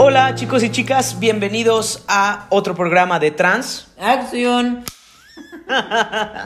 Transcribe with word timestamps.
Hola 0.00 0.36
chicos 0.36 0.62
y 0.62 0.70
chicas, 0.70 1.18
bienvenidos 1.18 2.04
a 2.06 2.46
otro 2.50 2.76
programa 2.76 3.18
de 3.18 3.32
Trans. 3.32 3.88
Acción. 3.98 4.84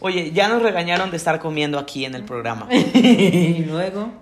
Oye, 0.00 0.30
ya 0.32 0.48
nos 0.48 0.60
regañaron 0.60 1.10
de 1.10 1.16
estar 1.16 1.40
comiendo 1.40 1.78
aquí 1.78 2.04
en 2.04 2.14
el 2.14 2.22
programa. 2.24 2.68
y 2.70 3.64
luego. 3.64 4.12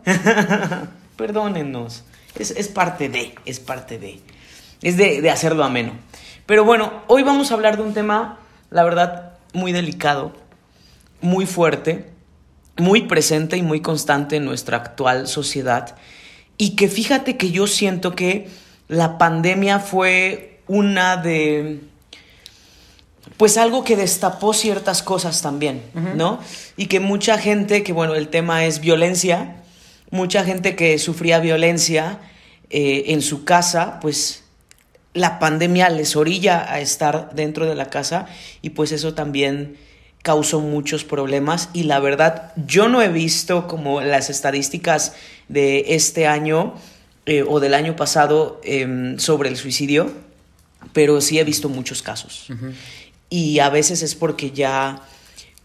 Perdónennos. 1.16 2.04
Es, 2.38 2.52
es 2.52 2.68
parte 2.68 3.08
de, 3.08 3.34
es 3.44 3.58
parte 3.58 3.98
de. 3.98 4.20
Es 4.82 4.96
de, 4.96 5.20
de 5.20 5.28
hacerlo 5.28 5.64
ameno. 5.64 5.92
Pero 6.46 6.64
bueno, 6.64 7.02
hoy 7.08 7.24
vamos 7.24 7.50
a 7.50 7.54
hablar 7.54 7.76
de 7.76 7.82
un 7.82 7.92
tema, 7.92 8.38
la 8.70 8.84
verdad, 8.84 9.32
muy 9.52 9.72
delicado, 9.72 10.32
muy 11.20 11.44
fuerte, 11.44 12.12
muy 12.76 13.02
presente 13.02 13.56
y 13.56 13.62
muy 13.62 13.80
constante 13.80 14.36
en 14.36 14.44
nuestra 14.44 14.76
actual 14.76 15.26
sociedad. 15.26 15.96
Y 16.62 16.76
que 16.76 16.86
fíjate 16.86 17.36
que 17.36 17.50
yo 17.50 17.66
siento 17.66 18.14
que 18.14 18.46
la 18.86 19.18
pandemia 19.18 19.80
fue 19.80 20.60
una 20.68 21.16
de 21.16 21.80
pues 23.36 23.56
algo 23.56 23.82
que 23.82 23.96
destapó 23.96 24.54
ciertas 24.54 25.02
cosas 25.02 25.42
también, 25.42 25.82
¿no? 26.14 26.38
Y 26.76 26.86
que 26.86 27.00
mucha 27.00 27.36
gente, 27.36 27.82
que 27.82 27.92
bueno, 27.92 28.14
el 28.14 28.28
tema 28.28 28.64
es 28.64 28.78
violencia, 28.78 29.56
mucha 30.12 30.44
gente 30.44 30.76
que 30.76 31.00
sufría 31.00 31.40
violencia 31.40 32.20
eh, 32.70 33.06
en 33.08 33.22
su 33.22 33.42
casa, 33.42 33.98
pues 33.98 34.44
la 35.14 35.40
pandemia 35.40 35.88
les 35.88 36.14
orilla 36.14 36.72
a 36.72 36.78
estar 36.78 37.34
dentro 37.34 37.66
de 37.66 37.74
la 37.74 37.90
casa 37.90 38.26
y 38.60 38.70
pues 38.70 38.92
eso 38.92 39.14
también 39.14 39.78
causó 40.22 40.60
muchos 40.60 41.04
problemas 41.04 41.68
y 41.72 41.82
la 41.84 41.98
verdad 41.98 42.52
yo 42.66 42.88
no 42.88 43.02
he 43.02 43.08
visto 43.08 43.66
como 43.66 44.00
las 44.00 44.30
estadísticas 44.30 45.14
de 45.48 45.94
este 45.94 46.26
año 46.26 46.74
eh, 47.26 47.44
o 47.46 47.60
del 47.60 47.74
año 47.74 47.96
pasado 47.96 48.60
em, 48.64 49.18
sobre 49.18 49.48
el 49.48 49.56
suicidio, 49.56 50.12
pero 50.92 51.20
sí 51.20 51.38
he 51.38 51.44
visto 51.44 51.68
muchos 51.68 52.02
casos. 52.02 52.48
Y 53.30 53.58
a 53.60 53.70
veces 53.70 54.02
es 54.02 54.14
porque 54.14 54.50
ya, 54.50 55.00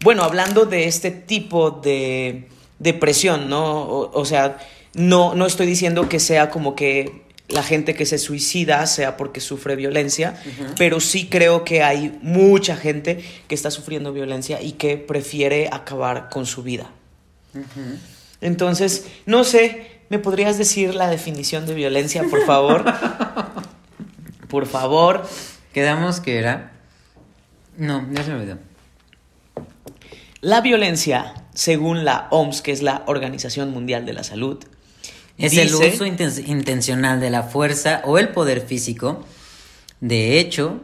bueno, 0.02 0.22
hablando 0.22 0.66
de 0.66 0.84
este 0.84 1.10
tipo 1.10 1.70
de 1.70 2.48
depresión, 2.78 3.48
¿no? 3.48 3.88
O, 3.88 4.24
sea, 4.24 4.58
no, 4.94 5.34
no 5.34 5.46
estoy 5.46 5.66
diciendo 5.66 6.08
que 6.08 6.20
sea 6.20 6.50
como 6.50 6.74
que 6.74 7.27
la 7.48 7.62
gente 7.62 7.94
que 7.94 8.04
se 8.04 8.18
suicida 8.18 8.86
sea 8.86 9.16
porque 9.16 9.40
sufre 9.40 9.74
violencia, 9.74 10.36
pero 10.76 11.00
sí 11.00 11.28
creo 11.28 11.64
que 11.64 11.82
hay 11.82 12.18
mucha 12.22 12.76
gente 12.76 13.24
que 13.48 13.54
está 13.54 13.70
sufriendo 13.70 14.12
violencia 14.12 14.60
y 14.60 14.72
que 14.72 14.98
prefiere 14.98 15.68
acabar 15.72 16.28
con 16.28 16.44
su 16.44 16.62
vida. 16.62 16.90
Entonces, 18.40 19.06
no 19.24 19.44
sé, 19.44 20.02
¿me 20.10 20.18
podrías 20.18 20.58
decir 20.58 20.94
la 20.94 21.08
definición 21.08 21.66
de 21.66 21.74
violencia, 21.74 22.22
por 22.24 22.44
favor? 22.44 22.84
por 24.48 24.66
favor. 24.66 25.26
Quedamos 25.72 26.20
que 26.20 26.38
era... 26.38 26.72
No, 27.76 28.06
ya 28.12 28.24
se 28.24 28.30
me 28.30 28.36
olvidó. 28.40 28.58
La 30.40 30.60
violencia, 30.60 31.34
según 31.54 32.04
la 32.04 32.28
OMS, 32.30 32.62
que 32.62 32.72
es 32.72 32.82
la 32.82 33.02
Organización 33.06 33.70
Mundial 33.70 34.04
de 34.04 34.12
la 34.12 34.22
Salud, 34.22 34.58
es 35.38 35.56
el 35.56 35.74
uso 35.74 36.04
intencional 36.04 37.20
de 37.20 37.30
la 37.30 37.44
fuerza 37.44 38.02
o 38.04 38.18
el 38.18 38.30
poder 38.30 38.60
físico, 38.60 39.24
de 40.00 40.38
hecho, 40.38 40.82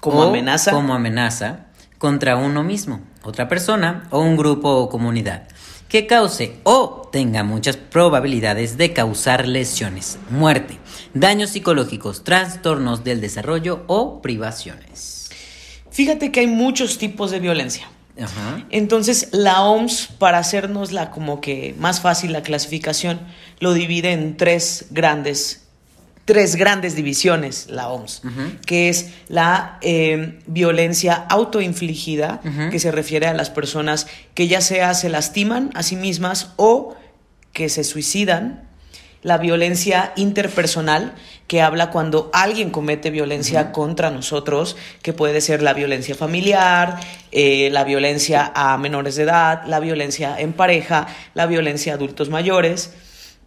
como 0.00 0.24
amenaza. 0.24 0.72
Como 0.72 0.94
amenaza 0.94 1.66
contra 1.98 2.36
uno 2.36 2.64
mismo, 2.64 3.00
otra 3.22 3.48
persona 3.48 4.08
o 4.10 4.20
un 4.20 4.36
grupo 4.36 4.68
o 4.68 4.88
comunidad 4.88 5.48
que 5.92 6.06
cause 6.06 6.54
o 6.62 7.06
tenga 7.12 7.44
muchas 7.44 7.76
probabilidades 7.76 8.78
de 8.78 8.94
causar 8.94 9.46
lesiones, 9.46 10.18
muerte, 10.30 10.78
daños 11.12 11.50
psicológicos, 11.50 12.24
trastornos 12.24 13.04
del 13.04 13.20
desarrollo 13.20 13.84
o 13.88 14.22
privaciones. 14.22 15.28
Fíjate 15.90 16.32
que 16.32 16.40
hay 16.40 16.46
muchos 16.46 16.96
tipos 16.96 17.30
de 17.30 17.40
violencia. 17.40 17.90
Entonces 18.70 19.28
la 19.32 19.62
OMS, 19.62 20.08
para 20.18 20.38
hacernos 20.38 20.92
la 20.92 21.10
como 21.10 21.40
que 21.40 21.74
más 21.78 22.00
fácil 22.00 22.32
la 22.32 22.42
clasificación, 22.42 23.20
lo 23.58 23.72
divide 23.72 24.12
en 24.12 24.36
tres 24.36 24.86
grandes, 24.90 25.64
tres 26.24 26.56
grandes 26.56 26.94
divisiones, 26.94 27.68
la 27.70 27.88
OMS, 27.88 28.22
que 28.66 28.88
es 28.88 29.10
la 29.28 29.78
eh, 29.80 30.40
violencia 30.46 31.14
autoinfligida, 31.14 32.40
que 32.70 32.78
se 32.78 32.90
refiere 32.92 33.26
a 33.26 33.34
las 33.34 33.50
personas 33.50 34.06
que 34.34 34.48
ya 34.48 34.60
sea 34.60 34.94
se 34.94 35.08
lastiman 35.08 35.70
a 35.74 35.82
sí 35.82 35.96
mismas 35.96 36.52
o 36.56 36.96
que 37.52 37.68
se 37.68 37.84
suicidan 37.84 38.71
la 39.22 39.38
violencia 39.38 40.12
interpersonal, 40.16 41.14
que 41.46 41.62
habla 41.62 41.90
cuando 41.90 42.30
alguien 42.32 42.70
comete 42.70 43.10
violencia 43.10 43.72
contra 43.72 44.10
nosotros, 44.10 44.76
que 45.02 45.12
puede 45.12 45.40
ser 45.40 45.62
la 45.62 45.74
violencia 45.74 46.14
familiar, 46.14 46.98
eh, 47.30 47.68
la 47.70 47.84
violencia 47.84 48.52
a 48.54 48.76
menores 48.78 49.16
de 49.16 49.24
edad, 49.24 49.62
la 49.66 49.78
violencia 49.78 50.38
en 50.38 50.52
pareja, 50.52 51.06
la 51.34 51.46
violencia 51.46 51.92
a 51.92 51.96
adultos 51.96 52.30
mayores. 52.30 52.94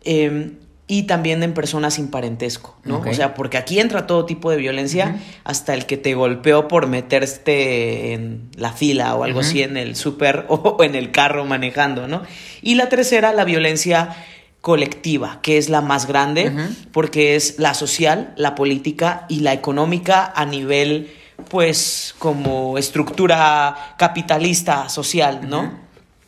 Em, 0.03 0.53
y 0.87 1.03
también 1.03 1.41
en 1.41 1.55
personas 1.55 1.95
sin 1.95 2.09
parentesco, 2.09 2.77
¿no? 2.83 2.99
O 2.99 3.13
sea, 3.13 3.33
porque 3.33 3.57
aquí 3.57 3.79
entra 3.79 4.05
todo 4.05 4.25
tipo 4.25 4.51
de 4.51 4.57
violencia, 4.57 5.19
hasta 5.43 5.73
el 5.73 5.87
que 5.87 5.97
te 5.97 6.13
golpeó 6.13 6.67
por 6.67 6.85
meterte 6.85 8.13
en 8.13 8.51
la 8.55 8.71
fila 8.71 9.15
o 9.15 9.23
algo 9.23 9.39
así 9.39 9.63
en 9.63 9.77
el 9.77 9.95
súper 9.95 10.45
o 10.49 10.83
en 10.83 10.93
el 10.93 11.09
carro 11.09 11.43
manejando, 11.45 12.07
¿no? 12.07 12.21
Y 12.61 12.75
la 12.75 12.87
tercera, 12.87 13.33
la 13.33 13.45
violencia 13.45 14.15
colectiva, 14.65 15.41
que 15.43 15.59
es 15.59 15.69
la 15.69 15.81
más 15.81 16.07
grande, 16.07 16.51
porque 16.91 17.35
es 17.35 17.59
la 17.59 17.75
social, 17.75 18.33
la 18.35 18.55
política 18.55 19.27
y 19.29 19.41
la 19.41 19.53
económica 19.53 20.33
a 20.35 20.43
nivel, 20.43 21.13
pues, 21.51 22.15
como 22.17 22.79
estructura 22.79 23.93
capitalista 23.99 24.89
social, 24.89 25.47
¿no? 25.47 25.71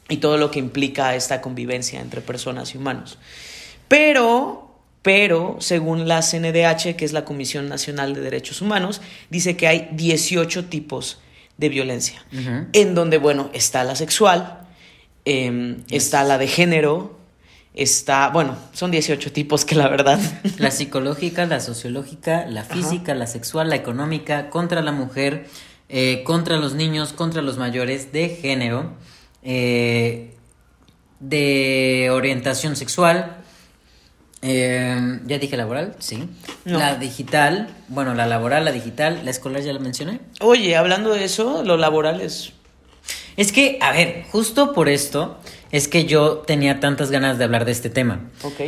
Y 0.07 0.17
todo 0.17 0.37
lo 0.37 0.51
que 0.51 0.59
implica 0.59 1.15
esta 1.15 1.41
convivencia 1.41 1.99
entre 1.99 2.21
personas 2.21 2.75
y 2.75 2.77
humanos. 2.77 3.17
Pero, 3.87 4.71
pero, 5.01 5.57
según 5.59 6.07
la 6.07 6.21
CNDH, 6.21 6.95
que 6.95 7.05
es 7.05 7.13
la 7.13 7.25
Comisión 7.25 7.67
Nacional 7.67 8.13
de 8.13 8.21
Derechos 8.21 8.61
Humanos, 8.61 9.01
dice 9.31 9.57
que 9.57 9.67
hay 9.67 9.89
18 9.93 10.65
tipos 10.65 11.21
de 11.57 11.69
violencia, 11.69 12.23
en 12.31 12.93
donde, 12.93 13.17
bueno, 13.17 13.49
está 13.53 13.83
la 13.83 13.95
sexual, 13.95 14.59
em, 15.25 15.77
está 15.89 16.23
la 16.23 16.37
de 16.37 16.47
género, 16.47 17.16
está, 17.77 18.29
bueno, 18.29 18.57
son 18.73 18.91
18 18.91 19.31
tipos 19.31 19.63
que 19.63 19.75
la 19.75 19.87
verdad. 19.87 20.19
La 20.57 20.71
psicológica, 20.71 21.45
la 21.45 21.59
sociológica, 21.59 22.45
la 22.47 22.63
física, 22.63 23.13
la 23.13 23.27
sexual, 23.27 23.69
la 23.69 23.75
económica, 23.75 24.49
contra 24.49 24.81
la 24.81 24.91
mujer, 24.91 25.47
eh, 25.89 26.23
contra 26.23 26.57
los 26.57 26.73
niños, 26.73 27.13
contra 27.13 27.41
los 27.41 27.57
mayores, 27.57 28.11
de 28.11 28.29
género, 28.29 28.93
eh, 29.43 30.35
de 31.19 32.09
orientación 32.11 32.75
sexual. 32.75 33.37
Eh, 34.41 35.19
ya 35.25 35.39
dije 35.39 35.57
laboral, 35.57 35.95
sí. 35.99 36.27
La 36.65 36.95
digital, 36.95 37.69
bueno, 37.87 38.13
la 38.13 38.25
laboral, 38.25 38.65
la 38.65 38.71
digital, 38.71 39.21
la 39.23 39.31
escolar 39.31 39.61
ya 39.61 39.73
la 39.73 39.79
mencioné. 39.79 40.19
Oye, 40.41 40.75
hablando 40.75 41.13
de 41.13 41.23
eso, 41.23 41.63
lo 41.63 41.77
laboral 41.77 42.21
es... 42.21 42.53
Es 43.35 43.51
que, 43.51 43.77
a 43.81 43.91
ver, 43.91 44.25
justo 44.31 44.73
por 44.73 44.89
esto, 44.89 45.39
es 45.71 45.87
que 45.87 46.05
yo 46.05 46.37
tenía 46.39 46.79
tantas 46.79 47.11
ganas 47.11 47.37
de 47.37 47.43
hablar 47.43 47.65
de 47.65 47.71
este 47.71 47.89
tema. 47.89 48.21
Ok. 48.43 48.61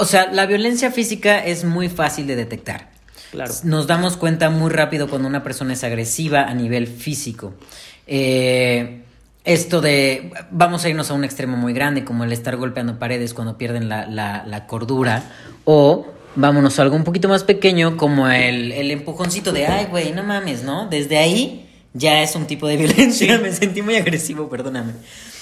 O 0.00 0.04
sea, 0.04 0.30
la 0.32 0.46
violencia 0.46 0.90
física 0.90 1.44
es 1.44 1.64
muy 1.64 1.88
fácil 1.88 2.26
de 2.26 2.36
detectar. 2.36 2.90
Claro. 3.30 3.52
Nos 3.64 3.86
damos 3.86 4.16
cuenta 4.16 4.50
muy 4.50 4.70
rápido 4.70 5.08
cuando 5.08 5.28
una 5.28 5.42
persona 5.42 5.74
es 5.74 5.84
agresiva 5.84 6.42
a 6.42 6.54
nivel 6.54 6.86
físico. 6.86 7.54
Eh, 8.06 9.02
esto 9.44 9.80
de, 9.80 10.32
vamos 10.50 10.84
a 10.84 10.88
irnos 10.88 11.10
a 11.10 11.14
un 11.14 11.22
extremo 11.22 11.56
muy 11.56 11.72
grande, 11.72 12.04
como 12.04 12.24
el 12.24 12.32
estar 12.32 12.56
golpeando 12.56 12.98
paredes 12.98 13.32
cuando 13.32 13.56
pierden 13.56 13.88
la, 13.88 14.06
la, 14.06 14.66
cordura, 14.66 15.22
o 15.64 16.08
vámonos 16.34 16.78
a 16.78 16.82
algo 16.82 16.96
un 16.96 17.04
poquito 17.04 17.28
más 17.28 17.44
pequeño, 17.44 17.96
como 17.96 18.28
el, 18.28 18.72
el 18.72 18.90
empujoncito 18.90 19.52
de, 19.52 19.66
ay, 19.66 19.86
güey, 19.86 20.12
no 20.12 20.24
mames, 20.24 20.64
¿no? 20.64 20.88
Desde 20.88 21.18
ahí 21.18 21.65
ya 21.96 22.22
es 22.22 22.34
un 22.36 22.46
tipo 22.46 22.66
de 22.66 22.76
violencia. 22.84 23.38
Me 23.38 23.52
sentí 23.52 23.82
muy 23.82 23.96
agresivo, 23.96 24.48
perdóname. 24.48 24.92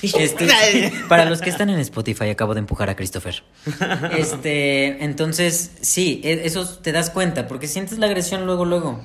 Este, 0.02 0.92
para 1.08 1.24
los 1.24 1.40
que 1.40 1.50
están 1.50 1.70
en 1.70 1.78
Spotify, 1.80 2.30
acabo 2.30 2.54
de 2.54 2.60
empujar 2.60 2.90
a 2.90 2.96
Christopher. 2.96 3.42
Este, 4.16 5.04
entonces, 5.04 5.72
sí, 5.80 6.20
e, 6.24 6.42
eso 6.44 6.66
te 6.66 6.92
das 6.92 7.10
cuenta, 7.10 7.48
porque 7.48 7.66
sientes 7.68 7.98
la 7.98 8.06
agresión 8.06 8.46
luego, 8.46 8.64
luego. 8.64 9.00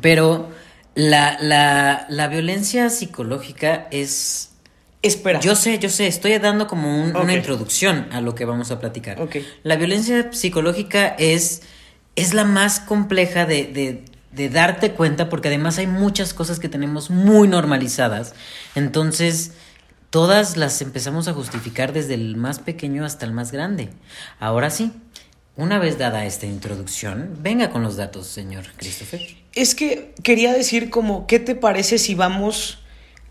Pero 0.00 0.48
la, 0.94 1.38
la, 1.40 2.06
la 2.08 2.28
violencia 2.28 2.90
psicológica 2.90 3.88
es. 3.90 4.50
Espera. 5.00 5.38
Yo 5.38 5.54
sé, 5.54 5.78
yo 5.78 5.88
sé, 5.90 6.08
estoy 6.08 6.36
dando 6.38 6.66
como 6.66 7.04
una 7.04 7.32
introducción 7.32 8.08
a 8.10 8.20
lo 8.20 8.34
que 8.34 8.44
vamos 8.44 8.72
a 8.72 8.80
platicar. 8.80 9.20
Okay. 9.20 9.46
La 9.62 9.76
violencia 9.76 10.32
psicológica 10.32 11.06
es, 11.06 11.62
es 12.16 12.34
la 12.34 12.44
más 12.44 12.80
compleja 12.80 13.46
de 13.46 13.64
de 13.64 14.04
darte 14.32 14.92
cuenta, 14.92 15.28
porque 15.28 15.48
además 15.48 15.78
hay 15.78 15.86
muchas 15.86 16.34
cosas 16.34 16.60
que 16.60 16.68
tenemos 16.68 17.10
muy 17.10 17.48
normalizadas. 17.48 18.34
Entonces, 18.74 19.52
todas 20.10 20.56
las 20.56 20.80
empezamos 20.82 21.28
a 21.28 21.32
justificar 21.34 21.92
desde 21.92 22.14
el 22.14 22.36
más 22.36 22.58
pequeño 22.58 23.04
hasta 23.04 23.26
el 23.26 23.32
más 23.32 23.52
grande. 23.52 23.90
Ahora 24.38 24.70
sí, 24.70 24.92
Una 25.58 25.80
vez 25.80 25.98
dada 25.98 26.24
esta 26.24 26.46
introducción, 26.46 27.36
venga 27.40 27.70
con 27.70 27.82
los 27.82 27.96
datos, 27.96 28.28
señor 28.28 28.64
Christopher. 28.76 29.20
Es 29.56 29.74
que 29.74 30.14
quería 30.22 30.52
decir 30.52 30.88
como, 30.88 31.26
¿qué 31.26 31.40
te 31.40 31.56
parece 31.56 31.98
si 31.98 32.14
vamos 32.14 32.78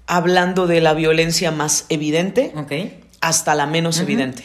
hablando 0.07 0.67
de 0.67 0.81
la 0.81 0.93
violencia 0.93 1.51
más 1.51 1.85
evidente 1.87 2.51
hasta 3.21 3.55
la 3.55 3.65
menos 3.65 3.99
evidente? 4.01 4.43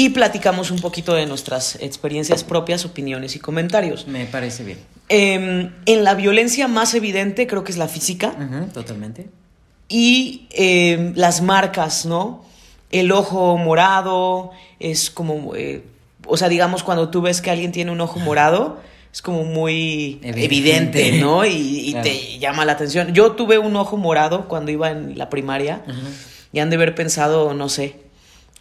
Y 0.00 0.08
platicamos 0.08 0.70
un 0.70 0.78
poquito 0.78 1.12
de 1.12 1.26
nuestras 1.26 1.74
experiencias 1.74 2.42
propias, 2.42 2.86
opiniones 2.86 3.36
y 3.36 3.38
comentarios. 3.38 4.06
Me 4.06 4.24
parece 4.24 4.64
bien. 4.64 4.78
Em, 5.10 5.74
en 5.84 6.04
la 6.04 6.14
violencia 6.14 6.68
más 6.68 6.94
evidente 6.94 7.46
creo 7.46 7.64
que 7.64 7.72
es 7.72 7.76
la 7.76 7.86
física. 7.86 8.32
totalmente. 8.72 9.28
Y 9.90 10.46
em, 10.52 11.12
las 11.16 11.42
marcas, 11.42 12.06
¿no? 12.06 12.46
El 12.90 13.12
ojo 13.12 13.58
morado 13.58 14.52
es 14.78 15.10
como... 15.10 15.54
Eh, 15.54 15.84
o 16.26 16.38
sea, 16.38 16.48
digamos, 16.48 16.82
cuando 16.82 17.10
tú 17.10 17.20
ves 17.20 17.42
que 17.42 17.50
alguien 17.50 17.70
tiene 17.70 17.90
un 17.90 18.00
ojo 18.00 18.18
morado, 18.20 18.80
es 19.12 19.20
como 19.20 19.44
muy 19.44 20.18
evidente, 20.22 21.20
¿no? 21.20 21.44
Y, 21.44 21.94
te 22.02 22.38
llama 22.38 22.64
la 22.64 22.72
atención. 22.72 23.12
Yo 23.12 23.32
tuve 23.32 23.58
un 23.58 23.76
ojo 23.76 23.98
morado 23.98 24.48
cuando 24.48 24.70
iba 24.70 24.92
en 24.92 25.18
la 25.18 25.28
primaria 25.28 25.82
y 26.54 26.60
han 26.60 26.70
de 26.70 26.76
haber 26.76 26.94
pensado, 26.94 27.52
no 27.52 27.68
sé, 27.68 28.08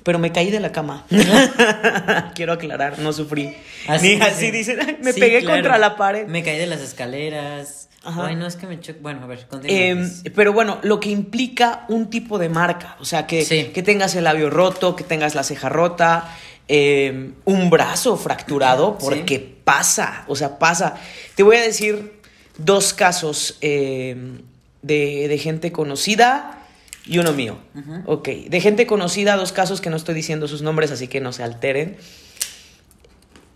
pero 0.03 0.19
me 0.19 0.31
caí 0.31 0.51
de 0.51 0.59
la 0.59 0.71
cama. 0.71 1.05
Quiero 2.35 2.53
aclarar, 2.53 2.99
no 2.99 3.13
sufrí. 3.13 3.55
Así, 3.87 4.19
así 4.21 4.51
dicen, 4.51 4.97
me 5.01 5.13
pegué 5.13 5.43
contra 5.43 5.77
la 5.77 5.95
pared. 5.95 6.27
Me 6.27 6.43
caí 6.43 6.57
de 6.57 6.67
las 6.67 6.81
escaleras. 6.81 7.89
Ay, 8.03 8.35
no 8.35 8.47
es 8.47 8.55
que 8.55 8.65
me 8.65 8.79
choque. 8.79 8.99
Bueno, 9.01 9.23
a 9.23 9.27
ver, 9.27 9.45
eh, 9.63 10.09
pero 10.33 10.53
bueno, 10.53 10.79
lo 10.83 11.01
que 11.01 11.09
implica 11.09 11.85
un 11.89 12.09
tipo 12.09 12.39
de 12.39 12.47
marca. 12.47 12.95
O 12.99 13.05
sea, 13.05 13.27
que, 13.27 13.71
que 13.73 13.83
tengas 13.83 14.15
el 14.15 14.23
labio 14.23 14.49
roto, 14.49 14.95
que 14.95 15.03
tengas 15.03 15.35
la 15.35 15.43
ceja 15.43 15.67
rota, 15.67 16.29
Em, 16.71 17.33
un 17.45 17.71
brazo 17.71 18.15
fracturado, 18.15 18.95
porque 18.99 19.39
pasa, 19.39 20.23
o 20.27 20.35
sea, 20.35 20.59
pasa. 20.59 20.97
Te 21.33 21.41
voy 21.41 21.55
a 21.55 21.63
decir 21.63 22.21
dos 22.59 22.93
casos 22.93 23.57
em, 23.61 24.43
de, 24.83 25.35
gente 25.41 25.71
conocida 25.71 26.58
y 27.05 27.17
uno 27.17 27.33
mío. 27.33 27.57
Ok, 28.05 28.27
de 28.27 28.61
gente 28.61 28.85
conocida, 28.85 29.35
dos 29.35 29.51
casos 29.51 29.81
que 29.81 29.89
no 29.89 29.97
estoy 29.97 30.15
diciendo 30.15 30.47
sus 30.47 30.61
nombres, 30.61 30.91
así 30.91 31.07
que 31.07 31.21
no 31.21 31.33
se 31.33 31.43
alteren. 31.43 31.97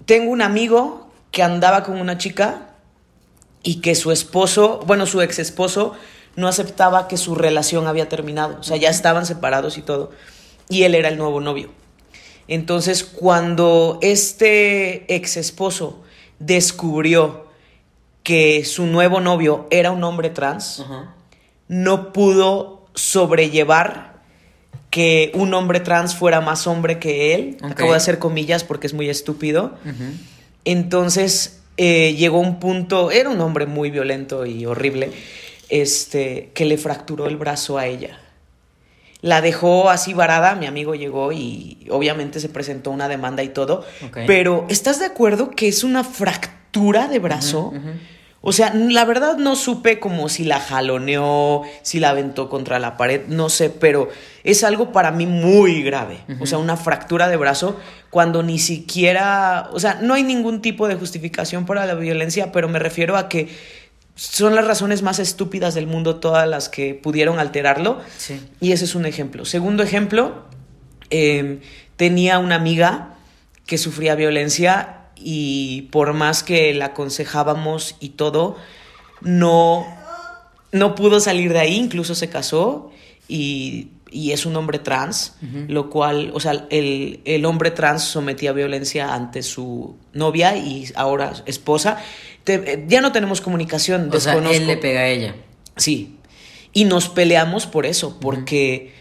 Tengo 0.05 0.31
un 0.31 0.41
amigo 0.41 1.11
que 1.31 1.43
andaba 1.43 1.83
con 1.83 1.99
una 1.99 2.17
chica 2.17 2.69
y 3.63 3.81
que 3.81 3.95
su 3.95 4.11
esposo, 4.11 4.81
bueno, 4.85 5.05
su 5.05 5.21
ex 5.21 5.39
esposo, 5.39 5.93
no 6.35 6.47
aceptaba 6.47 7.07
que 7.07 7.17
su 7.17 7.35
relación 7.35 7.87
había 7.87 8.09
terminado. 8.09 8.57
O 8.59 8.63
sea, 8.63 8.77
ya 8.77 8.89
estaban 8.89 9.25
separados 9.25 9.77
y 9.77 9.81
todo. 9.81 10.11
Y 10.69 10.83
él 10.83 10.95
era 10.95 11.09
el 11.09 11.17
nuevo 11.17 11.39
novio. 11.39 11.69
Entonces, 12.47 13.03
cuando 13.03 13.99
este 14.01 15.13
ex 15.15 15.37
esposo 15.37 16.03
descubrió 16.39 17.47
que 18.23 18.65
su 18.65 18.85
nuevo 18.85 19.19
novio 19.19 19.67
era 19.69 19.91
un 19.91 20.03
hombre 20.03 20.29
trans, 20.29 20.83
no 21.67 22.11
pudo 22.13 22.82
sobrellevar 22.93 24.21
que 24.89 25.31
un 25.33 25.53
hombre 25.53 25.79
trans 25.79 26.15
fuera 26.15 26.41
más 26.41 26.67
hombre 26.67 26.99
que 26.99 27.33
él. 27.33 27.57
Acabo 27.61 27.91
de 27.91 27.97
hacer 27.97 28.19
comillas 28.19 28.63
porque 28.63 28.87
es 28.87 28.93
muy 28.93 29.09
estúpido. 29.09 29.75
Entonces 30.65 31.61
eh, 31.77 32.13
llegó 32.15 32.39
un 32.39 32.59
punto, 32.59 33.11
era 33.11 33.29
un 33.29 33.41
hombre 33.41 33.65
muy 33.65 33.89
violento 33.89 34.45
y 34.45 34.65
horrible, 34.65 35.11
este, 35.69 36.51
que 36.53 36.65
le 36.65 36.77
fracturó 36.77 37.27
el 37.27 37.37
brazo 37.37 37.77
a 37.77 37.87
ella 37.87 38.19
la 39.23 39.39
dejó 39.39 39.89
así 39.89 40.13
varada, 40.13 40.53
mi 40.55 40.65
amigo 40.65 40.95
llegó 40.95 41.31
y 41.31 41.87
obviamente 41.89 42.41
se 42.41 42.49
presentó 42.49 42.91
una 42.91 43.07
demanda 43.07 43.41
y 43.41 43.49
todo, 43.49 43.85
pero 44.27 44.65
¿estás 44.69 44.99
de 44.99 45.05
acuerdo 45.05 45.51
que 45.51 45.69
es 45.69 45.85
una 45.85 46.03
fractura 46.03 47.07
de 47.07 47.19
brazo? 47.19 47.73
O 48.45 48.51
sea, 48.51 48.73
la 48.73 49.05
verdad 49.05 49.37
no 49.37 49.55
supe 49.55 50.01
como 50.01 50.27
si 50.27 50.43
la 50.43 50.59
jaloneó, 50.59 51.61
si 51.81 52.01
la 52.01 52.09
aventó 52.09 52.49
contra 52.49 52.77
la 52.77 52.97
pared, 52.97 53.21
no 53.29 53.47
sé, 53.47 53.69
pero 53.69 54.09
es 54.43 54.65
algo 54.65 54.91
para 54.91 55.11
mí 55.11 55.25
muy 55.25 55.81
grave. 55.81 56.19
O 56.41 56.45
sea, 56.45 56.57
una 56.57 56.75
fractura 56.75 57.29
de 57.29 57.37
brazo 57.37 57.79
cuando 58.09 58.43
ni 58.43 58.59
siquiera, 58.59 59.69
o 59.71 59.79
sea, 59.79 59.99
no 60.01 60.13
hay 60.13 60.23
ningún 60.23 60.61
tipo 60.61 60.89
de 60.89 60.95
justificación 60.95 61.65
para 61.65 61.85
la 61.85 61.95
violencia, 61.95 62.51
pero 62.51 62.67
me 62.67 62.79
refiero 62.79 63.15
a 63.15 63.29
que 63.29 63.47
son 64.15 64.55
las 64.55 64.67
razones 64.67 65.03
más 65.03 65.19
estúpidas 65.19 65.73
del 65.73 65.87
mundo 65.87 66.17
todas 66.17 66.45
las 66.45 66.67
que 66.67 66.95
pudieron 66.95 67.39
alterarlo. 67.39 68.01
Y 68.59 68.73
ese 68.73 68.83
es 68.83 68.93
un 68.93 69.05
ejemplo. 69.05 69.45
Segundo 69.45 69.83
ejemplo, 69.83 70.43
em, 71.09 71.61
tenía 71.95 72.39
una 72.39 72.55
amiga 72.55 73.15
que 73.65 73.77
sufría 73.77 74.15
violencia 74.15 75.02
y 75.15 75.83
por 75.91 76.13
más 76.13 76.43
que 76.43 76.73
la 76.73 76.85
aconsejábamos 76.85 77.95
y 77.99 78.09
todo, 78.09 78.57
no, 79.21 79.85
no 80.71 80.95
pudo 80.95 81.19
salir 81.19 81.53
de 81.53 81.59
ahí, 81.59 81.75
incluso 81.75 82.15
se 82.15 82.29
casó 82.29 82.91
y, 83.27 83.89
es 84.15 84.45
un 84.45 84.55
hombre 84.55 84.77
trans, 84.77 85.37
lo 85.67 85.89
cual, 85.89 86.31
o 86.35 86.39
sea, 86.39 86.67
el, 86.69 87.21
el 87.25 87.45
hombre 87.45 87.71
trans 87.71 88.03
sometía 88.03 88.51
violencia 88.51 89.15
ante 89.15 89.41
su 89.41 89.95
novia 90.13 90.55
y 90.55 90.87
ahora 90.95 91.33
esposa 91.47 91.97
ya 92.45 93.01
no 93.01 93.11
tenemos 93.11 93.41
comunicación. 93.41 94.09
O 94.13 94.19
sea, 94.19 94.33
él 94.35 94.67
le 94.67 94.77
pega 94.77 95.01
a 95.01 95.07
ella. 95.07 95.35
Sí. 95.77 96.17
Y 96.73 96.85
nos 96.85 97.09
peleamos 97.09 97.67
por 97.67 97.85
eso, 97.85 98.19
porque 98.19 98.92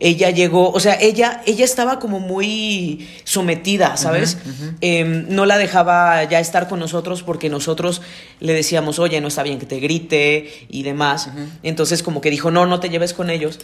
ella 0.00 0.30
llegó, 0.30 0.70
o 0.70 0.80
sea, 0.80 0.98
ella, 0.98 1.42
ella 1.46 1.64
estaba 1.64 1.98
como 1.98 2.20
muy 2.20 3.06
sometida, 3.24 3.98
¿sabes? 3.98 4.38
Em, 4.80 5.26
no 5.28 5.44
la 5.44 5.58
dejaba 5.58 6.24
ya 6.24 6.40
estar 6.40 6.68
con 6.68 6.80
nosotros 6.80 7.22
porque 7.22 7.50
nosotros 7.50 8.00
le 8.40 8.54
decíamos, 8.54 8.98
oye, 8.98 9.20
no 9.20 9.28
está 9.28 9.42
bien 9.42 9.58
que 9.58 9.66
te 9.66 9.78
grite 9.78 10.66
y 10.70 10.82
demás. 10.84 11.28
Entonces 11.62 12.02
como 12.02 12.22
que 12.22 12.30
dijo, 12.30 12.50
no, 12.50 12.64
no 12.64 12.80
te 12.80 12.88
lleves 12.88 13.12
con 13.12 13.28
ellos. 13.28 13.60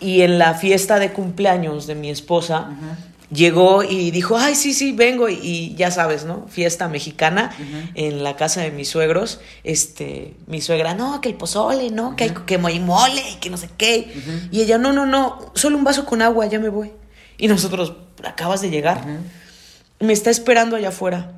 Y 0.00 0.22
en 0.22 0.38
la 0.38 0.54
fiesta 0.54 0.98
de 0.98 1.12
cumpleaños 1.12 1.86
de 1.86 1.94
mi 1.94 2.08
esposa, 2.08 2.70
llegó 3.30 3.82
y 3.82 4.10
dijo, 4.10 4.36
ay, 4.36 4.54
sí, 4.54 4.72
sí, 4.72 4.92
vengo. 4.92 5.28
Y, 5.28 5.74
ya 5.74 5.90
sabes, 5.90 6.24
¿no? 6.24 6.46
Fiesta 6.48 6.88
mexicana 6.88 7.54
en 7.94 8.22
la 8.22 8.36
casa 8.36 8.60
de 8.60 8.70
mis 8.70 8.88
suegros. 8.88 9.40
Este, 9.64 10.34
mi 10.46 10.60
suegra, 10.60 10.94
no, 10.94 11.20
que 11.20 11.28
el 11.28 11.34
pozole, 11.34 11.90
¿no? 11.90 12.16
Que 12.16 12.24
hay 12.24 12.30
que 12.30 12.58
mole, 12.58 13.22
que 13.40 13.50
no 13.50 13.56
sé 13.56 13.68
qué. 13.76 14.12
Y 14.50 14.62
ella, 14.62 14.78
no, 14.78 14.92
no, 14.92 15.06
no, 15.06 15.52
solo 15.54 15.76
un 15.76 15.84
vaso 15.84 16.06
con 16.06 16.22
agua, 16.22 16.46
ya 16.46 16.58
me 16.58 16.68
voy. 16.68 16.92
Y 17.38 17.48
nosotros, 17.48 17.94
acabas 18.24 18.60
de 18.60 18.70
llegar. 18.70 19.04
Me 20.00 20.12
está 20.12 20.30
esperando 20.30 20.76
allá 20.76 20.88
afuera 20.88 21.32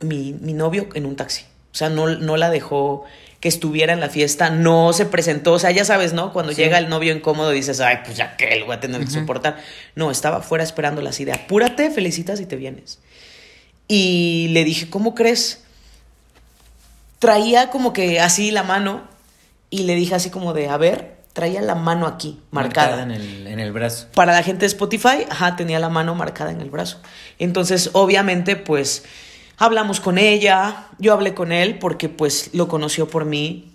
mi, 0.00 0.32
mi 0.32 0.52
novio 0.52 0.88
en 0.94 1.06
un 1.06 1.16
taxi. 1.16 1.44
O 1.72 1.76
sea, 1.76 1.88
no, 1.88 2.08
no 2.08 2.36
la 2.36 2.50
dejó 2.50 3.04
que 3.44 3.48
estuviera 3.48 3.92
en 3.92 4.00
la 4.00 4.08
fiesta, 4.08 4.48
no 4.48 4.94
se 4.94 5.04
presentó, 5.04 5.52
o 5.52 5.58
sea, 5.58 5.70
ya 5.70 5.84
sabes, 5.84 6.14
¿no? 6.14 6.32
Cuando 6.32 6.50
llega 6.52 6.78
el 6.78 6.88
novio 6.88 7.14
incómodo 7.14 7.50
dices, 7.50 7.78
ay, 7.78 7.98
pues 8.02 8.16
ya 8.16 8.38
que 8.38 8.56
lo 8.56 8.64
voy 8.64 8.74
a 8.74 8.80
tener 8.80 9.04
que 9.04 9.10
soportar. 9.10 9.58
No, 9.94 10.10
estaba 10.10 10.40
fuera 10.40 10.64
esperándola 10.64 11.10
así 11.10 11.26
de 11.26 11.34
apúrate, 11.34 11.90
felicitas 11.90 12.40
y 12.40 12.46
te 12.46 12.56
vienes. 12.56 13.00
Y 13.86 14.48
le 14.52 14.64
dije, 14.64 14.88
¿cómo 14.88 15.14
crees? 15.14 15.62
Traía 17.18 17.68
como 17.68 17.92
que 17.92 18.18
así 18.18 18.50
la 18.50 18.62
mano 18.62 19.02
y 19.68 19.82
le 19.82 19.94
dije 19.94 20.14
así 20.14 20.30
como 20.30 20.54
de, 20.54 20.70
a 20.70 20.78
ver, 20.78 21.16
traía 21.34 21.60
la 21.60 21.74
mano 21.74 22.06
aquí, 22.06 22.40
marcada. 22.50 23.02
en, 23.02 23.10
el, 23.10 23.46
en 23.46 23.60
el 23.60 23.72
brazo. 23.72 24.06
Para 24.14 24.32
la 24.32 24.42
gente 24.42 24.60
de 24.60 24.68
Spotify, 24.68 25.26
ajá, 25.28 25.54
tenía 25.54 25.78
la 25.80 25.90
mano 25.90 26.14
marcada 26.14 26.50
en 26.50 26.62
el 26.62 26.70
brazo. 26.70 26.98
Entonces, 27.38 27.90
obviamente, 27.92 28.56
pues 28.56 29.04
Hablamos 29.56 30.00
con 30.00 30.18
ella, 30.18 30.88
yo 30.98 31.12
hablé 31.12 31.34
con 31.34 31.52
él 31.52 31.78
porque 31.78 32.08
pues 32.08 32.50
lo 32.54 32.68
conoció 32.68 33.08
por 33.08 33.24
mí, 33.24 33.74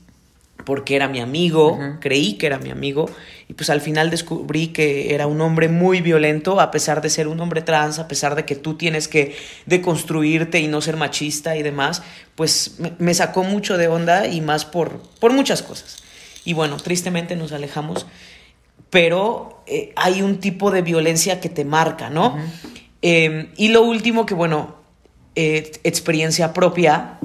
porque 0.66 0.96
era 0.96 1.08
mi 1.08 1.20
amigo, 1.20 1.80
creí 2.00 2.34
que 2.34 2.46
era 2.46 2.60
mi 2.60 2.70
amigo 2.70 3.10
y 3.48 3.54
pues 3.54 3.70
al 3.70 3.82
final 3.82 4.10
descubrí 4.10 4.68
que 4.68 5.16
era 5.16 5.26
un 5.26 5.42
hombre 5.42 5.70
muy 5.70 6.02
violento 6.02 6.60
a 6.60 6.70
pesar 6.70 7.02
de 7.02 7.10
ser 7.10 7.28
un 7.28 7.40
hombre 7.40 7.62
trans, 7.62 7.98
a 7.98 8.08
pesar 8.08 8.36
de 8.36 8.46
que 8.46 8.56
tú 8.56 8.76
tienes 8.76 9.08
que 9.08 9.36
deconstruirte 9.66 10.60
y 10.60 10.68
no 10.68 10.82
ser 10.82 10.98
machista 10.98 11.56
y 11.56 11.64
demás, 11.64 12.04
pues 12.36 12.78
me, 13.00 13.14
sacó 13.14 13.44
mucho 13.44 13.78
de 13.78 13.88
onda 13.88 14.28
y 14.28 14.42
más 14.42 14.66
por, 14.66 15.02
por 15.20 15.34
muchas 15.34 15.64
cosas. 15.64 16.04
Y 16.46 16.54
bueno, 16.54 16.78
tristemente 16.78 17.36
nos 17.36 17.52
alejamos, 17.52 18.06
pero 18.90 19.64
eh, 19.66 19.94
hay 19.96 20.22
un 20.22 20.40
tipo 20.40 20.72
de 20.72 20.82
violencia 20.82 21.40
que 21.40 21.50
te 21.50 21.66
marca, 21.66 22.10
¿no? 22.10 22.38
Em, 23.02 23.50
y 23.56 23.70
lo 23.70 23.82
último 23.84 24.26
que, 24.26 24.34
bueno, 24.34 24.76
eh, 25.42 25.72
experiencia 25.86 26.52
propia, 26.52 27.18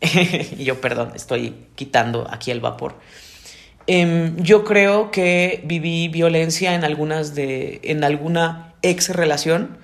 y 0.00 0.62
yo 0.62 0.80
perdón, 0.80 1.10
estoy 1.16 1.52
quitando 1.74 2.28
aquí 2.30 2.52
el 2.52 2.60
vapor. 2.60 2.94
Em, 3.88 4.36
yo 4.36 4.62
creo 4.62 5.10
que 5.10 5.60
viví 5.64 6.06
violencia 6.06 6.74
en 6.74 6.84
algunas 6.84 7.34
de, 7.34 7.80
en 7.82 8.04
alguna 8.04 8.74
ex 8.82 9.08
relación. 9.08 9.78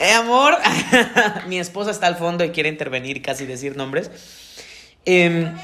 Eh, 0.00 0.12
amor, 0.12 0.56
mi 1.48 1.58
esposa 1.58 1.90
está 1.90 2.06
al 2.06 2.16
fondo 2.16 2.44
y 2.44 2.48
quiere 2.48 2.70
intervenir, 2.70 3.20
casi 3.20 3.44
decir 3.44 3.76
nombres. 3.76 4.10
Em, 5.04 5.54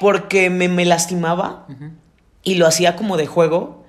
porque 0.00 0.48
me, 0.48 0.68
me 0.68 0.86
lastimaba 0.86 1.66
y 2.42 2.54
lo 2.54 2.66
hacía 2.66 2.96
como 2.96 3.18
de 3.18 3.26
juego 3.26 3.84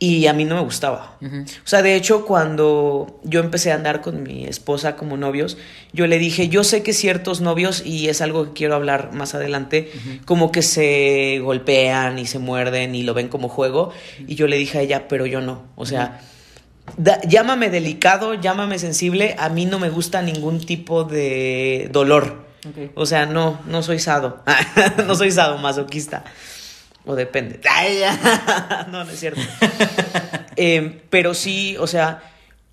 y 0.00 0.26
a 0.28 0.32
mí 0.32 0.44
no 0.44 0.54
me 0.54 0.60
gustaba. 0.60 1.16
O 1.20 1.66
sea, 1.66 1.82
de 1.82 1.96
hecho, 1.96 2.24
cuando 2.24 3.20
yo 3.24 3.40
empecé 3.40 3.72
a 3.72 3.74
andar 3.74 4.00
con 4.00 4.22
mi 4.22 4.44
esposa 4.44 4.94
como 4.94 5.16
novios, 5.16 5.58
yo 5.92 6.06
le 6.06 6.18
dije, 6.18 6.48
yo 6.48 6.62
sé 6.62 6.82
que 6.84 6.92
ciertos 6.92 7.40
novios, 7.40 7.84
y 7.84 8.08
es 8.08 8.20
algo 8.20 8.44
que 8.44 8.52
quiero 8.52 8.76
hablar 8.76 9.12
más 9.12 9.34
adelante, 9.34 9.90
como 10.24 10.52
que 10.52 10.62
se 10.62 11.40
golpean 11.42 12.18
y 12.18 12.26
se 12.26 12.38
muerden 12.38 12.94
y 12.94 13.02
lo 13.02 13.12
ven 13.12 13.28
como 13.28 13.48
juego. 13.48 13.92
Y 14.26 14.36
yo 14.36 14.46
le 14.46 14.56
dije 14.56 14.78
a 14.78 14.82
ella, 14.82 15.08
pero 15.08 15.26
yo 15.26 15.40
no. 15.40 15.64
O 15.74 15.84
sea, 15.84 16.20
llámame 17.26 17.68
delicado, 17.68 18.34
llámame 18.34 18.78
sensible, 18.78 19.34
a 19.38 19.48
mí 19.48 19.66
no 19.66 19.80
me 19.80 19.90
gusta 19.90 20.22
ningún 20.22 20.64
tipo 20.64 21.02
de 21.02 21.88
dolor. 21.92 22.46
O 22.94 23.06
sea, 23.06 23.26
no, 23.26 23.60
no 23.66 23.82
soy 23.82 23.98
sado. 23.98 24.42
no 25.06 25.14
soy 25.16 25.32
sado 25.32 25.58
masoquista. 25.58 26.24
O 27.08 27.16
depende. 27.16 27.58
no, 28.90 29.04
no 29.04 29.10
es 29.10 29.18
cierto. 29.18 29.40
Em, 30.56 31.00
pero 31.08 31.34
sí, 31.34 31.76
o 31.78 31.86
sea, 31.86 32.20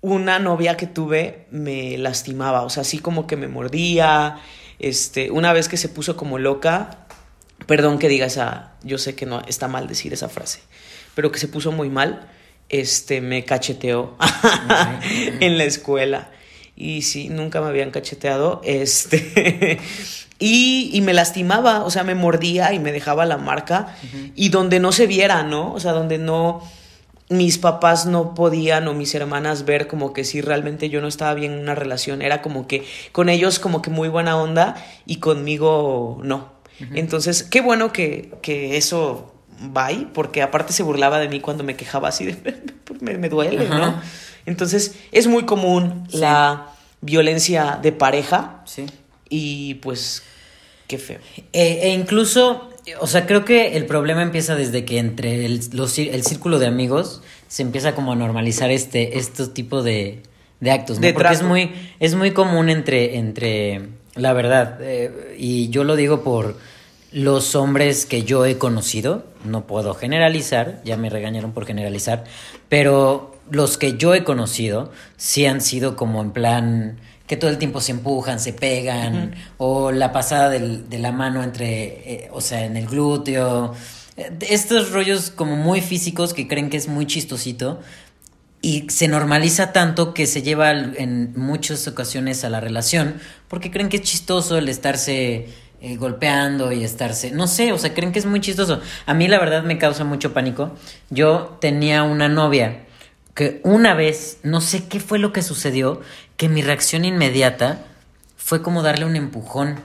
una 0.00 0.38
novia 0.40 0.76
que 0.76 0.86
tuve 0.86 1.46
me 1.50 1.96
lastimaba. 1.96 2.62
O 2.62 2.68
sea, 2.68 2.82
así 2.82 2.98
como 2.98 3.26
que 3.26 3.36
me 3.36 3.48
mordía. 3.48 4.40
Este, 4.78 5.30
una 5.30 5.54
vez 5.54 5.68
que 5.68 5.78
se 5.78 5.88
puso 5.88 6.16
como 6.16 6.38
loca, 6.38 7.06
perdón 7.66 7.98
que 7.98 8.08
diga 8.08 8.26
esa, 8.26 8.74
yo 8.82 8.98
sé 8.98 9.14
que 9.14 9.24
no 9.24 9.40
está 9.46 9.68
mal 9.68 9.86
decir 9.86 10.12
esa 10.12 10.28
frase, 10.28 10.60
pero 11.14 11.32
que 11.32 11.38
se 11.38 11.48
puso 11.48 11.72
muy 11.72 11.88
mal, 11.88 12.28
este, 12.68 13.22
me 13.22 13.44
cacheteó 13.44 14.18
en 15.40 15.56
la 15.56 15.64
escuela. 15.64 16.30
Y 16.74 17.02
sí, 17.02 17.30
nunca 17.30 17.62
me 17.62 17.68
habían 17.68 17.90
cacheteado. 17.90 18.60
Este. 18.64 19.78
Y, 20.38 21.00
me 21.02 21.14
lastimaba, 21.14 21.84
o 21.84 21.90
sea, 21.90 22.04
me 22.04 22.14
mordía 22.14 22.72
y 22.74 22.78
me 22.78 22.92
dejaba 22.92 23.24
la 23.24 23.38
marca. 23.38 23.94
Y 24.34 24.50
donde 24.50 24.80
no 24.80 24.92
se 24.92 25.06
viera, 25.06 25.42
¿no? 25.42 25.72
O 25.72 25.80
sea, 25.80 25.92
donde 25.92 26.18
no. 26.18 26.62
Mis 27.28 27.58
papás 27.58 28.06
no 28.06 28.34
podían 28.34 28.86
o 28.86 28.94
mis 28.94 29.12
hermanas 29.16 29.64
ver 29.64 29.88
como 29.88 30.12
que 30.12 30.22
si 30.22 30.40
realmente 30.40 30.90
yo 30.90 31.00
no 31.00 31.08
estaba 31.08 31.34
bien 31.34 31.54
en 31.54 31.58
una 31.58 31.74
relación. 31.74 32.22
Era 32.22 32.40
como 32.40 32.68
que 32.68 32.86
con 33.10 33.28
ellos 33.28 33.58
como 33.58 33.82
que 33.82 33.90
muy 33.90 34.08
buena 34.08 34.36
onda 34.36 34.76
y 35.06 35.16
conmigo 35.16 36.20
no. 36.22 36.52
Entonces, 36.94 37.42
qué 37.42 37.62
bueno 37.62 37.92
que, 37.92 38.32
que 38.42 38.76
eso 38.76 39.34
va 39.76 39.88
porque 40.12 40.42
aparte 40.42 40.72
se 40.72 40.82
burlaba 40.82 41.18
de 41.18 41.28
mí 41.28 41.40
cuando 41.40 41.64
me 41.64 41.76
quejaba 41.76 42.08
así 42.08 42.26
de 42.26 42.36
me, 43.00 43.28
duele, 43.28 43.68
¿no? 43.68 44.00
Entonces, 44.44 44.96
es 45.12 45.26
muy 45.26 45.44
común 45.44 46.06
la 46.10 46.68
violencia 47.00 47.78
de 47.82 47.92
pareja. 47.92 48.62
Sí. 48.64 48.86
Y 49.28 49.74
pues, 49.74 50.22
qué 50.86 50.98
feo. 50.98 51.18
Eh, 51.52 51.80
e 51.82 51.88
incluso, 51.90 52.70
o 53.00 53.06
sea, 53.06 53.26
creo 53.26 53.44
que 53.44 53.76
el 53.76 53.86
problema 53.86 54.22
empieza 54.22 54.54
desde 54.54 54.84
que 54.84 54.98
entre 54.98 55.44
el, 55.44 55.60
el 55.60 56.22
círculo 56.24 56.58
de 56.58 56.66
amigos 56.66 57.22
se 57.48 57.62
empieza 57.62 57.94
como 57.94 58.12
a 58.12 58.16
normalizar 58.16 58.70
este, 58.70 59.18
este 59.18 59.46
tipo 59.48 59.82
de, 59.82 60.22
de 60.60 60.70
actos, 60.70 61.00
¿no? 61.00 61.12
Porque 61.12 61.32
es 61.32 61.42
muy, 61.42 61.72
es 62.00 62.14
muy 62.14 62.32
común 62.32 62.68
entre, 62.68 63.16
entre 63.18 63.88
la 64.14 64.32
verdad, 64.32 64.78
eh, 64.80 65.36
y 65.38 65.68
yo 65.68 65.84
lo 65.84 65.96
digo 65.96 66.22
por 66.22 66.56
los 67.12 67.54
hombres 67.54 68.06
que 68.06 68.24
yo 68.24 68.44
he 68.46 68.58
conocido, 68.58 69.24
no 69.44 69.66
puedo 69.66 69.94
generalizar, 69.94 70.80
ya 70.84 70.96
me 70.96 71.08
regañaron 71.08 71.52
por 71.52 71.66
generalizar, 71.66 72.24
pero 72.68 73.36
los 73.50 73.78
que 73.78 73.96
yo 73.96 74.14
he 74.14 74.24
conocido 74.24 74.90
sí 75.16 75.46
han 75.46 75.60
sido 75.60 75.96
como 75.96 76.20
en 76.20 76.32
plan 76.32 76.98
que 77.26 77.36
todo 77.36 77.50
el 77.50 77.58
tiempo 77.58 77.80
se 77.80 77.92
empujan, 77.92 78.40
se 78.40 78.52
pegan, 78.52 79.34
o 79.58 79.92
la 79.92 80.12
pasada 80.12 80.50
de 80.50 80.98
la 80.98 81.12
mano 81.12 81.42
entre, 81.42 81.84
eh, 81.84 82.28
o 82.32 82.40
sea, 82.40 82.64
en 82.64 82.76
el 82.76 82.86
glúteo. 82.86 83.74
Estos 84.40 84.92
rollos 84.92 85.30
como 85.30 85.56
muy 85.56 85.80
físicos 85.80 86.32
que 86.32 86.48
creen 86.48 86.70
que 86.70 86.76
es 86.76 86.88
muy 86.88 87.06
chistosito 87.06 87.80
y 88.62 88.86
se 88.88 89.08
normaliza 89.08 89.72
tanto 89.72 90.14
que 90.14 90.26
se 90.26 90.42
lleva 90.42 90.70
en 90.70 91.32
muchas 91.36 91.86
ocasiones 91.86 92.42
a 92.42 92.48
la 92.48 92.60
relación 92.60 93.16
porque 93.48 93.70
creen 93.70 93.88
que 93.88 93.98
es 93.98 94.02
chistoso 94.02 94.56
el 94.56 94.68
estarse 94.68 95.48
eh, 95.82 95.96
golpeando 95.96 96.72
y 96.72 96.82
estarse, 96.82 97.30
no 97.32 97.46
sé, 97.46 97.72
o 97.72 97.78
sea, 97.78 97.92
creen 97.92 98.10
que 98.10 98.18
es 98.18 98.26
muy 98.26 98.40
chistoso. 98.40 98.80
A 99.04 99.12
mí 99.12 99.28
la 99.28 99.38
verdad 99.38 99.62
me 99.62 99.76
causa 99.76 100.04
mucho 100.04 100.32
pánico. 100.32 100.74
Yo 101.10 101.58
tenía 101.60 102.02
una 102.02 102.28
novia 102.28 102.86
que 103.34 103.60
una 103.62 103.92
vez, 103.94 104.38
no 104.42 104.62
sé 104.62 104.88
qué 104.88 104.98
fue 104.98 105.18
lo 105.18 105.34
que 105.34 105.42
sucedió, 105.42 106.00
que 106.36 106.48
mi 106.48 106.62
reacción 106.62 107.04
inmediata 107.04 107.84
fue 108.36 108.62
como 108.62 108.82
darle 108.82 109.04
un 109.04 109.16
empujón. 109.16 109.76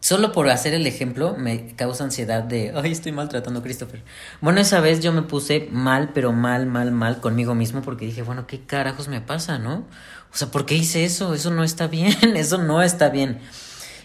Solo 0.00 0.30
por 0.30 0.48
hacer 0.48 0.72
el 0.72 0.86
ejemplo 0.86 1.34
me 1.36 1.74
causa 1.74 2.04
ansiedad 2.04 2.44
de, 2.44 2.72
ay, 2.76 2.92
estoy 2.92 3.10
maltratando 3.10 3.60
a 3.60 3.62
Christopher. 3.62 4.02
Bueno, 4.40 4.60
esa 4.60 4.80
vez 4.80 5.00
yo 5.00 5.12
me 5.12 5.22
puse 5.22 5.68
mal, 5.72 6.10
pero 6.14 6.32
mal, 6.32 6.66
mal, 6.66 6.92
mal 6.92 7.20
conmigo 7.20 7.54
mismo 7.56 7.82
porque 7.82 8.06
dije, 8.06 8.22
bueno, 8.22 8.46
¿qué 8.46 8.60
carajos 8.60 9.08
me 9.08 9.20
pasa, 9.20 9.58
no? 9.58 9.84
O 10.32 10.36
sea, 10.36 10.48
¿por 10.48 10.64
qué 10.64 10.76
hice 10.76 11.04
eso? 11.04 11.34
Eso 11.34 11.50
no 11.50 11.64
está 11.64 11.88
bien, 11.88 12.14
eso 12.36 12.58
no 12.58 12.82
está 12.82 13.08
bien. 13.08 13.40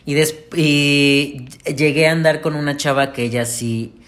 Y, 0.05 0.15
y 0.55 1.47
llegué 1.75 2.07
a 2.07 2.13
andar 2.13 2.41
con 2.41 2.55
una 2.55 2.77
chava 2.77 3.13
que 3.13 3.23
ella 3.23 3.45
sí 3.45 4.00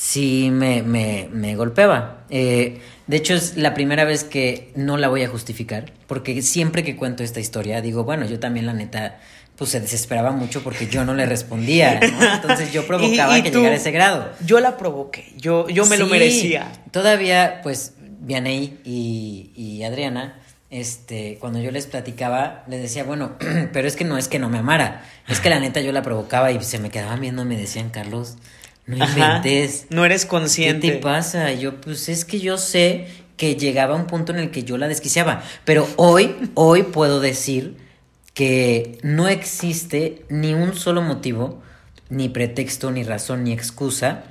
sí 0.00 0.48
me, 0.50 0.82
me, 0.82 1.28
me 1.30 1.54
golpeaba. 1.56 2.24
Eh, 2.30 2.80
de 3.06 3.16
hecho, 3.18 3.34
es 3.34 3.58
la 3.58 3.74
primera 3.74 4.04
vez 4.04 4.24
que 4.24 4.72
no 4.74 4.96
la 4.96 5.08
voy 5.08 5.22
a 5.24 5.28
justificar, 5.28 5.92
porque 6.06 6.40
siempre 6.40 6.82
que 6.82 6.96
cuento 6.96 7.22
esta 7.22 7.38
historia, 7.38 7.82
digo, 7.82 8.02
bueno, 8.02 8.24
yo 8.24 8.40
también 8.40 8.64
la 8.64 8.72
neta, 8.72 9.20
pues 9.56 9.70
se 9.70 9.80
desesperaba 9.80 10.30
mucho 10.30 10.62
porque 10.62 10.86
yo 10.86 11.04
no 11.04 11.12
le 11.12 11.26
respondía, 11.26 12.00
Entonces 12.00 12.72
yo 12.72 12.86
provocaba 12.86 13.42
que 13.42 13.50
llegara 13.50 13.74
a 13.74 13.76
ese 13.76 13.90
grado. 13.90 14.32
Yo 14.46 14.58
la 14.60 14.78
provoqué, 14.78 15.34
yo, 15.36 15.68
yo 15.68 15.84
me 15.84 15.98
lo 15.98 16.06
merecía. 16.06 16.72
Todavía, 16.92 17.60
pues, 17.62 17.92
Vianey 18.20 18.78
y, 18.84 19.52
y 19.54 19.82
Adriana 19.82 20.40
este, 20.70 21.36
cuando 21.40 21.58
yo 21.58 21.72
les 21.72 21.86
platicaba, 21.86 22.64
les 22.68 22.80
decía, 22.80 23.04
bueno, 23.04 23.36
pero 23.74 23.86
es 23.86 23.96
que 23.96 24.04
no 24.04 24.16
es 24.16 24.28
que 24.28 24.38
no 24.38 24.48
me 24.48 24.58
amara, 24.58 25.04
es 25.28 25.40
que 25.40 25.50
la 25.50 25.60
neta 25.60 25.82
yo 25.82 25.92
la 25.92 26.02
provocaba 26.02 26.52
y 26.52 26.62
se 26.64 26.78
me 26.78 26.88
quedaban 26.88 27.20
viendo 27.20 27.42
y 27.42 27.44
me 27.44 27.58
decían, 27.58 27.90
Carlos, 27.90 28.36
no 28.90 29.04
inventes. 29.04 29.86
no 29.90 30.04
eres 30.04 30.26
consciente. 30.26 30.88
¿Qué 30.88 30.94
te 30.94 30.98
pasa? 30.98 31.52
Yo, 31.52 31.80
pues 31.80 32.08
es 32.08 32.24
que 32.24 32.40
yo 32.40 32.58
sé 32.58 33.06
que 33.36 33.56
llegaba 33.56 33.94
un 33.94 34.06
punto 34.06 34.32
en 34.32 34.38
el 34.38 34.50
que 34.50 34.64
yo 34.64 34.76
la 34.76 34.88
desquiciaba. 34.88 35.42
Pero 35.64 35.88
hoy, 35.96 36.36
hoy 36.54 36.82
puedo 36.82 37.20
decir 37.20 37.76
que 38.34 38.98
no 39.02 39.28
existe 39.28 40.24
ni 40.28 40.54
un 40.54 40.74
solo 40.74 41.02
motivo, 41.02 41.62
ni 42.08 42.28
pretexto, 42.28 42.90
ni 42.90 43.02
razón, 43.02 43.44
ni 43.44 43.52
excusa 43.52 44.24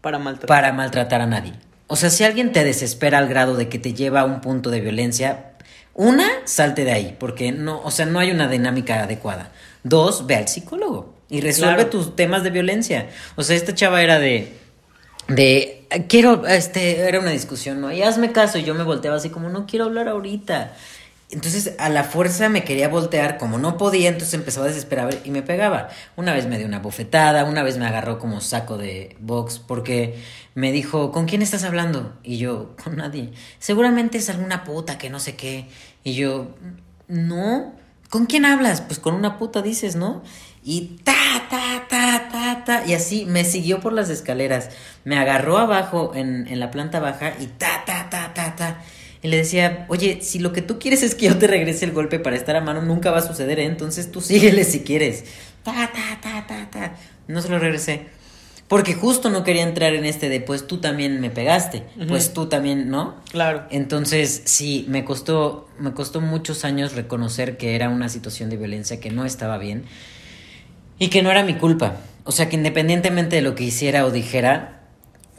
para 0.00 0.18
maltratar, 0.18 0.48
para 0.48 0.72
maltratar 0.72 1.20
a 1.20 1.26
nadie. 1.26 1.52
O 1.86 1.96
sea, 1.96 2.10
si 2.10 2.24
alguien 2.24 2.52
te 2.52 2.64
desespera 2.64 3.18
al 3.18 3.28
grado 3.28 3.54
de 3.54 3.68
que 3.68 3.78
te 3.78 3.94
lleva 3.94 4.20
a 4.20 4.24
un 4.24 4.40
punto 4.40 4.70
de 4.70 4.80
violencia, 4.80 5.52
una, 5.94 6.26
salte 6.44 6.84
de 6.84 6.92
ahí, 6.92 7.16
porque 7.18 7.52
no, 7.52 7.80
o 7.82 7.90
sea, 7.90 8.06
no 8.06 8.18
hay 8.18 8.30
una 8.30 8.48
dinámica 8.48 9.02
adecuada. 9.02 9.52
Dos, 9.84 10.26
ve 10.26 10.36
al 10.36 10.48
psicólogo 10.48 11.15
y 11.28 11.40
resuelve 11.40 11.84
tus 11.86 12.16
temas 12.16 12.42
de 12.42 12.50
violencia. 12.50 13.08
O 13.36 13.42
sea, 13.42 13.56
esta 13.56 13.74
chava 13.74 14.02
era 14.02 14.18
de 14.18 14.52
de 15.28 15.86
quiero 16.08 16.46
este 16.46 17.00
era 17.00 17.20
una 17.20 17.30
discusión, 17.30 17.80
¿no? 17.80 17.92
Y 17.92 18.02
hazme 18.02 18.32
caso, 18.32 18.58
y 18.58 18.64
yo 18.64 18.74
me 18.74 18.84
volteaba 18.84 19.16
así 19.16 19.30
como 19.30 19.48
no 19.48 19.66
quiero 19.66 19.86
hablar 19.86 20.08
ahorita. 20.08 20.72
Entonces 21.28 21.74
a 21.78 21.88
la 21.88 22.04
fuerza 22.04 22.48
me 22.48 22.62
quería 22.62 22.88
voltear, 22.88 23.36
como 23.36 23.58
no 23.58 23.76
podía, 23.76 24.08
entonces 24.08 24.34
empezaba 24.34 24.66
a 24.66 24.68
desesperar 24.68 25.12
y 25.24 25.30
me 25.30 25.42
pegaba. 25.42 25.88
Una 26.14 26.32
vez 26.32 26.46
me 26.46 26.56
dio 26.56 26.66
una 26.68 26.78
bofetada, 26.78 27.44
una 27.44 27.64
vez 27.64 27.78
me 27.78 27.86
agarró 27.86 28.20
como 28.20 28.40
saco 28.40 28.78
de 28.78 29.16
box 29.18 29.58
porque 29.58 30.22
me 30.54 30.70
dijo, 30.70 31.10
¿con 31.10 31.26
quién 31.26 31.42
estás 31.42 31.64
hablando? 31.64 32.16
Y 32.22 32.38
yo, 32.38 32.76
con 32.82 32.96
nadie. 32.96 33.32
Seguramente 33.58 34.18
es 34.18 34.30
alguna 34.30 34.62
puta 34.62 34.98
que 34.98 35.10
no 35.10 35.18
sé 35.18 35.34
qué. 35.34 35.66
Y 36.04 36.14
yo, 36.14 36.54
no. 37.08 37.74
¿Con 38.08 38.26
quién 38.26 38.44
hablas? 38.44 38.80
Pues 38.80 39.00
con 39.00 39.14
una 39.14 39.36
puta 39.36 39.62
dices, 39.62 39.96
¿no? 39.96 40.22
Y 40.68 40.98
ta, 41.04 41.46
ta, 41.48 41.86
ta, 41.88 42.28
ta, 42.28 42.64
ta. 42.64 42.82
Y 42.88 42.94
así 42.94 43.24
me 43.24 43.44
siguió 43.44 43.78
por 43.78 43.92
las 43.92 44.10
escaleras. 44.10 44.70
Me 45.04 45.16
agarró 45.16 45.58
abajo 45.58 46.10
en, 46.12 46.48
en 46.48 46.58
la 46.58 46.72
planta 46.72 46.98
baja 46.98 47.34
y 47.40 47.46
ta, 47.46 47.84
ta, 47.86 48.10
ta, 48.10 48.34
ta, 48.34 48.56
ta. 48.56 48.82
Y 49.22 49.28
le 49.28 49.36
decía, 49.36 49.86
oye, 49.88 50.18
si 50.22 50.40
lo 50.40 50.52
que 50.52 50.62
tú 50.62 50.80
quieres 50.80 51.04
es 51.04 51.14
que 51.14 51.26
yo 51.26 51.38
te 51.38 51.46
regrese 51.46 51.84
el 51.84 51.92
golpe 51.92 52.18
para 52.18 52.34
estar 52.34 52.56
a 52.56 52.60
mano, 52.60 52.82
nunca 52.82 53.12
va 53.12 53.18
a 53.18 53.22
suceder, 53.22 53.60
¿eh? 53.60 53.64
Entonces 53.64 54.10
tú 54.10 54.20
síguele 54.20 54.64
si 54.64 54.80
quieres. 54.80 55.24
Ta, 55.62 55.88
ta, 55.92 56.20
ta, 56.20 56.44
ta, 56.48 56.68
ta. 56.68 56.96
No 57.28 57.40
se 57.42 57.48
lo 57.48 57.60
regresé. 57.60 58.06
Porque 58.66 58.94
justo 58.94 59.30
no 59.30 59.44
quería 59.44 59.62
entrar 59.62 59.94
en 59.94 60.04
este 60.04 60.28
de, 60.28 60.40
pues 60.40 60.66
tú 60.66 60.78
también 60.78 61.20
me 61.20 61.30
pegaste, 61.30 61.84
pues 62.08 62.32
tú 62.32 62.46
también, 62.46 62.90
¿no? 62.90 63.14
Claro. 63.30 63.62
Entonces, 63.70 64.42
sí, 64.46 64.84
me 64.88 65.04
costó, 65.04 65.68
me 65.78 65.92
costó 65.92 66.20
muchos 66.20 66.64
años 66.64 66.96
reconocer 66.96 67.56
que 67.56 67.76
era 67.76 67.88
una 67.88 68.08
situación 68.08 68.50
de 68.50 68.56
violencia 68.56 68.98
que 68.98 69.12
no 69.12 69.24
estaba 69.24 69.58
bien 69.58 69.84
y 70.98 71.08
que 71.08 71.22
no 71.22 71.30
era 71.30 71.42
mi 71.42 71.54
culpa. 71.54 71.96
O 72.24 72.32
sea, 72.32 72.48
que 72.48 72.56
independientemente 72.56 73.36
de 73.36 73.42
lo 73.42 73.54
que 73.54 73.64
hiciera 73.64 74.04
o 74.04 74.10
dijera, 74.10 74.80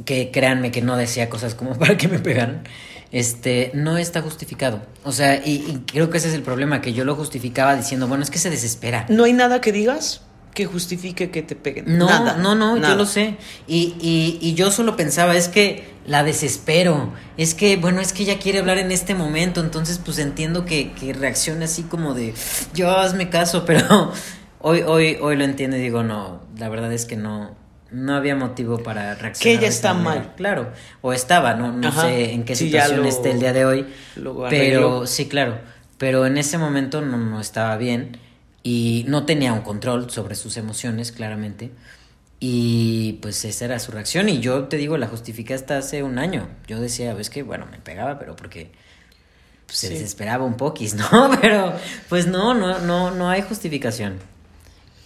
que 0.05 0.31
créanme 0.31 0.71
que 0.71 0.81
no 0.81 0.95
decía 0.97 1.29
cosas 1.29 1.55
como 1.55 1.75
para 1.79 1.97
que 1.97 2.07
me 2.07 2.19
pegaran, 2.19 2.63
este, 3.11 3.71
no 3.73 3.97
está 3.97 4.21
justificado. 4.21 4.81
O 5.03 5.11
sea, 5.11 5.35
y, 5.35 5.83
creo 5.85 6.09
que 6.09 6.17
ese 6.17 6.29
es 6.29 6.33
el 6.33 6.43
problema, 6.43 6.81
que 6.81 6.93
yo 6.93 7.05
lo 7.05 7.15
justificaba 7.15 7.75
diciendo, 7.75 8.07
bueno, 8.07 8.23
es 8.23 8.29
que 8.29 8.39
se 8.39 8.49
desespera. 8.49 9.05
¿No 9.09 9.23
hay 9.23 9.33
nada 9.33 9.61
que 9.61 9.71
digas? 9.71 10.21
que 10.53 10.65
justifique 10.65 11.29
que 11.29 11.43
te 11.43 11.55
peguen. 11.55 11.99
No, 11.99 12.35
no, 12.39 12.55
no, 12.55 12.77
yo 12.77 12.95
lo 12.95 13.05
sé. 13.05 13.37
Y, 13.67 13.93
y, 14.01 14.39
y, 14.41 14.55
yo 14.55 14.71
solo 14.71 14.95
pensaba, 14.95 15.35
es 15.35 15.49
que 15.49 15.87
la 16.07 16.23
desespero. 16.23 17.13
Es 17.37 17.53
que, 17.53 17.77
bueno, 17.77 18.01
es 18.01 18.11
que 18.11 18.23
ella 18.23 18.39
quiere 18.39 18.57
hablar 18.57 18.79
en 18.79 18.91
este 18.91 19.13
momento, 19.13 19.61
entonces 19.61 20.01
pues 20.03 20.17
entiendo 20.17 20.65
que, 20.65 20.93
que 20.93 21.13
reaccione 21.13 21.65
así 21.65 21.83
como 21.83 22.15
de, 22.15 22.33
yo 22.73 22.89
hazme 22.89 23.29
caso, 23.29 23.65
pero 23.67 24.11
hoy, 24.59 24.81
hoy, 24.81 25.17
hoy 25.21 25.35
lo 25.35 25.43
entiendo 25.43 25.77
y 25.77 25.81
digo, 25.81 26.03
no, 26.03 26.41
la 26.57 26.69
verdad 26.69 26.91
es 26.93 27.05
que 27.05 27.15
no, 27.15 27.55
no 27.91 28.15
había 28.15 28.35
motivo 28.35 28.79
para 28.79 29.15
reaccionar. 29.15 29.41
Que 29.41 29.51
ella 29.53 29.67
está 29.67 29.93
mal. 29.93 30.33
Claro, 30.35 30.71
o 31.01 31.13
estaba, 31.13 31.53
no, 31.53 31.71
no 31.71 31.91
sé 31.91 32.33
en 32.33 32.43
qué 32.43 32.55
situación 32.55 33.05
esté 33.05 33.31
el 33.31 33.39
día 33.39 33.53
de 33.53 33.65
hoy, 33.65 33.85
pero 34.49 35.07
sí, 35.07 35.27
claro, 35.27 35.59
pero 35.97 36.25
en 36.25 36.37
ese 36.37 36.57
momento 36.57 37.01
no, 37.01 37.17
no 37.17 37.39
estaba 37.39 37.75
bien 37.77 38.17
y 38.63 39.05
no 39.07 39.25
tenía 39.25 39.53
un 39.53 39.61
control 39.61 40.09
sobre 40.09 40.35
sus 40.35 40.57
emociones, 40.57 41.11
claramente. 41.11 41.71
Y 42.39 43.13
pues 43.21 43.43
esa 43.45 43.65
era 43.65 43.79
su 43.79 43.91
reacción. 43.91 44.29
Y 44.29 44.39
yo 44.39 44.65
te 44.65 44.77
digo, 44.77 44.97
la 44.97 45.07
justifiqué 45.07 45.53
hasta 45.53 45.77
hace 45.77 46.03
un 46.03 46.19
año. 46.19 46.49
Yo 46.67 46.79
decía, 46.79 47.15
es 47.17 47.29
que, 47.29 47.41
bueno, 47.41 47.65
me 47.71 47.79
pegaba, 47.79 48.19
pero 48.19 48.35
porque 48.35 48.71
pues, 49.65 49.79
se 49.79 49.89
desesperaba 49.89 50.45
un 50.45 50.55
poquis, 50.55 50.93
¿no? 51.11 51.31
Pero 51.41 51.73
pues 52.09 52.27
no, 52.27 52.53
no, 52.53 52.79
no, 52.79 53.11
no 53.11 53.29
hay 53.29 53.41
justificación. 53.41 54.19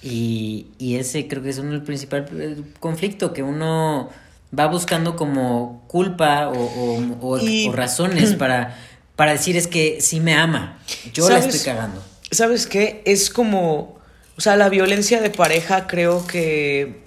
Y, 0.03 0.67
y 0.79 0.96
ese 0.96 1.27
creo 1.27 1.43
que 1.43 1.50
es 1.50 1.60
uno 1.60 1.74
el 1.74 1.84
principal 1.84 2.27
eh, 2.34 2.58
conflicto, 2.79 3.34
que 3.34 3.43
uno 3.43 4.10
va 4.58 4.67
buscando 4.67 5.15
como 5.15 5.84
culpa 5.88 6.50
o, 6.50 7.17
o, 7.22 7.72
razones 7.72 8.34
para, 8.38 8.77
para 9.15 9.34
decir 9.34 9.55
es 9.58 9.67
que 9.67 10.01
sí 10.01 10.20
me 10.20 10.36
ama. 10.36 10.79
Yo 11.13 11.29
la 11.29 11.39
estoy 11.39 11.60
cagando. 11.60 12.03
¿Sabes 12.31 12.65
qué? 12.65 13.01
Es 13.05 13.29
como, 13.29 14.00
o 14.38 14.41
sea, 14.41 14.55
la 14.55 14.70
violencia 14.70 15.22
de 15.22 15.29
pareja 15.29 15.88
creo 15.88 16.25
que 16.25 17.01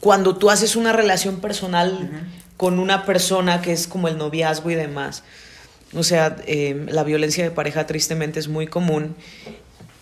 cuando 0.00 0.36
tú 0.36 0.50
haces 0.50 0.76
una 0.76 0.92
relación 0.92 1.40
personal 1.40 2.26
con 2.56 2.78
una 2.78 3.04
persona 3.04 3.60
que 3.60 3.72
es 3.72 3.86
como 3.86 4.08
el 4.08 4.16
noviazgo 4.16 4.70
y 4.70 4.74
demás, 4.74 5.24
o 5.94 6.02
sea, 6.02 6.36
em, 6.46 6.86
la 6.86 7.02
violencia 7.04 7.44
de 7.44 7.50
pareja 7.50 7.86
tristemente 7.86 8.38
es 8.38 8.48
muy 8.48 8.66
común 8.66 9.16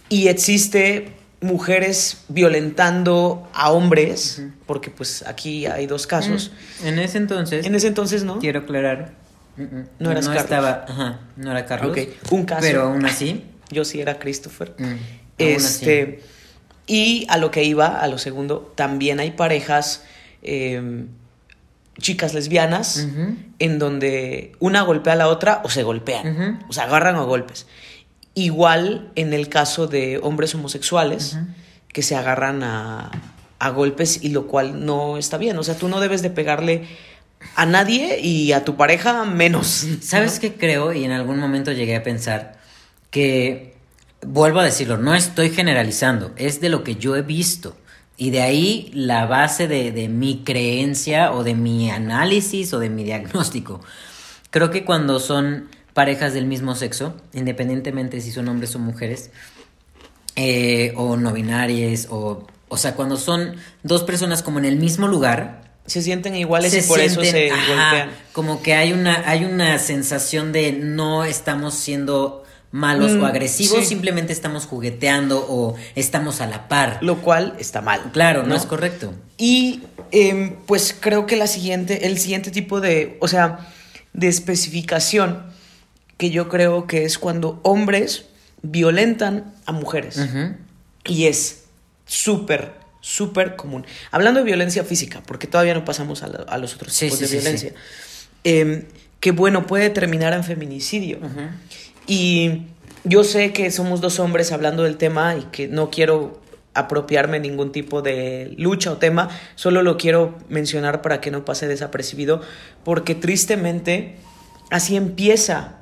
y 0.09 0.29
existe 0.29 1.13
mujeres 1.41 2.25
violentando 2.29 3.49
a 3.53 3.71
hombres, 3.71 4.43
porque 4.67 4.91
pues 4.91 5.25
aquí 5.27 5.67
hay 5.67 5.87
dos 5.87 6.07
casos. 6.07 6.53
En 6.85 6.99
ese 6.99 7.19
entonces. 7.19 7.67
En 7.67 7.75
ese 7.75 7.89
entonces, 7.89 8.25
¿no? 8.25 8.39
Quiero 8.39 8.61
aclarar. 8.61 9.13
No 9.99 10.11
eras 10.11 10.27
Carlos. 10.27 10.45
Estaba, 10.45 10.85
ajá, 10.89 11.21
no 11.37 11.51
era 11.51 11.67
Carlos. 11.67 11.97
Un 12.31 12.45
caso. 12.45 12.61
Pero 12.63 12.83
aún 12.83 13.05
así. 13.05 13.45
Yo 13.71 13.85
sí 13.85 14.01
era 14.01 14.19
Christopher. 14.19 14.75
Mm, 14.79 14.95
este. 15.39 16.23
Y 16.87 17.27
a 17.29 17.37
lo 17.37 17.51
que 17.51 17.65
iba, 17.65 18.01
a 18.01 18.09
lo 18.09 18.17
segundo, 18.17 18.73
también 18.75 19.21
hay 19.21 19.33
parejas, 19.33 20.05
em, 20.43 21.09
chicas 22.01 22.33
lesbianas, 22.33 23.07
en 23.59 23.79
donde 23.79 24.53
una 24.59 24.81
golpea 24.83 25.13
a 25.13 25.17
la 25.17 25.29
otra 25.29 25.61
o 25.65 25.69
se 25.69 25.83
golpean, 25.83 26.65
o 26.67 26.73
se 26.73 26.81
agarran 26.81 27.17
a 27.17 27.23
golpes. 27.23 27.67
Igual 28.39 29.11
en 29.17 29.33
el 29.33 29.49
caso 29.49 29.87
de 29.87 30.19
hombres 30.23 30.55
homosexuales, 30.55 31.39
que 31.93 32.03
se 32.03 32.15
agarran 32.15 32.63
a, 32.63 33.11
a 33.59 33.71
golpes 33.71 34.23
y 34.23 34.29
lo 34.29 34.47
cual 34.47 34.85
no 34.85 35.19
está 35.19 35.39
bien. 35.39 35.59
O 35.59 35.63
sea, 35.63 35.77
tú 35.77 35.89
no 35.89 36.01
debes 36.01 36.23
de 36.23 36.31
pegarle 36.31 36.87
a 37.57 37.67
nadie 37.67 38.21
y 38.21 38.53
a 38.53 38.65
tu 38.65 38.77
pareja 38.77 39.25
menos. 39.25 39.87
¿Sabes 40.01 40.39
qué 40.39 40.55
creo? 40.55 40.93
Y 40.93 41.05
en 41.05 41.13
algún 41.13 41.39
momento 41.39 41.73
llegué 41.73 41.97
a 41.97 42.03
pensar 42.03 42.59
que 43.11 43.75
vuelvo 44.27 44.61
a 44.61 44.65
decirlo, 44.65 44.97
no 44.97 45.15
estoy 45.15 45.51
generalizando, 45.51 46.33
es 46.37 46.61
de 46.61 46.69
lo 46.69 46.85
que 46.85 46.97
yo 46.97 47.17
he 47.17 47.23
visto. 47.23 47.77
Y 48.17 48.31
de 48.31 48.43
ahí 48.43 48.91
la 48.95 49.27
base 49.27 49.69
de, 49.69 50.09
mi 50.09 50.43
creencia 50.43 51.33
o 51.33 51.45
de 51.45 51.55
mi 51.55 51.91
análisis 51.91 52.73
o 52.73 52.81
de 52.81 52.91
mi 52.91 53.05
diagnóstico. 53.05 53.81
Creo 54.51 54.71
que 54.71 54.85
cuando 54.85 55.21
son 55.21 55.69
parejas 55.99 56.33
del 56.33 56.47
mismo 56.47 56.77
sexo, 56.77 57.17
independientemente 57.33 58.21
si 58.21 58.31
son 58.31 58.47
hombres 58.47 58.73
o 58.77 58.79
mujeres, 58.79 59.31
eh, 60.37 60.93
o 60.95 61.17
no 61.17 61.33
binarias, 61.33 62.07
o, 62.09 62.47
o 62.69 62.77
sea, 62.77 62.95
cuando 62.95 63.17
son 63.17 63.57
dos 63.83 64.05
personas 64.05 64.45
como 64.45 64.61
en 64.61 64.65
el 64.65 64.77
mismo 64.77 65.09
lugar, 65.09 65.73
se 65.87 66.01
sienten 66.01 66.37
iguales 66.37 66.73
y 66.73 66.87
por 66.87 67.01
eso 67.01 67.21
se 67.25 67.49
golpean. 67.49 68.11
Como 68.33 68.63
que 68.63 68.75
hay 68.75 68.93
una, 68.93 69.29
hay 69.29 69.45
una 69.45 69.77
sensación 69.81 70.53
de 70.53 70.71
no 70.71 71.25
estamos 71.25 71.75
siendo 71.75 72.45
malos 72.71 73.11
o 73.15 73.23
mm, 73.23 73.25
agresivos, 73.25 73.89
simplemente 73.89 74.33
estamos 74.33 74.67
jugueteando 74.67 75.45
o 75.49 75.75
estamos 75.97 76.41
a 76.41 76.47
la 76.47 76.69
par. 76.69 76.99
Lo 77.01 77.23
cual 77.23 77.57
está 77.59 77.81
mal. 77.83 78.13
Claro, 78.13 78.45
no, 78.45 78.55
es 78.55 78.67
correcto. 78.67 79.15
Y 79.37 79.83
em, 80.13 80.55
pues 80.65 80.95
creo 81.01 81.27
que 81.27 81.35
la 81.35 81.49
siguiente, 81.49 82.07
el 82.07 82.19
siguiente 82.21 82.53
tipo 82.53 82.81
de, 82.81 83.17
o 83.21 83.27
sea, 83.27 83.69
de 84.13 84.29
especificación 84.29 85.58
que 86.19 86.31
yo 86.31 86.49
creo 86.49 86.87
que 86.87 87.05
es 87.05 87.19
cuando 87.19 87.61
hombres 87.63 88.27
violentan 88.61 89.55
a 89.65 89.73
mujeres. 89.73 90.21
Y 91.05 91.27
es 91.27 91.65
súper, 92.05 92.73
súper 93.01 93.57
común. 93.57 93.87
Hablando 94.11 94.41
de 94.41 94.45
violencia 94.45 94.85
física, 94.85 95.23
porque 95.25 95.47
todavía 95.47 95.73
no 95.75 95.85
pasamos 95.85 96.23
a, 96.23 96.59
los 96.59 96.75
otros 96.75 96.99
tipos 96.99 97.21
de 97.21 97.27
violencia. 97.29 97.73
Em, 98.45 98.85
que 99.21 99.31
bueno, 99.31 99.67
puede 99.67 99.91
terminar 99.91 100.33
en 100.35 100.45
feminicidio. 100.45 101.21
Y 102.07 102.63
yo 103.05 103.25
sé 103.25 103.53
que 103.53 103.71
somos 103.71 104.01
dos 104.01 104.19
hombres 104.19 104.53
hablando 104.53 104.83
del 104.83 104.97
tema 104.97 105.37
y 105.37 105.43
que 105.45 105.69
no 105.69 105.89
quiero 105.89 106.41
apropiarme 106.75 107.41
ningún 107.41 107.73
tipo 107.73 108.03
de 108.03 108.55
lucha 108.57 108.93
o 108.93 108.99
tema, 108.99 109.29
solo 109.57 109.83
lo 109.83 109.97
quiero 109.97 110.39
mencionar 110.49 111.03
para 111.03 111.21
que 111.21 111.31
no 111.31 111.45
pase 111.45 111.67
desapercibido, 111.67 112.41
porque 112.85 113.17
tristemente 113.17 114.17
así 114.71 114.95
empieza 114.97 115.78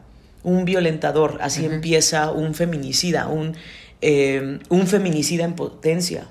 un 0.47 0.65
violentador, 0.65 1.39
así 1.43 1.67
empieza 1.67 2.31
un 2.31 2.55
feminicida, 2.55 3.29
un, 3.29 3.55
eh, 4.01 4.61
un 4.71 4.87
feminicida 4.87 5.45
en 5.45 5.55
potencia. 5.55 6.27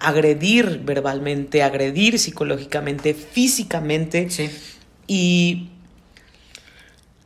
Agredir 0.00 0.80
verbalmente, 0.84 1.62
agredir 1.62 2.18
psicológicamente, 2.18 3.14
físicamente. 3.14 4.28
Y, 5.06 5.68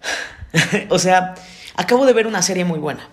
o 0.91 0.99
sea, 0.99 1.35
Acabo 1.77 2.07
de 2.07 2.13
ver 2.13 2.27
una 2.27 2.43
serie 2.43 2.65
muy 2.65 2.79
buena. 2.79 3.09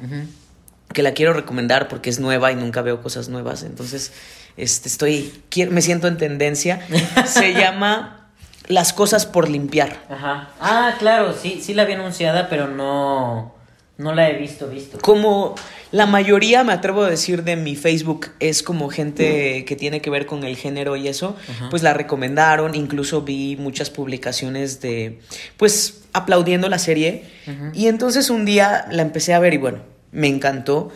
Que 0.94 1.04
la 1.04 1.14
quiero 1.14 1.34
recomendar 1.34 1.88
porque 1.88 2.10
es 2.10 2.20
nueva 2.20 2.52
y 2.52 2.56
nunca 2.56 2.82
veo 2.82 3.02
cosas 3.02 3.28
nuevas. 3.30 3.64
Entonces, 3.64 4.12
este, 4.58 4.88
estoy. 4.88 5.34
me 5.70 5.82
siento 5.82 6.08
en 6.08 6.18
tendencia. 6.18 6.86
Se 7.26 7.54
llama 7.54 8.21
Las 8.68 8.94
cosas 8.94 9.26
por 9.26 9.50
limpiar. 9.50 9.98
Ajá. 10.10 10.50
Ah, 10.60 10.96
claro, 11.00 11.34
sí, 11.34 11.62
sí 11.64 11.74
la 11.74 11.84
había 11.84 11.96
anunciada, 11.96 12.48
pero 12.50 12.68
no. 12.68 13.54
No 13.98 14.16
la 14.16 14.30
he 14.30 14.34
visto, 14.34 14.68
visto. 14.68 14.98
Como 15.00 15.54
la 15.92 16.08
mayoría, 16.08 16.64
me 16.64 16.74
atrevo 16.74 17.04
a 17.04 17.10
decir, 17.10 17.44
de 17.44 17.56
mi 17.56 17.76
Facebook 17.76 18.30
es 18.40 18.64
como 18.64 18.90
gente 18.90 19.64
que 19.66 19.76
tiene 19.76 20.02
que 20.02 20.10
ver 20.10 20.26
con 20.26 20.44
el 20.44 20.58
género 20.58 20.96
y 20.96 21.08
eso, 21.08 21.36
pues 21.70 21.84
la 21.84 21.94
recomendaron. 21.94 22.74
Incluso 22.74 23.22
vi 23.22 23.58
muchas 23.58 23.92
publicaciones 23.92 24.82
de, 24.82 25.20
pues, 25.58 26.06
aplaudiendo 26.14 26.68
la 26.68 26.80
serie. 26.80 27.26
Y 27.74 27.88
entonces 27.88 28.32
un 28.32 28.46
día 28.46 28.86
la 28.90 29.04
empecé 29.04 29.36
a 29.36 29.40
ver 29.40 29.54
y 29.54 29.58
bueno, 29.58 29.80
me 30.12 30.28
encantó 30.28 30.92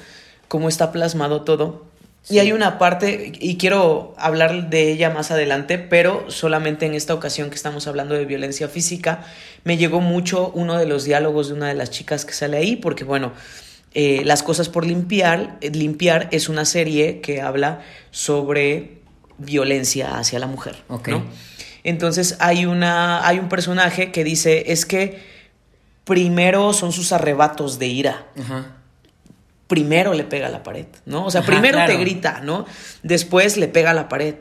cómo 0.47 0.67
está 0.67 0.91
plasmado 0.91 1.41
todo. 1.43 1.85
Y 2.27 2.39
hay 2.39 2.51
una 2.51 2.79
parte, 2.79 3.33
y 3.39 3.57
quiero 3.57 4.15
hablar 4.17 4.69
de 4.69 4.91
ella 4.91 5.11
más 5.11 5.29
adelante, 5.29 5.77
pero 5.77 6.31
solamente 6.31 6.87
en 6.87 6.95
esta 6.95 7.13
ocasión 7.13 7.49
que 7.49 7.55
estamos 7.55 7.85
hablando 7.87 8.15
de 8.15 8.25
violencia 8.25 8.67
física, 8.67 9.23
me 9.63 9.77
llegó 9.77 10.01
mucho 10.01 10.51
uno 10.55 10.77
de 10.77 10.87
los 10.87 11.03
diálogos 11.03 11.49
de 11.49 11.53
una 11.53 11.67
de 11.67 11.75
las 11.75 11.91
chicas 11.91 12.25
que 12.25 12.33
sale 12.33 12.57
ahí, 12.57 12.75
porque 12.75 13.03
bueno, 13.03 13.33
eh, 13.97 14.23
Las 14.25 14.43
cosas 14.43 14.67
por 14.67 14.85
limpiar, 14.85 15.57
eh, 15.61 15.69
limpiar 15.69 16.27
es 16.31 16.49
una 16.49 16.65
serie 16.65 17.21
que 17.21 17.41
habla 17.41 17.79
sobre 18.11 18.99
violencia 19.37 20.17
hacia 20.17 20.37
la 20.37 20.47
mujer. 20.47 20.83
Entonces 21.85 22.35
hay, 22.39 22.65
una, 22.65 23.25
hay 23.25 23.39
un 23.39 23.47
personaje 23.47 24.11
que 24.11 24.25
dice, 24.25 24.73
es 24.73 24.85
que 24.85 25.23
primero 26.03 26.73
son 26.73 26.91
sus 26.91 27.13
arrebatos 27.13 27.79
de 27.79 27.87
ira. 27.87 28.27
Ajá 28.37 28.74
primero 29.67 30.13
le 30.13 30.23
pega 30.23 30.47
a 30.47 30.51
la 30.51 30.63
pared, 30.63 30.87
¿no? 31.05 31.25
O 31.25 31.31
sea, 31.31 31.41
primero 31.41 31.79
te 31.85 31.97
grita, 31.97 32.41
¿no? 32.43 32.65
Después 33.03 33.57
le 33.57 33.67
pega 33.67 33.91
a 33.91 33.93
la 33.93 34.07
pared. 34.07 34.35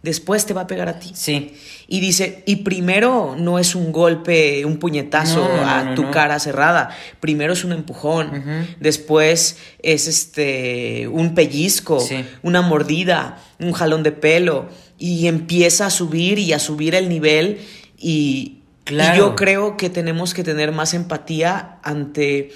Después 0.00 0.46
te 0.46 0.54
va 0.54 0.62
a 0.62 0.66
pegar 0.68 0.88
a 0.88 1.00
ti. 1.00 1.10
Sí. 1.14 1.58
Y 1.88 1.98
dice, 1.98 2.44
y 2.46 2.56
primero 2.56 3.34
no 3.36 3.58
es 3.58 3.74
un 3.74 3.90
golpe, 3.90 4.64
un 4.64 4.78
puñetazo 4.78 5.44
a 5.44 5.96
tu 5.96 6.10
cara 6.12 6.38
cerrada. 6.38 6.90
Primero 7.18 7.52
es 7.52 7.64
un 7.64 7.72
empujón. 7.72 8.66
Después 8.78 9.58
es 9.82 10.06
este 10.06 11.08
un 11.08 11.34
pellizco, 11.34 12.06
una 12.42 12.62
mordida, 12.62 13.42
un 13.58 13.72
jalón 13.72 14.04
de 14.04 14.12
pelo. 14.12 14.68
Y 14.98 15.26
empieza 15.26 15.86
a 15.86 15.90
subir 15.90 16.38
y 16.38 16.52
a 16.52 16.60
subir 16.60 16.94
el 16.94 17.08
nivel. 17.08 17.58
Y, 17.98 18.58
y 18.88 19.16
yo 19.16 19.34
creo 19.34 19.76
que 19.76 19.90
tenemos 19.90 20.32
que 20.32 20.44
tener 20.44 20.70
más 20.70 20.94
empatía 20.94 21.78
ante 21.82 22.52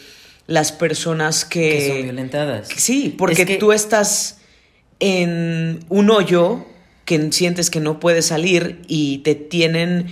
las 0.47 0.73
personas 0.73 1.45
que... 1.45 1.71
Que 1.71 1.89
son 1.89 2.03
violentadas. 2.03 2.69
Sí, 2.77 3.15
porque 3.17 3.57
tú 3.59 3.73
estás 3.73 4.39
en 5.01 5.81
un 5.89 6.11
hoyo 6.11 6.65
que 7.05 7.33
sientes 7.33 7.71
que 7.71 7.81
no 7.81 8.01
puedes 8.01 8.27
salir 8.27 8.83
y 8.87 9.19
te 9.19 9.35
tienen 9.35 10.07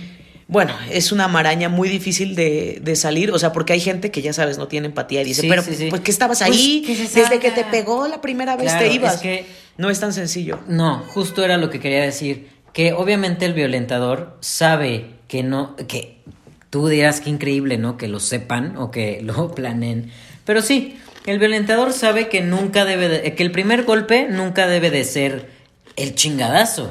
bueno, 0.51 0.73
es 0.91 1.13
una 1.13 1.29
maraña 1.29 1.69
muy 1.69 1.87
difícil 1.87 2.35
de, 2.35 2.81
de, 2.83 2.97
salir, 2.97 3.31
o 3.31 3.39
sea, 3.39 3.53
porque 3.53 3.71
hay 3.71 3.79
gente 3.79 4.11
que 4.11 4.21
ya 4.21 4.33
sabes, 4.33 4.57
no 4.57 4.67
tiene 4.67 4.87
empatía 4.87 5.21
y 5.21 5.23
dice, 5.23 5.47
pero 5.47 5.63
pues 5.63 6.01
que 6.01 6.11
estabas 6.11 6.39
pues, 6.39 6.51
ahí, 6.51 6.83
desde 6.85 7.39
que 7.39 7.51
te 7.51 7.63
pegó 7.63 8.05
la 8.09 8.19
primera 8.19 8.57
vez 8.57 8.77
te 8.77 8.91
ibas. 8.91 9.21
que 9.21 9.45
no 9.77 9.89
es 9.89 10.01
tan 10.01 10.11
sencillo. 10.11 10.59
No, 10.67 11.05
justo 11.07 11.45
era 11.45 11.55
lo 11.55 11.69
que 11.69 11.79
quería 11.79 12.01
decir, 12.01 12.49
que 12.73 12.91
obviamente 12.91 13.45
el 13.45 13.53
violentador 13.53 14.35
sabe 14.41 15.11
que 15.29 15.41
no, 15.41 15.77
que 15.87 16.17
tú 16.71 16.87
dirás 16.87 17.21
que 17.21 17.29
increíble, 17.29 17.77
¿no? 17.77 17.97
Que 17.97 18.07
lo 18.07 18.19
sepan 18.19 18.75
o 18.77 18.89
que 18.89 19.21
lo 19.23 19.53
planeen, 19.53 20.11
pero 20.45 20.63
sí, 20.63 20.97
el 21.27 21.37
violentador 21.37 21.93
sabe 21.93 22.27
que 22.27 22.41
nunca 22.41 22.83
debe, 22.83 23.07
de, 23.07 23.35
que 23.35 23.43
el 23.43 23.51
primer 23.51 23.83
golpe 23.83 24.27
nunca 24.27 24.67
debe 24.67 24.89
de 24.89 25.03
ser 25.03 25.49
el 25.95 26.15
chingadazo, 26.15 26.89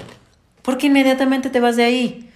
porque 0.63 0.87
inmediatamente 0.87 1.51
te 1.51 1.59
vas 1.59 1.77
de 1.77 1.85
ahí. 1.85 2.31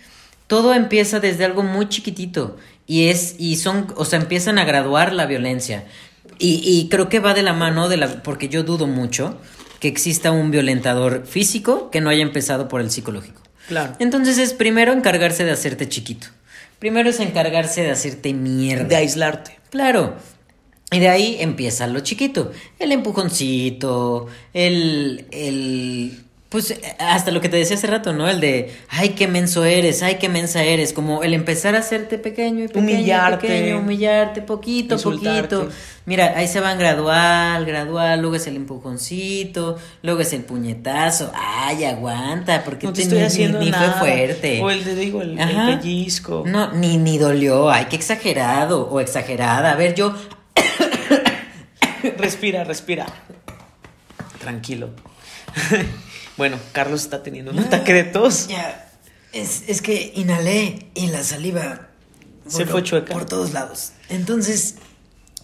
Todo 0.49 0.75
empieza 0.75 1.21
desde 1.21 1.45
algo 1.45 1.63
muy 1.63 1.89
chiquitito 1.89 2.57
y 2.87 3.09
es 3.09 3.37
y 3.39 3.57
son 3.57 3.87
o 3.97 4.05
sea 4.05 4.21
empiezan 4.21 4.59
a 4.59 4.65
graduar 4.65 5.13
la 5.13 5.27
violencia. 5.27 5.85
Y, 6.39 6.61
y, 6.65 6.89
creo 6.89 7.09
que 7.09 7.21
va 7.21 7.33
de 7.33 7.45
la 7.45 7.53
mano 7.53 7.89
de 7.89 7.97
la 7.97 8.23
porque 8.23 8.49
yo 8.49 8.65
dudo 8.65 8.89
mucho 8.89 9.39
que 9.79 9.87
exista 9.87 10.33
un 10.33 10.51
violentador 10.51 11.27
físico 11.27 11.91
que 11.91 12.01
no 12.01 12.11
haya 12.11 12.23
empezado 12.23 12.67
por 12.67 12.81
el 12.81 12.91
psicológico. 12.91 13.41
Claro. 13.69 13.95
Entonces 14.01 14.39
es 14.39 14.53
primero 14.53 14.93
encargarse 14.93 15.45
de 15.45 15.53
hacerte 15.53 15.89
chiquito 15.89 16.27
primero 16.79 17.11
es 17.11 17.21
encargarse 17.21 17.83
de 17.83 17.91
hacerte 17.91 18.33
mierda. 18.35 18.85
De 18.85 18.97
aislarte. 18.97 19.59
Claro. 19.71 20.17
Y 20.91 21.01
de 21.01 21.09
ahí 21.09 21.37
empieza 21.41 21.87
lo 21.87 22.01
chiquito. 22.01 22.53
El 22.79 22.93
empujoncito 22.93 24.29
el 24.53 25.27
el 25.33 26.24
pues 26.55 26.81
hasta 27.01 27.33
lo 27.33 27.41
que 27.41 27.49
te 27.49 27.57
decía 27.57 27.75
hace 27.75 27.89
rato, 27.89 28.13
¿no? 28.13 28.29
El 28.29 28.39
de, 28.39 28.73
ay, 28.89 29.09
qué 29.09 29.27
menso 29.27 29.65
eres, 29.65 30.05
ay, 30.05 30.19
qué 30.21 30.29
mensa 30.29 30.63
eres. 30.63 30.93
Como 30.93 31.25
el 31.25 31.35
empezar 31.35 31.75
a 31.75 31.81
hacerte 31.81 32.17
pequeño 32.17 32.63
y 32.63 32.69
pequeño, 32.69 32.93
humillarte, 32.93 33.49
pequeño, 33.49 33.79
humillarte, 33.81 34.41
poquito, 34.41 34.97
poquito. 34.97 35.69
Mira, 36.07 36.35
ahí 36.37 36.47
se 36.47 36.61
van 36.61 36.79
gradual, 36.79 37.67
gradual, 37.67 38.21
luego 38.21 38.37
es 38.37 38.47
el 38.47 38.55
empujoncito, 38.55 39.79
luego 40.03 40.21
es 40.21 40.33
el 40.33 40.45
puñetazo. 40.45 41.33
Ay, 41.35 41.83
aguanta, 41.83 42.63
porque 42.63 42.87
no 42.87 42.93
te 42.93 43.03
estoy 43.03 43.23
haciendo 43.23 43.59
ni, 43.59 43.73
fue 43.73 43.91
fuerte. 43.99 44.61
O 44.63 44.71
el 44.71 44.85
de, 44.85 44.95
digo, 44.95 45.23
el, 45.23 45.37
el 45.37 45.81
pellizco. 45.81 46.45
No, 46.47 46.71
ni, 46.71 46.99
ni 46.99 47.19
dolió, 47.19 47.69
ay, 47.69 47.87
qué 47.91 47.97
exagerado 47.97 48.89
o 48.89 49.01
exagerada. 49.01 49.73
A 49.73 49.75
ver, 49.75 49.97
yo... 49.97 50.15
respira, 52.17 52.63
respira. 52.63 53.07
Tranquilo. 54.39 54.91
Bueno, 56.37 56.59
Carlos 56.73 57.03
está 57.03 57.23
teniendo 57.23 57.53
un 57.53 57.59
ataque 57.61 57.93
de 57.93 58.05
tos. 58.05 58.49
Ya, 58.49 58.91
es, 59.33 59.65
es 59.69 59.83
que 59.83 60.13
inhalé 60.17 60.89
y 60.95 61.09
la 61.09 61.23
saliva 61.23 61.89
se 62.47 62.67
fue 62.67 62.83
chueca. 62.83 63.13
Por 63.13 63.25
todos 63.25 63.53
lados. 63.53 63.93
Entonces, 64.09 64.77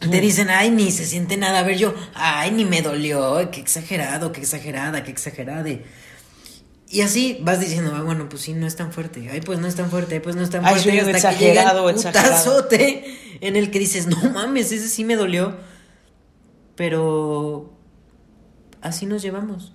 te 0.00 0.20
dicen, 0.20 0.50
ay, 0.50 0.70
ni 0.70 0.90
se 0.90 1.06
siente 1.06 1.36
nada. 1.36 1.60
A 1.60 1.62
ver, 1.62 1.76
yo, 1.76 1.94
ay, 2.14 2.50
ni 2.50 2.64
me 2.64 2.82
dolió. 2.82 3.50
Qué 3.50 3.60
exagerado, 3.60 4.32
qué 4.32 4.40
exagerada, 4.40 5.02
qué 5.02 5.10
exagerada. 5.10 5.68
Y 6.88 7.02
así 7.02 7.38
vas 7.42 7.60
diciendo, 7.60 7.92
ah, 7.94 8.02
bueno, 8.02 8.28
pues 8.28 8.42
sí, 8.42 8.52
no 8.52 8.66
es 8.66 8.76
tan 8.76 8.92
fuerte. 8.92 9.28
Ay, 9.30 9.40
pues 9.40 9.58
no 9.58 9.66
es 9.66 9.76
tan 9.76 9.90
fuerte. 9.90 10.16
Ay, 10.16 10.20
pues 10.20 10.36
no 10.36 10.42
es 10.42 10.50
tan 10.50 10.62
fuerte. 10.62 10.90
Ay, 10.90 10.98
hasta 10.98 11.10
exagerado, 11.10 11.86
que 11.86 11.92
exagerado. 11.92 12.68
en 13.40 13.56
el 13.56 13.70
que 13.70 13.78
dices, 13.78 14.06
no 14.06 14.18
mames, 14.30 14.72
ese 14.72 14.88
sí 14.88 15.04
me 15.04 15.16
dolió. 15.16 15.56
Pero 16.76 17.72
así 18.80 19.06
nos 19.06 19.22
llevamos. 19.22 19.72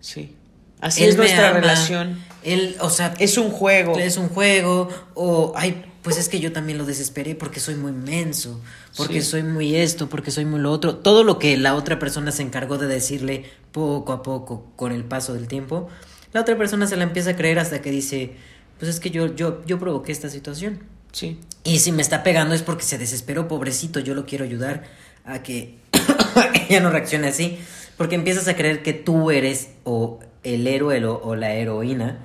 Sí. 0.00 0.36
Así 0.82 1.04
es 1.04 1.16
nuestra 1.16 1.52
relación. 1.52 2.20
Él, 2.42 2.76
o 2.80 2.90
sea, 2.90 3.14
es 3.20 3.38
un 3.38 3.50
juego. 3.50 3.96
Es 3.96 4.16
un 4.16 4.28
juego. 4.28 4.88
O, 5.14 5.52
ay, 5.54 5.84
pues 6.02 6.18
es 6.18 6.28
que 6.28 6.40
yo 6.40 6.50
también 6.52 6.76
lo 6.76 6.84
desesperé 6.84 7.36
porque 7.36 7.60
soy 7.60 7.76
muy 7.76 7.92
menso, 7.92 8.60
porque 8.96 9.22
soy 9.22 9.44
muy 9.44 9.76
esto, 9.76 10.08
porque 10.08 10.32
soy 10.32 10.44
muy 10.44 10.58
lo 10.58 10.72
otro. 10.72 10.96
Todo 10.96 11.22
lo 11.22 11.38
que 11.38 11.56
la 11.56 11.76
otra 11.76 12.00
persona 12.00 12.32
se 12.32 12.42
encargó 12.42 12.78
de 12.78 12.88
decirle 12.88 13.44
poco 13.70 14.12
a 14.12 14.24
poco 14.24 14.66
con 14.74 14.90
el 14.90 15.04
paso 15.04 15.34
del 15.34 15.46
tiempo, 15.46 15.88
la 16.32 16.40
otra 16.40 16.58
persona 16.58 16.88
se 16.88 16.96
la 16.96 17.04
empieza 17.04 17.30
a 17.30 17.36
creer 17.36 17.60
hasta 17.60 17.80
que 17.80 17.92
dice, 17.92 18.32
pues 18.80 18.90
es 18.90 18.98
que 18.98 19.10
yo, 19.10 19.36
yo, 19.36 19.64
yo 19.64 19.78
provoqué 19.78 20.10
esta 20.10 20.28
situación. 20.28 20.80
Sí. 21.12 21.38
Y 21.62 21.78
si 21.78 21.92
me 21.92 22.02
está 22.02 22.24
pegando 22.24 22.56
es 22.56 22.62
porque 22.62 22.82
se 22.82 22.98
desesperó, 22.98 23.46
pobrecito, 23.46 24.00
yo 24.00 24.16
lo 24.16 24.26
quiero 24.26 24.44
ayudar 24.44 24.82
a 25.24 25.44
que 25.44 25.78
ella 26.68 26.80
no 26.80 26.90
reaccione 26.90 27.28
así. 27.28 27.60
Porque 27.96 28.16
empiezas 28.16 28.48
a 28.48 28.56
creer 28.56 28.82
que 28.82 28.94
tú 28.94 29.30
eres 29.30 29.68
o 29.84 30.18
el 30.42 30.66
héroe 30.66 31.04
o 31.04 31.36
la 31.36 31.52
heroína 31.54 32.18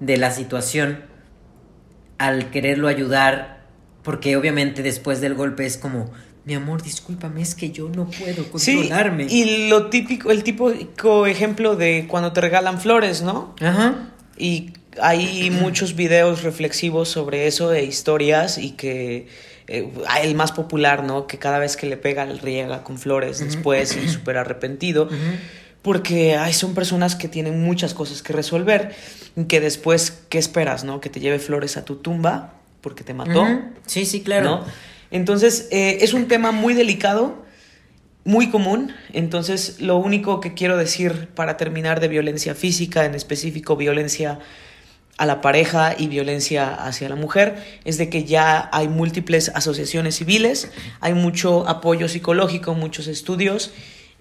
de 0.00 0.16
la 0.16 0.30
situación 0.30 1.04
al 2.18 2.50
quererlo 2.50 2.88
ayudar, 2.88 3.60
porque 4.02 4.36
obviamente 4.36 4.82
después 4.82 5.20
del 5.20 5.34
golpe 5.34 5.64
es 5.64 5.76
como, 5.76 6.10
mi 6.44 6.54
amor, 6.54 6.82
discúlpame, 6.82 7.42
es 7.42 7.54
que 7.54 7.70
yo 7.70 7.88
no 7.88 8.10
puedo 8.10 8.50
controlarme. 8.50 9.24
y 9.24 9.68
lo 9.68 9.86
típico, 9.86 10.30
el 10.30 10.42
típico 10.42 11.26
ejemplo 11.26 11.76
de 11.76 12.06
cuando 12.08 12.32
te 12.32 12.40
regalan 12.40 12.80
flores, 12.80 13.22
¿no? 13.22 13.54
Ajá. 13.60 14.10
Y 14.36 14.72
hay 15.00 15.50
muchos 15.50 15.94
videos 15.94 16.42
reflexivos 16.42 17.08
sobre 17.08 17.46
eso 17.46 17.72
e 17.72 17.84
historias 17.84 18.58
y 18.58 18.72
que 18.72 19.28
eh, 19.66 19.88
el 20.22 20.34
más 20.34 20.52
popular, 20.52 21.04
¿no? 21.04 21.26
Que 21.26 21.38
cada 21.38 21.58
vez 21.58 21.76
que 21.76 21.86
le 21.86 21.96
pega 21.96 22.24
le 22.26 22.40
riega 22.40 22.82
con 22.82 22.98
flores 22.98 23.38
después 23.38 23.96
y 23.96 24.08
súper 24.08 24.36
arrepentido 24.36 25.08
porque 25.82 26.36
ay, 26.36 26.52
son 26.52 26.74
personas 26.74 27.16
que 27.16 27.28
tienen 27.28 27.62
muchas 27.62 27.94
cosas 27.94 28.22
que 28.22 28.32
resolver, 28.32 28.94
que 29.48 29.60
después, 29.60 30.22
¿qué 30.28 30.38
esperas, 30.38 30.84
no? 30.84 31.00
Que 31.00 31.08
te 31.08 31.20
lleve 31.20 31.38
flores 31.38 31.76
a 31.76 31.84
tu 31.84 31.96
tumba 31.96 32.54
porque 32.80 33.04
te 33.04 33.14
mató. 33.14 33.46
Sí, 33.86 34.04
sí, 34.06 34.22
claro. 34.22 34.64
Entonces, 35.10 35.68
eh, 35.70 35.98
es 36.02 36.12
un 36.12 36.28
tema 36.28 36.52
muy 36.52 36.74
delicado, 36.74 37.42
muy 38.24 38.50
común. 38.50 38.92
Entonces, 39.12 39.80
lo 39.80 39.96
único 39.96 40.40
que 40.40 40.54
quiero 40.54 40.76
decir 40.76 41.28
para 41.34 41.56
terminar 41.56 42.00
de 42.00 42.08
violencia 42.08 42.54
física, 42.54 43.04
en 43.04 43.14
específico 43.14 43.76
violencia 43.76 44.38
a 45.16 45.26
la 45.26 45.40
pareja 45.42 45.94
y 45.98 46.08
violencia 46.08 46.72
hacia 46.74 47.08
la 47.08 47.16
mujer, 47.16 47.62
es 47.84 47.98
de 47.98 48.08
que 48.08 48.24
ya 48.24 48.70
hay 48.72 48.88
múltiples 48.88 49.50
asociaciones 49.54 50.16
civiles, 50.16 50.70
hay 51.00 51.12
mucho 51.12 51.68
apoyo 51.68 52.08
psicológico, 52.08 52.74
muchos 52.74 53.06
estudios 53.06 53.72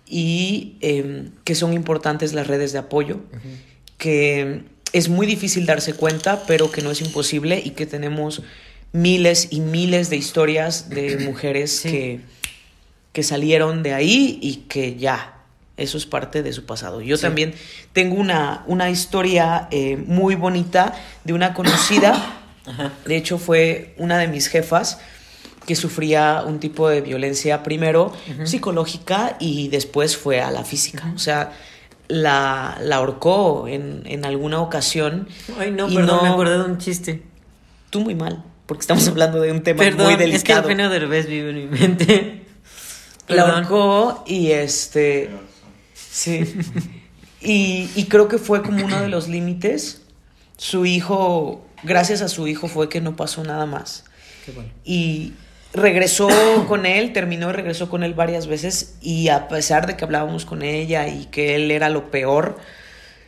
y 0.10 0.78
em, 0.82 1.32
que 1.44 1.54
son 1.54 1.74
importantes 1.74 2.34
las 2.34 2.48
redes 2.48 2.74
de 2.74 2.80
apoyo, 2.80 3.20
que 3.98 4.64
es 4.92 5.08
muy 5.08 5.28
difícil 5.28 5.66
darse 5.66 5.94
cuenta, 5.94 6.44
pero 6.48 6.72
que 6.72 6.82
no 6.82 6.90
es 6.90 7.02
imposible 7.02 7.62
y 7.64 7.72
que 7.72 7.86
tenemos 7.86 8.42
miles 8.92 9.50
y 9.52 9.60
miles 9.60 10.10
de 10.10 10.18
historias 10.18 10.90
de 10.90 11.18
mujeres 11.26 11.82
que, 11.82 12.22
que 13.14 13.24
salieron 13.24 13.84
de 13.84 13.94
ahí 13.94 14.40
y 14.42 14.64
que 14.68 14.96
ya, 14.96 15.36
eso 15.78 15.98
es 15.98 16.08
parte 16.08 16.42
de 16.42 16.54
su 16.54 16.66
pasado. 16.66 17.02
Yo 17.02 17.18
también 17.18 17.54
tengo 17.94 18.16
una, 18.16 18.64
una 18.66 18.90
historia 18.90 19.68
eh, 19.70 19.96
muy 19.98 20.34
bonita 20.36 20.94
de 21.24 21.34
una 21.34 21.54
conocida, 21.54 22.42
de 23.06 23.16
hecho 23.16 23.38
fue 23.38 23.94
una 23.98 24.18
de 24.18 24.28
mis 24.28 24.48
jefas, 24.48 25.00
que 25.70 25.76
sufría 25.76 26.42
un 26.48 26.60
tipo 26.60 26.90
de 26.90 27.02
violencia 27.02 27.62
primero 27.62 28.12
psicológica 28.44 29.38
y 29.40 29.68
después 29.68 30.18
fue 30.18 30.42
a 30.42 30.50
la 30.50 30.64
física. 30.64 31.12
O 31.14 31.20
sea, 31.20 31.52
la, 32.08 32.80
la 32.82 32.96
ahorcó 32.96 33.68
en, 33.68 34.02
en, 34.08 34.26
alguna 34.26 34.62
ocasión. 34.62 35.28
Ay, 35.60 35.70
no, 35.70 35.88
perdón, 35.88 36.24
me 36.24 36.30
acordé 36.30 36.58
de 36.58 36.64
un 36.64 36.80
chiste. 36.80 37.22
Tú 37.92 38.00
muy 38.00 38.16
mal, 38.16 38.44
porque 38.66 38.82
estamos 38.82 39.08
hablando 39.10 39.40
de 39.42 39.52
un 39.52 39.62
tema 39.62 39.84
muy 39.84 40.16
delicado. 40.16 40.32
es 40.32 40.44
que 40.44 40.54
el 40.54 40.64
pena 40.64 40.90
de 40.90 40.98
revés 41.02 41.28
vive 41.28 41.52
en 41.52 41.56
mi 41.58 41.68
mente. 41.68 42.46
la 43.28 43.44
ahorcó 43.44 44.24
y 44.26 44.50
este... 44.50 45.30
Sí. 45.94 46.52
y, 47.42 47.92
y 47.94 48.06
creo 48.06 48.28
que 48.28 48.40
fue 48.40 48.64
como 48.64 48.84
uno 48.84 49.00
de 49.02 49.08
los 49.08 49.28
límites. 49.28 50.02
Su 50.58 50.88
hijo, 50.88 51.64
gracias 51.84 52.24
a 52.24 52.28
su 52.28 52.48
hijo 52.48 52.68
fue 52.68 52.90
que 52.90 53.02
no 53.02 53.16
pasó 53.16 53.44
nada 53.44 53.68
más. 53.68 54.06
Qué 54.44 54.52
bueno. 54.52 54.72
Y 54.84 55.34
regresó 55.74 56.30
con 56.68 56.86
él, 56.86 57.14
terminó 57.14 57.50
y 57.50 57.54
regresó 57.54 57.90
con 57.90 58.04
él 58.04 58.14
varias 58.14 58.48
veces 58.48 58.96
y 59.02 59.30
a 59.30 59.48
pesar 59.48 59.88
de 59.88 59.96
que 59.96 60.04
hablábamos 60.04 60.46
con 60.46 60.62
ella 60.62 61.08
y 61.08 61.26
que 61.26 61.56
él 61.56 61.72
era 61.72 61.90
lo 61.90 62.12
peor, 62.12 62.58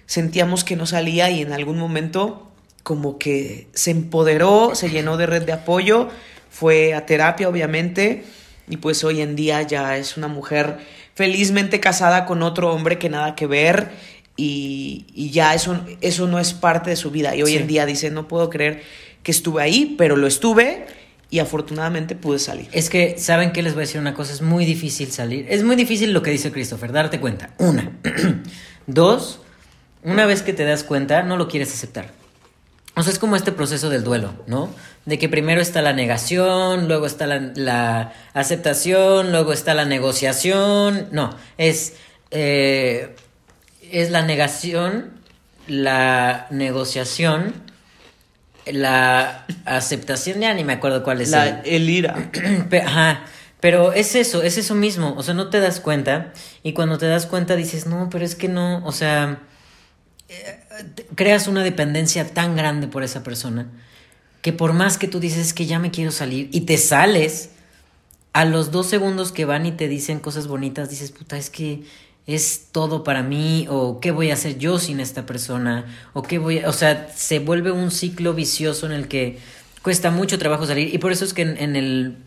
sentíamos 0.06 0.64
que 0.64 0.76
no 0.76 0.86
salía 0.86 1.30
y 1.30 1.42
en 1.42 1.54
algún 1.54 1.78
momento 1.78 2.48
como 2.84 3.18
que 3.20 3.68
se 3.74 3.92
empoderó, 3.92 4.76
se 4.76 4.90
llenó 4.90 5.18
de 5.18 5.28
red 5.28 5.44
de 5.44 5.54
apoyo, 5.54 6.10
fue 6.50 6.94
a 6.94 7.06
terapia 7.06 7.48
obviamente 7.48 8.26
y 8.68 8.78
pues 8.78 9.04
hoy 9.04 9.22
en 9.22 9.36
día 9.36 9.62
ya 9.62 9.98
es 9.98 10.18
una 10.18 10.28
mujer 10.28 10.78
felizmente 11.14 11.80
casada 11.80 12.26
con 12.26 12.42
otro 12.42 12.74
hombre 12.74 12.98
que 12.98 13.10
nada 13.10 13.36
que 13.36 13.46
ver 13.46 13.92
y, 14.36 15.30
ya 15.32 15.54
eso, 15.54 15.80
eso 16.02 16.26
no 16.26 16.40
es 16.40 16.54
parte 16.54 16.90
de 16.90 16.96
su 16.96 17.12
vida 17.12 17.36
y 17.36 17.44
hoy 17.44 17.56
en 17.56 17.68
día 17.68 17.86
dice 17.86 18.10
no 18.10 18.28
puedo 18.28 18.50
creer 18.50 18.82
que 19.22 19.32
estuve 19.32 19.62
ahí, 19.62 19.94
pero 19.98 20.16
lo 20.16 20.26
estuve 20.26 20.88
y 21.32 21.40
afortunadamente 21.40 22.14
pude 22.16 22.38
salir. 22.38 22.68
Es 22.74 22.90
que, 22.90 23.18
¿saben 23.18 23.54
qué 23.54 23.64
les 23.64 23.74
voy 23.74 23.84
a 23.84 23.86
decir 23.86 24.02
una 24.02 24.14
cosa? 24.14 24.34
Es 24.34 24.42
muy 24.42 24.66
difícil 24.66 25.12
salir. 25.12 25.46
Es 25.50 25.64
muy 25.64 25.78
difícil 25.78 26.12
lo 26.12 26.22
que 26.22 26.30
dice 26.30 26.52
Christopher, 26.52 26.92
darte 26.92 27.22
cuenta. 27.22 27.52
Una. 27.58 27.90
Dos, 28.86 29.40
una 30.04 30.26
vez 30.26 30.42
que 30.42 30.52
te 30.52 30.66
das 30.66 30.84
cuenta, 30.84 31.24
no 31.24 31.38
lo 31.38 31.48
quieres 31.48 31.74
aceptar. 31.74 32.12
O 32.98 33.02
sea, 33.02 33.14
es 33.14 33.20
como 33.20 33.38
este 33.38 33.54
proceso 33.54 33.90
del 33.90 34.04
duelo, 34.04 34.34
¿no? 34.46 34.70
De 35.06 35.18
que 35.18 35.30
primero 35.30 35.62
está 35.62 35.82
la 35.82 35.94
negación, 35.94 36.90
luego 36.90 37.06
está 37.06 37.26
la, 37.26 38.14
aceptación, 38.34 39.32
luego 39.32 39.54
está 39.54 39.74
la 39.74 39.86
negociación. 39.86 41.08
No, 41.14 41.34
es, 41.58 41.94
eh, 42.32 43.16
es 43.90 44.12
la 44.12 44.24
negación, 44.24 45.12
la 45.68 46.48
negociación, 46.50 47.71
la 48.74 49.46
aceptación, 49.66 50.42
ya 50.42 50.54
ni 50.54 50.64
me 50.64 50.74
acuerdo 50.74 51.04
cuál 51.04 51.22
es. 51.22 51.30
La, 51.30 51.62
el 51.62 51.90
ira. 51.90 52.32
Ajá. 52.86 53.26
Pero 53.60 53.94
es 53.94 54.16
eso, 54.16 54.42
es 54.42 54.58
eso 54.58 54.74
mismo, 54.74 55.14
o 55.16 55.22
sea, 55.22 55.36
no 55.36 55.52
te 55.52 55.60
das 55.60 55.80
cuenta 55.80 56.34
y 56.64 56.74
cuando 56.74 56.98
te 56.98 57.06
das 57.06 57.28
cuenta 57.28 57.56
dices, 57.56 57.86
no, 57.86 58.10
pero 58.10 58.26
es 58.26 58.34
que 58.34 58.48
no, 58.48 58.84
o 58.84 58.92
sea, 58.92 59.44
eh, 60.30 60.60
creas 61.14 61.48
una 61.48 61.64
dependencia 61.64 62.28
tan 62.28 62.56
grande 62.56 62.88
por 62.88 63.04
esa 63.04 63.22
persona 63.22 63.68
que 64.42 64.52
por 64.52 64.74
más 64.74 64.98
que 64.98 65.08
tú 65.08 65.20
dices 65.20 65.54
que 65.54 65.68
ya 65.68 65.78
me 65.78 65.92
quiero 65.92 66.10
salir 66.10 66.50
y 66.52 66.62
te 66.62 66.78
sales, 66.78 67.52
a 68.34 68.46
los 68.46 68.72
dos 68.72 68.88
segundos 68.88 69.32
que 69.32 69.46
van 69.46 69.66
y 69.66 69.72
te 69.72 69.88
dicen 69.88 70.20
cosas 70.20 70.48
bonitas, 70.48 70.90
dices, 70.90 71.12
puta, 71.12 71.38
es 71.38 71.50
que 71.50 71.84
es 72.28 72.68
todo 72.72 73.04
para 73.04 73.24
mí 73.24 73.68
o 73.70 74.00
qué 74.00 74.12
voy 74.12 74.32
a 74.32 74.36
hacer 74.36 74.58
yo 74.58 74.80
sin 74.80 75.00
esta 75.00 75.26
persona 75.26 75.86
o 76.14 76.24
qué 76.24 76.38
voy 76.38 76.60
a... 76.60 76.70
O 76.70 76.74
sea, 76.74 77.10
se 77.16 77.40
vuelve 77.40 77.72
un 77.72 77.92
ciclo 77.92 78.34
vicioso 78.34 78.86
en 78.86 78.92
el 78.92 79.08
que 79.08 79.40
cuesta 79.82 80.12
mucho 80.12 80.38
trabajo 80.38 80.66
salir 80.66 80.94
y 80.94 80.98
por 80.98 81.12
eso 81.12 81.26
es 81.26 81.34
que 81.34 81.42
en 81.42 81.76
el 81.76 82.18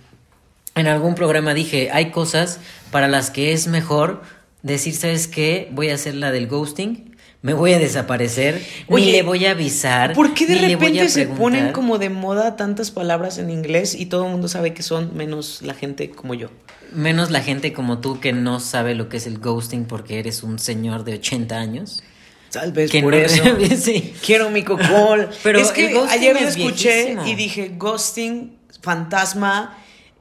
en 0.74 0.87
algún 0.87 1.14
programa 1.14 1.54
dije, 1.54 1.90
hay 1.92 2.11
cosas 2.11 2.59
para 2.90 3.09
las 3.09 3.30
que 3.30 3.52
es 3.52 3.68
mejor 3.68 4.22
decir, 4.62 4.94
¿sabes 4.94 5.28
qué? 5.28 5.68
Voy 5.72 5.90
a 5.90 5.94
hacer 5.94 6.14
la 6.14 6.33
del 6.33 6.48
ghosting, 6.48 7.16
me 7.42 7.54
voy 7.54 7.74
a 7.74 7.78
desaparecer, 7.78 8.61
ni 8.88 9.12
le 9.12 9.22
voy 9.22 9.46
a 9.46 9.52
avisar. 9.52 10.14
¿Por 10.14 10.35
qué 10.35 10.46
de 10.46 10.59
repente 10.59 11.09
se 11.09 11.26
ponen 11.26 11.72
como 11.72 11.98
de 11.98 12.09
moda 12.09 12.57
tantas 12.57 12.90
palabras 12.90 13.38
en 13.38 13.50
inglés 13.50 13.94
y 13.94 14.07
todo 14.07 14.24
el 14.24 14.33
mundo 14.33 14.48
sabe 14.48 14.74
que 14.74 14.83
son 14.83 15.16
menos 15.16 15.62
la 15.62 15.74
gente 15.74 16.11
como 16.11 16.35
yo? 16.35 16.48
Menos 16.94 17.30
la 17.30 17.40
gente 17.40 17.72
como 17.72 17.98
tú 17.98 18.20
que 18.20 18.33
no 18.33 18.61
sabe 18.61 18.94
lo 18.94 19.09
que 19.09 19.18
es 19.18 19.26
el 19.26 19.38
ghosting 19.38 19.85
porque 19.85 20.18
eres 20.18 20.42
un 20.42 20.59
señor 20.59 21.04
de 21.04 21.14
80 21.14 21.57
años. 21.57 22.02
Tal 22.50 22.72
vez 22.72 22.90
por 22.92 23.14
eso. 23.14 23.42
sí. 23.76 24.14
Quiero 24.24 24.50
mi 24.50 24.62
cocol. 24.62 25.28
Pero 25.42 25.59
es 25.59 25.72
que 25.72 25.98
ayer 26.09 26.40
lo 26.40 26.48
escuché 26.48 27.16
y 27.26 27.35
dije 27.35 27.72
ghosting, 27.76 28.57
fantasma 28.80 29.76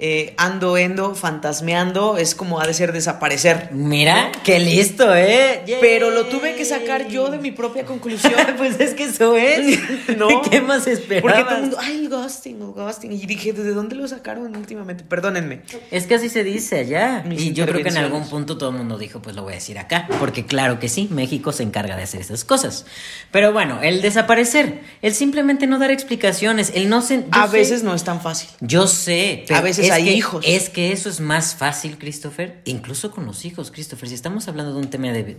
eh, 0.05 0.33
ando, 0.35 0.75
endo, 0.75 1.15
fantasmeando, 1.15 2.17
es 2.17 2.35
como 2.35 2.59
ha 2.59 2.67
de 2.67 2.73
ser 2.73 2.91
desaparecer. 2.91 3.69
Mira, 3.71 4.33
qué 4.43 4.59
listo, 4.59 5.15
¿eh? 5.15 5.63
Pero 5.79 6.11
lo 6.11 6.25
tuve 6.25 6.55
que 6.55 6.65
sacar 6.65 7.07
yo 7.07 7.29
de 7.29 7.37
mi 7.37 7.51
propia 7.51 7.85
conclusión. 7.85 8.33
pues 8.57 8.81
es 8.81 8.95
que 8.95 9.05
eso 9.05 9.37
es. 9.37 9.79
¿No? 10.17 10.41
¿Qué 10.41 10.59
más 10.59 10.87
esperabas? 10.87 11.31
Porque 11.31 11.43
todo 11.45 11.55
el 11.55 11.61
mundo, 11.61 11.77
ay, 11.79 11.99
el 11.99 12.09
ghosting, 12.09 12.61
el 12.61 12.71
ghosting. 12.73 13.13
Y 13.13 13.25
dije, 13.25 13.53
¿de 13.53 13.71
dónde 13.71 13.95
lo 13.95 14.05
sacaron 14.05 14.53
últimamente? 14.57 15.05
Perdónenme. 15.05 15.61
Es 15.89 16.05
que 16.05 16.15
así 16.15 16.27
se 16.27 16.43
dice 16.43 16.79
allá. 16.79 17.23
y 17.31 17.53
yo 17.53 17.65
creo 17.65 17.81
que 17.81 17.87
en 17.87 17.95
algún 17.95 18.27
punto 18.27 18.57
todo 18.57 18.71
el 18.71 18.75
mundo 18.75 18.97
dijo, 18.97 19.21
pues 19.21 19.37
lo 19.37 19.43
voy 19.43 19.53
a 19.53 19.55
decir 19.55 19.79
acá. 19.79 20.09
Porque 20.19 20.45
claro 20.45 20.81
que 20.81 20.89
sí, 20.89 21.07
México 21.11 21.53
se 21.53 21.63
encarga 21.63 21.95
de 21.95 22.03
hacer 22.03 22.19
esas 22.19 22.43
cosas. 22.43 22.85
Pero 23.31 23.53
bueno, 23.53 23.79
el 23.81 24.01
desaparecer, 24.01 24.81
el 25.01 25.13
simplemente 25.13 25.65
no 25.65 25.79
dar 25.79 25.91
explicaciones, 25.91 26.73
el 26.75 26.89
no 26.89 27.01
se... 27.01 27.23
A 27.31 27.47
veces 27.47 27.83
no 27.83 27.95
es 27.95 28.03
tan 28.03 28.19
fácil. 28.19 28.49
Yo 28.59 28.87
sé. 28.87 29.45
a 29.49 29.61
veces 29.61 29.92
hay 29.93 30.09
hijos. 30.09 30.43
Es 30.47 30.69
que 30.69 30.91
eso 30.91 31.09
es 31.09 31.19
más 31.19 31.55
fácil, 31.55 31.97
Christopher, 31.97 32.61
incluso 32.65 33.11
con 33.11 33.25
los 33.25 33.45
hijos, 33.45 33.71
Christopher. 33.71 34.09
Si 34.09 34.15
estamos 34.15 34.47
hablando 34.47 34.73
de 34.73 34.79
un 34.79 34.89
tema 34.89 35.07
de, 35.11 35.33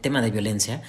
tema 0.00 0.22
de 0.22 0.30
violencia, 0.30 0.82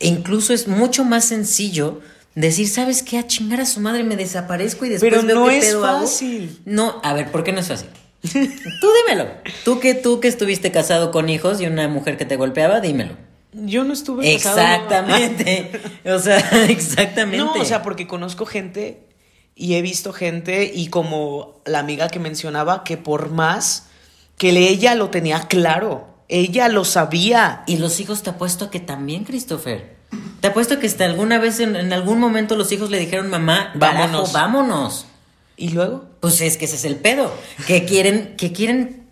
incluso 0.00 0.52
es 0.52 0.68
mucho 0.68 1.04
más 1.04 1.24
sencillo 1.24 2.00
decir, 2.34 2.68
¿sabes 2.68 3.02
qué? 3.02 3.18
A 3.18 3.26
chingar 3.26 3.60
a 3.60 3.66
su 3.66 3.80
madre 3.80 4.04
me 4.04 4.16
desaparezco 4.16 4.84
y 4.86 4.90
después 4.90 5.12
Pero 5.12 5.22
no 5.22 5.50
es 5.50 5.76
fácil. 5.76 6.60
No, 6.64 7.00
a 7.02 7.12
ver, 7.12 7.30
¿por 7.30 7.44
qué 7.44 7.52
no 7.52 7.60
es 7.60 7.68
fácil? 7.68 7.88
tú 8.22 8.88
dímelo. 9.06 9.28
Tú 9.64 9.80
que 9.80 9.94
tú 9.94 10.20
que 10.20 10.28
estuviste 10.28 10.70
casado 10.70 11.10
con 11.10 11.28
hijos 11.28 11.60
y 11.60 11.66
una 11.66 11.88
mujer 11.88 12.16
que 12.16 12.24
te 12.24 12.36
golpeaba, 12.36 12.80
dímelo. 12.80 13.16
Yo 13.52 13.84
no 13.84 13.92
estuve 13.92 14.32
casado. 14.36 14.60
Exactamente. 14.60 15.70
o 16.06 16.18
sea, 16.18 16.38
exactamente. 16.68 17.38
No, 17.38 17.52
o 17.52 17.64
sea, 17.64 17.82
porque 17.82 18.06
conozco 18.06 18.46
gente 18.46 19.11
y 19.54 19.74
he 19.74 19.82
visto 19.82 20.12
gente 20.12 20.70
y 20.74 20.88
como 20.88 21.60
la 21.64 21.78
amiga 21.78 22.08
que 22.08 22.18
mencionaba, 22.18 22.84
que 22.84 22.96
por 22.96 23.30
más 23.30 23.86
que 24.38 24.50
ella 24.50 24.94
lo 24.94 25.10
tenía 25.10 25.46
claro, 25.48 26.08
ella 26.28 26.68
lo 26.68 26.84
sabía. 26.84 27.62
Y 27.66 27.76
los 27.76 28.00
hijos 28.00 28.22
te 28.22 28.30
apuesto 28.30 28.70
que 28.70 28.80
también, 28.80 29.24
Christopher. 29.24 29.96
Te 30.40 30.48
apuesto 30.48 30.78
que 30.78 30.86
hasta 30.86 31.04
alguna 31.04 31.38
vez 31.38 31.60
en, 31.60 31.92
algún 31.92 32.18
momento 32.18 32.56
los 32.56 32.72
hijos 32.72 32.90
le 32.90 32.98
dijeron, 32.98 33.30
mamá, 33.30 33.72
vámonos. 33.74 34.32
vámonos. 34.32 35.06
¿Y 35.56 35.68
luego? 35.68 36.06
Pues 36.20 36.40
es 36.40 36.56
que 36.56 36.64
ese 36.64 36.76
es 36.76 36.84
el 36.84 36.96
pedo. 36.96 37.32
Que 37.66 37.84
quieren, 37.84 38.34
que 38.36 38.52
quieren. 38.52 39.06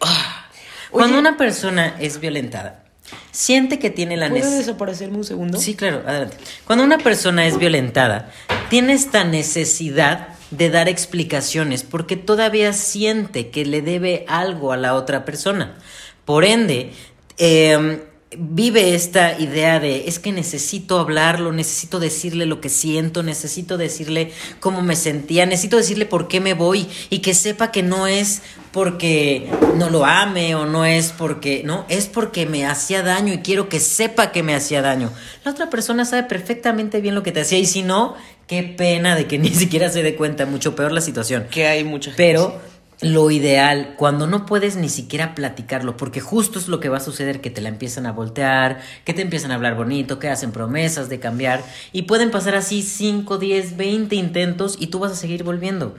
Ah. 0.00 0.46
Cuando 0.90 1.18
una 1.18 1.36
persona 1.36 1.96
es 1.98 2.20
violentada, 2.20 2.84
siente 3.30 3.78
que 3.78 3.90
tiene 3.90 4.16
la 4.16 4.28
necesidad. 4.28 4.48
¿Puede 4.48 4.58
desaparecerme 4.58 5.16
un 5.18 5.24
segundo? 5.24 5.58
Sí, 5.58 5.74
claro, 5.74 6.02
adelante. 6.06 6.36
Cuando 6.66 6.84
una 6.84 6.98
persona 6.98 7.46
es 7.46 7.58
violentada, 7.58 8.30
tiene 8.68 8.92
esta 8.92 9.24
necesidad 9.24 10.28
de 10.50 10.70
dar 10.70 10.88
explicaciones 10.88 11.82
porque 11.82 12.16
todavía 12.16 12.72
siente 12.72 13.50
que 13.50 13.64
le 13.64 13.82
debe 13.82 14.24
algo 14.28 14.72
a 14.72 14.76
la 14.76 14.94
otra 14.94 15.24
persona. 15.24 15.76
Por 16.24 16.44
ende, 16.44 16.92
eh, 17.38 18.02
vive 18.38 18.94
esta 18.94 19.38
idea 19.38 19.80
de 19.80 20.08
es 20.08 20.18
que 20.18 20.32
necesito 20.32 20.98
hablarlo, 20.98 21.52
necesito 21.52 22.00
decirle 22.00 22.46
lo 22.46 22.60
que 22.60 22.68
siento, 22.68 23.22
necesito 23.22 23.76
decirle 23.76 24.32
cómo 24.60 24.82
me 24.82 24.96
sentía, 24.96 25.46
necesito 25.46 25.76
decirle 25.76 26.06
por 26.06 26.28
qué 26.28 26.40
me 26.40 26.54
voy 26.54 26.86
y 27.10 27.20
que 27.20 27.34
sepa 27.34 27.70
que 27.70 27.82
no 27.82 28.06
es 28.06 28.42
porque 28.72 29.48
no 29.76 29.88
lo 29.88 30.04
ame 30.04 30.54
o 30.54 30.66
no 30.66 30.84
es 30.84 31.12
porque, 31.12 31.62
no, 31.64 31.86
es 31.88 32.06
porque 32.06 32.46
me 32.46 32.66
hacía 32.66 33.02
daño 33.02 33.32
y 33.32 33.38
quiero 33.38 33.68
que 33.68 33.80
sepa 33.80 34.32
que 34.32 34.42
me 34.42 34.54
hacía 34.54 34.82
daño. 34.82 35.10
La 35.44 35.52
otra 35.52 35.70
persona 35.70 36.04
sabe 36.04 36.24
perfectamente 36.24 37.00
bien 37.00 37.14
lo 37.14 37.22
que 37.22 37.32
te 37.32 37.40
hacía 37.40 37.58
y 37.58 37.66
si 37.66 37.82
no, 37.82 38.16
qué 38.46 38.62
pena 38.62 39.16
de 39.16 39.26
que 39.26 39.38
ni 39.38 39.50
siquiera 39.50 39.88
se 39.88 40.02
dé 40.02 40.14
cuenta, 40.14 40.46
mucho 40.46 40.76
peor 40.76 40.92
la 40.92 41.00
situación. 41.00 41.46
Que 41.50 41.66
hay 41.66 41.84
mucha 41.84 42.12
Pero 42.16 42.60
lo 43.00 43.30
ideal, 43.30 43.94
cuando 43.96 44.26
no 44.26 44.46
puedes 44.46 44.76
ni 44.76 44.88
siquiera 44.88 45.34
platicarlo, 45.34 45.96
porque 45.96 46.20
justo 46.20 46.58
es 46.58 46.68
lo 46.68 46.80
que 46.80 46.88
va 46.88 46.96
a 46.96 47.00
suceder, 47.00 47.40
que 47.40 47.50
te 47.50 47.60
la 47.60 47.68
empiezan 47.68 48.06
a 48.06 48.12
voltear, 48.12 48.80
que 49.04 49.12
te 49.12 49.22
empiezan 49.22 49.50
a 49.50 49.56
hablar 49.56 49.76
bonito, 49.76 50.18
que 50.18 50.28
hacen 50.28 50.52
promesas 50.52 51.08
de 51.08 51.20
cambiar, 51.20 51.62
y 51.92 52.02
pueden 52.02 52.30
pasar 52.30 52.54
así 52.54 52.82
5, 52.82 53.36
10, 53.38 53.76
20 53.76 54.16
intentos 54.16 54.76
y 54.78 54.86
tú 54.86 54.98
vas 54.98 55.12
a 55.12 55.16
seguir 55.16 55.44
volviendo. 55.44 55.94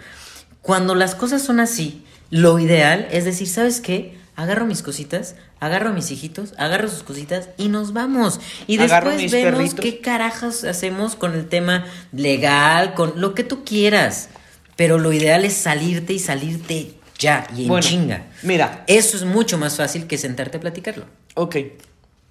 Cuando 0.62 0.96
las 0.96 1.14
cosas 1.14 1.44
son 1.44 1.60
así, 1.60 2.04
lo 2.32 2.60
ideal 2.60 3.08
es 3.12 3.26
decir, 3.26 3.48
¿sabes 3.48 3.80
qué? 3.80 4.18
Agarro 4.36 4.66
mis 4.66 4.84
cositas, 4.84 5.36
agarro 5.60 5.90
a 5.90 5.94
mis 5.94 6.12
hijitos, 6.12 6.54
agarro 6.58 6.90
sus 6.90 7.04
cositas 7.04 7.50
y 7.58 7.70
nos 7.70 7.94
vamos. 7.94 8.40
Y 8.68 8.78
después 8.78 9.32
vemos 9.32 9.74
qué 9.76 10.00
carajas 10.00 10.64
hacemos 10.64 11.16
con 11.16 11.34
el 11.34 11.48
tema 11.48 11.86
legal, 12.12 12.94
con 12.94 13.20
lo 13.20 13.34
que 13.34 13.44
tú 13.44 13.64
quieras. 13.64 14.30
Pero 14.78 14.98
lo 14.98 15.12
ideal 15.12 15.44
es 15.44 15.54
salirte 15.54 16.14
y 16.14 16.20
salirte 16.20 16.94
ya 17.20 17.48
y 17.56 17.68
en 17.68 17.80
chinga. 17.80 18.28
Mira. 18.44 18.84
Eso 18.88 19.18
es 19.18 19.26
mucho 19.26 19.58
más 19.58 19.76
fácil 19.76 20.08
que 20.08 20.18
sentarte 20.18 20.58
a 20.58 20.60
platicarlo. 20.60 21.06
Ok. 21.34 21.58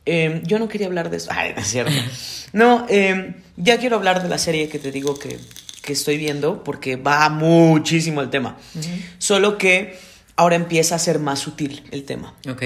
Em, 0.05 0.43
yo 0.45 0.59
no 0.59 0.69
quería 0.69 0.87
hablar 0.87 1.11
de 1.11 1.19
eso. 1.19 1.31
Ay, 1.35 1.53
es 1.57 1.67
cierto. 1.67 1.93
no, 2.53 2.87
em, 2.89 3.35
ya 3.57 3.79
quiero 3.79 3.97
hablar 3.97 4.23
de 4.23 4.29
la 4.29 4.39
serie 4.39 4.69
que 4.69 4.79
te 4.79 4.93
digo 4.93 5.19
que, 5.19 5.39
estoy 5.87 6.19
viendo 6.19 6.65
porque 6.65 6.97
va 6.97 7.29
muchísimo 7.29 8.21
el 8.21 8.29
tema. 8.29 8.57
Solo 9.19 9.57
que 9.57 9.97
ahora 10.35 10.57
empieza 10.57 10.97
a 10.97 10.99
ser 10.99 11.21
más 11.21 11.39
sutil 11.39 11.85
el 11.93 12.03
tema. 12.03 12.35
Ok. 12.49 12.63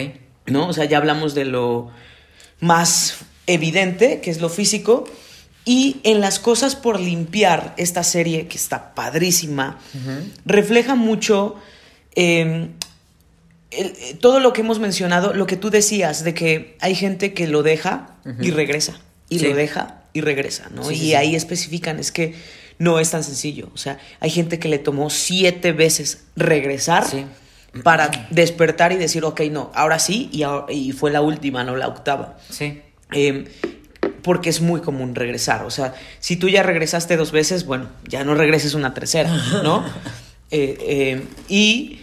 ¿No? 0.46 0.68
O 0.68 0.72
sea, 0.72 0.86
ya 0.86 0.96
hablamos 0.96 1.34
de 1.34 1.44
lo 1.44 1.90
más 2.60 3.18
evidente, 3.46 4.22
que 4.22 4.30
es 4.30 4.40
lo 4.40 4.48
físico, 4.48 5.04
y 5.64 6.00
en 6.04 6.20
las 6.20 6.38
cosas 6.38 6.76
por 6.76 6.98
limpiar, 6.98 7.74
esta 7.76 8.02
serie 8.02 8.46
que 8.46 8.56
está 8.56 8.94
padrísima, 8.94 9.78
refleja 10.44 10.94
mucho 10.94 11.56
em, 12.14 12.70
eh, 13.70 14.16
todo 14.20 14.40
lo 14.40 14.52
que 14.52 14.62
hemos 14.62 14.78
mencionado, 14.78 15.34
lo 15.34 15.46
que 15.46 15.56
tú 15.56 15.70
decías, 15.70 16.24
de 16.24 16.34
que 16.34 16.76
hay 16.80 16.94
gente 16.94 17.34
que 17.34 17.46
lo 17.46 17.62
deja 17.62 18.16
y 18.40 18.50
regresa, 18.50 19.00
y 19.28 19.38
lo 19.40 19.54
deja 19.54 20.02
y 20.12 20.22
regresa, 20.22 20.68
¿no? 20.74 20.90
y 20.90 21.14
ahí 21.14 21.36
especifican, 21.36 21.98
es 22.00 22.10
que 22.10 22.34
no 22.78 22.98
es 22.98 23.10
tan 23.10 23.22
sencillo. 23.22 23.70
O 23.74 23.78
sea, 23.78 23.98
hay 24.20 24.30
gente 24.30 24.58
que 24.58 24.68
le 24.68 24.78
tomó 24.78 25.10
siete 25.10 25.72
veces 25.72 26.24
regresar 26.34 27.04
para 27.84 28.10
despertar 28.30 28.92
y 28.92 28.96
decir, 28.96 29.24
ok, 29.24 29.42
no, 29.52 29.70
ahora 29.74 29.98
sí, 29.98 30.30
y, 30.32 30.42
y 30.74 30.92
fue 30.92 31.10
la 31.10 31.20
última, 31.20 31.62
no 31.62 31.76
la 31.76 31.86
octava. 31.86 32.38
Sí. 32.48 32.80
Em, 33.12 33.44
porque 34.22 34.50
es 34.50 34.60
muy 34.60 34.80
común 34.80 35.14
regresar. 35.14 35.64
O 35.64 35.70
sea, 35.70 35.94
si 36.18 36.36
tú 36.36 36.48
ya 36.48 36.62
regresaste 36.62 37.16
dos 37.16 37.32
veces, 37.32 37.66
bueno, 37.66 37.88
ya 38.08 38.24
no 38.24 38.34
regreses 38.34 38.74
una 38.74 38.94
tercera, 38.94 39.30
¿no? 39.62 39.84
Eh, 40.52 40.76
eh, 40.80 41.28
y 41.48 42.00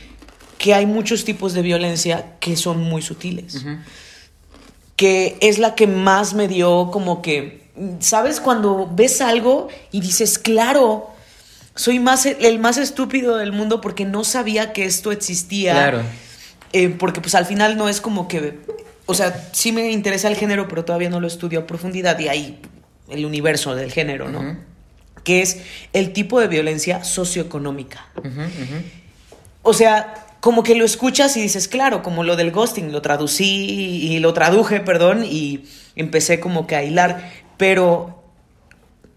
que 0.58 0.74
hay 0.74 0.86
muchos 0.86 1.26
tipos 1.26 1.52
de 1.52 1.62
violencia 1.62 2.38
que 2.40 2.56
son 2.56 2.82
muy 2.82 3.02
sutiles. 3.02 3.66
Que 4.96 5.36
es 5.42 5.58
la 5.60 5.76
que 5.76 5.86
más 5.86 6.34
me 6.34 6.48
dio 6.48 6.90
como 6.90 7.22
que 7.22 7.68
¿sabes? 8.00 8.40
Cuando 8.40 8.90
ves 8.92 9.22
algo 9.22 9.68
y 9.92 10.02
dices, 10.02 10.40
claro, 10.40 11.10
soy 11.76 12.00
más 12.00 12.26
el 12.26 12.60
más 12.60 12.78
estúpido 12.78 13.38
del 13.38 13.52
mundo 13.52 13.82
porque 13.82 14.06
no 14.06 14.24
sabía 14.24 14.74
que 14.74 14.86
esto 14.86 15.12
existía. 15.12 15.74
Claro. 15.74 16.02
Eh, 16.74 16.90
porque 16.90 17.22
pues 17.22 17.36
al 17.36 17.46
final 17.46 17.78
no 17.78 17.88
es 17.88 18.02
como 18.02 18.28
que, 18.28 18.60
o 19.08 19.14
sea, 19.14 19.50
sí 19.54 19.72
me 19.72 19.92
interesa 19.92 20.28
el 20.28 20.36
género, 20.36 20.68
pero 20.68 20.86
todavía 20.86 21.10
no 21.10 21.20
lo 21.20 21.28
estudio 21.28 21.62
a 21.62 21.68
profundidad 21.68 22.20
y 22.20 22.28
ahí 22.28 22.60
el 23.10 23.26
universo 23.26 23.74
del 23.74 23.92
género, 23.92 24.30
¿no? 24.30 24.58
Que 25.24 25.42
es 25.42 25.62
el 25.94 26.14
tipo 26.14 26.40
de 26.40 26.48
violencia 26.48 27.04
socioeconómica. 27.04 28.06
O 29.64 29.74
sea, 29.74 30.28
como 30.40 30.62
que 30.64 30.76
lo 30.76 30.86
escuchas 30.86 31.36
y 31.38 31.42
dices, 31.42 31.68
claro, 31.68 32.04
como 32.04 32.24
lo 32.24 32.36
del 32.36 32.52
ghosting, 32.52 32.92
lo 32.92 33.02
traducí 33.02 33.46
y 33.46 34.20
lo 34.20 34.34
traduje, 34.34 34.82
perdón, 34.82 35.26
y 35.26 35.66
empecé 35.96 36.40
como 36.40 36.68
que 36.68 36.76
a 36.76 36.84
hilar, 36.84 37.32
pero 37.58 38.17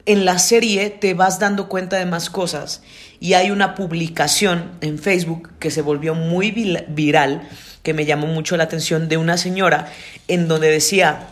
en 0.06 0.24
la 0.24 0.38
serie 0.38 0.90
te 0.90 1.14
vas 1.14 1.38
dando 1.38 1.68
cuenta 1.68 1.96
de 1.96 2.06
más 2.06 2.30
cosas. 2.30 2.82
Y 3.20 3.34
hay 3.34 3.50
una 3.50 3.74
publicación 3.74 4.72
en 4.80 4.98
Facebook 4.98 5.50
que 5.58 5.70
se 5.70 5.82
volvió 5.82 6.14
muy 6.14 6.50
viral, 6.50 7.48
que 7.82 7.94
me 7.94 8.06
llamó 8.06 8.26
mucho 8.26 8.56
la 8.56 8.64
atención, 8.64 9.08
de 9.08 9.16
una 9.16 9.36
señora 9.36 9.92
en 10.28 10.48
donde 10.48 10.70
decía, 10.70 11.28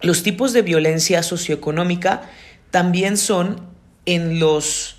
los 0.00 0.22
tipos 0.22 0.52
de 0.52 0.62
violencia 0.62 1.22
socioeconómica 1.22 2.30
también 2.70 3.16
son 3.16 3.60
en 4.04 4.38
los 4.38 4.95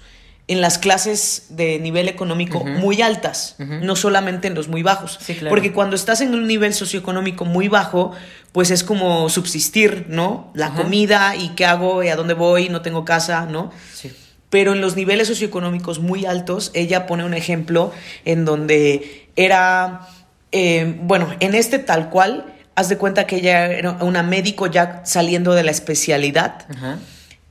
en 0.47 0.61
las 0.61 0.77
clases 0.77 1.47
de 1.49 1.77
nivel 1.79 2.07
económico 2.07 2.63
muy 2.63 3.01
altas, 3.01 3.55
no 3.59 3.95
solamente 3.97 4.47
en 4.47 4.55
los 4.55 4.69
muy 4.69 4.81
bajos. 4.81 5.19
Porque 5.49 5.73
cuando 5.73 5.95
estás 5.95 6.21
en 6.21 6.33
un 6.33 6.47
nivel 6.47 6.73
socioeconómico 6.73 7.43
muy 7.43 7.67
bajo, 7.67 8.13
pues 8.53 8.71
es 8.71 8.83
como 8.83 9.29
subsistir, 9.29 10.05
¿no? 10.07 10.49
La 10.53 10.73
comida 10.73 11.35
y 11.35 11.49
qué 11.49 11.65
hago 11.65 12.01
y 12.01 12.07
a 12.07 12.15
dónde 12.15 12.33
voy, 12.33 12.69
no 12.69 12.81
tengo 12.81 13.03
casa, 13.03 13.45
¿no? 13.45 13.71
Sí. 13.93 14.11
Pero 14.49 14.71
en 14.71 14.79
los 14.79 14.95
niveles 14.95 15.27
socioeconómicos 15.27 15.99
muy 15.99 16.25
altos, 16.25 16.71
ella 16.73 17.05
pone 17.05 17.25
un 17.25 17.33
ejemplo 17.33 17.91
en 18.23 18.45
donde 18.45 19.29
era, 19.35 20.07
eh, 20.53 20.97
bueno, 21.01 21.27
en 21.41 21.55
este 21.55 21.77
tal 21.79 22.09
cual, 22.09 22.53
haz 22.75 22.87
de 22.87 22.97
cuenta 22.97 23.27
que 23.27 23.37
ella 23.37 23.65
era 23.65 23.91
una 24.01 24.23
médico 24.23 24.67
ya 24.67 25.01
saliendo 25.03 25.53
de 25.53 25.63
la 25.63 25.71
especialidad 25.71 26.67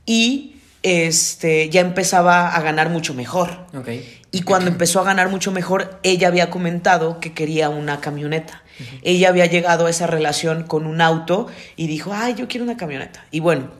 y 0.05 0.56
este, 0.87 1.69
ya 1.69 1.81
empezaba 1.81 2.55
a 2.55 2.61
ganar 2.61 2.89
mucho 2.89 3.13
mejor. 3.13 3.65
Y 4.31 4.41
cuando 4.41 4.69
empezó 4.69 4.99
a 4.99 5.03
ganar 5.03 5.29
mucho 5.29 5.51
mejor, 5.51 5.99
ella 6.03 6.27
había 6.27 6.49
comentado 6.49 7.19
que 7.19 7.33
quería 7.33 7.69
una 7.69 7.99
camioneta. 7.99 8.63
Ella 9.01 9.29
había 9.29 9.45
llegado 9.47 9.87
a 9.87 9.89
esa 9.89 10.07
relación 10.07 10.63
con 10.63 10.85
un 10.85 11.01
auto 11.01 11.47
y 11.75 11.87
dijo, 11.87 12.13
ay, 12.13 12.35
yo 12.35 12.47
quiero 12.47 12.63
una 12.63 12.77
camioneta. 12.77 13.25
Y 13.31 13.39
bueno, 13.39 13.71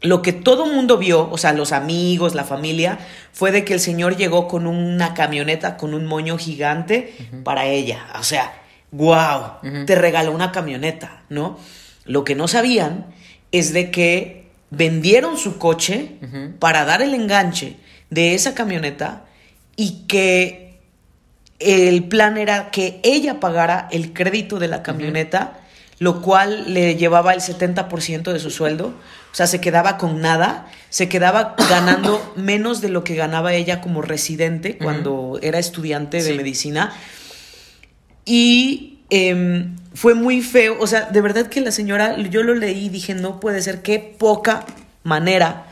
lo 0.00 0.22
que 0.22 0.32
todo 0.32 0.66
mundo 0.66 0.96
vio, 0.96 1.28
o 1.30 1.38
sea, 1.38 1.52
los 1.52 1.72
amigos, 1.72 2.34
la 2.34 2.44
familia, 2.44 2.98
fue 3.32 3.50
de 3.50 3.64
que 3.64 3.74
el 3.74 3.80
señor 3.80 4.16
llegó 4.16 4.46
con 4.46 4.66
una 4.66 5.14
camioneta, 5.14 5.76
con 5.76 5.92
un 5.92 6.06
moño 6.06 6.38
gigante 6.38 7.14
para 7.42 7.66
ella. 7.66 8.06
O 8.18 8.22
sea, 8.22 8.52
wow, 8.92 9.84
te 9.86 9.96
regaló 9.96 10.32
una 10.32 10.52
camioneta, 10.52 11.22
¿no? 11.28 11.58
Lo 12.04 12.24
que 12.24 12.36
no 12.36 12.46
sabían 12.46 13.06
es 13.50 13.72
de 13.72 13.90
que 13.90 14.37
vendieron 14.70 15.38
su 15.38 15.58
coche 15.58 16.16
para 16.58 16.84
dar 16.84 17.02
el 17.02 17.14
enganche 17.14 17.76
de 18.10 18.34
esa 18.34 18.54
camioneta 18.54 19.24
y 19.76 20.04
que 20.06 20.80
el 21.58 22.04
plan 22.04 22.38
era 22.38 22.70
que 22.70 23.00
ella 23.02 23.40
pagara 23.40 23.88
el 23.90 24.12
crédito 24.12 24.58
de 24.58 24.68
la 24.68 24.82
camioneta, 24.82 25.60
lo 25.98 26.22
cual 26.22 26.72
le 26.72 26.96
llevaba 26.96 27.34
el 27.34 27.40
70% 27.40 28.32
de 28.32 28.38
su 28.38 28.50
sueldo. 28.50 28.94
O 29.32 29.34
sea, 29.34 29.46
se 29.46 29.60
quedaba 29.60 29.98
con 29.98 30.20
nada, 30.20 30.66
se 30.88 31.08
quedaba 31.08 31.54
ganando 31.68 32.32
menos 32.36 32.80
de 32.80 32.88
lo 32.88 33.04
que 33.04 33.14
ganaba 33.14 33.54
ella 33.54 33.80
como 33.80 34.02
residente 34.02 34.78
cuando 34.78 35.38
era 35.42 35.58
estudiante 35.58 36.22
de 36.22 36.34
medicina. 36.34 36.92
Y 38.24 38.97
em, 39.10 39.76
fue 39.94 40.14
muy 40.14 40.42
feo, 40.42 40.76
o 40.80 40.86
sea, 40.86 41.02
de 41.06 41.20
verdad 41.20 41.46
que 41.46 41.60
la 41.60 41.72
señora, 41.72 42.16
yo 42.16 42.42
lo 42.42 42.54
leí 42.54 42.86
y 42.86 42.88
dije, 42.88 43.14
no 43.14 43.40
puede 43.40 43.62
ser, 43.62 43.82
qué 43.82 43.98
poca 43.98 44.64
manera, 45.02 45.66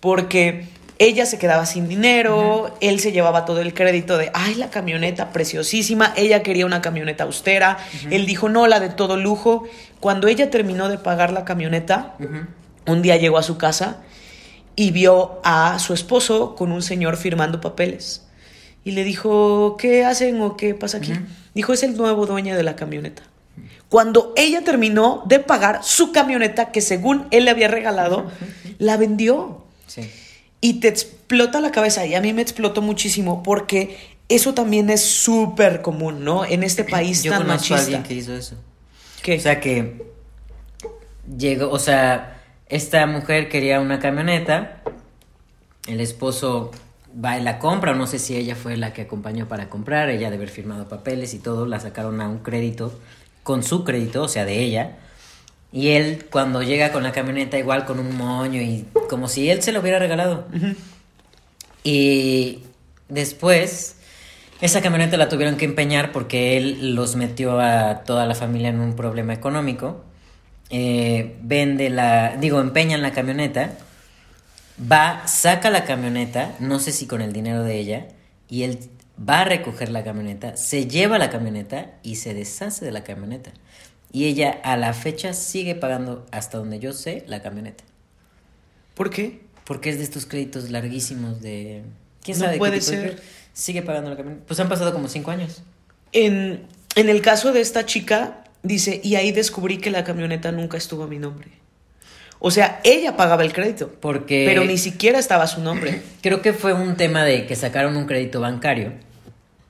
porque 0.00 0.66
ella 1.00 1.24
se 1.24 1.38
quedaba 1.38 1.64
sin 1.64 1.88
dinero, 1.88 2.76
él 2.82 3.00
se 3.00 3.10
llevaba 3.10 3.46
todo 3.46 3.62
el 3.62 3.72
crédito 3.72 4.18
de, 4.18 4.30
ay, 4.34 4.54
la 4.56 4.68
camioneta 4.68 5.32
preciosísima, 5.32 6.12
ella 6.14 6.42
quería 6.42 6.66
una 6.66 6.82
camioneta 6.82 7.24
austera, 7.24 7.78
él 8.10 8.26
dijo, 8.26 8.50
no, 8.50 8.66
la 8.66 8.80
de 8.80 8.90
todo 8.90 9.16
lujo. 9.16 9.64
Cuando 9.98 10.28
ella 10.28 10.50
terminó 10.50 10.90
de 10.90 10.98
pagar 10.98 11.32
la 11.32 11.46
camioneta, 11.46 12.16
un 12.86 13.00
día 13.00 13.16
llegó 13.16 13.38
a 13.38 13.42
su 13.42 13.56
casa 13.56 14.02
y 14.76 14.90
vio 14.90 15.40
a 15.42 15.78
su 15.78 15.94
esposo 15.94 16.54
con 16.54 16.70
un 16.70 16.82
señor 16.82 17.16
firmando 17.16 17.62
papeles. 17.62 18.26
Y 18.84 18.92
le 18.92 19.04
dijo, 19.04 19.76
¿qué 19.78 20.04
hacen 20.04 20.40
o 20.40 20.56
qué 20.56 20.74
pasa 20.74 20.98
aquí? 20.98 21.12
Dijo, 21.54 21.72
es 21.72 21.82
el 21.82 21.96
nuevo 21.96 22.26
dueño 22.26 22.56
de 22.56 22.62
la 22.62 22.76
camioneta 22.76 23.22
cuando 23.90 24.32
ella 24.36 24.62
terminó 24.62 25.24
de 25.26 25.40
pagar 25.40 25.80
su 25.82 26.12
camioneta 26.12 26.70
que 26.70 26.80
según 26.80 27.26
él 27.32 27.44
le 27.44 27.50
había 27.50 27.66
regalado, 27.66 28.30
la 28.78 28.96
vendió. 28.96 29.64
Y 30.60 30.74
te 30.74 30.88
explota 30.88 31.60
la 31.60 31.72
cabeza 31.72 32.06
y 32.06 32.14
a 32.14 32.20
mí 32.20 32.32
me 32.32 32.40
explotó 32.40 32.82
muchísimo 32.82 33.42
porque 33.42 33.98
eso 34.28 34.54
también 34.54 34.90
es 34.90 35.02
súper 35.02 35.82
común, 35.82 36.24
¿no? 36.24 36.44
En 36.44 36.62
este 36.62 36.84
país 36.96 37.24
Yo 37.24 37.32
tan 37.32 37.42
conozco 37.42 37.74
a 37.74 37.78
alguien 37.78 38.04
que 38.04 38.14
hizo 38.14 38.32
eso. 38.32 38.54
¿Qué? 39.22 39.36
O 39.36 39.40
sea 39.40 39.58
que 39.58 40.06
llegó, 41.36 41.68
o 41.70 41.78
sea, 41.80 42.40
esta 42.68 43.06
mujer 43.06 43.48
quería 43.48 43.80
una 43.80 43.98
camioneta, 43.98 44.82
el 45.88 46.00
esposo 46.00 46.70
va 47.12 47.38
y 47.38 47.42
la 47.42 47.58
compra, 47.58 47.94
no 47.94 48.06
sé 48.06 48.18
si 48.18 48.36
ella 48.36 48.54
fue 48.54 48.76
la 48.76 48.92
que 48.92 49.02
acompañó 49.02 49.46
para 49.46 49.68
comprar, 49.68 50.10
ella 50.10 50.30
de 50.30 50.36
haber 50.36 50.48
firmado 50.48 50.88
papeles 50.88 51.34
y 51.34 51.38
todo, 51.38 51.66
la 51.66 51.80
sacaron 51.80 52.20
a 52.20 52.28
un 52.28 52.38
crédito 52.38 52.92
con 53.42 53.62
su 53.62 53.84
crédito, 53.84 54.22
o 54.22 54.28
sea, 54.28 54.44
de 54.44 54.60
ella. 54.60 54.98
Y 55.72 55.88
él, 55.88 56.26
cuando 56.30 56.62
llega 56.62 56.92
con 56.92 57.02
la 57.02 57.12
camioneta, 57.12 57.58
igual 57.58 57.84
con 57.84 57.98
un 57.98 58.16
moño 58.16 58.60
y 58.60 58.86
como 59.08 59.28
si 59.28 59.50
él 59.50 59.62
se 59.62 59.72
lo 59.72 59.80
hubiera 59.80 59.98
regalado. 59.98 60.46
Y 61.84 62.64
después, 63.08 63.96
esa 64.60 64.82
camioneta 64.82 65.16
la 65.16 65.28
tuvieron 65.28 65.56
que 65.56 65.64
empeñar 65.64 66.12
porque 66.12 66.56
él 66.56 66.94
los 66.94 67.16
metió 67.16 67.60
a 67.60 68.02
toda 68.04 68.26
la 68.26 68.34
familia 68.34 68.68
en 68.68 68.80
un 68.80 68.94
problema 68.96 69.32
económico. 69.32 70.04
Eh, 70.70 71.36
vende 71.42 71.88
la, 71.90 72.36
digo, 72.36 72.60
empeñan 72.60 73.02
la 73.02 73.12
camioneta. 73.12 73.78
Va, 74.80 75.26
saca 75.26 75.70
la 75.70 75.84
camioneta, 75.84 76.54
no 76.58 76.78
sé 76.78 76.92
si 76.92 77.06
con 77.06 77.20
el 77.20 77.32
dinero 77.32 77.62
de 77.62 77.78
ella, 77.78 78.08
y 78.48 78.62
él 78.62 78.78
va 79.28 79.40
a 79.40 79.44
recoger 79.44 79.90
la 79.90 80.02
camioneta, 80.04 80.56
se 80.56 80.86
lleva 80.86 81.18
la 81.18 81.30
camioneta 81.30 81.92
y 82.02 82.16
se 82.16 82.34
deshace 82.34 82.84
de 82.84 82.92
la 82.92 83.04
camioneta. 83.04 83.52
Y 84.12 84.24
ella 84.24 84.60
a 84.64 84.76
la 84.76 84.92
fecha 84.92 85.34
sigue 85.34 85.74
pagando, 85.74 86.26
hasta 86.32 86.58
donde 86.58 86.78
yo 86.78 86.92
sé, 86.92 87.24
la 87.28 87.42
camioneta. 87.42 87.84
¿Por 88.94 89.10
qué? 89.10 89.40
Porque 89.64 89.90
es 89.90 89.98
de 89.98 90.04
estos 90.04 90.26
créditos 90.26 90.70
larguísimos 90.70 91.40
de... 91.40 91.82
¿Quién 92.22 92.36
sabe? 92.36 92.58
puede 92.58 92.80
ser. 92.80 93.22
Sigue 93.52 93.82
pagando 93.82 94.10
la 94.10 94.16
camioneta. 94.16 94.44
Pues 94.46 94.58
han 94.58 94.68
pasado 94.68 94.92
como 94.92 95.08
cinco 95.08 95.30
años. 95.30 95.62
En, 96.12 96.66
en 96.96 97.08
el 97.08 97.22
caso 97.22 97.52
de 97.52 97.60
esta 97.60 97.86
chica, 97.86 98.44
dice, 98.62 99.00
y 99.04 99.14
ahí 99.14 99.32
descubrí 99.32 99.78
que 99.78 99.90
la 99.90 100.02
camioneta 100.02 100.50
nunca 100.50 100.76
estuvo 100.76 101.04
a 101.04 101.06
mi 101.06 101.18
nombre. 101.18 101.50
O 102.40 102.50
sea, 102.50 102.80
ella 102.82 103.16
pagaba 103.16 103.44
el 103.44 103.52
crédito. 103.52 103.90
Porque... 104.00 104.44
Pero 104.46 104.64
ni 104.64 104.78
siquiera 104.78 105.18
estaba 105.18 105.46
su 105.46 105.60
nombre. 105.60 106.02
Creo 106.22 106.42
que 106.42 106.52
fue 106.52 106.72
un 106.72 106.96
tema 106.96 107.24
de 107.24 107.46
que 107.46 107.54
sacaron 107.54 107.96
un 107.96 108.06
crédito 108.06 108.40
bancario 108.40 108.92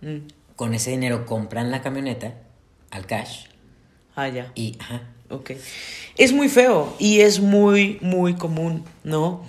Mm. 0.01 0.29
Con 0.57 0.75
ese 0.75 0.91
dinero 0.91 1.27
compran 1.27 1.71
la 1.71 1.83
camioneta 1.83 2.35
al 2.91 3.07
cash. 3.07 3.45
Ah, 4.15 4.29
ya. 4.29 4.53
Y, 4.55 4.77
ajá. 4.79 5.03
Ok. 5.29 5.53
Es 6.17 6.33
muy 6.33 6.49
feo 6.49 6.97
y 6.99 7.21
es 7.21 7.41
muy, 7.41 7.99
muy 8.01 8.35
común, 8.35 8.85
¿no? 9.05 9.45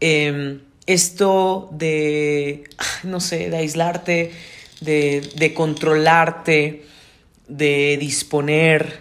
Em, 0.00 0.60
esto 0.86 1.68
de, 1.72 2.64
no 3.04 3.20
sé, 3.20 3.48
de 3.48 3.56
aislarte, 3.56 4.32
de, 4.80 5.52
controlarte, 5.54 6.84
de 7.46 7.96
disponer, 7.98 9.00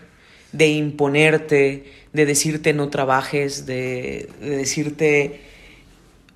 de 0.51 0.67
imponerte, 0.67 1.98
de 2.13 2.25
decirte 2.25 2.73
no 2.73 2.89
trabajes, 2.89 3.65
de, 3.65 4.29
de 4.41 4.57
decirte 4.57 5.49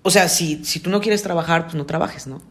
o 0.05 0.11
sea, 0.11 0.27
si, 0.27 0.63
si 0.65 0.81
tú 0.81 0.89
no 0.89 0.99
quieres 0.99 1.23
trabajar, 1.23 1.63
pues 1.63 1.75
no 1.75 1.85
trabajes, 1.85 2.27
¿no? 2.27 2.41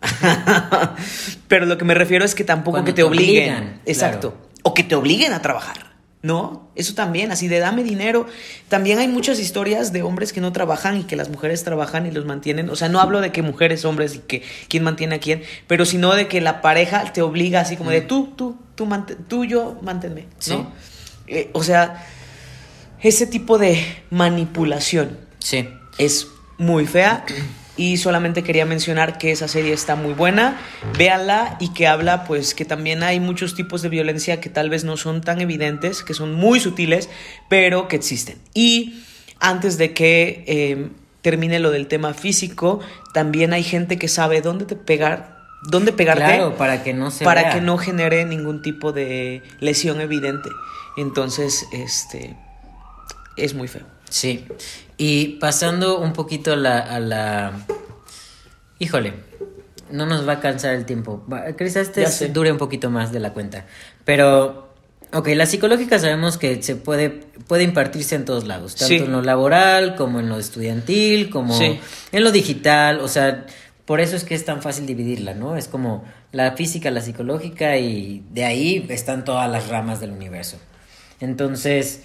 Pero 1.48 1.66
lo 1.66 1.76
que 1.76 1.84
me 1.84 1.94
refiero 1.94 2.24
es 2.24 2.34
que 2.34 2.44
tampoco 2.44 2.82
que 2.82 2.94
te, 2.94 3.02
obliguen. 3.02 3.78
exacto. 3.84 4.34
O 4.62 4.72
que 4.72 4.82
te 4.82 4.94
obliguen 4.94 5.34
a 5.34 5.42
trabajar, 5.42 5.92
¿no? 6.22 6.70
Eso 6.76 6.94
también, 6.94 7.30
así 7.30 7.48
de 7.48 7.58
dame 7.58 7.84
dinero. 7.84 8.26
También 8.68 9.00
hay 9.00 9.08
muchas 9.08 9.38
historias 9.38 9.92
de 9.92 10.00
hombres 10.00 10.32
que 10.32 10.40
no 10.40 10.50
trabajan 10.50 10.96
y 10.96 11.04
que 11.04 11.14
las 11.14 11.28
mujeres 11.28 11.62
trabajan 11.62 12.06
y 12.06 12.10
los 12.10 12.24
mantienen. 12.24 12.70
O 12.70 12.76
sea, 12.76 12.88
no 12.88 13.00
hablo 13.00 13.20
de 13.20 13.32
que 13.32 13.42
mujeres, 13.42 13.84
hombres 13.84 14.14
y 14.14 14.20
que 14.20 14.42
quién 14.68 14.82
mantiene 14.82 15.16
a 15.16 15.20
quién, 15.20 15.42
pero 15.66 15.84
sino 15.84 16.14
de 16.14 16.28
que 16.28 16.40
la 16.40 16.62
pareja 16.62 17.12
te 17.12 17.20
obliga 17.20 17.60
así 17.60 17.76
como 17.76 17.90
de 17.90 18.00
mm. 18.00 18.06
tú, 18.06 18.32
tú, 18.34 18.56
tú, 18.74 18.88
tú 19.28 19.44
yo, 19.44 19.78
manténme, 19.82 20.26
¿no? 20.48 20.72
Eh, 21.26 21.50
o 21.52 21.62
sea, 21.62 22.06
ese 23.02 23.26
tipo 23.26 23.58
de 23.58 23.84
manipulación 24.10 25.18
Sí. 25.42 25.68
Es 25.98 26.28
muy 26.58 26.86
fea. 26.86 27.24
Y 27.76 27.96
solamente 27.96 28.42
quería 28.42 28.66
mencionar 28.66 29.16
que 29.16 29.32
esa 29.32 29.48
serie 29.48 29.72
está 29.72 29.96
muy 29.96 30.12
buena, 30.12 30.60
véanla 30.98 31.56
y 31.58 31.72
que 31.72 31.86
habla 31.86 32.24
pues 32.24 32.54
que 32.54 32.66
también 32.66 33.02
hay 33.02 33.18
muchos 33.18 33.54
tipos 33.54 33.80
de 33.80 33.88
violencia 33.88 34.40
que 34.40 34.50
tal 34.50 34.68
vez 34.68 34.84
no 34.84 34.98
son 34.98 35.22
tan 35.22 35.40
evidentes, 35.40 36.02
que 36.02 36.12
son 36.12 36.34
muy 36.34 36.60
sutiles, 36.60 37.08
pero 37.48 37.88
que 37.88 37.96
existen. 37.96 38.36
Y 38.52 39.02
antes 39.40 39.78
de 39.78 39.94
que 39.94 40.44
eh, 40.46 40.88
termine 41.22 41.60
lo 41.60 41.70
del 41.70 41.86
tema 41.86 42.12
físico, 42.12 42.80
también 43.14 43.54
hay 43.54 43.62
gente 43.62 43.98
que 43.98 44.08
sabe 44.08 44.42
dónde 44.42 44.66
te 44.66 44.76
pegar, 44.76 45.38
dónde 45.62 45.92
pegarte. 45.92 46.24
Claro, 46.24 46.56
para 46.56 46.82
que 46.82 46.92
no 46.92 47.10
se 47.10 47.24
para 47.24 47.42
vea. 47.42 47.54
que 47.54 47.62
no 47.62 47.78
genere 47.78 48.26
ningún 48.26 48.60
tipo 48.60 48.92
de 48.92 49.42
lesión 49.60 50.02
evidente. 50.02 50.50
Entonces, 50.98 51.66
este 51.72 52.36
es 53.36 53.54
muy 53.54 53.68
feo. 53.68 53.86
Sí. 54.08 54.46
Y 54.96 55.38
pasando 55.38 55.98
un 56.00 56.12
poquito 56.12 56.52
a 56.52 56.56
la, 56.56 56.78
a 56.78 57.00
la... 57.00 57.52
Híjole, 58.78 59.14
no 59.90 60.06
nos 60.06 60.26
va 60.26 60.34
a 60.34 60.40
cansar 60.40 60.74
el 60.74 60.84
tiempo. 60.84 61.24
Quizás 61.58 61.96
este 61.96 62.28
dure 62.28 62.50
un 62.52 62.58
poquito 62.58 62.90
más 62.90 63.12
de 63.12 63.20
la 63.20 63.32
cuenta. 63.32 63.66
Pero, 64.04 64.74
ok, 65.12 65.28
la 65.34 65.46
psicológica 65.46 65.98
sabemos 65.98 66.36
que 66.38 66.62
se 66.62 66.76
puede, 66.76 67.10
puede 67.46 67.62
impartirse 67.64 68.14
en 68.16 68.24
todos 68.24 68.44
lados. 68.46 68.74
Tanto 68.74 68.88
Sí. 68.88 68.96
en 68.96 69.12
lo 69.12 69.22
laboral, 69.22 69.94
como 69.94 70.20
en 70.20 70.28
lo 70.28 70.38
estudiantil, 70.38 71.30
como 71.30 71.56
Sí. 71.56 71.78
en 72.10 72.24
lo 72.24 72.32
digital. 72.32 73.00
O 73.00 73.08
sea, 73.08 73.46
por 73.84 74.00
eso 74.00 74.16
es 74.16 74.24
que 74.24 74.34
es 74.34 74.44
tan 74.44 74.62
fácil 74.62 74.86
dividirla, 74.86 75.34
¿no? 75.34 75.56
Es 75.56 75.68
como 75.68 76.04
la 76.32 76.52
física, 76.52 76.90
la 76.90 77.00
psicológica 77.00 77.76
y 77.78 78.24
de 78.30 78.44
ahí 78.44 78.86
están 78.88 79.24
todas 79.24 79.50
las 79.50 79.68
ramas 79.68 80.00
del 80.00 80.10
universo. 80.12 80.56
Entonces, 81.20 82.02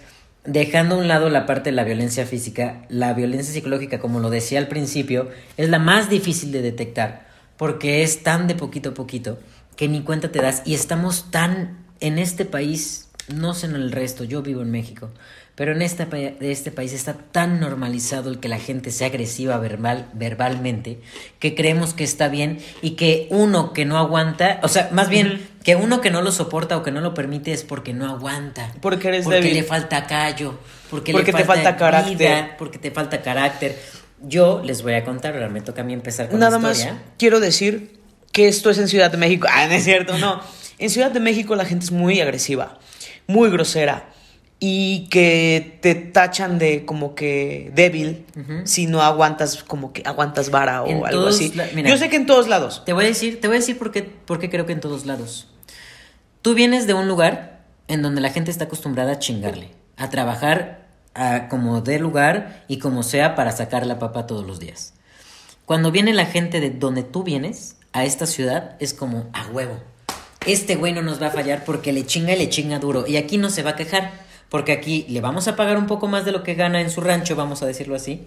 dejando 0.47 0.95
a 0.95 0.97
un 0.97 1.07
lado 1.07 1.29
la 1.29 1.45
parte 1.45 1.69
de 1.69 1.75
la 1.75 1.83
violencia 1.83 2.25
física, 2.25 2.85
la 2.89 3.13
violencia 3.13 3.53
psicológica, 3.53 3.99
como 3.99 4.19
lo 4.19 4.29
decía 4.31 4.57
al 4.57 4.67
principio, 4.67 5.29
es 5.57 5.69
la 5.69 5.77
más 5.77 6.09
difícil 6.09 6.51
de 6.51 6.61
detectar 6.63 7.27
porque 7.57 8.03
es 8.03 8.23
tan 8.23 8.47
de 8.47 8.55
poquito 8.55 8.89
a 8.89 8.93
poquito 8.93 9.37
que 9.75 9.87
ni 9.87 10.01
cuenta 10.01 10.31
te 10.31 10.41
das. 10.41 10.61
Y 10.65 10.73
estamos 10.73 11.29
tan 11.31 11.85
en 11.99 12.17
este 12.17 12.45
país, 12.45 13.09
no 13.27 13.53
sé 13.53 13.67
en 13.67 13.75
el 13.75 13.91
resto, 13.91 14.23
yo 14.23 14.41
vivo 14.41 14.61
en 14.61 14.71
México, 14.71 15.09
pero 15.57 15.71
en 15.71 15.81
este, 15.81 16.07
este 16.39 16.69
país 16.71 16.93
está 16.93 17.15
tan 17.15 17.59
normalizado 17.59 18.29
el 18.29 18.39
que 18.39 18.47
la 18.47 18.59
gente 18.59 18.91
sea 18.91 19.07
agresiva 19.07 19.57
verbal, 19.57 20.07
verbalmente 20.13 20.99
que 21.39 21.55
creemos 21.55 21.95
que 21.95 22.03
está 22.03 22.27
bien 22.27 22.59
y 22.83 22.91
que 22.91 23.25
uno 23.31 23.73
que 23.73 23.83
no 23.83 23.97
aguanta, 23.97 24.59
o 24.61 24.67
sea, 24.67 24.89
más 24.91 25.09
bien 25.09 25.49
que 25.63 25.75
uno 25.75 25.99
que 25.99 26.11
no 26.11 26.21
lo 26.21 26.31
soporta 26.31 26.77
o 26.77 26.83
que 26.83 26.91
no 26.91 27.01
lo 27.01 27.15
permite 27.15 27.53
es 27.53 27.63
porque 27.63 27.91
no 27.91 28.07
aguanta. 28.07 28.71
Porque 28.81 29.07
eres 29.07 29.23
porque 29.23 29.41
débil. 29.41 29.55
le 29.55 29.63
falta 29.63 30.05
callo, 30.05 30.59
porque, 30.91 31.11
Porque 31.11 31.31
le 31.31 31.39
te 31.39 31.43
falta, 31.43 31.75
carácter. 31.75 32.17
vida, 32.17 32.55
porque 32.59 32.77
te 32.77 32.91
falta 32.91 33.23
carácter. 33.23 33.75
Yo 34.21 34.61
les 34.63 34.83
voy 34.83 34.93
a 34.93 35.03
contar, 35.03 35.33
ahora 35.33 35.49
me 35.49 35.61
toca 35.61 35.81
a 35.81 35.83
mí 35.83 35.93
empezar 35.93 36.29
con 36.29 36.39
Nada 36.39 36.51
la 36.51 36.59
más 36.59 36.77
historia. 36.77 37.01
quiero 37.17 37.39
decir 37.39 37.99
que 38.31 38.47
esto 38.47 38.69
es 38.69 38.77
en 38.77 38.87
Ciudad 38.87 39.09
de 39.09 39.17
México. 39.17 39.47
Ah, 39.51 39.65
no 39.65 39.73
es 39.73 39.83
cierto, 39.83 40.19
no. 40.19 40.39
En 40.77 40.91
Ciudad 40.91 41.09
de 41.09 41.19
México 41.19 41.55
la 41.55 41.65
gente 41.65 41.85
es 41.85 41.91
muy 41.91 42.21
agresiva, 42.21 42.77
muy 43.25 43.49
grosera 43.49 44.13
y 44.59 45.07
que 45.09 45.77
te 45.81 45.93
tachan 45.95 46.57
de 46.57 46.83
como 46.85 47.13
que 47.13 47.71
débil 47.75 48.25
si 48.63 48.87
no 48.87 49.01
aguantas 49.03 49.63
como 49.63 49.93
que 49.93 50.01
aguantas 50.05 50.49
vara 50.49 50.81
o 50.83 50.87
En 50.87 51.05
algo 51.05 51.27
así. 51.27 51.51
la- 51.53 51.67
mira. 51.75 51.89
Yo 51.89 51.97
sé 51.97 52.09
que 52.09 52.15
en 52.15 52.25
todos 52.25 52.47
lados. 52.47 52.81
Te 52.85 52.93
voy 52.93 53.05
a 53.05 53.07
decir, 53.07 53.39
te 53.39 53.47
voy 53.47 53.57
a 53.57 53.59
decir 53.59 53.77
por 53.77 53.91
qué, 53.91 54.01
por 54.03 54.39
qué 54.39 54.49
creo 54.49 54.65
que 54.65 54.73
en 54.73 54.79
todos 54.79 55.05
lados. 55.05 55.47
Tú 56.41 56.53
vienes 56.55 56.87
de 56.87 56.93
un 56.95 57.07
lugar 57.07 57.65
en 57.87 58.01
donde 58.01 58.19
la 58.21 58.29
gente 58.31 58.49
está 58.51 58.63
acostumbrada 58.65 59.13
a 59.13 59.19
chingarle, 59.19 59.69
a 59.95 60.09
trabajar 60.09 60.87
a 61.13 61.47
como 61.49 61.81
de 61.81 61.99
lugar 61.99 62.63
y 62.67 62.77
como 62.79 63.03
sea 63.03 63.35
para 63.35 63.51
sacar 63.51 63.85
la 63.85 63.99
papa 63.99 64.25
todos 64.27 64.45
los 64.45 64.59
días. 64.59 64.93
Cuando 65.65 65.91
viene 65.91 66.13
la 66.13 66.25
gente 66.25 66.59
de 66.59 66.69
donde 66.71 67.03
tú 67.03 67.23
vienes 67.23 67.75
a 67.93 68.05
esta 68.05 68.25
ciudad 68.25 68.75
es 68.79 68.93
como 68.93 69.29
a 69.33 69.47
huevo. 69.47 69.77
Este 70.45 70.75
güey 70.75 70.93
no 70.93 71.01
nos 71.01 71.21
va 71.21 71.27
a 71.27 71.31
fallar 71.31 71.63
porque 71.65 71.91
le 71.91 72.05
chinga 72.05 72.33
y 72.33 72.37
le 72.37 72.49
chinga 72.49 72.79
duro 72.79 73.05
y 73.05 73.17
aquí 73.17 73.37
no 73.37 73.49
se 73.49 73.63
va 73.63 73.71
a 73.71 73.75
quejar 73.75 74.25
porque 74.49 74.71
aquí 74.71 75.05
le 75.09 75.21
vamos 75.21 75.47
a 75.47 75.55
pagar 75.55 75.77
un 75.77 75.87
poco 75.87 76.07
más 76.07 76.25
de 76.25 76.31
lo 76.31 76.43
que 76.43 76.53
gana 76.55 76.81
en 76.81 76.89
su 76.89 77.01
rancho, 77.01 77.35
vamos 77.35 77.61
a 77.63 77.65
decirlo 77.65 77.95
así. 77.95 78.21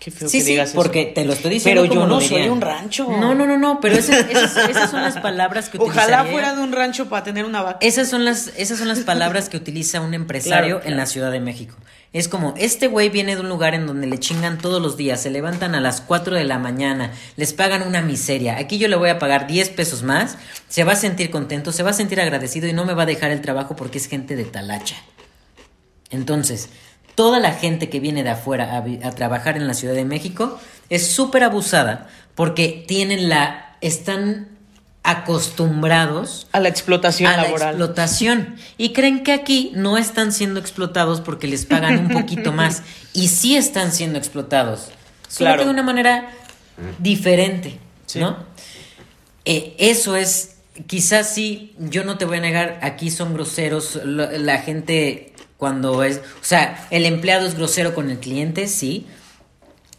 Qué 0.00 0.10
feo 0.10 0.28
Sí, 0.28 0.38
que 0.38 0.44
sí, 0.44 0.50
digas 0.50 0.70
eso. 0.70 0.76
porque 0.76 1.06
te 1.06 1.24
lo 1.24 1.32
estoy 1.32 1.52
diciendo 1.52 1.82
Pero 1.82 1.94
yo 1.94 2.00
como 2.00 2.08
lo 2.12 2.14
no 2.16 2.20
soy 2.20 2.30
dirían. 2.36 2.50
un 2.50 2.60
rancho. 2.60 3.08
No, 3.10 3.34
no, 3.34 3.46
no, 3.46 3.56
no, 3.56 3.80
pero 3.80 3.94
esas, 3.96 4.28
esas- 4.28 4.56
esas 4.68 4.90
son 4.90 5.00
las 5.02 5.16
palabras 5.18 5.68
que 5.70 5.78
Ojalá 5.78 6.22
utilizaría- 6.22 6.32
fuera 6.32 6.54
de 6.56 6.62
un 6.62 6.72
rancho 6.72 7.08
para 7.08 7.22
tener 7.24 7.44
una 7.46 7.62
vaca. 7.62 7.78
Esas 7.80 8.10
son 8.10 8.24
las, 8.24 8.50
esas 8.58 8.78
son 8.78 8.88
las 8.88 8.98
palabras 9.00 9.48
que 9.48 9.56
utiliza 9.56 10.00
un 10.00 10.12
empresario 10.12 10.76
Claro, 10.80 10.90
en 10.90 10.96
la 10.98 11.06
Ciudad 11.06 11.30
de 11.30 11.40
México. 11.40 11.76
Es 12.12 12.28
como, 12.28 12.54
este 12.58 12.86
güey 12.88 13.08
viene 13.08 13.34
de 13.34 13.40
un 13.40 13.48
lugar 13.48 13.74
en 13.74 13.86
donde 13.86 14.06
le 14.06 14.18
chingan 14.18 14.58
todos 14.58 14.82
los 14.82 14.96
días, 14.96 15.22
se 15.22 15.30
levantan 15.30 15.74
a 15.74 15.80
las 15.80 16.00
4 16.00 16.36
de 16.36 16.44
la 16.44 16.58
mañana, 16.58 17.12
les 17.36 17.52
pagan 17.54 17.82
una 17.82 18.02
miseria. 18.02 18.58
Aquí 18.58 18.78
yo 18.78 18.88
le 18.88 18.96
voy 18.96 19.08
a 19.10 19.18
pagar 19.18 19.46
10 19.46 19.70
pesos 19.70 20.02
más, 20.02 20.36
se 20.68 20.84
va 20.84 20.92
a 20.92 20.96
sentir 20.96 21.30
contento, 21.30 21.72
se 21.72 21.82
va 21.82 21.90
a 21.90 21.94
sentir 21.94 22.20
agradecido 22.20 22.68
y 22.68 22.72
no 22.72 22.84
me 22.84 22.94
va 22.94 23.04
a 23.04 23.06
dejar 23.06 23.30
el 23.30 23.40
trabajo 23.40 23.74
porque 23.74 23.98
es 23.98 24.06
gente 24.08 24.36
de 24.36 24.44
talacha. 24.44 24.96
Entonces, 26.10 26.68
toda 27.14 27.40
la 27.40 27.52
gente 27.52 27.88
que 27.88 28.00
viene 28.00 28.22
de 28.24 28.30
afuera 28.30 28.84
a, 29.02 29.10
trabajar 29.12 29.56
en 29.56 29.66
la 29.66 29.74
Ciudad 29.74 29.94
de 29.94 30.04
México 30.04 30.58
es 30.90 31.06
súper 31.10 31.44
abusada 31.44 32.08
porque 32.34 32.84
tienen 32.86 33.28
la. 33.28 33.76
están 33.80 34.48
acostumbrados 35.06 36.46
A 36.52 36.60
la 36.60 36.68
explotación 36.70 37.30
a 37.30 37.36
la 37.36 37.42
laboral. 37.44 37.68
explotación 37.74 38.56
y 38.78 38.94
creen 38.94 39.22
que 39.22 39.32
aquí 39.32 39.70
no 39.74 39.98
están 39.98 40.32
siendo 40.32 40.58
explotados 40.60 41.20
porque 41.20 41.46
les 41.46 41.66
pagan 41.66 41.98
un 41.98 42.08
poquito 42.08 42.52
más 42.54 42.82
y 43.12 43.28
sí 43.28 43.54
están 43.54 43.92
siendo 43.92 44.18
explotados, 44.18 44.88
solo 45.28 45.50
Claro. 45.50 45.58
que 45.58 45.64
de 45.66 45.70
una 45.72 45.82
manera 45.82 46.30
diferente, 46.98 47.78
Sí. 48.06 48.18
¿no? 48.18 48.36
Eh, 49.44 49.74
eso 49.78 50.16
es, 50.16 50.56
quizás 50.86 51.34
sí, 51.34 51.74
yo 51.78 52.04
no 52.04 52.16
te 52.16 52.24
voy 52.24 52.38
a 52.38 52.40
negar, 52.40 52.78
aquí 52.82 53.10
son 53.10 53.34
groseros, 53.34 54.00
la, 54.04 54.58
gente 54.58 55.33
cuando 55.64 56.04
es, 56.04 56.18
o 56.18 56.44
sea, 56.44 56.86
el 56.90 57.06
empleado 57.06 57.46
es 57.46 57.54
grosero 57.54 57.94
con 57.94 58.10
el 58.10 58.18
cliente, 58.18 58.68
sí. 58.68 59.06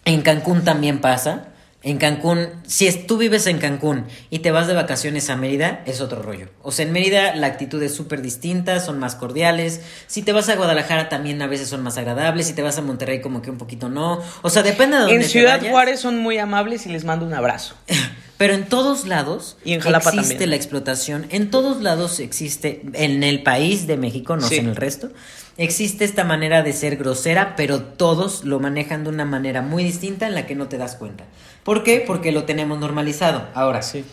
En 0.05 0.22
Cancún 0.22 0.63
también 0.63 1.01
pasa. 1.01 1.47
En 1.82 1.97
Cancún, 1.97 2.49
si 2.68 2.86
es- 2.86 3.07
tú 3.07 3.18
vives 3.18 3.47
en 3.47 3.57
Cancún 3.57 4.05
y 4.30 4.39
te 4.39 4.51
vas 4.51 4.68
de 4.68 4.76
vacaciones 4.76 5.32
a 5.32 5.36
Mérida, 5.38 5.82
es 5.88 6.01
otro 6.01 6.22
rollo. 6.22 6.49
O 6.61 6.72
sea, 6.72 6.86
en 6.86 6.91
Mérida 6.91 7.36
la 7.36 7.47
actitud 7.47 7.82
es 7.82 7.95
súper 7.95 8.22
distinta, 8.22 8.80
son 8.80 8.99
más 8.99 9.16
cordiales. 9.16 9.82
Si 10.05 10.22
te 10.22 10.34
vas 10.34 10.49
a 10.49 10.55
Guadalajara 10.55 11.09
también 11.09 11.41
a 11.41 11.47
veces 11.47 11.68
son 11.68 11.82
más 11.82 11.97
agradables. 11.97 12.45
Si 12.45 12.53
te 12.53 12.61
vas 12.61 12.78
a 12.78 12.84
Monterrey 12.84 13.22
como 13.22 13.41
que 13.41 13.49
un 13.49 13.57
poquito 13.57 13.89
no. 13.89 14.22
O 14.43 14.49
sea, 14.51 14.61
depende 14.61 14.97
de 14.97 15.01
dónde 15.01 15.16
En 15.16 15.22
te 15.24 15.28
Ciudad 15.30 15.57
vayas. 15.57 15.72
Juárez 15.72 15.99
son 15.99 16.20
muy 16.20 16.38
amables 16.38 16.86
y 16.86 16.89
les 16.89 17.05
mando 17.05 17.26
un 17.26 17.34
abrazo. 17.34 17.74
Pero 18.38 18.53
en 18.53 18.66
todos 18.66 19.07
lados 19.07 19.55
Y 19.63 19.72
en 19.74 19.80
Jalapa 19.80 20.09
existe 20.09 20.34
también. 20.34 20.49
la 20.49 20.55
explotación. 20.57 21.26
En 21.30 21.49
todos 21.49 21.82
lados 21.82 22.20
existe, 22.20 22.82
en 22.93 23.24
el 23.24 23.43
país 23.43 23.88
de 23.88 23.95
México, 23.95 24.36
no 24.36 24.41
Sí. 24.45 24.55
sé 24.55 24.61
en 24.61 24.68
el 24.68 24.76
resto, 24.76 25.09
existe 25.58 26.06
esta 26.06 26.24
manera 26.24 26.64
de 26.64 26.74
ser 26.74 26.97
grosera, 26.97 27.56
pero 27.56 27.82
todos 27.82 28.43
lo 28.43 28.60
manejan 28.60 29.03
de 29.03 29.10
una 29.10 29.26
manera 29.26 29.62
muy 29.62 29.84
distinta 29.84 30.28
en 30.28 30.36
la 30.36 30.45
que 30.45 30.56
no 30.56 30.68
te 30.68 30.78
das 30.78 30.95
cuenta. 30.95 31.24
¿Por 31.64 31.84
qué? 31.84 32.03
Porque 32.06 32.32
lo 32.32 32.43
tenemos 32.43 32.80
normalizado. 32.80 33.47
Ahora, 33.53 33.82
Sí. 33.82 34.03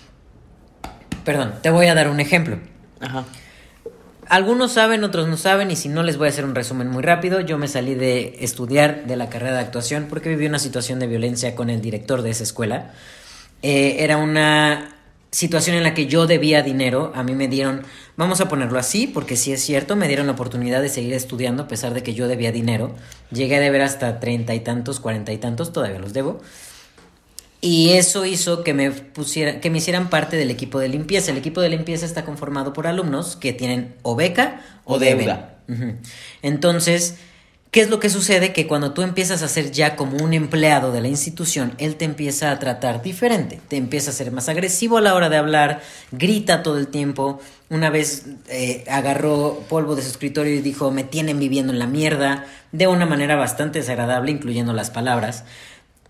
perdón, 1.24 1.54
te 1.62 1.70
voy 1.70 1.86
a 1.86 1.94
dar 1.94 2.08
un 2.08 2.20
ejemplo. 2.20 2.58
Ajá. 3.00 3.24
Algunos 4.28 4.72
saben, 4.72 5.04
otros 5.04 5.28
no 5.28 5.36
saben, 5.36 5.70
y 5.70 5.76
si 5.76 5.88
no 5.88 6.02
les 6.02 6.16
voy 6.16 6.26
a 6.28 6.30
hacer 6.30 6.44
un 6.44 6.54
resumen 6.54 6.88
muy 6.88 7.02
rápido. 7.02 7.40
Yo 7.40 7.58
me 7.58 7.68
salí 7.68 7.94
de 7.94 8.36
estudiar 8.40 9.04
de 9.04 9.16
la 9.16 9.28
carrera 9.28 9.54
de 9.54 9.60
actuación 9.60 10.06
porque 10.08 10.30
viví 10.30 10.46
una 10.46 10.58
situación 10.58 10.98
de 11.00 11.06
violencia 11.06 11.54
con 11.54 11.68
el 11.68 11.80
director 11.82 12.22
de 12.22 12.30
esa 12.30 12.44
escuela. 12.44 12.92
Eh, 13.62 13.96
era 13.98 14.16
una 14.16 14.88
situación 15.32 15.74
en 15.76 15.82
la 15.82 15.94
que 15.94 16.06
yo 16.06 16.26
debía 16.26 16.62
dinero. 16.62 17.10
A 17.16 17.24
mí 17.24 17.34
me 17.34 17.48
dieron, 17.48 17.82
vamos 18.16 18.40
a 18.40 18.48
ponerlo 18.48 18.78
así, 18.78 19.08
porque 19.08 19.36
sí 19.36 19.52
es 19.52 19.62
cierto, 19.62 19.96
me 19.96 20.06
dieron 20.06 20.26
la 20.26 20.34
oportunidad 20.34 20.80
de 20.80 20.88
seguir 20.88 21.14
estudiando 21.14 21.64
a 21.64 21.68
pesar 21.68 21.94
de 21.94 22.02
que 22.02 22.14
yo 22.14 22.28
debía 22.28 22.52
dinero. 22.52 22.94
Llegué 23.32 23.56
a 23.56 23.60
deber 23.60 23.80
hasta 23.80 24.20
treinta 24.20 24.54
y 24.54 24.60
tantos, 24.60 25.00
cuarenta 25.00 25.32
y 25.32 25.38
tantos, 25.38 25.72
todavía 25.72 25.98
los 25.98 26.12
debo. 26.12 26.40
Y 27.60 27.90
eso 27.90 28.26
hizo 28.26 28.64
que 28.64 28.74
me 28.74 28.90
pusiera, 28.90 29.60
que 29.60 29.70
me 29.70 29.78
hicieran 29.78 30.10
parte 30.10 30.36
del 30.36 30.50
equipo 30.50 30.80
de 30.80 30.88
limpieza. 30.88 31.30
El 31.30 31.38
equipo 31.38 31.60
de 31.60 31.68
limpieza 31.68 32.04
está 32.04 32.24
conformado 32.24 32.72
por 32.72 32.86
alumnos 32.86 33.36
que 33.36 33.52
tienen 33.52 33.94
o 34.02 34.16
beca 34.16 34.60
o, 34.84 34.94
O 34.94 34.98
deuda. 34.98 35.60
Entonces, 36.42 37.18
¿qué 37.72 37.80
es 37.80 37.88
lo 37.88 37.98
que 37.98 38.10
sucede? 38.10 38.52
Que 38.52 38.66
cuando 38.66 38.92
tú 38.92 39.00
empiezas 39.00 39.42
a 39.42 39.48
ser 39.48 39.72
ya 39.72 39.96
como 39.96 40.18
un 40.18 40.34
empleado 40.34 40.92
de 40.92 41.00
la 41.00 41.08
institución, 41.08 41.74
él 41.78 41.96
te 41.96 42.04
empieza 42.04 42.50
a 42.50 42.58
tratar 42.58 43.02
diferente, 43.02 43.60
te 43.66 43.78
empieza 43.78 44.10
a 44.10 44.14
ser 44.14 44.30
más 44.30 44.50
agresivo 44.50 44.98
a 44.98 45.00
la 45.00 45.14
hora 45.14 45.30
de 45.30 45.38
hablar, 45.38 45.80
grita 46.12 46.62
todo 46.62 46.78
el 46.78 46.88
tiempo. 46.88 47.40
Una 47.70 47.88
vez 47.88 48.26
eh, 48.48 48.84
agarró 48.90 49.64
polvo 49.70 49.96
de 49.96 50.02
su 50.02 50.08
escritorio 50.08 50.54
y 50.54 50.60
dijo, 50.60 50.90
me 50.90 51.02
tienen 51.02 51.40
viviendo 51.40 51.72
en 51.72 51.78
la 51.78 51.86
mierda, 51.86 52.46
de 52.72 52.88
una 52.88 53.06
manera 53.06 53.36
bastante 53.36 53.78
desagradable, 53.78 54.30
incluyendo 54.30 54.74
las 54.74 54.90
palabras. 54.90 55.44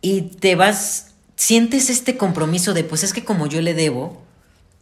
Y 0.01 0.23
te 0.23 0.57
vas, 0.57 1.13
sientes 1.37 1.91
este 1.91 2.17
compromiso 2.17 2.75
de, 2.75 2.83
pues 2.83 3.05
es 3.05 3.13
que 3.13 3.25
como 3.25 3.47
yo 3.47 3.63
le 3.63 3.75
debo, 3.75 4.21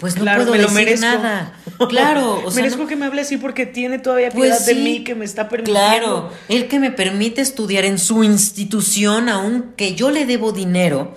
pues 0.01 0.16
no 0.16 0.24
puedo 0.24 0.53
decir 0.53 0.98
nada. 0.98 1.53
Claro, 1.88 2.42
o 2.46 2.51
sea, 2.51 2.62
merezco 2.62 2.86
que 2.86 2.96
me 2.96 3.05
hable 3.05 3.20
así 3.20 3.36
porque 3.36 3.66
tiene 3.66 3.98
todavía 3.98 4.30
pues 4.30 4.51
piedad 4.51 4.66
de 4.66 4.74
mí 4.74 5.05
que 5.05 5.14
me 5.14 5.26
está 5.26 5.48
permitiendo. 5.48 5.80
Claro, 5.80 6.30
el 6.48 6.68
que 6.68 6.78
me 6.78 6.90
permite 6.90 7.42
estudiar 7.42 7.84
en 7.84 7.98
su 7.98 8.24
institución, 8.24 9.28
aunque 9.28 9.94
yo 9.94 10.11
le 10.11 10.24
debo 10.24 10.53
dinero, 10.53 11.14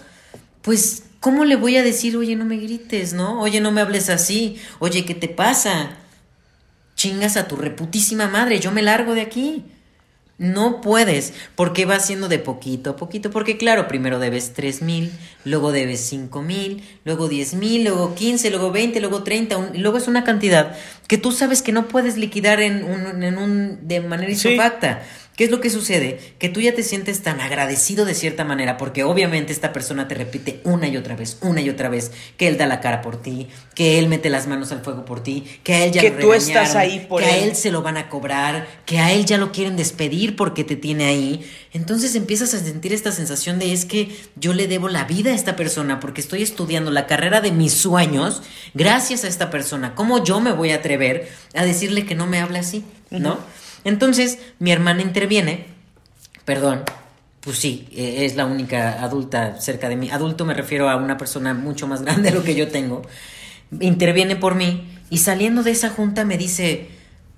pues 0.62 1.04
¿cómo 1.22 1.46
le 1.46 1.56
voy 1.56 1.78
a 1.78 1.84
decir, 1.84 2.18
oye, 2.18 2.36
no 2.36 2.44
me 2.44 2.58
grites, 2.58 3.14
¿no? 3.14 3.40
Oye, 3.40 3.62
no 3.62 3.72
me 3.72 3.80
hables 3.80 4.10
así. 4.10 4.60
Oye, 4.80 5.06
¿qué 5.06 5.16
te 5.16 5.30
pasa? 5.30 5.92
Chingas 6.96 7.38
a 7.38 7.48
tu 7.48 7.56
reputísima 7.56 8.28
madre, 8.28 8.60
yo 8.60 8.72
me 8.72 8.82
largo 8.82 9.16
de 9.16 9.22
aquí. 9.22 9.64
No 10.40 10.82
puedes, 10.82 11.32
porque 11.56 11.86
va 11.86 12.00
siendo 12.00 12.28
de 12.28 12.40
poquito 12.40 12.92
a 12.92 12.96
poquito, 12.96 13.30
porque 13.30 13.56
claro, 13.58 13.88
primero 13.88 14.18
debes 14.18 14.54
tres 14.54 14.82
mil, 14.82 15.12
luego 15.46 15.72
debes 15.72 16.00
cinco 16.02 16.42
mil, 16.42 16.84
luego 17.06 17.28
diez 17.28 17.54
mil, 17.54 17.84
luego 17.84 18.16
quince, 18.16 18.50
luego 18.50 18.72
veinte, 18.72 19.00
luego 19.00 19.22
treinta, 19.24 19.70
luego 19.76 19.98
es 19.98 20.08
una 20.08 20.24
cantidad 20.24 20.76
que 21.08 21.18
tú 21.18 21.32
sabes 21.32 21.62
que 21.62 21.72
no 21.72 21.88
puedes 21.88 22.18
liquidar 22.18 22.62
en 22.62 22.84
un, 22.84 23.24
en 23.24 23.38
un 23.38 23.88
de 23.88 24.02
manera 24.02 24.32
isofacta. 24.32 25.04
¿Qué 25.36 25.46
es 25.46 25.50
lo 25.50 25.62
que 25.62 25.72
sucede? 25.72 26.20
Que 26.38 26.48
tú 26.48 26.62
ya 26.62 26.76
te 26.76 26.84
sientes 26.84 27.24
tan 27.24 27.42
agradecido 27.42 28.06
de 28.06 28.14
cierta 28.14 28.44
manera, 28.46 28.78
porque 28.78 29.04
obviamente 29.04 29.52
esta 29.52 29.74
persona 29.74 30.08
te 30.08 30.14
repite 30.14 30.62
una 30.64 30.88
y 30.88 30.96
otra 30.96 31.16
vez, 31.16 31.40
una 31.42 31.60
y 31.60 31.72
otra 31.72 31.90
vez, 31.90 32.12
que 32.38 32.48
él 32.48 32.58
da 32.58 32.68
la 32.68 32.82
cara 32.82 33.02
por 33.02 33.20
ti, 33.20 33.48
que 33.74 33.98
él 33.98 34.10
mete 34.10 34.30
las 34.30 34.46
manos 34.46 34.72
al 34.72 34.84
fuego 34.84 35.06
por 35.06 35.24
ti, 35.24 35.44
que 35.64 35.74
a 35.74 35.86
él 35.86 35.92
ya 35.92 36.02
que 36.02 36.12
tú 36.12 36.34
estás 36.34 36.76
ahí 36.76 37.08
por 37.10 37.24
que 37.24 37.30
a 37.30 37.38
él 37.38 37.56
se 37.56 37.72
lo 37.72 37.82
van 37.82 37.98
a 37.98 38.10
cobrar, 38.10 38.68
que 38.86 39.00
a 39.00 39.12
él 39.12 39.26
ya 39.26 39.40
lo 39.40 39.52
quieren 39.52 39.76
despedir 39.76 40.36
porque 40.36 40.64
te 40.64 40.76
tiene 40.76 41.06
ahí. 41.06 41.50
Entonces 41.74 42.14
empiezas 42.14 42.54
a 42.54 42.60
sentir 42.60 42.94
esta 42.94 43.12
sensación 43.12 43.58
de 43.58 43.74
es 43.74 43.86
que 43.86 44.16
yo 44.36 44.54
le 44.54 44.68
debo 44.68 44.88
la 44.88 45.06
vida 45.06 45.32
a 45.32 45.36
esta 45.36 45.56
persona 45.56 46.00
porque 46.00 46.22
estoy 46.22 46.44
estudiando 46.44 46.92
la 46.92 47.08
carrera 47.08 47.42
de 47.42 47.52
mis 47.52 47.74
sueños 47.74 48.44
gracias 48.76 49.24
a 49.24 49.28
esta 49.28 49.50
persona. 49.50 49.96
¿Cómo 49.96 50.24
yo 50.24 50.40
me 50.40 50.52
voy 50.52 50.70
a 50.70 50.76
atrever 50.76 50.93
a 51.56 51.64
decirle 51.64 52.06
que 52.06 52.16
no 52.16 52.28
me 52.28 52.40
hable 52.40 52.60
así? 52.60 52.84
¿No? 53.10 53.40
Entonces 53.84 54.40
mi 54.60 54.72
hermana 54.72 55.02
interviene, 55.02 55.66
perdón, 56.46 56.84
pues 57.42 57.58
sí, 57.58 57.88
e, 57.92 58.26
es 58.26 58.36
la 58.36 58.46
única 58.46 59.04
adulta 59.04 59.60
cerca 59.60 59.90
de 59.90 59.96
mí. 59.96 60.10
Adulto 60.10 60.46
me 60.46 60.54
refiero 60.54 60.90
a 60.90 60.96
una 60.96 61.18
persona 61.18 61.54
mucho 61.54 61.88
más 61.88 62.02
grande 62.04 62.30
de 62.30 62.36
lo 62.36 62.44
que 62.44 62.56
yo 62.56 62.70
tengo. 62.70 63.04
Interviene 63.80 64.36
por 64.36 64.56
mí 64.56 64.88
y 65.10 65.18
saliendo 65.20 65.64
de 65.64 65.72
esa 65.72 65.90
junta 65.90 66.26
me 66.26 66.38
dice, 66.38 66.88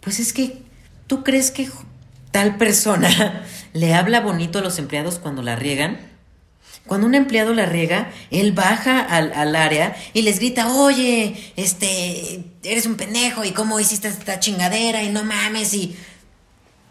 pues 0.02 0.20
es 0.20 0.34
que, 0.34 0.62
¿tú 1.08 1.24
crees 1.24 1.52
que 1.52 1.70
tal 2.32 2.58
persona 2.58 3.44
le 3.74 3.94
habla 3.94 4.22
bonito 4.22 4.60
a 4.60 4.62
los 4.62 4.80
empleados 4.80 5.20
cuando 5.20 5.42
la 5.42 5.56
riegan? 5.56 6.15
Cuando 6.88 7.08
un 7.08 7.16
empleado 7.16 7.54
la 7.54 7.66
riega, 7.66 8.12
él 8.30 8.52
baja 8.52 9.00
al, 9.00 9.34
al, 9.34 9.56
área 9.56 9.96
y 10.14 10.22
les 10.22 10.38
grita, 10.40 10.72
oye, 10.72 11.36
este, 11.56 12.44
eres 12.64 12.86
un 12.86 12.96
pendejo 12.96 13.44
y 13.44 13.52
cómo 13.52 13.80
hiciste 13.80 14.08
esta 14.08 14.40
chingadera 14.40 15.02
y 15.02 15.10
no 15.10 15.24
mames 15.24 15.74
y 15.74 15.96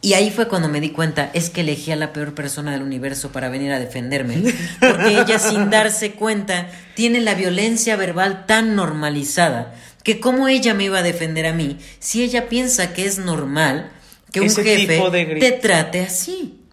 y 0.04 0.12
ahí 0.12 0.30
fue 0.30 0.48
cuando 0.48 0.68
me 0.68 0.82
di 0.82 0.90
cuenta, 0.90 1.30
es 1.32 1.48
que 1.48 1.62
elegí 1.62 1.90
a 1.90 1.96
la 1.96 2.12
peor 2.12 2.34
persona 2.34 2.72
del 2.72 2.82
universo 2.82 3.32
para 3.32 3.48
venir 3.48 3.72
a 3.72 3.80
defenderme. 3.80 4.52
Porque 4.78 5.18
ella 5.18 5.38
sin 5.38 5.70
darse 5.70 6.12
cuenta 6.12 6.68
tiene 6.94 7.22
la 7.22 7.34
violencia 7.34 7.96
verbal 7.96 8.44
tan 8.44 8.76
normalizada 8.76 9.74
que 10.02 10.20
cómo 10.20 10.46
ella 10.46 10.74
me 10.74 10.84
iba 10.84 10.98
a 10.98 11.02
defender 11.02 11.46
a 11.46 11.54
mí 11.54 11.78
si 12.00 12.22
ella 12.22 12.50
piensa 12.50 12.92
que 12.92 13.06
es 13.06 13.18
normal 13.18 13.92
que 14.30 14.42
un 14.42 14.50
jefe 14.50 15.00
te 15.40 15.52
trate 15.52 16.02
así. 16.02 16.63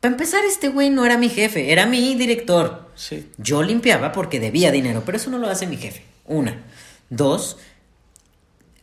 Para 0.00 0.12
empezar, 0.12 0.44
este 0.44 0.68
güey 0.68 0.90
no 0.90 1.04
era 1.04 1.18
mi 1.18 1.28
jefe, 1.28 1.72
era 1.72 1.86
mi 1.86 2.14
director. 2.14 2.90
Sí. 2.94 3.28
Yo 3.38 3.62
limpiaba 3.62 4.12
porque 4.12 4.40
debía 4.40 4.70
dinero, 4.70 5.02
pero 5.04 5.16
eso 5.16 5.30
no 5.30 5.38
lo 5.38 5.48
hace 5.48 5.66
mi 5.66 5.76
jefe. 5.76 6.02
Una. 6.24 6.62
Dos, 7.10 7.58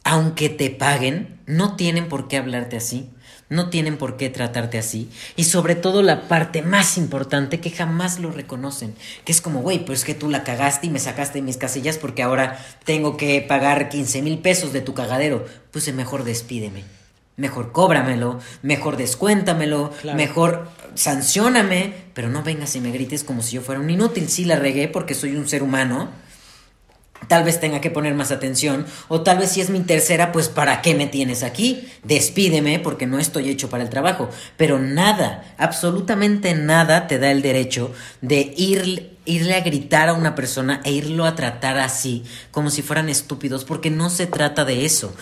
aunque 0.03 0.49
te 0.49 0.69
paguen, 0.69 1.39
no 1.45 1.75
tienen 1.75 2.09
por 2.09 2.27
qué 2.27 2.37
hablarte 2.37 2.77
así 2.77 3.09
no 3.49 3.69
tienen 3.69 3.97
por 3.97 4.17
qué 4.17 4.29
tratarte 4.29 4.77
así. 4.77 5.09
Y 5.35 5.43
sobre 5.43 5.75
todo 5.75 6.01
la 6.01 6.27
parte 6.27 6.61
más 6.61 6.97
importante 6.97 7.59
que 7.59 7.69
jamás 7.69 8.19
lo 8.19 8.31
reconocen. 8.31 8.95
Que 9.23 9.31
es 9.31 9.41
como, 9.41 9.61
güey, 9.61 9.85
pues 9.85 10.03
que 10.03 10.15
tú 10.15 10.29
la 10.29 10.43
cagaste 10.43 10.87
y 10.87 10.89
me 10.89 10.99
sacaste 10.99 11.39
de 11.39 11.43
mis 11.43 11.57
casillas 11.57 11.97
porque 11.97 12.23
ahora 12.23 12.59
tengo 12.85 13.17
que 13.17 13.41
pagar 13.41 13.89
15 13.89 14.21
mil 14.21 14.39
pesos 14.39 14.73
de 14.73 14.81
tu 14.81 14.93
cagadero. 14.93 15.45
Pues 15.71 15.91
mejor 15.93 16.23
despídeme. 16.23 16.83
Mejor 17.37 17.73
cóbramelo, 17.73 18.39
mejor 18.61 18.95
descuéntamelo, 18.95 19.91
mejor 20.15 20.69
sancioname, 20.95 21.93
pero 22.13 22.29
no 22.29 22.43
vengas 22.43 22.75
y 22.75 22.81
me 22.81 22.91
grites 22.91 23.23
como 23.23 23.43
si 23.43 23.55
yo 23.55 23.61
fuera 23.61 23.79
un 23.79 23.89
inútil. 23.89 24.29
Sí 24.29 24.45
la 24.45 24.55
regué 24.55 24.87
porque 24.87 25.13
soy 25.13 25.35
un 25.35 25.47
ser 25.47 25.61
humano 25.63 26.09
tal 27.27 27.43
vez 27.43 27.59
tenga 27.59 27.81
que 27.81 27.89
poner 27.89 28.13
más 28.13 28.31
atención, 28.31 28.85
o 29.07 29.21
tal 29.21 29.39
vez 29.39 29.51
si 29.51 29.61
es 29.61 29.69
mi 29.69 29.79
tercera, 29.81 30.31
pues 30.31 30.49
¿para 30.49 30.81
qué 30.81 30.93
me 30.93 31.07
tienes 31.07 31.43
aquí? 31.43 31.87
Despídeme 32.03 32.79
porque 32.79 33.07
no 33.07 33.19
estoy 33.19 33.49
hecho 33.49 33.69
para 33.69 33.83
el 33.83 33.89
trabajo. 33.89 34.29
Pero 34.57 34.79
nada, 34.79 35.55
absolutamente 35.57 36.53
nada 36.53 37.07
te 37.07 37.19
da 37.19 37.31
el 37.31 37.41
derecho 37.41 37.93
de 38.21 38.53
ir, 38.57 39.17
irle 39.25 39.55
a 39.55 39.61
gritar 39.61 40.09
a 40.09 40.13
una 40.13 40.35
persona 40.35 40.81
e 40.83 40.91
irlo 40.91 41.25
a 41.25 41.35
tratar 41.35 41.77
así, 41.79 42.23
como 42.51 42.69
si 42.69 42.81
fueran 42.81 43.09
estúpidos, 43.09 43.65
porque 43.65 43.89
no 43.89 44.09
se 44.09 44.27
trata 44.27 44.65
de 44.65 44.85
eso. 44.85 45.15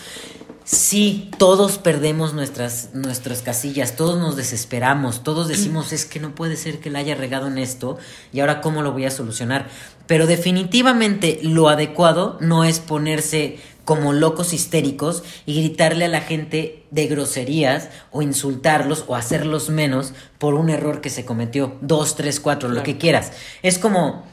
Sí, 0.64 1.30
todos 1.36 1.76
perdemos 1.76 2.32
nuestras, 2.32 2.94
nuestras 2.94 3.42
casillas, 3.42 3.96
todos 3.96 4.18
nos 4.18 4.34
desesperamos, 4.34 5.22
todos 5.22 5.46
decimos 5.46 5.92
es 5.92 6.06
que 6.06 6.20
no 6.20 6.34
puede 6.34 6.56
ser 6.56 6.80
que 6.80 6.88
la 6.88 7.00
haya 7.00 7.14
regado 7.14 7.48
en 7.48 7.58
esto 7.58 7.98
y 8.32 8.40
ahora 8.40 8.62
cómo 8.62 8.80
lo 8.80 8.92
voy 8.92 9.04
a 9.04 9.10
solucionar. 9.10 9.68
Pero 10.06 10.26
definitivamente 10.26 11.38
lo 11.42 11.68
adecuado 11.68 12.38
no 12.40 12.64
es 12.64 12.80
ponerse 12.80 13.58
como 13.84 14.14
locos 14.14 14.54
histéricos 14.54 15.22
y 15.44 15.60
gritarle 15.60 16.06
a 16.06 16.08
la 16.08 16.22
gente 16.22 16.86
de 16.90 17.08
groserías 17.08 17.90
o 18.10 18.22
insultarlos 18.22 19.04
o 19.06 19.16
hacerlos 19.16 19.68
menos 19.68 20.14
por 20.38 20.54
un 20.54 20.70
error 20.70 21.02
que 21.02 21.10
se 21.10 21.26
cometió. 21.26 21.76
Dos, 21.82 22.16
tres, 22.16 22.40
cuatro, 22.40 22.70
lo 22.70 22.82
que 22.82 22.96
quieras. 22.96 23.32
Es 23.62 23.78
como, 23.78 24.24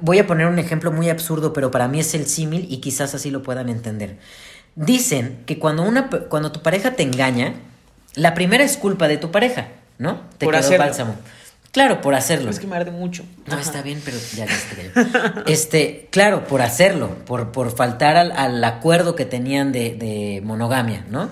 voy 0.00 0.20
a 0.20 0.26
poner 0.28 0.46
un 0.46 0.60
ejemplo 0.60 0.92
muy 0.92 1.08
absurdo, 1.08 1.52
pero 1.52 1.72
para 1.72 1.88
mí 1.88 1.98
es 1.98 2.14
el 2.14 2.26
símil 2.26 2.68
y 2.70 2.76
quizás 2.76 3.12
así 3.14 3.32
lo 3.32 3.42
puedan 3.42 3.68
entender. 3.68 4.18
Dicen 4.80 5.42
que 5.44 5.58
cuando, 5.58 5.82
una, 5.82 6.08
cuando 6.08 6.52
tu 6.52 6.62
pareja 6.62 6.92
te 6.92 7.02
engaña, 7.02 7.52
la 8.14 8.32
primera 8.32 8.64
es 8.64 8.78
culpa 8.78 9.08
de 9.08 9.18
tu 9.18 9.30
pareja, 9.30 9.68
¿no? 9.98 10.22
Te 10.38 10.46
por 10.46 10.58
quedó 10.58 10.78
bálsamo. 10.78 11.16
Claro, 11.70 12.00
por 12.00 12.14
hacerlo. 12.14 12.48
Es 12.48 12.58
que 12.58 12.66
me 12.66 12.76
arde 12.76 12.90
mucho. 12.90 13.24
No, 13.46 13.58
está 13.58 13.82
bien, 13.82 14.00
pero 14.02 14.16
ya, 14.34 14.46
ya 14.46 15.44
Este, 15.46 16.08
claro, 16.10 16.46
por 16.46 16.62
hacerlo, 16.62 17.14
por, 17.26 17.52
por 17.52 17.76
faltar 17.76 18.16
al, 18.16 18.64
acuerdo 18.64 19.14
que 19.16 19.26
tenían 19.26 19.70
de, 19.70 19.94
de 19.94 20.40
monogamia, 20.42 21.04
¿no? 21.10 21.28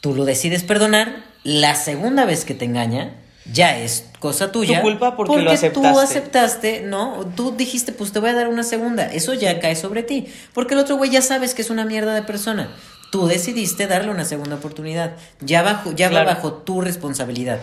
Tú 0.00 0.12
lo 0.12 0.24
decides 0.24 0.64
perdonar, 0.64 1.22
la 1.44 1.76
segunda 1.76 2.24
vez 2.24 2.44
que 2.44 2.54
te 2.54 2.64
engaña, 2.64 3.14
ya 3.46 3.78
es 3.78 4.06
cosa 4.22 4.52
tuya. 4.52 4.76
Tu 4.76 4.82
culpa 4.82 5.16
porque, 5.16 5.42
lo 5.42 5.50
aceptaste. 5.50 5.88
tú 5.88 5.98
aceptaste, 5.98 6.80
¿no? 6.82 7.26
Tú 7.34 7.50
dijiste, 7.56 7.90
pues 7.90 8.12
te 8.12 8.20
voy 8.20 8.30
a 8.30 8.34
dar 8.34 8.46
una 8.46 8.62
segunda. 8.62 9.04
Eso 9.06 9.34
ya 9.34 9.58
cae 9.58 9.74
sobre 9.74 10.04
ti. 10.04 10.28
Porque 10.54 10.74
el 10.74 10.80
otro 10.80 10.96
güey 10.96 11.10
ya 11.10 11.20
sabes 11.22 11.54
que 11.54 11.62
es 11.62 11.70
una 11.70 11.84
mierda 11.84 12.14
de 12.14 12.22
persona. 12.22 12.70
Tú 13.10 13.26
decidiste 13.26 13.88
darle 13.88 14.12
una 14.12 14.24
segunda 14.24 14.54
oportunidad. 14.54 15.16
Ya, 15.40 15.62
bajo, 15.62 15.90
ya 15.90 16.08
va 16.08 16.22
bajo 16.22 16.52
tu 16.52 16.80
responsabilidad. 16.80 17.58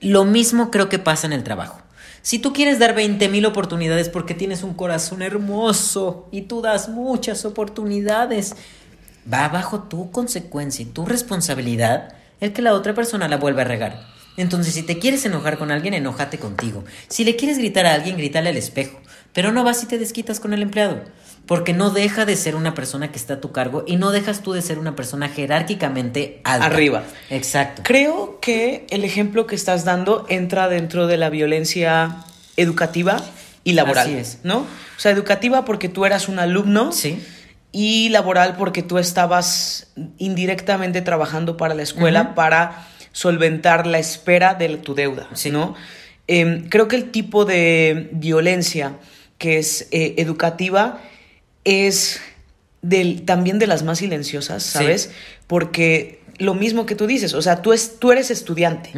Lo 0.00 0.24
mismo 0.24 0.70
creo 0.70 0.88
que 0.88 1.00
pasa 1.00 1.26
en 1.26 1.32
el 1.32 1.42
trabajo. 1.42 1.80
Si 2.22 2.38
tú 2.38 2.52
quieres 2.52 2.78
dar 2.78 2.94
20 2.94 3.28
mil 3.28 3.44
oportunidades 3.44 4.08
porque 4.08 4.34
tienes 4.34 4.62
un 4.62 4.74
corazón 4.74 5.20
hermoso 5.20 6.28
y 6.30 6.42
tú 6.42 6.62
das 6.62 6.88
muchas 6.88 7.44
oportunidades, 7.44 8.54
va 9.30 9.48
bajo 9.48 9.80
tu 9.82 10.12
consecuencia 10.12 10.84
y 10.84 10.86
tu 10.86 11.06
responsabilidad 11.06 12.14
el 12.38 12.52
que 12.52 12.62
la 12.62 12.74
otra 12.74 12.94
persona 12.94 13.26
la 13.26 13.38
vuelva 13.38 13.62
a 13.62 13.64
regar. 13.64 14.11
Entonces, 14.36 14.74
si 14.74 14.82
te 14.82 14.98
quieres 14.98 15.24
enojar 15.26 15.58
con 15.58 15.70
alguien, 15.70 15.94
enójate 15.94 16.38
contigo. 16.38 16.84
Si 17.08 17.24
le 17.24 17.36
quieres 17.36 17.58
gritar 17.58 17.86
a 17.86 17.94
alguien, 17.94 18.16
grítale 18.16 18.48
al 18.48 18.56
espejo. 18.56 19.00
Pero 19.32 19.52
no 19.52 19.64
vas 19.64 19.82
y 19.82 19.86
te 19.86 19.98
desquitas 19.98 20.40
con 20.40 20.52
el 20.52 20.62
empleado. 20.62 21.02
Porque 21.46 21.72
no 21.72 21.90
deja 21.90 22.24
de 22.24 22.36
ser 22.36 22.54
una 22.54 22.74
persona 22.74 23.10
que 23.10 23.18
está 23.18 23.34
a 23.34 23.40
tu 23.40 23.50
cargo 23.50 23.84
y 23.86 23.96
no 23.96 24.12
dejas 24.12 24.42
tú 24.42 24.52
de 24.52 24.62
ser 24.62 24.78
una 24.78 24.94
persona 24.94 25.28
jerárquicamente 25.28 26.40
alta. 26.44 26.66
Arriba. 26.66 27.02
Exacto. 27.30 27.82
Creo 27.84 28.38
que 28.40 28.86
el 28.90 29.04
ejemplo 29.04 29.46
que 29.46 29.56
estás 29.56 29.84
dando 29.84 30.24
entra 30.28 30.68
dentro 30.68 31.06
de 31.06 31.16
la 31.16 31.30
violencia 31.30 32.16
educativa 32.56 33.22
y 33.64 33.72
laboral. 33.72 34.06
Así 34.06 34.16
es. 34.16 34.38
¿No? 34.44 34.58
O 34.58 35.00
sea, 35.00 35.10
educativa 35.12 35.64
porque 35.64 35.88
tú 35.88 36.04
eras 36.04 36.28
un 36.28 36.38
alumno. 36.38 36.92
Sí. 36.92 37.20
Y 37.72 38.10
laboral 38.10 38.56
porque 38.56 38.82
tú 38.82 38.98
estabas 38.98 39.88
indirectamente 40.18 41.00
trabajando 41.00 41.56
para 41.56 41.74
la 41.74 41.82
escuela 41.82 42.34
para 42.34 42.86
solventar 43.12 43.86
la 43.86 43.98
espera 43.98 44.54
de 44.54 44.76
tu 44.78 44.94
deuda, 44.94 45.28
¿no? 45.50 45.74
Em, 46.26 46.68
creo 46.68 46.88
que 46.88 46.96
el 46.96 47.10
tipo 47.10 47.44
de 47.44 48.08
violencia 48.12 48.96
que 49.38 49.58
es 49.58 49.88
eh, 49.90 50.14
educativa 50.18 51.02
es 51.64 52.20
del, 52.80 53.24
también 53.24 53.58
de 53.58 53.66
las 53.66 53.82
más 53.82 53.98
silenciosas, 53.98 54.62
¿sabes? 54.62 55.10
Porque 55.46 56.20
lo 56.38 56.54
mismo 56.54 56.86
que 56.86 56.94
tú 56.94 57.06
dices, 57.06 57.34
o 57.34 57.42
sea, 57.42 57.62
tú, 57.62 57.72
es, 57.72 57.98
tú 57.98 58.12
eres 58.12 58.30
estudiante 58.30 58.92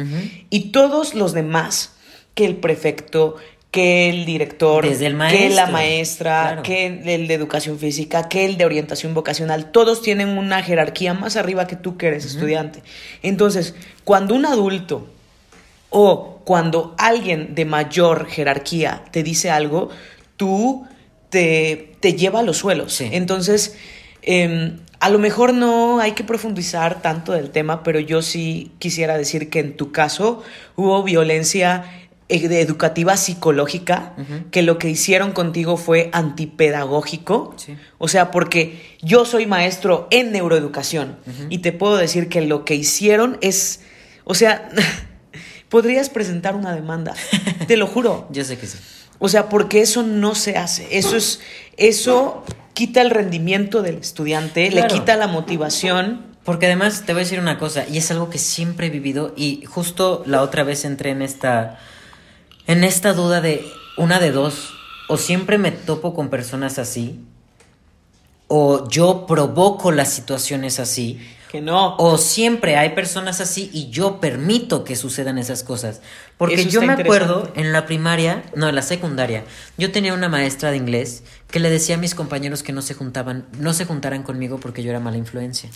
y 0.49 0.71
todos 0.71 1.13
los 1.13 1.33
demás, 1.33 1.91
que 2.33 2.45
el 2.45 2.57
prefecto, 2.57 3.37
que 3.75 4.07
el 4.07 4.23
director, 4.23 4.87
Desde 4.87 5.07
el 5.07 5.17
que 5.27 5.49
la 5.49 5.65
maestra, 5.65 6.43
claro. 6.43 6.63
que 6.63 6.85
el 6.85 7.27
de 7.27 7.33
educación 7.33 7.77
física, 7.77 8.29
que 8.29 8.45
el 8.45 8.55
de 8.55 8.63
orientación 8.63 9.13
vocacional, 9.13 9.69
todos 9.71 10.01
tienen 10.01 10.29
una 10.37 10.63
jerarquía 10.63 11.13
más 11.13 11.35
arriba 11.35 11.67
que 11.67 11.75
tú 11.75 11.97
que 11.97 12.07
eres 12.07 12.23
estudiante. 12.23 12.83
Entonces, 13.21 13.75
cuando 14.05 14.33
un 14.33 14.45
adulto 14.45 15.09
o 15.89 16.39
cuando 16.45 16.95
alguien 16.97 17.53
de 17.53 17.65
mayor 17.65 18.27
jerarquía 18.27 19.03
te 19.11 19.23
dice 19.23 19.51
algo, 19.51 19.89
tú 20.37 20.87
te, 21.29 21.97
te 21.99 22.13
lleva 22.13 22.39
a 22.39 22.43
los 22.43 22.55
suelos. 22.55 22.93
Sí. 22.93 23.09
Entonces, 23.11 23.75
em, 24.21 24.77
a 25.01 25.09
lo 25.09 25.19
mejor 25.19 25.53
no 25.53 25.99
hay 25.99 26.13
que 26.13 26.23
profundizar 26.23 27.01
tanto 27.01 27.33
del 27.33 27.49
tema, 27.49 27.83
pero 27.83 27.99
yo 27.99 28.21
sí 28.21 28.71
quisiera 28.79 29.17
decir 29.17 29.49
que 29.49 29.59
en 29.59 29.75
tu 29.75 29.91
caso 29.91 30.43
hubo 30.77 31.03
violencia 31.03 31.83
de 32.27 32.61
educativa 32.61 33.17
psicológica, 33.17 34.13
que 34.51 34.63
lo 34.63 34.77
que 34.79 34.89
hicieron 34.89 35.31
contigo 35.31 35.77
fue 35.77 36.09
antipedagógico. 36.11 37.53
Sí. 37.57 37.77
O 37.97 38.07
sea, 38.07 38.31
porque 38.31 38.95
yo 39.01 39.25
soy 39.25 39.45
maestro 39.45 40.07
en 40.11 40.31
neuroeducación 40.31 41.17
y 41.49 41.59
te 41.59 41.71
puedo 41.71 41.97
decir 41.97 42.27
que 42.29 42.41
lo 42.41 42.65
que 42.65 42.75
hicieron 42.75 43.37
es, 43.41 43.81
o 44.23 44.33
sea, 44.33 44.69
podrías 45.69 46.09
presentar 46.09 46.55
una 46.55 46.73
demanda, 46.73 47.13
te 47.67 47.77
lo 47.77 47.87
juro. 47.87 48.27
Yo 48.31 48.43
sé 48.43 48.57
que 48.57 48.67
sí. 48.67 48.77
O 49.19 49.29
sea, 49.29 49.47
porque 49.47 49.81
eso 49.81 50.03
no 50.03 50.35
se 50.35 50.57
hace. 50.57 50.97
Eso 50.97 51.15
es, 51.15 51.39
eso 51.77 52.43
quita 52.73 53.01
el 53.01 53.09
rendimiento 53.11 53.81
del 53.81 53.95
estudiante, 53.97 54.69
Claro. 54.69 54.87
le 54.87 54.93
quita 54.93 55.15
la 55.15 55.27
motivación. 55.27 56.33
Porque 56.43 56.67
además 56.67 57.03
te 57.07 57.13
voy 57.13 57.21
a 57.21 57.23
decir 57.23 57.39
una 57.39 57.57
cosa, 57.57 57.85
y 57.89 57.97
es 57.97 58.11
algo 58.11 58.29
que 58.29 58.37
siempre 58.37 58.85
he 58.85 58.89
vivido, 58.91 59.33
y 59.35 59.63
justo 59.65 60.21
la 60.27 60.43
otra 60.43 60.63
vez 60.63 60.85
entré 60.85 61.09
en 61.09 61.23
esta, 61.23 61.79
en 62.67 62.83
esta 62.83 63.13
duda 63.13 63.41
de 63.41 63.71
una 63.97 64.19
de 64.19 64.31
dos, 64.31 64.73
o 65.07 65.17
siempre 65.17 65.57
me 65.57 65.71
topo 65.71 66.13
con 66.13 66.29
personas 66.29 66.79
así, 66.79 67.19
o 68.47 68.87
yo 68.89 69.25
provoco 69.27 69.91
las 69.91 70.11
situaciones 70.11 70.79
así, 70.79 71.19
Que 71.51 71.61
no. 71.61 71.95
o 71.97 72.17
siempre 72.17 72.77
hay 72.77 72.89
personas 72.89 73.41
así 73.41 73.69
y 73.73 73.89
yo 73.89 74.19
permito 74.19 74.83
que 74.83 74.95
sucedan 74.95 75.37
esas 75.37 75.63
cosas. 75.63 76.01
Porque 76.37 76.65
yo 76.65 76.81
me 76.81 76.93
acuerdo 76.93 77.51
en 77.55 77.71
la 77.71 77.85
primaria, 77.85 78.43
no, 78.55 78.67
en 78.67 78.75
la 78.75 78.81
secundaria, 78.81 79.45
yo 79.77 79.91
tenía 79.91 80.13
una 80.13 80.27
maestra 80.29 80.69
de 80.69 80.77
inglés 80.77 81.23
que 81.49 81.59
le 81.61 81.69
decía 81.69 81.95
a 81.95 81.97
mis 81.97 82.13
compañeros 82.13 82.61
que 82.61 82.73
no 82.73 82.81
se 82.81 82.93
juntaban, 82.93 83.45
no 83.57 83.73
se 83.73 83.85
juntaran 83.85 84.23
conmigo 84.23 84.59
porque 84.59 84.83
yo 84.83 84.89
era 84.89 84.99
mala 84.99 85.17
influencia. 85.17 85.69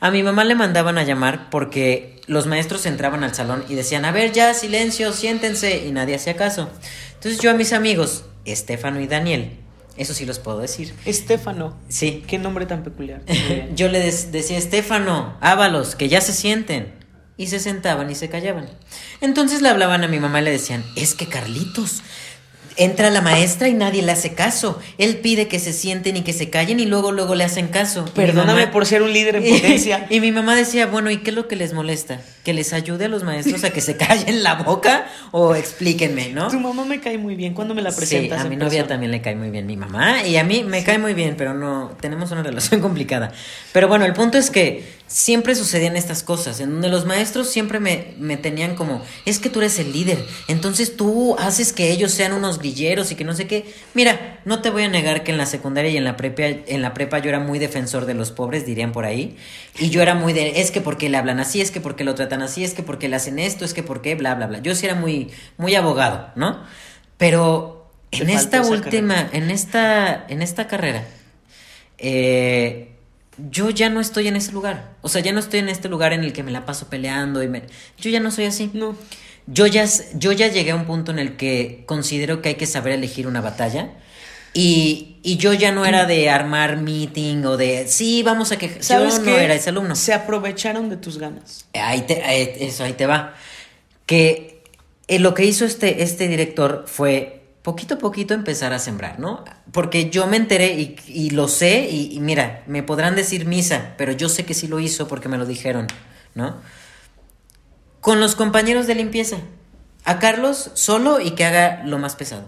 A 0.00 0.10
mi 0.10 0.22
mamá 0.22 0.44
le 0.44 0.54
mandaban 0.54 0.98
a 0.98 1.04
llamar 1.04 1.48
porque 1.48 2.20
los 2.26 2.46
maestros 2.46 2.84
entraban 2.84 3.24
al 3.24 3.34
salón 3.34 3.64
y 3.68 3.74
decían, 3.74 4.04
a 4.04 4.12
ver, 4.12 4.32
ya, 4.32 4.52
silencio, 4.52 5.12
siéntense, 5.12 5.86
y 5.86 5.92
nadie 5.92 6.16
hacía 6.16 6.36
caso. 6.36 6.68
Entonces 7.14 7.40
yo 7.40 7.50
a 7.50 7.54
mis 7.54 7.72
amigos, 7.72 8.24
Estefano 8.44 9.00
y 9.00 9.06
Daniel, 9.06 9.56
eso 9.96 10.14
sí 10.14 10.26
los 10.26 10.38
puedo 10.38 10.58
decir. 10.58 10.94
Estefano. 11.04 11.76
Sí, 11.88 12.24
Qué 12.26 12.38
nombre 12.38 12.66
tan 12.66 12.82
peculiar. 12.82 13.22
yo 13.74 13.88
le 13.88 14.00
decía, 14.00 14.58
Estefano, 14.58 15.36
Ábalos, 15.40 15.94
que 15.94 16.08
ya 16.08 16.20
se 16.20 16.32
sienten. 16.32 16.94
Y 17.38 17.48
se 17.48 17.58
sentaban 17.58 18.10
y 18.10 18.14
se 18.14 18.30
callaban. 18.30 18.66
Entonces 19.20 19.60
le 19.60 19.68
hablaban 19.68 20.02
a 20.04 20.08
mi 20.08 20.18
mamá 20.18 20.40
y 20.40 20.44
le 20.44 20.52
decían, 20.52 20.82
es 20.96 21.14
que 21.14 21.26
Carlitos, 21.26 22.02
entra 22.76 23.10
la 23.10 23.20
maestra 23.22 23.68
y 23.68 23.74
nadie 23.74 24.02
le 24.02 24.12
hace 24.12 24.34
caso. 24.34 24.78
Él 24.98 25.16
pide 25.18 25.48
que 25.48 25.58
se 25.58 25.72
sienten 25.72 26.16
y 26.16 26.22
que 26.22 26.32
se 26.32 26.50
callen 26.50 26.78
y 26.80 26.86
luego, 26.86 27.12
luego 27.12 27.34
le 27.34 27.44
hacen 27.44 27.68
caso. 27.68 28.04
Perdóname 28.14 28.62
mamá- 28.66 28.72
por 28.72 28.86
ser 28.86 29.02
un 29.02 29.12
líder 29.12 29.36
en 29.36 29.44
potencia. 29.48 30.06
y 30.10 30.20
mi 30.20 30.32
mamá 30.32 30.54
decía, 30.54 30.86
bueno, 30.86 31.10
¿y 31.10 31.18
qué 31.18 31.30
es 31.30 31.36
lo 31.36 31.48
que 31.48 31.56
les 31.56 31.72
molesta? 31.72 32.20
¿Que 32.44 32.52
les 32.52 32.72
ayude 32.72 33.06
a 33.06 33.08
los 33.08 33.24
maestros 33.24 33.64
a 33.64 33.70
que 33.70 33.80
se 33.80 33.96
callen 33.96 34.42
la 34.42 34.54
boca? 34.54 35.06
O 35.32 35.54
explíquenme, 35.54 36.28
¿no? 36.30 36.48
Tu 36.48 36.60
mamá 36.60 36.84
me 36.84 37.00
cae 37.00 37.18
muy 37.18 37.34
bien. 37.34 37.54
¿Cuándo 37.54 37.74
me 37.74 37.82
la 37.82 37.90
Sí, 37.90 37.96
presentas? 37.98 38.40
a 38.40 38.42
en 38.44 38.50
mi 38.50 38.56
novia 38.56 38.68
persona? 38.70 38.88
también 38.88 39.10
le 39.12 39.20
cae 39.22 39.34
muy 39.36 39.50
bien 39.50 39.66
mi 39.66 39.76
mamá 39.76 40.22
y 40.24 40.36
a 40.36 40.44
mí 40.44 40.62
me 40.64 40.84
cae 40.84 40.98
muy 40.98 41.14
bien, 41.14 41.34
pero 41.36 41.54
no 41.54 41.96
tenemos 42.00 42.30
una 42.30 42.42
relación 42.44 42.80
complicada. 42.80 43.32
Pero 43.72 43.88
bueno, 43.88 44.04
el 44.04 44.12
punto 44.12 44.38
es 44.38 44.50
que 44.50 44.95
siempre 45.06 45.54
sucedían 45.54 45.96
estas 45.96 46.22
cosas, 46.22 46.58
en 46.60 46.70
donde 46.70 46.88
los 46.88 47.06
maestros 47.06 47.48
siempre 47.48 47.78
me, 47.78 48.14
me 48.18 48.36
tenían 48.36 48.74
como, 48.74 49.02
es 49.24 49.38
que 49.38 49.48
tú 49.48 49.60
eres 49.60 49.78
el 49.78 49.92
líder, 49.92 50.24
entonces 50.48 50.96
tú 50.96 51.36
haces 51.38 51.72
que 51.72 51.90
ellos 51.92 52.10
sean 52.10 52.32
unos 52.32 52.58
grilleros 52.58 53.12
y 53.12 53.14
que 53.14 53.24
no 53.24 53.34
sé 53.34 53.46
qué. 53.46 53.72
Mira, 53.94 54.40
no 54.44 54.62
te 54.62 54.70
voy 54.70 54.82
a 54.82 54.88
negar 54.88 55.22
que 55.22 55.30
en 55.30 55.38
la 55.38 55.46
secundaria 55.46 55.90
y 55.90 55.96
en 55.96 56.04
la 56.04 56.16
prepa, 56.16 56.42
en 56.42 56.82
la 56.82 56.92
prepa 56.92 57.18
yo 57.20 57.28
era 57.28 57.38
muy 57.38 57.58
defensor 57.58 58.06
de 58.06 58.14
los 58.14 58.32
pobres, 58.32 58.66
dirían 58.66 58.92
por 58.92 59.04
ahí, 59.04 59.36
y 59.78 59.90
yo 59.90 60.02
era 60.02 60.14
muy 60.14 60.32
de, 60.32 60.60
es 60.60 60.70
que 60.70 60.80
porque 60.80 61.08
le 61.08 61.16
hablan 61.16 61.38
así, 61.38 61.60
es 61.60 61.70
que 61.70 61.80
porque 61.80 62.04
lo 62.04 62.14
tratan 62.14 62.42
así, 62.42 62.64
es 62.64 62.74
que 62.74 62.82
porque 62.82 63.08
le 63.08 63.16
hacen 63.16 63.38
esto, 63.38 63.64
es 63.64 63.74
que 63.74 63.82
porque 63.82 64.16
bla, 64.16 64.34
bla, 64.34 64.46
bla. 64.48 64.58
Yo 64.58 64.74
sí 64.74 64.86
era 64.86 64.96
muy, 64.96 65.30
muy 65.56 65.74
abogado, 65.74 66.30
¿no? 66.34 66.64
Pero 67.16 67.90
en 68.10 68.30
esta 68.30 68.62
última, 68.62 69.28
en 69.32 69.50
esta, 69.50 70.26
en 70.28 70.42
esta 70.42 70.66
carrera, 70.66 71.04
eh, 71.98 72.95
yo 73.38 73.70
ya 73.70 73.90
no 73.90 74.00
estoy 74.00 74.28
en 74.28 74.36
ese 74.36 74.52
lugar. 74.52 74.90
O 75.02 75.08
sea, 75.08 75.20
ya 75.22 75.32
no 75.32 75.40
estoy 75.40 75.60
en 75.60 75.68
este 75.68 75.88
lugar 75.88 76.12
en 76.12 76.24
el 76.24 76.32
que 76.32 76.42
me 76.42 76.50
la 76.50 76.64
paso 76.64 76.88
peleando 76.88 77.42
y 77.42 77.48
me... 77.48 77.62
Yo 77.98 78.10
ya 78.10 78.20
no 78.20 78.30
soy 78.30 78.46
así. 78.46 78.70
No. 78.72 78.96
Yo 79.46 79.66
ya, 79.66 79.84
yo 80.14 80.32
ya 80.32 80.48
llegué 80.48 80.72
a 80.72 80.74
un 80.76 80.86
punto 80.86 81.12
en 81.12 81.18
el 81.18 81.36
que 81.36 81.84
considero 81.86 82.42
que 82.42 82.50
hay 82.50 82.54
que 82.56 82.66
saber 82.66 82.92
elegir 82.94 83.26
una 83.26 83.40
batalla. 83.40 83.90
Y, 84.54 85.16
y 85.22 85.36
yo 85.36 85.52
ya 85.52 85.70
no 85.70 85.84
era 85.84 86.06
de 86.06 86.30
armar 86.30 86.78
meeting 86.78 87.44
o 87.44 87.56
de, 87.58 87.86
sí, 87.88 88.22
vamos 88.22 88.52
a 88.52 88.56
que... 88.58 88.68
Yo 88.68 88.74
¿Sabes 88.80 89.18
no 89.18 89.24
qué? 89.26 89.44
era 89.44 89.54
ese 89.54 89.68
alumno. 89.70 89.94
Se 89.96 90.14
aprovecharon 90.14 90.88
de 90.88 90.96
tus 90.96 91.18
ganas. 91.18 91.66
Ahí 91.74 92.00
te, 92.02 92.22
ahí- 92.22 92.52
eso 92.60 92.84
ahí 92.84 92.94
te 92.94 93.04
va. 93.06 93.34
Que 94.06 94.62
eh, 95.08 95.18
lo 95.18 95.34
que 95.34 95.44
hizo 95.44 95.64
este, 95.64 96.02
este 96.02 96.26
director 96.26 96.84
fue 96.86 97.45
poquito 97.66 97.94
a 97.94 97.98
poquito 97.98 98.32
empezar 98.32 98.72
a 98.72 98.78
sembrar, 98.78 99.18
¿no? 99.18 99.44
Porque 99.72 100.08
yo 100.08 100.28
me 100.28 100.36
enteré 100.36 100.74
y, 100.74 100.96
y 101.08 101.30
lo 101.30 101.48
sé, 101.48 101.88
y, 101.90 102.14
y 102.14 102.20
mira, 102.20 102.62
me 102.68 102.84
podrán 102.84 103.16
decir 103.16 103.44
misa, 103.44 103.94
pero 103.98 104.12
yo 104.12 104.28
sé 104.28 104.44
que 104.44 104.54
sí 104.54 104.68
lo 104.68 104.78
hizo 104.78 105.08
porque 105.08 105.28
me 105.28 105.36
lo 105.36 105.46
dijeron, 105.46 105.88
¿no? 106.36 106.54
Con 108.00 108.20
los 108.20 108.36
compañeros 108.36 108.86
de 108.86 108.94
limpieza. 108.94 109.38
A 110.04 110.20
Carlos 110.20 110.70
solo 110.74 111.18
y 111.18 111.32
que 111.32 111.44
haga 111.44 111.82
lo 111.84 111.98
más 111.98 112.14
pesado. 112.14 112.46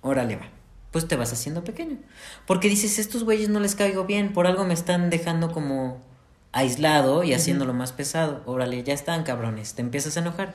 Órale, 0.00 0.36
va. 0.36 0.48
Pues 0.92 1.08
te 1.08 1.16
vas 1.16 1.32
haciendo 1.32 1.64
pequeño. 1.64 1.96
Porque 2.46 2.68
dices, 2.68 3.00
estos 3.00 3.24
güeyes 3.24 3.48
no 3.48 3.58
les 3.58 3.74
caigo 3.74 4.04
bien, 4.04 4.32
por 4.32 4.46
algo 4.46 4.64
me 4.64 4.74
están 4.74 5.10
dejando 5.10 5.50
como 5.50 6.00
aislado 6.52 7.24
y 7.24 7.34
haciéndolo 7.34 7.74
más 7.74 7.90
pesado. 7.90 8.42
Órale, 8.46 8.84
ya 8.84 8.94
están, 8.94 9.24
cabrones. 9.24 9.74
Te 9.74 9.82
empiezas 9.82 10.16
a 10.16 10.20
enojar. 10.20 10.54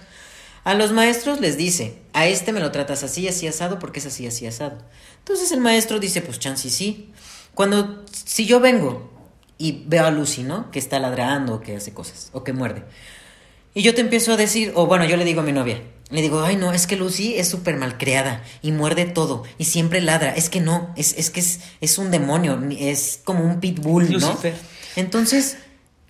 A 0.64 0.74
los 0.76 0.92
maestros 0.92 1.40
les 1.40 1.58
dice, 1.58 1.98
a 2.14 2.28
este 2.28 2.52
me 2.52 2.60
lo 2.60 2.72
tratas 2.72 3.04
así, 3.04 3.28
así 3.28 3.48
asado, 3.48 3.80
porque 3.80 4.00
es 4.00 4.06
así, 4.06 4.28
así 4.28 4.46
asado. 4.46 4.78
Entonces 5.20 5.52
el 5.52 5.60
maestro 5.60 6.00
dice, 6.00 6.22
pues 6.22 6.38
chance 6.40 6.70
sí. 6.70 7.12
Cuando, 7.56 8.04
si 8.12 8.46
yo 8.46 8.60
vengo 8.60 9.12
y 9.58 9.84
veo 9.88 10.06
a 10.06 10.12
Lucy, 10.12 10.44
¿no? 10.44 10.70
Que 10.72 10.80
está 10.80 11.00
ladrando, 11.00 11.56
o 11.56 11.62
que 11.62 11.76
hace 11.76 11.94
cosas, 11.94 12.30
o 12.34 12.44
que 12.44 12.54
muerde. 12.54 12.84
Y 13.74 13.82
yo 13.84 13.96
te 13.96 14.02
empiezo 14.02 14.34
a 14.34 14.38
decir, 14.38 14.72
o 14.76 14.86
bueno, 14.86 15.06
yo 15.06 15.18
le 15.18 15.26
digo 15.26 15.42
a 15.42 15.44
mi 15.44 15.52
novia, 15.52 15.82
le 16.10 16.22
digo, 16.22 16.42
ay 16.44 16.58
no, 16.58 16.74
es 16.74 16.88
que 16.88 16.98
Lucy 16.98 17.36
es 17.36 17.48
súper 17.48 17.78
malcriada 17.78 18.44
y 18.62 18.72
muerde 18.74 19.06
todo 19.06 19.44
y 19.58 19.64
siempre 19.66 20.02
ladra. 20.02 20.36
Es 20.36 20.50
que 20.50 20.60
no, 20.60 20.94
es, 20.98 21.16
es 21.18 21.30
que 21.30 21.40
es, 21.40 21.62
es 21.80 21.98
un 21.98 22.12
demonio, 22.12 22.58
ni- 22.58 22.90
es 22.90 23.22
como 23.24 23.44
un 23.46 23.60
pitbull, 23.62 24.12
¿no? 24.12 24.20
Lucifer. 24.28 24.54
Entonces, 24.98 25.58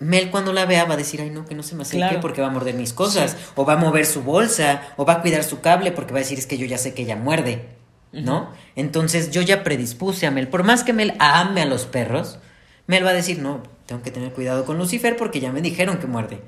Mel 0.02 0.30
cuando 0.30 0.52
la 0.52 0.66
vea 0.66 0.84
va 0.84 0.94
a 0.94 0.96
decir, 0.96 1.20
ay 1.20 1.30
no, 1.30 1.44
que 1.46 1.54
no 1.54 1.62
se 1.62 1.74
me 1.74 1.82
acerque 1.82 1.98
Claro. 1.98 2.20
porque 2.20 2.40
va 2.40 2.48
a 2.48 2.50
morder 2.50 2.74
mis 2.74 2.92
cosas, 2.92 3.36
o 3.54 3.64
va 3.64 3.74
a 3.74 3.76
mover 3.76 4.04
su 4.06 4.22
bolsa, 4.22 4.82
o 4.96 5.04
va 5.04 5.14
a 5.14 5.22
cuidar 5.22 5.44
su 5.44 5.60
cable 5.60 5.92
porque 5.92 6.12
va 6.12 6.18
a 6.18 6.22
decir, 6.22 6.38
es 6.38 6.46
que 6.46 6.58
yo 6.58 6.66
ya 6.66 6.78
sé 6.78 6.92
que 6.94 7.02
ella 7.02 7.16
muerde, 7.16 7.66
¿no? 8.12 8.50
Entonces 8.76 9.30
yo 9.30 9.40
ya 9.42 9.62
predispuse 9.62 10.26
a 10.26 10.30
Mel, 10.30 10.48
por 10.48 10.64
más 10.64 10.84
que 10.84 10.92
Mel 10.92 11.14
ame 11.18 11.62
a 11.62 11.66
los 11.66 11.86
perros, 11.86 12.38
Mel 12.86 13.04
va 13.06 13.10
a 13.10 13.14
decir, 13.14 13.38
no, 13.38 13.62
tengo 13.86 14.02
que 14.02 14.10
tener 14.10 14.32
cuidado 14.32 14.64
con 14.64 14.76
Lucifer 14.78 15.16
porque 15.16 15.40
ya 15.40 15.52
me 15.52 15.62
dijeron 15.62 15.98
que 15.98 16.06
muerde. 16.06 16.40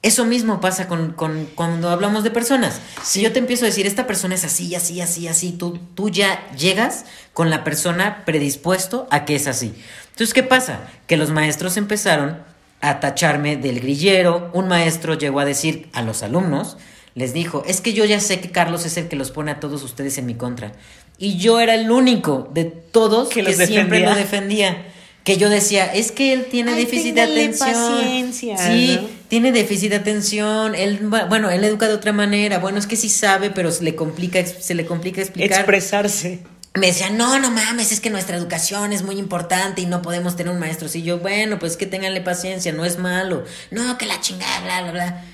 Eso 0.00 0.24
mismo 0.24 0.60
pasa 0.60 0.86
con, 0.86 1.12
con- 1.12 1.46
cuando 1.56 1.90
hablamos 1.90 2.22
de 2.22 2.30
personas. 2.30 2.80
Si 3.02 3.20
yo 3.20 3.32
te 3.32 3.40
empiezo 3.40 3.64
a 3.64 3.66
decir, 3.66 3.84
esta 3.84 4.06
persona 4.06 4.36
es 4.36 4.44
así, 4.44 4.74
así, 4.76 5.00
así, 5.00 5.26
así, 5.26 5.50
tú, 5.52 5.78
tú 5.94 6.08
ya 6.08 6.48
llegas 6.56 7.04
con 7.32 7.50
la 7.50 7.64
persona 7.64 8.22
predispuesto 8.24 9.08
a 9.10 9.24
que 9.24 9.34
es 9.34 9.48
así. 9.48 9.74
Entonces, 10.10 10.34
¿qué 10.34 10.44
pasa? 10.44 10.80
Que 11.08 11.16
los 11.16 11.30
maestros 11.30 11.76
empezaron 11.76 12.38
a 12.80 13.00
tacharme 13.00 13.56
del 13.56 13.80
grillero. 13.80 14.50
Un 14.54 14.68
maestro 14.68 15.14
llegó 15.14 15.40
a 15.40 15.44
decir 15.44 15.88
a 15.92 16.02
los 16.02 16.22
alumnos, 16.22 16.76
les 17.14 17.32
dijo, 17.32 17.64
es 17.66 17.80
que 17.80 17.92
yo 17.92 18.04
ya 18.04 18.20
sé 18.20 18.40
que 18.40 18.50
Carlos 18.50 18.86
es 18.86 18.96
el 18.96 19.08
que 19.08 19.16
los 19.16 19.30
pone 19.30 19.50
a 19.50 19.60
todos 19.60 19.82
ustedes 19.82 20.18
en 20.18 20.26
mi 20.26 20.34
contra. 20.34 20.72
Y 21.18 21.36
yo 21.38 21.58
era 21.60 21.74
el 21.74 21.90
único 21.90 22.48
de 22.54 22.64
todos 22.64 23.28
Que 23.28 23.42
que, 23.42 23.42
los 23.42 23.56
siempre 23.56 23.98
defendía. 23.98 24.10
lo 24.10 24.16
defendía. 24.16 24.86
Que 25.24 25.36
yo 25.36 25.50
decía, 25.50 25.92
es 25.92 26.12
que 26.12 26.32
él 26.32 26.46
tiene 26.50 26.72
Ay, 26.72 26.84
déficit 26.84 27.14
de 27.14 27.20
atención. 27.22 27.70
paciencia, 27.74 28.56
sí, 28.56 28.98
¿no? 29.02 29.08
tiene 29.28 29.52
déficit 29.52 29.90
de 29.90 29.96
atención. 29.96 30.74
Él, 30.74 31.00
bueno, 31.28 31.50
él 31.50 31.64
educa 31.64 31.86
de 31.88 31.94
otra 31.94 32.12
manera. 32.12 32.60
Bueno, 32.60 32.78
es 32.78 32.86
que 32.86 32.96
sí 32.96 33.08
sabe, 33.10 33.50
pero 33.50 33.70
se 33.72 33.82
le 33.84 33.94
complica, 33.94 34.42
se 34.46 34.74
le 34.74 34.86
complica 34.86 35.20
explicar. 35.20 35.58
Expresarse. 35.58 36.38
Me 36.78 36.86
decían, 36.88 37.16
no, 37.16 37.38
no 37.38 37.50
mames, 37.50 37.92
es 37.92 38.00
que 38.00 38.10
nuestra 38.10 38.36
educación 38.36 38.92
es 38.92 39.02
muy 39.02 39.18
importante 39.18 39.82
y 39.82 39.86
no 39.86 40.00
podemos 40.02 40.36
tener 40.36 40.52
un 40.52 40.60
maestro 40.60 40.86
así. 40.86 41.02
Yo, 41.02 41.18
bueno, 41.18 41.58
pues 41.58 41.76
que 41.76 41.86
ténganle 41.86 42.20
paciencia, 42.20 42.72
no 42.72 42.84
es 42.84 42.98
malo. 42.98 43.44
No, 43.70 43.98
que 43.98 44.06
la 44.06 44.20
chingada, 44.20 44.60
bla, 44.60 44.82
bla, 44.82 44.92
bla. 44.92 45.24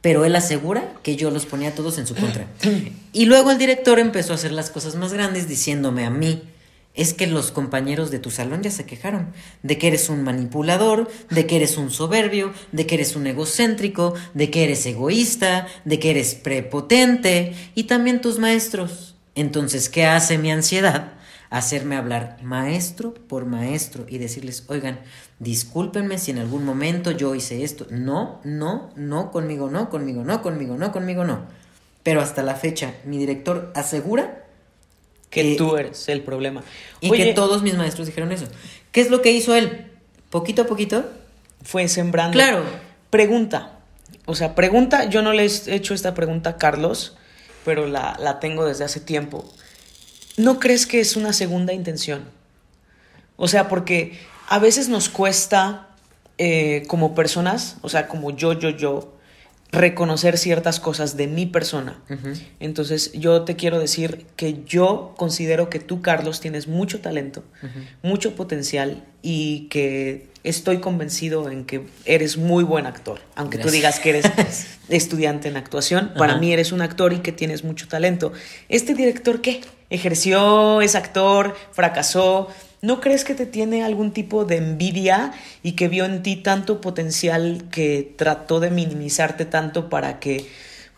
pero 0.00 0.24
él 0.24 0.34
asegura 0.36 0.92
que 1.02 1.16
yo 1.16 1.30
los 1.30 1.46
ponía 1.46 1.74
todos 1.74 1.98
en 1.98 2.06
su 2.06 2.14
contra. 2.14 2.46
Y 3.12 3.26
luego 3.26 3.50
el 3.50 3.58
director 3.58 3.98
empezó 3.98 4.32
a 4.32 4.36
hacer 4.36 4.52
las 4.52 4.70
cosas 4.70 4.94
más 4.94 5.12
grandes 5.12 5.48
diciéndome 5.48 6.04
a 6.04 6.10
mí, 6.10 6.42
es 6.94 7.14
que 7.14 7.26
los 7.28 7.52
compañeros 7.52 8.10
de 8.10 8.18
tu 8.18 8.30
salón 8.30 8.62
ya 8.62 8.72
se 8.72 8.84
quejaron 8.84 9.32
de 9.62 9.78
que 9.78 9.86
eres 9.86 10.08
un 10.08 10.24
manipulador, 10.24 11.08
de 11.30 11.46
que 11.46 11.56
eres 11.56 11.76
un 11.76 11.90
soberbio, 11.90 12.52
de 12.72 12.86
que 12.86 12.96
eres 12.96 13.14
un 13.14 13.26
egocéntrico, 13.26 14.14
de 14.34 14.50
que 14.50 14.64
eres 14.64 14.84
egoísta, 14.84 15.68
de 15.84 15.98
que 16.00 16.10
eres 16.10 16.34
prepotente 16.34 17.54
y 17.76 17.84
también 17.84 18.20
tus 18.20 18.38
maestros. 18.38 19.07
Entonces, 19.38 19.88
¿qué 19.88 20.04
hace 20.04 20.36
mi 20.36 20.50
ansiedad? 20.50 21.12
Hacerme 21.48 21.94
hablar 21.94 22.38
maestro 22.42 23.14
por 23.14 23.46
maestro 23.46 24.04
y 24.08 24.18
decirles, 24.18 24.64
oigan, 24.66 24.98
discúlpenme 25.38 26.18
si 26.18 26.32
en 26.32 26.38
algún 26.38 26.64
momento 26.64 27.12
yo 27.12 27.36
hice 27.36 27.62
esto. 27.62 27.86
No, 27.88 28.40
no, 28.42 28.90
no, 28.96 29.30
conmigo 29.30 29.70
no, 29.70 29.90
conmigo 29.90 30.24
no, 30.24 30.42
conmigo 30.42 30.76
no, 30.76 30.90
conmigo 30.90 31.24
no. 31.24 31.46
Pero 32.02 32.20
hasta 32.20 32.42
la 32.42 32.56
fecha, 32.56 32.94
mi 33.04 33.16
director 33.16 33.70
asegura 33.76 34.44
que 35.30 35.54
tú 35.54 35.76
eres 35.76 36.08
el 36.08 36.22
problema. 36.22 36.64
Y 37.00 37.12
que 37.12 37.32
todos 37.32 37.62
mis 37.62 37.76
maestros 37.76 38.08
dijeron 38.08 38.32
eso. 38.32 38.46
¿Qué 38.90 39.00
es 39.00 39.08
lo 39.08 39.22
que 39.22 39.30
hizo 39.30 39.54
él? 39.54 39.86
Poquito 40.30 40.62
a 40.62 40.66
poquito. 40.66 41.08
Fue 41.62 41.86
sembrando. 41.86 42.32
Claro. 42.32 42.64
Pregunta. 43.10 43.78
O 44.26 44.34
sea, 44.34 44.56
pregunta, 44.56 45.04
yo 45.04 45.22
no 45.22 45.32
le 45.32 45.46
he 45.46 45.74
hecho 45.76 45.94
esta 45.94 46.14
pregunta 46.14 46.50
a 46.50 46.56
Carlos, 46.56 47.17
pero 47.68 47.86
la, 47.86 48.16
la 48.18 48.40
tengo 48.40 48.64
desde 48.64 48.84
hace 48.84 48.98
tiempo. 48.98 49.44
¿No 50.38 50.58
crees 50.58 50.86
que 50.86 51.00
es 51.00 51.16
una 51.16 51.34
segunda 51.34 51.74
intención? 51.74 52.24
O 53.36 53.46
sea, 53.46 53.68
porque 53.68 54.18
a 54.48 54.58
veces 54.58 54.88
nos 54.88 55.10
cuesta 55.10 55.90
eh, 56.38 56.84
como 56.88 57.14
personas, 57.14 57.76
o 57.82 57.90
sea, 57.90 58.08
como 58.08 58.30
yo, 58.30 58.54
yo, 58.54 58.70
yo, 58.70 59.17
reconocer 59.70 60.38
ciertas 60.38 60.80
cosas 60.80 61.16
de 61.16 61.26
mi 61.26 61.46
persona. 61.46 62.00
Entonces 62.58 63.12
yo 63.12 63.42
te 63.42 63.56
quiero 63.56 63.78
decir 63.78 64.26
que 64.36 64.62
yo 64.64 65.14
considero 65.16 65.68
que 65.68 65.78
tú, 65.78 66.00
Carlos, 66.00 66.40
tienes 66.40 66.68
mucho 66.68 67.00
talento, 67.00 67.44
mucho 68.02 68.34
potencial 68.34 69.04
y 69.22 69.68
que 69.68 70.28
estoy 70.42 70.78
convencido 70.78 71.50
en 71.50 71.64
que 71.64 71.86
eres 72.04 72.38
muy 72.38 72.64
buen 72.64 72.86
actor. 72.86 73.20
Aunque 73.34 73.58
tú 73.58 73.70
digas 73.70 74.00
que 74.00 74.10
eres 74.10 74.24
estudiante 74.88 75.48
en 75.48 75.56
actuación, 75.56 76.12
para 76.16 76.38
mí 76.38 76.52
eres 76.52 76.72
un 76.72 76.80
actor 76.80 77.12
y 77.12 77.18
que 77.18 77.32
tienes 77.32 77.62
mucho 77.64 77.88
talento. 77.88 78.32
¿Este 78.68 78.94
director 78.94 79.42
qué? 79.42 79.60
¿Ejerció? 79.90 80.80
¿Es 80.80 80.94
actor? 80.94 81.54
¿Fracasó? 81.72 82.48
¿No 82.80 83.00
crees 83.00 83.24
que 83.24 83.34
te 83.34 83.46
tiene 83.46 83.82
algún 83.82 84.12
tipo 84.12 84.44
de 84.44 84.56
envidia 84.56 85.32
y 85.62 85.72
que 85.72 85.88
vio 85.88 86.04
en 86.04 86.22
ti 86.22 86.36
tanto 86.36 86.80
potencial 86.80 87.64
que 87.70 88.14
trató 88.16 88.60
de 88.60 88.70
minimizarte 88.70 89.44
tanto 89.44 89.88
para 89.88 90.20
que... 90.20 90.48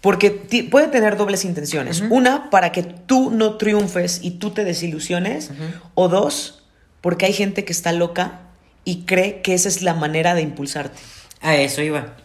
Porque 0.02 0.30
puede 0.70 0.88
tener 0.88 1.16
dobles 1.16 1.44
intenciones. 1.44 2.02
Una, 2.08 2.48
para 2.50 2.72
que 2.72 2.82
tú 2.82 3.30
no 3.30 3.56
triunfes 3.56 4.20
y 4.22 4.32
tú 4.32 4.50
te 4.50 4.64
desilusiones. 4.64 5.50
O 5.94 6.08
dos, 6.08 6.62
porque 7.00 7.26
hay 7.26 7.34
gente 7.34 7.64
que 7.64 7.72
está 7.72 7.92
loca 7.92 8.40
y 8.84 9.04
cree 9.04 9.42
que 9.42 9.54
esa 9.54 9.68
es 9.68 9.82
la 9.82 9.94
manera 9.94 10.34
de 10.34 10.42
impulsarte. 10.42 10.98
A 11.42 11.56
eso 11.56 11.82
iba. 11.82 12.16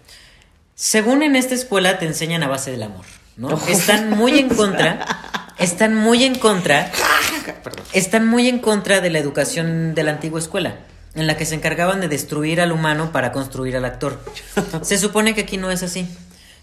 Según 0.73 1.21
en 1.21 1.35
esta 1.35 1.53
escuela 1.53 1.99
te 1.99 2.05
enseñan 2.05 2.43
a 2.43 2.47
base 2.47 2.71
del 2.71 2.83
amor, 2.83 3.05
¿no? 3.37 3.57
Están 3.67 4.09
muy 4.09 4.39
en 4.39 4.49
contra. 4.49 5.05
Están 5.57 5.95
muy 5.95 6.23
en 6.23 6.35
contra 6.35 6.91
están 7.93 8.27
muy 8.27 8.47
en 8.47 8.59
contra 8.59 9.01
de 9.01 9.09
la 9.09 9.19
educación 9.19 9.95
de 9.95 10.03
la 10.03 10.11
antigua 10.11 10.39
escuela, 10.39 10.79
en 11.15 11.27
la 11.27 11.37
que 11.37 11.45
se 11.45 11.55
encargaban 11.55 12.01
de 12.01 12.07
destruir 12.07 12.61
al 12.61 12.71
humano 12.71 13.11
para 13.11 13.31
construir 13.31 13.75
al 13.77 13.85
actor. 13.85 14.19
Se 14.81 14.97
supone 14.97 15.33
que 15.33 15.41
aquí 15.41 15.57
no 15.57 15.71
es 15.71 15.83
así. 15.83 16.07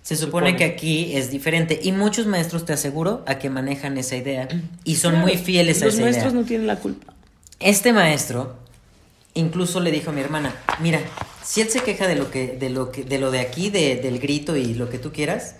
Se 0.03 0.17
supone, 0.17 0.57
que 0.57 0.65
aquí 0.65 1.17
es 1.17 1.31
diferente. 1.31 1.79
Y 1.81 1.93
muchos 1.93 2.27
maestros, 2.27 2.65
te 2.65 2.73
aseguro, 2.73 3.23
a 3.25 3.39
que 3.39 3.51
manejan 3.51 3.97
esa 3.99 4.17
idea. 4.17 4.49
Y 4.83 4.97
son 4.97 5.21
muy 5.21 5.39
fieles 5.39 5.81
a 5.81 5.87
esa 5.87 5.95
idea. 5.95 6.07
Los 6.07 6.15
maestros 6.17 6.35
no 6.35 6.45
tienen 6.45 6.67
la 6.67 6.77
culpa. 6.77 7.15
Este 7.61 7.93
maestro 7.93 8.57
incluso 9.35 9.79
le 9.79 9.93
dijo 9.93 10.11
a 10.11 10.13
mi 10.13 10.21
hermana, 10.21 10.55
mira, 10.81 11.01
si 11.45 11.61
él 11.61 11.71
se 11.71 11.81
queja 11.81 12.09
de 12.09 12.17
lo 12.17 12.31
que, 12.31 12.49
de 12.49 12.69
lo 12.69 12.91
que, 12.91 13.05
de 13.05 13.19
lo 13.19 13.31
de 13.31 13.41
aquí, 13.41 13.71
de, 13.71 13.97
del 13.97 14.19
grito 14.19 14.57
y 14.57 14.75
lo 14.75 14.91
que 14.91 14.99
tú 14.99 15.13
quieras, 15.13 15.55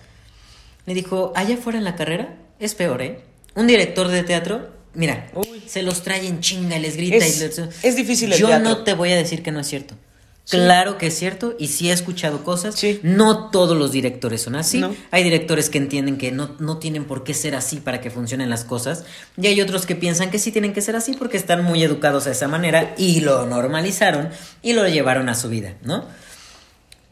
le 0.85 0.93
dijo, 0.93 1.31
allá 1.35 1.55
afuera 1.55 1.77
en 1.77 1.85
la 1.85 1.95
carrera, 1.95 2.35
es 2.65 2.75
peor, 2.75 3.01
¿eh? 3.01 3.19
Un 3.55 3.67
director 3.67 4.07
de 4.07 4.23
teatro 4.23 4.73
Mira, 4.95 5.27
se 5.65 5.81
los 5.81 6.03
trae 6.03 6.27
en 6.27 6.39
chinga 6.39 6.77
y 6.77 6.81
les 6.81 6.95
grita. 6.95 7.17
Es, 7.17 7.41
y 7.41 7.87
es 7.87 7.95
difícil 7.95 8.31
el 8.31 8.39
Yo 8.39 8.59
no 8.59 8.83
te 8.83 8.93
voy 8.93 9.11
a 9.11 9.15
decir 9.15 9.41
que 9.41 9.51
no 9.51 9.59
es 9.59 9.67
cierto. 9.67 9.95
Claro 10.49 10.97
que 10.97 11.07
es 11.07 11.17
cierto 11.17 11.55
y 11.57 11.69
sí 11.69 11.89
he 11.89 11.93
escuchado 11.93 12.43
cosas. 12.43 12.75
No 13.01 13.49
todos 13.49 13.77
los 13.77 13.93
directores 13.93 14.41
son 14.41 14.55
así. 14.55 14.83
Hay 15.09 15.23
directores 15.23 15.69
que 15.69 15.77
entienden 15.77 16.17
que 16.17 16.31
no, 16.31 16.55
no 16.59 16.79
tienen 16.79 17.05
por 17.05 17.23
qué 17.23 17.33
ser 17.33 17.55
así 17.55 17.77
para 17.77 18.01
que 18.01 18.11
funcionen 18.11 18.49
las 18.49 18.65
cosas. 18.65 19.05
Y 19.37 19.47
hay 19.47 19.61
otros 19.61 19.85
que 19.85 19.95
piensan 19.95 20.31
que 20.31 20.39
sí 20.39 20.51
tienen 20.51 20.73
que 20.73 20.81
ser 20.81 20.97
así 20.97 21.13
porque 21.13 21.37
están 21.37 21.63
muy 21.63 21.81
educados 21.81 22.27
a 22.27 22.31
esa 22.31 22.49
manera 22.49 22.93
y 22.97 23.21
lo 23.21 23.45
normalizaron 23.45 24.29
y 24.61 24.73
lo 24.73 24.87
llevaron 24.87 25.29
a 25.29 25.35
su 25.35 25.47
vida, 25.47 25.75
¿no? 25.81 26.05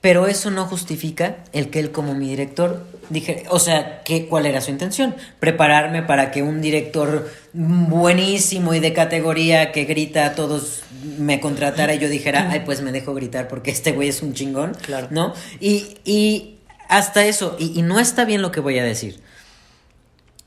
Pero 0.01 0.25
eso 0.25 0.49
no 0.49 0.65
justifica 0.65 1.37
el 1.53 1.69
que 1.69 1.79
él 1.79 1.91
como 1.91 2.15
mi 2.15 2.27
director 2.27 2.87
dije, 3.11 3.43
o 3.49 3.59
sea, 3.59 4.01
¿qué, 4.03 4.27
¿cuál 4.27 4.47
era 4.47 4.61
su 4.61 4.71
intención? 4.71 5.15
Prepararme 5.39 6.01
para 6.01 6.31
que 6.31 6.41
un 6.41 6.61
director 6.61 7.29
buenísimo 7.53 8.73
y 8.73 8.79
de 8.79 8.93
categoría 8.93 9.71
que 9.71 9.85
grita 9.85 10.25
a 10.25 10.35
todos 10.35 10.81
me 11.19 11.39
contratara 11.39 11.93
y 11.93 11.99
yo 11.99 12.09
dijera, 12.09 12.49
ay, 12.49 12.61
pues 12.65 12.81
me 12.81 12.91
dejo 12.91 13.13
gritar 13.13 13.47
porque 13.47 13.69
este 13.69 13.91
güey 13.91 14.09
es 14.09 14.23
un 14.23 14.33
chingón, 14.33 14.73
claro. 14.73 15.07
¿no? 15.11 15.33
Y, 15.59 15.97
y 16.03 16.59
hasta 16.87 17.25
eso, 17.25 17.55
y, 17.59 17.77
y 17.77 17.83
no 17.83 17.99
está 17.99 18.25
bien 18.25 18.41
lo 18.41 18.51
que 18.51 18.59
voy 18.59 18.79
a 18.79 18.83
decir, 18.83 19.21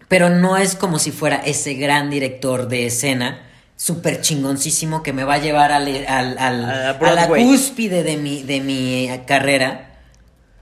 pero 0.09 0.31
no 0.31 0.57
es 0.57 0.75
como 0.75 0.99
si 0.99 1.13
fuera 1.13 1.37
ese 1.37 1.75
gran 1.75 2.11
director 2.11 2.67
de 2.69 2.87
escena 2.87 3.43
súper 3.85 4.23
chingoncísimo 4.23 5.03
que 5.03 5.13
me 5.13 5.25
va 5.25 5.35
a 5.35 5.39
llevar 5.39 5.71
al, 5.71 6.07
al, 6.09 6.39
a, 6.39 6.95
la 7.15 7.29
cúspide 7.29 8.03
de 8.03 8.17
mi, 8.17 8.43
de 8.43 8.61
mi 8.61 9.11
carrera, 9.27 9.99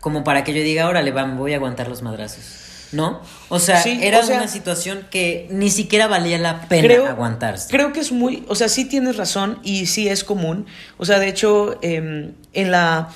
como 0.01 0.25
para 0.25 0.43
que 0.43 0.53
yo 0.53 0.61
diga, 0.61 0.89
órale, 0.89 1.13
va, 1.13 1.25
me 1.25 1.37
voy 1.37 1.53
a 1.53 1.57
aguantar 1.57 1.87
los 1.87 2.03
madrazos. 2.03 2.43
¿No? 2.91 3.23
O 3.49 3.59
sea, 3.59 3.81
era 3.85 4.21
una 4.21 4.49
situación 4.49 5.07
que 5.09 5.47
ni 5.51 5.71
siquiera 5.71 6.09
valía 6.09 6.37
la 6.37 6.63
pena 6.69 7.11
aguantarse. 7.11 7.69
Creo 7.71 7.93
que 7.93 8.01
es 8.01 8.13
muy, 8.13 8.45
o 8.49 8.55
sea, 8.55 8.69
sí 8.69 8.85
tienes 8.87 9.17
razón 9.17 9.61
y 9.63 9.87
sí 9.87 10.09
es 10.09 10.25
común. 10.25 10.67
O 10.99 11.07
sea, 11.07 11.19
de 11.19 11.29
hecho, 11.29 11.79
em, 11.81 12.35
en 12.53 12.71
la 12.71 13.09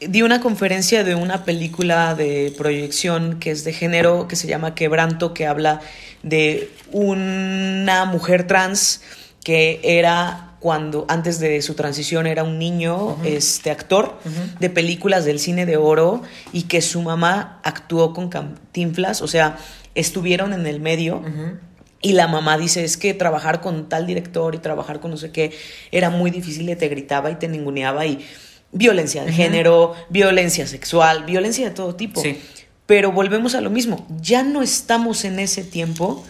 di 0.00 0.22
una 0.22 0.40
conferencia 0.40 1.04
de 1.04 1.14
una 1.14 1.44
película 1.44 2.14
de 2.14 2.54
proyección 2.56 3.38
que 3.40 3.50
es 3.50 3.64
de 3.64 3.72
género, 3.72 4.28
que 4.28 4.36
se 4.36 4.46
llama 4.46 4.74
Quebranto, 4.74 5.34
que 5.34 5.46
habla 5.46 5.80
de 6.22 6.70
una 6.92 8.04
mujer 8.04 8.46
trans 8.46 9.02
que 9.42 9.80
era 9.82 10.48
cuando 10.60 11.04
antes 11.08 11.38
de 11.38 11.62
su 11.62 11.74
transición 11.74 12.26
era 12.26 12.42
un 12.42 12.58
niño 12.58 13.16
este 13.24 13.70
actor 13.70 14.18
de 14.58 14.70
películas 14.70 15.24
del 15.24 15.38
cine 15.38 15.66
de 15.66 15.76
oro 15.76 16.22
y 16.52 16.62
que 16.62 16.80
su 16.82 17.00
mamá 17.02 17.60
actuó 17.62 18.12
con 18.12 18.28
Cantinflas, 18.28 19.22
o 19.22 19.28
sea, 19.28 19.56
estuvieron 19.94 20.52
en 20.52 20.66
el 20.66 20.80
medio. 20.80 21.22
Y 22.00 22.12
la 22.12 22.28
mamá 22.28 22.58
dice, 22.58 22.84
es 22.84 22.96
que 22.96 23.12
trabajar 23.14 23.60
con 23.60 23.88
tal 23.88 24.06
director 24.06 24.54
y 24.54 24.58
trabajar 24.58 25.00
con 25.00 25.10
no 25.10 25.16
sé 25.16 25.32
qué 25.32 25.52
era 25.90 26.10
muy 26.10 26.30
difícil 26.30 26.68
y 26.70 26.76
te 26.76 26.88
gritaba 26.88 27.30
y 27.30 27.36
te 27.36 27.48
ninguneaba 27.48 28.06
y 28.06 28.24
violencia 28.72 29.24
de 29.24 29.32
género, 29.32 29.94
violencia 30.08 30.66
sexual, 30.66 31.24
violencia 31.24 31.68
de 31.68 31.74
todo 31.74 31.94
tipo. 31.94 32.22
Pero 32.86 33.12
volvemos 33.12 33.54
a 33.54 33.60
lo 33.60 33.70
mismo, 33.70 34.06
ya 34.20 34.42
no 34.42 34.62
estamos 34.62 35.24
en 35.24 35.38
ese 35.38 35.62
tiempo. 35.64 36.24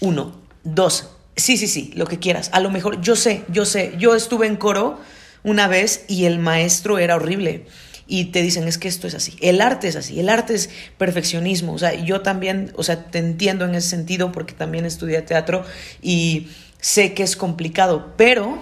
Uno, 0.00 0.34
dos, 0.64 1.10
sí, 1.36 1.56
sí, 1.56 1.66
sí, 1.66 1.92
lo 1.94 2.06
que 2.06 2.18
quieras. 2.18 2.50
A 2.52 2.60
lo 2.60 2.70
mejor, 2.70 3.00
yo 3.00 3.16
sé, 3.16 3.44
yo 3.48 3.64
sé, 3.64 3.94
yo 3.98 4.14
estuve 4.14 4.46
en 4.46 4.56
coro 4.56 4.98
una 5.42 5.68
vez 5.68 6.04
y 6.08 6.24
el 6.26 6.38
maestro 6.38 6.98
era 6.98 7.16
horrible. 7.16 7.66
Y 8.06 8.26
te 8.26 8.42
dicen, 8.42 8.68
es 8.68 8.78
que 8.78 8.88
esto 8.88 9.06
es 9.06 9.14
así. 9.14 9.36
El 9.40 9.60
arte 9.60 9.88
es 9.88 9.96
así, 9.96 10.20
el 10.20 10.28
arte 10.28 10.54
es 10.54 10.68
perfeccionismo. 10.98 11.72
O 11.72 11.78
sea, 11.78 11.94
yo 11.94 12.20
también, 12.20 12.72
o 12.76 12.82
sea, 12.82 13.04
te 13.04 13.18
entiendo 13.18 13.64
en 13.64 13.74
ese 13.74 13.88
sentido 13.88 14.32
porque 14.32 14.52
también 14.52 14.84
estudié 14.84 15.22
teatro 15.22 15.64
y 16.02 16.48
sé 16.80 17.14
que 17.14 17.22
es 17.22 17.36
complicado, 17.36 18.12
pero... 18.16 18.58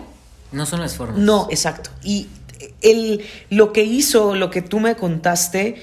No 0.52 0.66
son 0.66 0.80
las 0.80 0.94
formas. 0.94 1.18
No, 1.18 1.48
exacto. 1.50 1.90
Y 2.04 2.28
el, 2.82 3.24
lo 3.50 3.72
que 3.72 3.84
hizo, 3.84 4.34
lo 4.34 4.50
que 4.50 4.62
tú 4.62 4.80
me 4.80 4.96
contaste, 4.96 5.82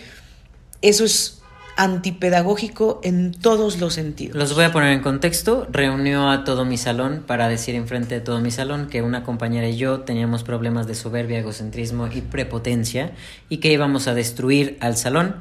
eso 0.82 1.06
es 1.06 1.38
antipedagógico 1.78 3.00
en 3.04 3.32
todos 3.32 3.80
los 3.80 3.94
sentidos. 3.94 4.36
Los 4.36 4.56
voy 4.56 4.66
a 4.66 4.72
poner 4.72 4.94
en 4.94 5.02
contexto. 5.02 5.68
Reunió 5.72 6.30
a 6.30 6.44
todo 6.44 6.66
mi 6.66 6.78
salón 6.78 7.24
para 7.26 7.48
decir 7.48 7.76
enfrente 7.76 8.16
de 8.16 8.22
todo 8.22 8.42
mi 8.42 8.52
salón 8.52 8.88
que 8.88 9.04
una 9.04 9.24
compañera 9.24 9.70
y 9.70 9.78
yo 9.78 10.02
teníamos 10.02 10.44
problemas 10.44 10.88
de 10.88 10.96
soberbia, 10.96 11.40
egocentrismo 11.40 12.08
y 12.08 12.22
prepotencia 12.22 13.12
y 13.48 13.58
que 13.58 13.72
íbamos 13.72 14.08
a 14.08 14.16
destruir 14.16 14.78
al 14.82 14.98
salón. 14.98 15.36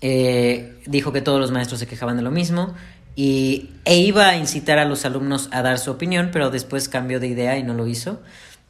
Eh, 0.00 0.80
dijo 0.86 1.12
que 1.12 1.20
todos 1.20 1.38
los 1.38 1.50
maestros 1.50 1.80
se 1.80 1.86
quejaban 1.86 2.16
de 2.16 2.22
lo 2.22 2.30
mismo 2.30 2.74
y, 3.14 3.70
e 3.84 3.98
iba 3.98 4.28
a 4.28 4.36
incitar 4.36 4.78
a 4.78 4.84
los 4.84 5.04
alumnos 5.04 5.48
a 5.52 5.62
dar 5.62 5.78
su 5.78 5.90
opinión, 5.90 6.30
pero 6.32 6.50
después 6.50 6.88
cambió 6.88 7.20
de 7.20 7.28
idea 7.28 7.58
y 7.58 7.62
no 7.62 7.74
lo 7.74 7.86
hizo. 7.86 8.20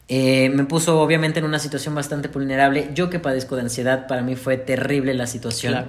Eh, 0.09 0.51
me 0.51 0.65
puso 0.65 1.01
obviamente 1.01 1.39
en 1.39 1.47
una 1.47 1.59
situación 1.59 1.95
bastante 1.95 2.29
vulnerable. 2.29 2.91
Yo 2.95 3.11
que 3.11 3.19
padezco 3.19 3.57
de 3.57 3.63
ansiedad, 3.63 4.07
para 4.07 4.23
mí 4.23 4.37
fue 4.37 4.57
terrible 4.57 5.15
la 5.15 5.27
situación. 5.27 5.87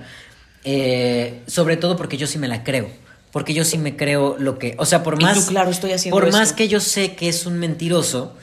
eh, 0.64 1.44
sobre 1.48 1.78
todo 1.78 1.96
porque 1.98 2.18
yo 2.18 2.28
sí 2.28 2.40
me 2.40 2.48
la 2.48 2.64
creo. 2.64 2.90
Porque 3.32 3.54
yo 3.54 3.66
sí 3.66 3.78
me 3.78 3.98
creo 3.98 4.38
lo 4.40 4.58
que. 4.58 4.76
O 4.78 4.86
sea, 4.86 5.04
por 5.04 5.22
más. 5.22 5.48
claro, 5.48 5.70
estoy 5.70 5.92
haciendo 5.92 6.18
Por 6.18 6.32
más 6.32 6.54
que 6.54 6.70
yo 6.70 6.80
sé 6.80 7.16
que 7.16 7.28
es 7.28 7.46
un 7.46 7.60
mentiroso, 7.60 8.34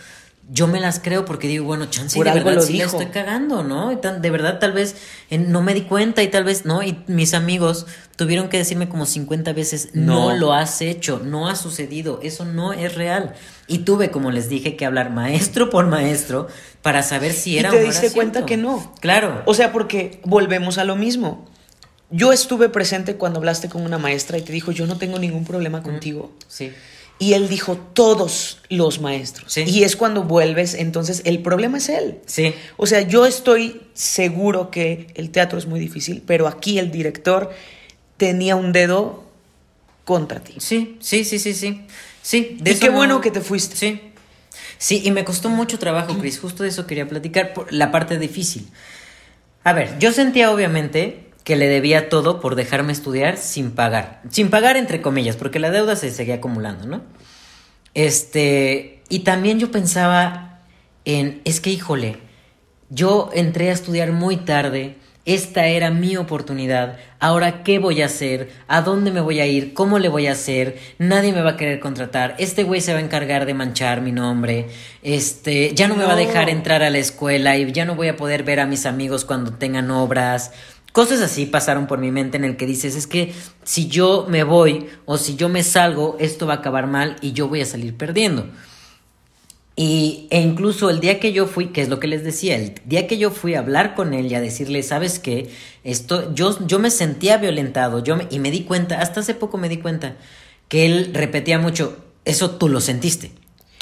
yo 0.55 0.66
me 0.66 0.80
las 0.80 1.00
creo 1.00 1.24
porque 1.24 1.48
digo, 1.48 1.64
bueno, 1.64 1.86
chance 1.86 2.14
Por 2.16 2.26
de 2.26 2.32
algo 2.32 2.44
verdad 2.44 2.61
lo 2.61 2.66
sí 2.66 2.76
la 2.76 2.84
dijo. 2.84 2.98
estoy 2.98 3.11
cagando, 3.12 3.62
¿no? 3.64 3.88
De 3.96 4.30
verdad, 4.30 4.59
tal 4.59 4.72
vez 4.72 4.96
eh, 5.30 5.38
no 5.38 5.62
me 5.62 5.72
di 5.72 5.82
cuenta 5.82 6.22
y 6.22 6.28
tal 6.28 6.44
vez, 6.44 6.66
¿no? 6.66 6.82
Y 6.82 6.98
mis 7.07 7.32
amigos 7.32 7.86
tuvieron 8.16 8.48
que 8.50 8.59
decirme 8.59 8.88
como 8.88 9.07
50 9.07 9.53
veces, 9.55 9.88
no, 9.94 10.30
No. 10.30 10.36
lo 10.36 10.53
has 10.53 10.82
hecho, 10.82 11.20
no 11.24 11.48
ha 11.48 11.57
sucedido, 11.57 12.20
eso 12.22 12.44
no 12.44 12.74
es 12.74 12.94
real. 12.94 13.34
Y 13.66 13.78
tuve, 13.78 14.11
como 14.11 14.30
les 14.30 14.50
dije, 14.50 14.76
que 14.76 14.84
hablar 14.84 15.11
maestro 15.11 15.70
por 15.70 15.86
maestro 15.86 16.48
para 16.82 17.03
saber 17.03 17.32
si 17.32 17.59
era 17.59 17.70
te 17.70 17.76
o 17.76 17.80
no 17.80 17.86
era 17.86 17.90
diste 18.00 18.12
cuenta 18.14 18.44
que 18.44 18.59
no. 18.59 18.92
Claro. 19.00 19.42
O 19.46 19.55
sea, 19.55 19.72
porque 19.72 20.20
volvemos 20.24 20.76
a 20.76 20.84
lo 20.84 20.96
mismo. 20.96 21.46
Yo 22.11 22.30
estuve 22.30 22.68
presente 22.68 23.16
cuando 23.16 23.38
hablaste 23.38 23.70
con 23.70 23.82
una 23.86 23.96
maestra 23.96 24.36
y 24.36 24.42
te 24.42 24.53
dijo, 24.53 24.70
yo 24.70 24.86
no 24.86 24.98
tengo 24.98 25.18
ningún 25.18 25.44
problema 25.46 25.82
contigo. 25.82 26.30
sí. 26.46 26.72
Y 27.18 27.34
él 27.34 27.48
dijo, 27.48 27.76
todos 27.76 28.58
los 28.68 29.00
maestros. 29.00 29.52
Sí. 29.52 29.62
Y 29.66 29.84
es 29.84 29.94
cuando 29.94 30.24
vuelves, 30.24 30.74
entonces 30.74 31.22
el 31.24 31.40
problema 31.40 31.78
es 31.78 31.88
él. 31.88 32.18
Sí. 32.26 32.54
O 32.76 32.86
sea, 32.86 33.02
yo 33.02 33.26
estoy 33.26 33.80
seguro 33.94 34.70
que 34.70 35.06
el 35.14 35.30
teatro 35.30 35.58
es 35.58 35.66
muy 35.66 35.78
difícil, 35.78 36.22
pero 36.26 36.48
aquí 36.48 36.78
el 36.78 36.90
director 36.90 37.50
tenía 38.16 38.56
un 38.56 38.72
dedo 38.72 39.24
contra 40.04 40.40
ti. 40.40 40.54
Sí, 40.58 40.96
sí, 41.00 41.24
sí, 41.24 41.38
sí, 41.38 41.54
sí. 41.54 41.86
Sí, 42.22 42.58
Y 42.64 42.74
qué 42.76 42.88
bueno 42.88 43.20
que 43.20 43.30
te 43.30 43.40
fuiste. 43.40 43.76
Sí. 43.76 44.00
Sí, 44.78 45.02
y 45.04 45.10
me 45.12 45.24
costó 45.24 45.48
mucho 45.48 45.78
trabajo, 45.78 46.18
Chris. 46.18 46.40
Justo 46.40 46.64
de 46.64 46.70
eso 46.70 46.86
quería 46.86 47.08
platicar, 47.08 47.52
por 47.52 47.72
la 47.72 47.92
parte 47.92 48.18
difícil. 48.18 48.68
A 49.64 49.72
ver, 49.72 49.96
yo 49.98 50.12
sentía 50.12 50.50
obviamente 50.50 51.30
que 51.45 51.57
le 51.57 51.68
debía 51.68 52.09
todo 52.09 52.40
por 52.40 52.55
dejarme 52.55 52.93
estudiar 52.93 53.36
sin 53.36 53.72
pagar. 53.72 54.22
Sin 54.30 54.51
pagar 54.51 54.76
entre 54.76 55.03
comillas, 55.03 55.36
porque 55.36 55.59
la 55.59 55.70
deuda 55.70 55.97
se 55.97 56.11
seguía 56.11 56.36
acumulando, 56.36 56.86
¿no? 56.86 57.03
Este, 57.95 59.03
y 59.09 59.20
también 59.20 59.59
yo 59.59 59.70
pensaba 59.70 60.61
en, 61.05 61.43
es 61.45 61.61
que 61.61 61.70
híjole, 61.70 62.18
yo 62.90 63.30
entré 63.34 63.70
a 63.70 63.72
estudiar 63.72 64.12
muy 64.12 64.36
tarde, 64.36 64.97
esta 65.24 65.66
era 65.66 65.90
mi 65.90 66.16
oportunidad, 66.16 66.99
ahora 67.20 67.62
qué 67.62 67.78
voy 67.78 68.03
a 68.03 68.07
hacer, 68.07 68.51
a 68.66 68.82
dónde 68.82 69.12
me 69.12 69.20
voy 69.20 69.38
a 69.38 69.47
ir, 69.47 69.72
cómo 69.72 69.99
le 69.99 70.09
voy 70.09 70.26
a 70.26 70.32
hacer, 70.32 70.78
nadie 70.99 71.32
me 71.32 71.43
va 71.43 71.51
a 71.51 71.57
querer 71.57 71.78
contratar, 71.78 72.34
este 72.38 72.64
güey 72.64 72.80
se 72.80 72.93
va 72.93 72.99
a 72.99 73.03
encargar 73.03 73.47
de 73.47 73.55
manchar 73.55 74.01
mi 74.01 74.11
nombre, 74.11 74.66
este, 75.03 75.74
ya 75.74 75.86
no, 75.86 75.95
me 75.95 76.05
va 76.05 76.14
a 76.14 76.16
dejar 76.16 76.51
entrar 76.51 76.82
a 76.82 76.90
la 76.90 76.99
escuela 76.99 77.57
y 77.57 77.70
ya 77.72 77.84
no 77.84 77.95
voy 77.95 78.09
a 78.09 78.16
poder 78.16 78.43
ver 78.43 78.59
a 78.59 78.66
mis 78.66 78.84
amigos 78.84 79.24
cuando 79.24 79.53
tengan 79.53 79.90
obras. 79.90 80.53
Cosas 80.93 81.22
así 81.22 81.47
pasaron 81.47 81.86
por 81.86 81.99
mi 81.99 82.11
mente 82.11 82.36
en 82.36 82.45
el 82.45 82.57
que 82.57 82.66
dices, 82.66 82.97
es 82.97 83.07
que 83.07 83.32
si 83.64 83.88
yo 83.88 84.26
me 84.28 84.45
voy 84.45 84.88
o 85.07 85.16
si 85.16 85.36
yo 85.36 85.49
me 85.49 85.62
salgo, 85.62 86.16
esto 86.20 86.47
va 86.47 86.55
a 86.55 86.57
acabar 86.59 86.86
mal 86.86 87.16
y 87.22 87.32
yo 87.32 87.49
voy 87.49 87.62
a 87.62 87.66
salir 87.66 87.97
perdiendo. 87.97 88.47
Y, 89.74 90.26
e 90.30 90.40
incluso 90.43 90.90
el 90.90 91.01
día 91.01 91.18
que 91.18 91.32
yo 91.32 91.47
fui, 91.47 91.68
que 91.68 91.80
es 91.80 91.88
lo 91.88 91.99
que 91.99 92.07
les 92.07 92.22
decía, 92.24 92.57
el 92.57 92.74
día 92.84 93.07
que 93.07 93.16
yo 93.16 93.30
fui 93.30 93.55
a 93.55 93.61
hablar 93.61 93.95
con 93.95 94.12
él 94.12 94.26
y 94.30 94.34
a 94.34 94.40
decirle, 94.40 94.82
¿sabes 94.82 95.18
qué? 95.18 95.49
Esto, 95.82 96.34
yo, 96.34 96.59
yo 96.66 96.78
me 96.78 96.90
sentía 96.90 97.38
violentado, 97.38 98.05
yo 98.05 98.16
me- 98.16 98.26
y 98.30 98.38
me 98.38 98.51
di 98.51 98.64
cuenta, 98.64 99.01
hasta 99.01 99.20
hace 99.20 99.34
poco 99.34 99.57
me 99.57 99.70
di 99.70 99.78
cuenta, 99.78 100.16
que 100.68 100.84
él 100.84 101.11
repetía 101.14 101.59
mucho, 101.59 101.97
eso 102.26 102.51
tú 102.57 102.68
lo 102.68 102.82
sentiste, 102.82 103.32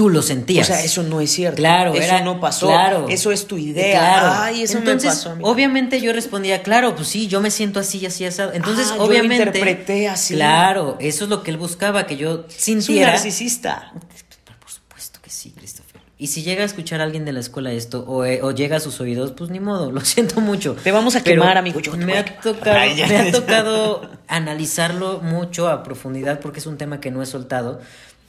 tú 0.00 0.08
lo 0.08 0.20
O 0.20 0.22
sentías. 0.22 0.66
sea, 0.66 0.82
eso 0.82 1.02
no 1.02 1.20
es 1.20 1.30
cierto. 1.30 1.56
Claro, 1.56 1.92
eso 1.92 2.02
era- 2.02 2.22
no 2.22 2.40
pasó. 2.40 2.68
claro. 2.68 3.04
Eso 3.10 3.32
es 3.32 3.46
tu 3.46 3.58
idea. 3.58 3.98
Claro. 4.00 4.28
Ay, 4.44 4.62
eso 4.62 4.78
Entonces, 4.78 5.04
me 5.04 5.10
pasó 5.10 5.30
a 5.32 5.34
mí. 5.34 5.42
obviamente 5.44 6.00
yo 6.00 6.14
respondía, 6.14 6.62
claro, 6.62 6.94
pues 6.96 7.08
sí, 7.08 7.26
yo 7.26 7.42
me 7.42 7.50
siento 7.50 7.80
así, 7.80 8.06
así, 8.06 8.24
así. 8.24 8.40
Entonces, 8.54 8.86
Ah, 8.88 8.92
yo 8.92 8.96
lo 8.96 9.04
obviamente. 9.04 9.44
interpreté 9.44 10.08
así. 10.08 10.36
Claro, 10.36 10.96
eso 11.00 11.24
es 11.24 11.28
lo 11.30 11.42
que 11.42 11.50
él 11.50 11.58
buscaba, 11.58 12.06
que 12.06 12.16
yo 12.16 12.46
Es 12.48 12.54
un 12.68 12.80
sintiera. 12.80 13.10
narcisista. 13.12 13.92
Por 13.92 14.70
supuesto 14.70 15.20
que 15.22 15.28
sí, 15.28 15.52
Christopher. 15.54 16.00
Y 16.16 16.28
si 16.28 16.42
llega 16.42 16.62
a 16.62 16.66
escuchar 16.66 17.02
a 17.02 17.04
alguien 17.04 17.26
de 17.26 17.32
la 17.34 17.40
escuela 17.40 17.70
esto, 17.70 18.04
o, 18.06 18.24
eh, 18.24 18.40
o 18.42 18.52
llega 18.52 18.76
a 18.78 18.80
sus 18.80 19.00
oídos, 19.00 19.32
pues 19.32 19.50
ni 19.50 19.60
modo, 19.60 19.90
lo 19.92 20.00
siento 20.00 20.40
mucho. 20.40 20.76
Te 20.82 20.92
vamos 20.92 21.14
a 21.16 21.22
Pero 21.22 21.42
quemar, 21.42 21.58
amigo. 21.58 21.78
Yo 21.80 21.94
me 21.98 22.16
ha 22.16 22.24
quemar. 22.24 22.42
tocado, 22.42 22.76
Ay, 22.78 22.96
ya. 22.96 23.06
me 23.06 23.16
ha 23.18 23.32
tocado 23.32 24.10
analizarlo 24.28 25.20
mucho 25.20 25.68
a 25.68 25.82
profundidad 25.82 26.40
porque 26.40 26.60
es 26.60 26.66
un 26.66 26.78
tema 26.78 27.00
que 27.00 27.10
no 27.10 27.22
he 27.22 27.26
soltado. 27.26 27.80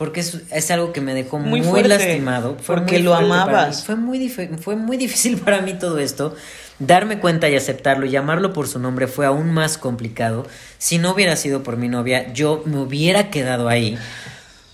Porque 0.01 0.21
es, 0.21 0.41
es 0.49 0.71
algo 0.71 0.93
que 0.93 0.99
me 0.99 1.13
dejó 1.13 1.37
muy, 1.37 1.61
Muy 1.61 1.83
lastimado. 1.83 2.57
porque 2.65 2.93
muy 2.95 3.03
lo 3.03 3.13
amabas. 3.13 3.85
Fue 3.85 3.95
muy, 3.95 4.29
fue 4.29 4.75
muy 4.75 4.97
difícil 4.97 5.37
para 5.37 5.61
mí 5.61 5.75
todo 5.75 5.99
esto. 5.99 6.33
Darme 6.79 7.19
cuenta 7.19 7.47
y 7.49 7.55
aceptarlo 7.55 8.07
y 8.07 8.09
llamarlo 8.09 8.51
por 8.51 8.67
su 8.67 8.79
nombre 8.79 9.05
fue 9.05 9.27
aún 9.27 9.51
más 9.53 9.77
complicado. 9.77 10.47
Si 10.79 10.97
no 10.97 11.11
hubiera 11.11 11.35
sido 11.35 11.61
por 11.61 11.77
mi 11.77 11.87
novia, 11.87 12.33
yo 12.33 12.63
me 12.65 12.79
hubiera 12.79 13.29
quedado 13.29 13.69
ahí. 13.69 13.95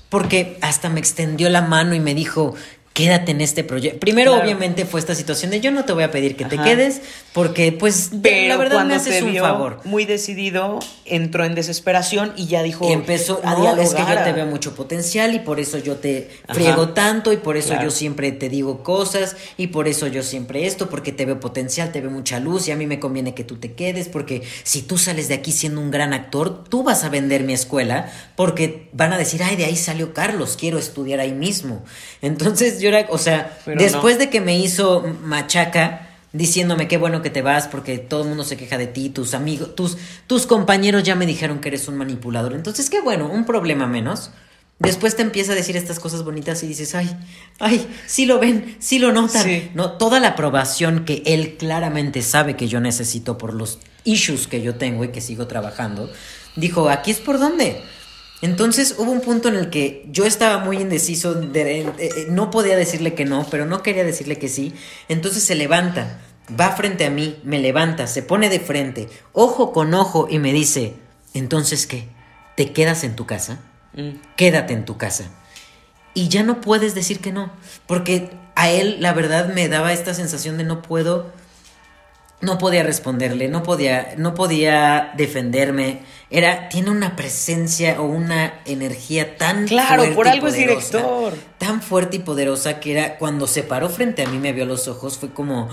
Porque 0.08 0.58
hasta 0.62 0.88
me 0.88 1.02
extendió 1.02 1.50
la 1.50 1.62
mano 1.62 1.94
y 1.94 2.00
me 2.00 2.16
dijo, 2.16 2.56
quédate 2.98 3.32
en 3.32 3.42
este 3.42 3.64
proyecto. 3.64 4.00
Primero, 4.00 4.32
Claro. 4.32 4.44
obviamente, 4.44 4.86
fue 4.86 5.00
esta 5.00 5.14
situación 5.14 5.52
de 5.52 5.60
yo 5.62 5.70
no 5.70 5.86
te 5.86 5.94
voy 5.94 6.02
a 6.04 6.10
pedir 6.10 6.36
que 6.36 6.46
te 6.46 6.58
quedes, 6.58 7.00
porque 7.32 7.72
pues 7.72 8.10
Pero 8.24 8.48
la 8.50 8.58
verdad 8.58 8.78
cuando 8.78 8.96
me 8.96 9.00
haces 9.00 9.22
un 9.22 9.32
vio 9.34 9.44
favor. 9.44 9.82
muy 9.84 10.06
decidido, 10.06 10.80
entró 11.06 11.46
en 11.46 11.54
desesperación 11.54 12.34
y 12.36 12.48
ya 12.48 12.64
dijo 12.64 12.90
Y 12.90 12.94
empezó, 12.94 13.40
a 13.44 13.52
es 13.52 13.56
que 13.56 14.00
yo 14.00 14.06
dialogar. 14.06 14.24
te 14.24 14.34
veo 14.34 14.48
mucho 14.48 14.74
potencial 14.74 15.36
y 15.36 15.40
por 15.40 15.60
eso 15.60 15.78
yo 15.78 15.98
te 15.98 16.32
Ajá. 16.46 16.56
friego 16.56 16.90
tanto 16.90 17.32
y 17.32 17.38
por 17.38 17.56
eso 17.56 17.70
Claro. 17.70 17.84
yo 17.84 17.92
siempre 17.92 18.32
te 18.32 18.50
digo 18.50 18.82
cosas 18.82 19.36
y 19.58 19.68
por 19.68 19.88
eso 19.88 20.08
yo 20.08 20.24
siempre 20.24 20.66
esto, 20.66 20.90
porque 20.90 21.12
te 21.12 21.26
veo 21.28 21.40
potencial, 21.40 21.92
te 21.92 22.02
veo 22.02 22.10
mucha 22.10 22.40
luz 22.40 22.68
y 22.68 22.72
a 22.72 22.76
mí 22.76 22.88
me 22.88 23.00
conviene 23.00 23.36
que 23.36 23.44
tú 23.44 23.58
te 23.58 23.74
quedes, 23.74 24.08
porque 24.10 24.42
si 24.64 24.82
tú 24.82 24.98
sales 24.98 25.28
de 25.28 25.36
aquí 25.36 25.52
siendo 25.52 25.82
un 25.82 25.92
gran 25.92 26.14
actor, 26.14 26.64
tú 26.68 26.82
vas 26.82 27.04
a 27.04 27.10
vender 27.10 27.44
mi 27.44 27.54
escuela, 27.54 28.12
porque 28.36 28.90
van 28.94 29.14
a 29.14 29.20
decir, 29.20 29.44
ay, 29.44 29.56
de 29.56 29.66
ahí 29.66 29.76
salió 29.76 30.16
Carlos, 30.16 30.58
quiero 30.60 30.80
estudiar 30.80 31.20
ahí 31.20 31.32
mismo. 31.34 31.84
Entonces 32.24 32.80
yo 32.82 32.87
o 33.10 33.18
sea, 33.18 33.58
Pero 33.66 33.82
después 33.82 34.16
no. 34.16 34.20
de 34.20 34.30
que 34.30 34.42
me 34.42 34.58
hizo 34.58 35.04
machaca, 35.24 36.10
diciéndome 36.34 36.88
qué 36.88 36.98
bueno 36.98 37.22
que 37.22 37.30
te 37.30 37.42
vas 37.42 37.68
porque 37.68 37.98
todo 37.98 38.24
el 38.24 38.30
mundo 38.30 38.44
se 38.44 38.58
queja 38.58 38.78
de 38.78 38.88
ti, 38.88 39.10
tus 39.10 39.34
amigos, 39.34 39.76
tus, 39.76 39.98
tus 40.28 40.46
compañeros 40.46 41.04
ya 41.04 41.16
me 41.16 41.26
dijeron 41.26 41.60
que 41.60 41.70
eres 41.70 41.88
un 41.88 41.98
manipulador. 41.98 42.54
Entonces, 42.54 42.90
qué 42.90 43.02
bueno, 43.02 43.30
un 43.30 43.46
problema 43.46 43.88
menos. 43.88 44.32
Después 44.80 45.16
te 45.16 45.24
empieza 45.24 45.54
a 45.54 45.56
decir 45.56 45.76
estas 45.76 46.00
cosas 46.00 46.24
bonitas 46.24 46.62
y 46.62 46.68
dices, 46.68 46.94
ay, 46.94 47.10
ay, 47.58 47.88
sí 48.06 48.28
lo 48.28 48.38
ven, 48.40 48.76
sí 48.80 49.00
lo 49.00 49.12
notan. 49.12 49.44
Sí. 49.44 49.72
No, 49.74 49.94
toda 49.94 50.20
la 50.20 50.30
aprobación 50.30 51.04
que 51.04 51.24
él 51.26 51.56
claramente 51.58 52.22
sabe 52.22 52.56
que 52.56 52.68
yo 52.68 52.80
necesito 52.80 53.40
por 53.40 53.56
los 53.56 53.80
issues 54.04 54.46
que 54.46 54.62
yo 54.62 54.76
tengo 54.76 55.04
y 55.04 55.08
que 55.08 55.20
sigo 55.20 55.48
trabajando, 55.48 56.12
dijo, 56.56 56.90
aquí 56.90 57.10
es 57.10 57.20
por 57.20 57.40
dónde. 57.40 57.82
Entonces 58.42 58.96
hubo 58.98 59.12
un 59.12 59.22
punto 59.22 59.48
en 59.48 59.56
el 59.56 59.70
que 59.70 60.06
yo 60.12 60.26
estaba 60.26 60.60
muy 60.64 60.78
indeciso, 60.78 61.34
de- 61.34 61.82
eh, 61.82 61.94
eh, 61.98 62.28
no 62.30 62.52
podía 62.52 62.76
decirle 62.76 63.14
que 63.16 63.26
no, 63.26 63.46
pero 63.50 63.66
no 63.66 63.82
quería 63.82 64.04
decirle 64.04 64.38
que 64.38 64.48
sí. 64.48 64.74
Entonces 65.10 65.44
se 65.44 65.56
levanta, 65.56 66.20
va 66.60 66.72
frente 66.72 67.06
a 67.06 67.10
mí, 67.10 67.40
me 67.44 67.60
levanta, 67.60 68.06
se 68.08 68.22
pone 68.22 68.50
de 68.50 68.60
frente, 68.60 69.10
ojo 69.34 69.74
con 69.74 69.94
ojo 69.96 70.28
y 70.30 70.38
me 70.40 70.54
dice, 70.54 70.94
entonces 71.34 71.88
¿qué? 71.88 72.08
¿Te 72.56 72.72
quedas 72.74 73.04
en 73.04 73.16
tu 73.16 73.26
casa? 73.26 73.60
Mm. 73.94 74.12
Quédate 74.36 74.74
en 74.74 74.86
tu 74.86 74.98
casa. 74.98 75.26
Y 76.14 76.28
ya 76.30 76.44
no 76.44 76.62
puedes 76.62 76.94
decir 76.96 77.20
que 77.20 77.32
no, 77.32 77.52
porque 77.88 78.30
a 78.56 78.70
él 78.70 78.98
la 79.00 79.14
verdad 79.14 79.54
me 79.54 79.68
daba 79.68 79.94
esta 79.94 80.14
sensación 80.14 80.58
de 80.58 80.64
no 80.64 80.82
puedo 80.84 81.32
no 82.40 82.60
podía 82.60 82.84
responderle, 82.84 83.48
no 83.48 83.64
podía, 83.64 84.14
no 84.18 84.36
podía 84.36 85.12
defenderme. 85.18 86.02
Era, 86.30 86.70
tiene 86.70 86.92
una 86.92 87.16
presencia 87.16 88.00
o 88.00 88.06
una 88.06 88.60
energía 88.66 89.38
tan 89.38 89.66
Claro, 89.66 90.04
fuerte 90.04 90.16
por 90.16 90.26
y 90.28 90.30
algo 90.30 90.48
es 90.48 90.54
poderosa, 90.54 90.98
director. 90.98 91.34
Tan 91.58 91.82
fuerte 91.82 92.18
y 92.18 92.20
poderosa 92.20 92.80
que 92.80 92.92
era 92.92 93.18
cuando 93.18 93.48
se 93.48 93.64
paró 93.64 93.90
frente 93.90 94.22
a 94.24 94.28
mí, 94.28 94.38
me 94.38 94.54
vio 94.54 94.66
los 94.66 94.88
ojos, 94.88 95.18
fue 95.18 95.30
como 95.34 95.70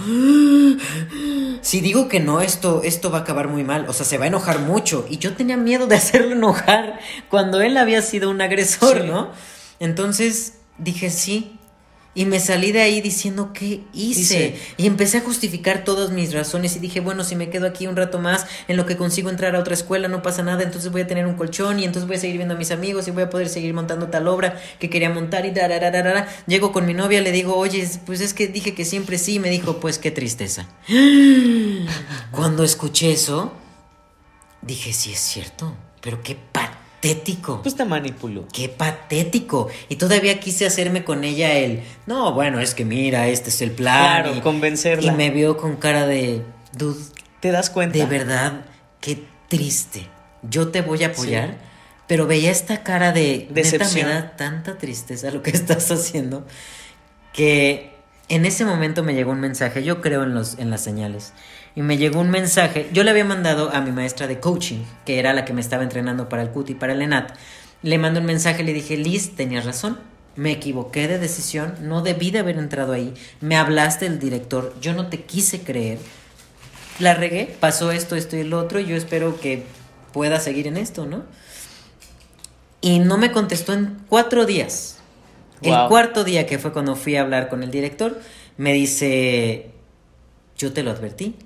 si 1.61 1.81
digo 1.81 2.09
que 2.09 2.21
no, 2.21 2.41
esto, 2.41 2.83
esto 2.85 3.11
va 3.11 3.19
a 3.19 3.21
acabar 3.23 3.49
muy 3.49 3.65
mal. 3.65 3.87
O 3.89 3.93
sea, 3.93 4.07
se 4.07 4.17
va 4.19 4.25
a 4.25 4.29
enojar 4.29 4.61
mucho. 4.61 5.07
Y 5.11 5.19
yo 5.19 5.35
tenía 5.35 5.57
miedo 5.57 5.87
de 5.87 5.97
hacerlo 5.97 6.33
enojar 6.33 6.99
cuando 7.29 7.61
él 7.61 7.77
había 7.77 8.01
sido 8.03 8.31
un 8.31 8.41
agresor, 8.41 9.03
Sí. 9.03 9.07
¿no? 9.07 9.31
Entonces 9.81 10.55
dije 10.79 11.11
sí. 11.11 11.59
Y 12.15 12.27
me 12.27 12.39
salí 12.39 12.71
de 12.71 12.81
ahí 12.81 13.01
diciendo 13.01 13.53
qué 13.53 13.83
hice. 13.93 14.21
Hice. 14.21 14.61
Y 14.77 14.87
empecé 14.87 15.19
a 15.19 15.21
justificar 15.23 15.85
todas 15.85 16.11
mis 16.11 16.33
razones 16.33 16.77
y 16.77 16.79
dije, 16.79 17.01
bueno, 17.01 17.25
si 17.25 17.35
me 17.35 17.51
quedo 17.51 17.67
aquí 17.67 17.87
un 17.87 17.97
rato 17.97 18.21
más, 18.21 18.47
en 18.69 18.77
lo 18.77 18.87
que 18.87 18.97
consigo 18.97 19.31
entrar 19.31 19.57
a 19.57 19.59
otra 19.59 19.75
escuela, 19.75 20.07
no 20.07 20.23
pasa 20.23 20.43
nada, 20.43 20.63
entonces 20.63 20.93
voy 20.93 21.03
a 21.03 21.07
tener 21.07 21.27
un 21.27 21.35
colchón 21.35 21.81
y 21.81 21.85
entonces 21.85 22.07
voy 22.07 22.17
a 22.17 22.21
seguir 22.21 22.37
viendo 22.37 22.55
a 22.55 22.57
mis 22.57 22.71
amigos 22.71 23.09
y 23.09 23.11
voy 23.11 23.25
a 23.25 23.31
poder 23.31 23.49
seguir 23.49 23.75
montando 23.75 24.09
tal 24.09 24.29
obra 24.29 24.61
que 24.79 24.89
quería 24.89 25.11
montar 25.11 25.45
y 25.45 25.51
darararara. 25.51 26.29
Llego 26.47 26.73
con 26.73 26.87
mi 26.87 26.95
novia, 26.95 27.21
le 27.21 27.33
digo, 27.33 27.57
oye, 27.57 27.89
pues 28.07 28.21
es 28.21 28.33
que 28.33 28.47
dije 28.47 28.75
que 28.75 28.85
siempre 28.85 29.19
sí, 29.19 29.35
y 29.35 29.39
me 29.41 29.51
dijo, 29.51 29.81
pues 29.81 29.99
qué 29.99 30.11
tristeza. 30.11 30.69
Cuando 32.31 32.63
escuché 32.63 33.13
eso, 33.13 33.53
dije, 34.63 34.93
sí 34.93 35.13
es 35.13 35.21
cierto, 35.21 35.75
pero 36.01 36.23
qué 36.23 36.37
patético. 37.05 37.63
Pues 37.63 37.77
te 37.77 37.85
manipuló. 37.85 38.47
Qué 38.53 38.69
patético. 38.69 39.69
Y 39.89 39.97
todavía 39.97 40.41
quise 40.41 40.67
hacerme 40.67 41.05
con 41.05 41.25
ella 41.25 41.53
el, 41.53 41.83
no, 42.07 42.33
bueno, 42.33 42.61
es 42.61 42.75
que 42.75 42.85
mira, 42.85 43.29
este 43.29 43.51
es 43.51 43.61
el 43.63 43.73
plan. 43.73 44.23
Claro, 44.23 44.37
y, 44.37 44.41
convencerla. 44.41 45.13
Y 45.13 45.17
me 45.17 45.31
vio 45.31 45.57
con 45.57 45.77
cara 45.77 46.07
de, 46.07 46.43
dude, 46.73 47.01
¿Te 47.41 47.51
das 47.51 47.71
cuenta? 47.71 47.99
de 47.99 48.07
verdad, 48.07 48.65
que 49.01 49.23
triste. 49.49 50.09
Yo 50.43 50.69
te 50.69 50.83
voy 50.83 51.05
a 51.05 51.09
apoyar. 51.09 51.57
Pero 52.07 52.27
veía 52.27 52.51
esta 52.51 52.83
cara 52.83 53.13
de 53.13 53.49
decepción. 53.51 54.07
me 54.07 54.15
da 54.15 54.37
tanta 54.37 54.77
tristeza 54.77 55.31
lo 55.31 55.43
que 55.43 55.51
estás 55.55 55.91
haciendo 55.91 56.47
que 57.33 57.95
en 58.29 58.45
ese 58.45 58.65
momento 58.65 59.03
me 59.03 59.15
llegó 59.15 59.33
un 59.33 59.41
mensaje. 59.41 59.83
Yo 59.83 60.03
creo 60.03 60.23
en 60.23 60.35
los 60.35 60.59
en 60.59 60.71
las 60.71 60.83
señales 60.83 61.33
y 61.77 61.83
me 61.83 61.97
llegó 61.97 62.21
un 62.21 62.31
mensaje. 62.31 62.89
Yo 62.93 63.03
le 63.03 63.11
había 63.11 63.25
mandado 63.25 63.71
a 63.75 63.81
mi 63.81 63.91
maestra 63.91 64.27
de 64.27 64.39
coaching, 64.39 64.83
que 65.05 65.19
era 65.19 65.33
la 65.33 65.45
que 65.45 65.53
me 65.53 65.61
estaba 65.61 65.83
entrenando 65.83 66.29
para 66.29 66.43
el 66.43 66.51
CUT 66.51 66.71
y 66.71 66.75
para 66.75 66.93
el 66.93 67.03
ENAT. 67.03 67.35
Le 67.83 67.99
mando 67.99 68.21
un 68.21 68.27
mensaje, 68.27 68.63
le 68.63 68.73
dije, 68.73 68.97
Liz, 68.97 69.35
tenías 69.35 69.65
razón. 69.65 69.99
Me 70.37 70.53
equivoqué 70.53 71.07
de 71.07 71.19
decisión, 71.19 71.75
no 71.81 72.03
debí 72.03 72.31
de 72.31 72.41
haber 72.41 72.59
entrado 72.59 72.93
ahí. 72.93 73.15
Me 73.41 73.57
hablaste 73.57 74.09
del 74.09 74.19
director, 74.19 74.75
yo 74.81 74.93
no 74.93 75.09
te 75.09 75.23
quise 75.23 75.61
creer. 75.63 75.99
La 76.99 77.15
regué, 77.15 77.55
pasó 77.61 77.93
esto, 77.93 78.17
esto 78.17 78.37
y 78.37 78.45
lo 78.45 78.59
otro, 78.59 78.81
y 78.81 78.87
yo 78.87 78.97
espero 78.97 79.39
que 79.41 79.65
pueda 80.13 80.41
seguir 80.41 80.67
en 80.67 80.77
esto, 80.77 81.07
¿no? 81.07 81.25
Y 82.81 82.99
no 83.01 83.17
me 83.17 83.33
contestó 83.33 83.73
en 83.73 83.99
cuatro 84.09 84.45
días. 84.45 84.99
El 85.63 85.89
cuarto 85.89 86.25
día 86.25 86.47
que 86.47 86.59
fue 86.59 86.73
cuando 86.73 86.95
fui 86.95 87.17
a 87.17 87.23
hablar 87.23 87.49
con 87.49 87.63
el 87.63 87.71
director, 87.71 88.21
me 88.57 88.73
dice, 88.73 89.71
yo 90.59 90.73
te 90.73 90.83
lo 90.83 90.91
advertí, 90.91 91.37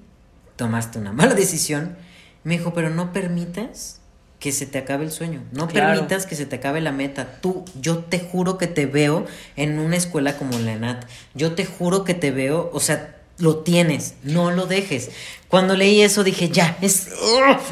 tomaste 0.59 0.99
una 0.99 1.13
mala 1.13 1.35
decisión. 1.35 1.97
Me 2.45 2.59
dijo, 2.59 2.75
pero 2.75 2.91
no 2.91 3.15
permitas 3.15 4.01
que 4.39 4.53
se 4.53 4.67
te 4.67 4.79
acabe 4.79 5.05
el 5.05 5.11
sueño, 5.11 5.43
no 5.53 5.67
permitas 5.67 6.25
que 6.27 6.37
se 6.37 6.47
te 6.47 6.57
acabe 6.57 6.81
la 6.81 6.93
meta. 6.93 7.39
Tú, 7.41 7.65
yo 7.81 7.99
te 7.99 8.21
juro 8.21 8.59
que 8.59 8.67
te 8.67 8.87
veo 8.87 9.27
en 9.57 9.79
una 9.79 9.97
escuela 9.97 10.37
como 10.37 10.59
la 10.59 10.73
ENAT, 10.73 11.07
yo 11.35 11.55
te 11.55 11.65
juro 11.65 12.05
que 12.05 12.15
te 12.15 12.31
veo, 12.31 12.71
o 12.73 12.79
sea, 12.79 13.17
lo 13.39 13.59
tienes, 13.59 14.15
no 14.23 14.51
lo 14.51 14.67
dejes. 14.67 15.11
Cuando 15.49 15.75
leí 15.75 16.03
eso 16.03 16.23
dije, 16.23 16.51
ya, 16.51 16.77
es, 16.81 17.09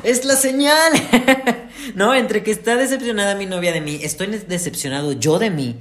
es 0.02 0.24
la 0.24 0.36
señal. 0.36 0.92
no, 1.94 2.14
entre 2.14 2.42
que 2.42 2.50
está 2.50 2.76
decepcionada 2.76 3.34
mi 3.36 3.46
novia 3.46 3.72
de 3.72 3.80
mí, 3.80 4.00
estoy 4.02 4.26
decepcionado 4.26 5.12
yo 5.12 5.38
de 5.38 5.50
mí. 5.50 5.76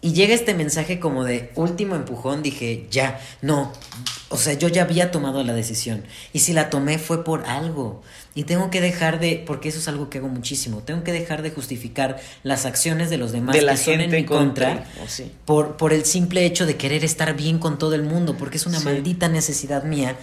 Y 0.00 0.12
llega 0.12 0.34
este 0.34 0.54
mensaje 0.54 0.98
como 0.98 1.24
de 1.24 1.50
último 1.54 1.94
empujón, 1.94 2.42
dije, 2.42 2.86
ya, 2.90 3.20
no, 3.40 3.72
o 4.32 4.36
sea, 4.36 4.54
yo 4.54 4.68
ya 4.68 4.82
había 4.82 5.10
tomado 5.10 5.44
la 5.44 5.52
decisión. 5.52 6.02
Y 6.32 6.40
si 6.40 6.52
la 6.52 6.70
tomé 6.70 6.98
fue 6.98 7.24
por 7.24 7.44
algo. 7.46 8.02
Y 8.34 8.44
tengo 8.44 8.70
que 8.70 8.80
dejar 8.80 9.20
de, 9.20 9.42
porque 9.46 9.68
eso 9.68 9.78
es 9.78 9.88
algo 9.88 10.08
que 10.08 10.18
hago 10.18 10.28
muchísimo, 10.28 10.78
tengo 10.78 11.04
que 11.04 11.12
dejar 11.12 11.42
de 11.42 11.50
justificar 11.50 12.18
las 12.42 12.64
acciones 12.64 13.10
de 13.10 13.18
los 13.18 13.30
demás 13.30 13.54
de 13.54 13.62
la 13.62 13.72
que 13.72 13.78
son 13.78 14.00
en 14.00 14.10
mi 14.10 14.24
contra, 14.24 14.84
por, 15.44 15.76
por 15.76 15.92
el 15.92 16.06
simple 16.06 16.46
hecho 16.46 16.64
de 16.64 16.76
querer 16.76 17.04
estar 17.04 17.36
bien 17.36 17.58
con 17.58 17.78
todo 17.78 17.94
el 17.94 18.02
mundo, 18.02 18.36
porque 18.38 18.56
es 18.56 18.64
una 18.64 18.80
maldita 18.80 19.28
necesidad 19.28 19.84
mía 19.84 20.16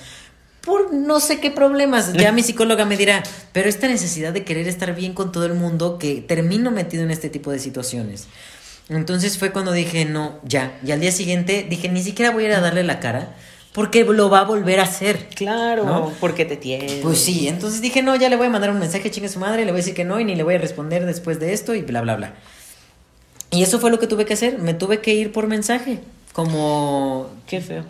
por 0.61 0.93
no 0.93 1.19
sé 1.19 1.39
qué 1.39 1.51
problemas. 1.51 2.13
Ya 2.13 2.31
mi 2.33 2.43
psicóloga 2.43 2.85
me 2.85 2.97
dirá, 2.97 3.23
pero 3.53 3.69
esta 3.69 3.87
necesidad 3.87 4.33
de 4.33 4.43
querer 4.43 4.67
estar 4.67 4.93
bien 4.95 5.13
con 5.13 5.31
todo 5.31 5.45
el 5.45 5.53
mundo 5.53 5.97
que 5.97 6.21
termino 6.21 6.71
metido 6.71 7.03
en 7.03 7.11
este 7.11 7.29
tipo 7.29 7.51
de 7.51 7.59
situaciones. 7.59 8.27
Entonces 8.89 9.37
fue 9.37 9.51
cuando 9.51 9.71
dije, 9.71 10.05
no, 10.05 10.39
ya. 10.43 10.79
Y 10.83 10.91
al 10.91 10.99
día 10.99 11.11
siguiente 11.11 11.65
dije, 11.69 11.89
ni 11.89 12.01
siquiera 12.01 12.31
voy 12.31 12.45
a 12.45 12.47
ir 12.47 12.53
a 12.53 12.59
darle 12.59 12.83
la 12.83 12.99
cara. 12.99 13.35
Porque 13.73 14.03
lo 14.03 14.29
va 14.29 14.39
a 14.39 14.45
volver 14.45 14.79
a 14.79 14.83
hacer. 14.83 15.29
Claro, 15.35 16.11
porque 16.19 16.45
te 16.45 16.57
tiene. 16.57 16.99
Pues 17.03 17.19
sí, 17.19 17.47
entonces 17.47 17.81
dije, 17.81 18.01
no, 18.01 18.15
ya 18.15 18.29
le 18.29 18.35
voy 18.35 18.47
a 18.47 18.49
mandar 18.49 18.71
un 18.71 18.79
mensaje, 18.79 19.11
chingue 19.11 19.29
su 19.29 19.39
madre, 19.39 19.65
le 19.65 19.71
voy 19.71 19.79
a 19.79 19.81
decir 19.81 19.93
que 19.93 20.05
no 20.05 20.19
y 20.19 20.25
ni 20.25 20.35
le 20.35 20.43
voy 20.43 20.55
a 20.55 20.57
responder 20.57 21.05
después 21.05 21.39
de 21.39 21.53
esto 21.53 21.75
y 21.75 21.81
bla, 21.81 22.01
bla, 22.01 22.15
bla. 22.15 22.33
Y 23.51 23.63
eso 23.63 23.79
fue 23.79 23.91
lo 23.91 23.99
que 23.99 24.07
tuve 24.07 24.25
que 24.25 24.33
hacer, 24.33 24.59
me 24.59 24.73
tuve 24.73 25.01
que 25.01 25.13
ir 25.13 25.31
por 25.31 25.47
mensaje, 25.47 25.99
como... 26.33 27.29
Qué 27.47 27.61
feo. 27.61 27.83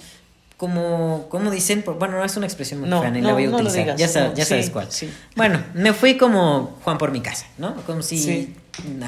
Como, 0.58 1.28
como 1.30 1.52
dicen, 1.52 1.84
bueno, 1.86 2.18
no 2.18 2.26
es 2.26 2.36
una 2.36 2.46
expresión 2.46 2.82
muy 2.82 2.90
no, 2.90 3.02
fea, 3.02 3.12
ni 3.12 3.22
la 3.22 3.34
voy 3.34 3.46
a 3.46 3.50
utilizar. 3.50 3.96
ya, 3.96 4.08
sabes 4.08 4.70
cuál. 4.70 4.90
Bueno, 5.36 5.64
me 5.74 5.94
fui 5.94 6.18
como 6.18 6.78
Juan 6.84 6.98
por 6.98 7.12
mi 7.12 7.22
casa, 7.22 7.46
¿no? 7.58 7.76
Como 7.86 8.02
si... 8.02 8.18
Sí. 8.18 8.56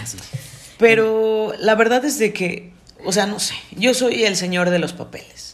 Así. 0.01 0.17
Pero 0.77 1.53
la 1.59 1.75
verdad 1.75 2.03
es 2.05 2.17
de 2.19 2.33
que, 2.33 2.71
o 3.05 3.11
sea, 3.11 3.25
no 3.27 3.39
sé, 3.39 3.53
yo 3.77 3.93
soy 3.93 4.23
el 4.23 4.35
señor 4.35 4.69
de 4.69 4.79
los 4.79 4.93
papeles. 4.93 5.50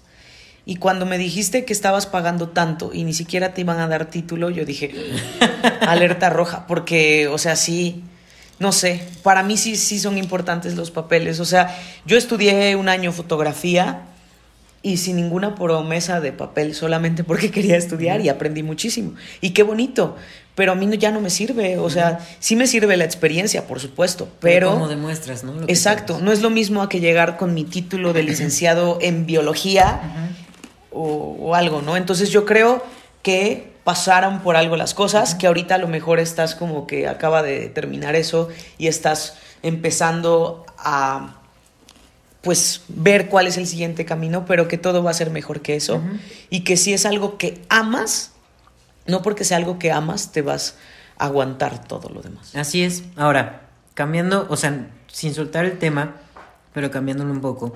Y 0.69 0.75
cuando 0.75 1.05
me 1.05 1.17
dijiste 1.17 1.63
que 1.63 1.71
estabas 1.71 2.07
pagando 2.07 2.49
tanto 2.49 2.91
y 2.93 3.05
ni 3.05 3.13
siquiera 3.13 3.53
te 3.53 3.61
iban 3.61 3.79
a 3.79 3.87
dar 3.87 4.09
título, 4.09 4.49
yo 4.49 4.65
dije, 4.65 4.93
alerta 5.81 6.29
roja, 6.29 6.67
porque, 6.67 7.29
o 7.29 7.37
sea, 7.37 7.55
sí, 7.55 8.03
no 8.59 8.73
sé, 8.73 9.01
para 9.23 9.43
mí 9.43 9.55
sí, 9.55 9.77
sí 9.77 9.97
son 9.97 10.17
importantes 10.17 10.75
los 10.75 10.91
papeles. 10.91 11.39
O 11.39 11.45
sea, 11.45 11.73
yo 12.05 12.17
estudié 12.17 12.75
un 12.75 12.89
año 12.89 13.13
fotografía 13.13 14.07
y 14.81 14.97
sin 14.97 15.15
ninguna 15.15 15.55
promesa 15.55 16.19
de 16.19 16.33
papel, 16.33 16.75
solamente 16.75 17.23
porque 17.23 17.49
quería 17.51 17.77
estudiar 17.77 18.19
y 18.19 18.27
aprendí 18.27 18.61
muchísimo. 18.61 19.13
Y 19.39 19.51
qué 19.51 19.63
bonito, 19.63 20.17
pero 20.53 20.73
a 20.73 20.75
mí 20.75 20.97
ya 20.97 21.11
no 21.11 21.21
me 21.21 21.29
sirve, 21.29 21.77
o 21.77 21.89
sea, 21.89 22.19
sí 22.39 22.57
me 22.57 22.67
sirve 22.67 22.97
la 22.97 23.05
experiencia, 23.05 23.67
por 23.67 23.79
supuesto, 23.79 24.27
pero... 24.41 24.71
¿Cómo 24.71 24.89
demuestras, 24.89 25.45
no? 25.45 25.53
exacto, 25.69 26.19
no 26.21 26.33
es 26.33 26.41
lo 26.41 26.49
mismo 26.49 26.81
a 26.81 26.89
que 26.89 26.99
llegar 26.99 27.37
con 27.37 27.53
mi 27.53 27.63
título 27.63 28.11
de 28.11 28.23
licenciado 28.23 28.97
en 28.99 29.25
biología 29.25 30.26
o, 30.97 31.55
algo, 31.55 31.81
¿no? 31.81 31.97
Entonces 31.97 32.29
yo 32.29 32.45
creo 32.45 32.83
que 33.23 33.73
pasaron 33.83 34.41
por 34.41 34.55
algo 34.55 34.75
las 34.75 34.93
cosas, 34.93 35.35
que 35.35 35.47
ahorita 35.47 35.75
a 35.75 35.77
lo 35.77 35.87
mejor 35.87 36.19
estás 36.19 36.55
como 36.55 36.87
que 36.87 37.07
acaba 37.07 37.43
de 37.43 37.69
terminar 37.69 38.15
eso 38.15 38.49
y 38.77 38.87
estás 38.87 39.37
empezando 39.63 40.65
a 40.77 41.35
pues 42.41 42.83
ver 42.87 43.27
cuál 43.27 43.47
es 43.47 43.57
el 43.57 43.67
siguiente 43.67 44.05
camino, 44.05 44.45
pero 44.45 44.67
que 44.67 44.77
todo 44.77 45.03
va 45.03 45.11
a 45.11 45.13
ser 45.13 45.31
mejor 45.31 45.61
que 45.61 45.75
eso 45.75 46.01
y 46.49 46.63
que 46.63 46.77
si 46.77 46.93
es 46.93 47.05
algo 47.05 47.37
que 47.37 47.61
amas, 47.69 48.31
no 49.05 49.21
porque 49.21 49.43
sea 49.43 49.57
algo 49.57 49.79
que 49.79 49.91
amas, 49.91 50.31
te 50.31 50.41
vas 50.41 50.77
a 51.17 51.25
aguantar 51.25 51.85
todo 51.85 52.09
lo 52.09 52.21
demás. 52.21 52.55
Así 52.55 52.83
es. 52.83 53.03
Ahora, 53.15 53.63
cambiando, 53.95 54.47
o 54.49 54.55
sea, 54.55 54.87
sin 55.07 55.33
soltar 55.33 55.65
el 55.65 55.77
tema, 55.77 56.15
pero 56.73 56.91
cambiándolo 56.91 57.31
un 57.31 57.41
poco, 57.41 57.73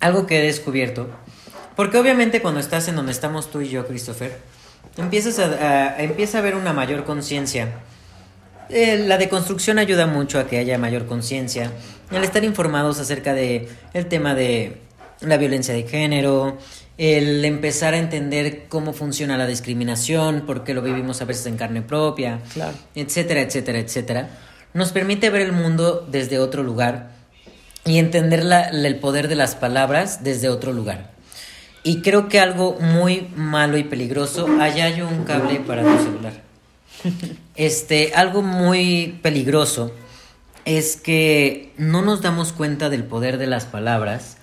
algo 0.00 0.26
que 0.26 0.38
he 0.38 0.42
descubierto, 0.42 1.08
porque 1.76 1.98
obviamente 1.98 2.40
cuando 2.40 2.60
estás 2.60 2.88
en 2.88 2.96
donde 2.96 3.12
estamos 3.12 3.50
tú 3.50 3.60
y 3.60 3.68
yo, 3.68 3.86
Christopher, 3.86 4.38
empiezas 4.96 5.38
a, 5.38 6.00
empieza 6.02 6.38
a 6.38 6.40
haber 6.40 6.54
una 6.54 6.72
mayor 6.72 7.04
conciencia. 7.04 7.68
Eh, 8.70 9.04
la 9.06 9.18
deconstrucción 9.18 9.78
ayuda 9.78 10.06
mucho 10.06 10.38
a 10.38 10.46
que 10.46 10.58
haya 10.58 10.78
mayor 10.78 11.06
conciencia. 11.06 11.70
El 12.10 12.24
estar 12.24 12.44
informados 12.44 12.98
acerca 13.00 13.34
de 13.34 13.68
el 13.92 14.06
tema 14.06 14.34
de 14.34 14.78
la 15.20 15.36
violencia 15.36 15.74
de 15.74 15.82
género, 15.84 16.58
el 16.96 17.44
empezar 17.44 17.94
a 17.94 17.98
entender 17.98 18.66
cómo 18.68 18.92
funciona 18.92 19.36
la 19.36 19.46
discriminación, 19.46 20.44
porque 20.46 20.74
lo 20.74 20.82
vivimos 20.82 21.20
a 21.22 21.24
veces 21.24 21.46
en 21.46 21.56
carne 21.56 21.82
propia, 21.82 22.40
claro. 22.52 22.76
etcétera, 22.94 23.40
etcétera, 23.40 23.78
etcétera, 23.78 24.28
nos 24.74 24.92
permite 24.92 25.30
ver 25.30 25.42
el 25.42 25.52
mundo 25.52 26.06
desde 26.08 26.38
otro 26.38 26.62
lugar 26.62 27.10
y 27.84 27.98
entender 27.98 28.44
la, 28.44 28.68
el 28.68 28.96
poder 28.96 29.28
de 29.28 29.34
las 29.34 29.56
palabras 29.56 30.22
desde 30.22 30.48
otro 30.48 30.72
lugar. 30.72 31.13
Y 31.86 32.00
creo 32.00 32.28
que 32.28 32.40
algo 32.40 32.78
muy 32.80 33.28
malo 33.36 33.76
y 33.76 33.84
peligroso, 33.84 34.48
allá 34.58 34.86
hay 34.86 35.02
un 35.02 35.24
cable 35.24 35.60
para 35.60 35.82
tu 35.82 36.02
celular. 36.02 36.42
Este, 37.54 38.12
algo 38.14 38.40
muy 38.40 39.18
peligroso 39.22 39.92
es 40.64 40.96
que 40.96 41.72
no 41.76 42.00
nos 42.00 42.22
damos 42.22 42.52
cuenta 42.52 42.88
del 42.88 43.04
poder 43.04 43.36
de 43.36 43.46
las 43.46 43.66
palabras 43.66 44.38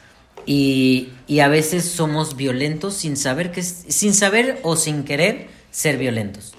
y, 0.46 1.10
a 1.42 1.48
veces 1.48 1.86
somos 1.86 2.36
violentos 2.36 2.94
sin 2.94 3.18
saber, 3.18 3.52
que, 3.52 3.64
sin 3.64 4.14
saber 4.14 4.60
o 4.64 4.76
sin 4.76 5.04
querer 5.04 5.50
ser 5.72 5.98
violentos. 5.98 6.54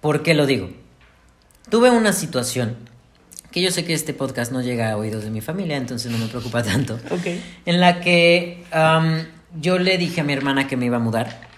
¿Por 0.00 0.22
qué 0.22 0.34
lo 0.34 0.46
digo? 0.46 0.70
Tuve 1.70 1.90
una 1.90 2.12
situación 2.12 2.76
que 3.50 3.62
yo 3.62 3.70
sé 3.70 3.84
que 3.84 3.94
este 3.94 4.14
podcast 4.14 4.52
no 4.52 4.60
llega 4.60 4.92
a 4.92 4.96
oídos 4.96 5.24
de 5.24 5.30
mi 5.30 5.40
familia, 5.40 5.76
entonces 5.76 6.12
no 6.12 6.18
me 6.18 6.26
preocupa 6.26 6.62
tanto. 6.62 6.98
En 7.66 7.80
la 7.80 8.00
que 8.00 8.64
yo 9.60 9.78
le 9.78 9.98
dije 9.98 10.20
a 10.20 10.24
mi 10.24 10.32
hermana 10.32 10.66
que 10.66 10.76
me 10.76 10.86
iba 10.86 10.96
a 10.96 11.00
mudar. 11.00 11.48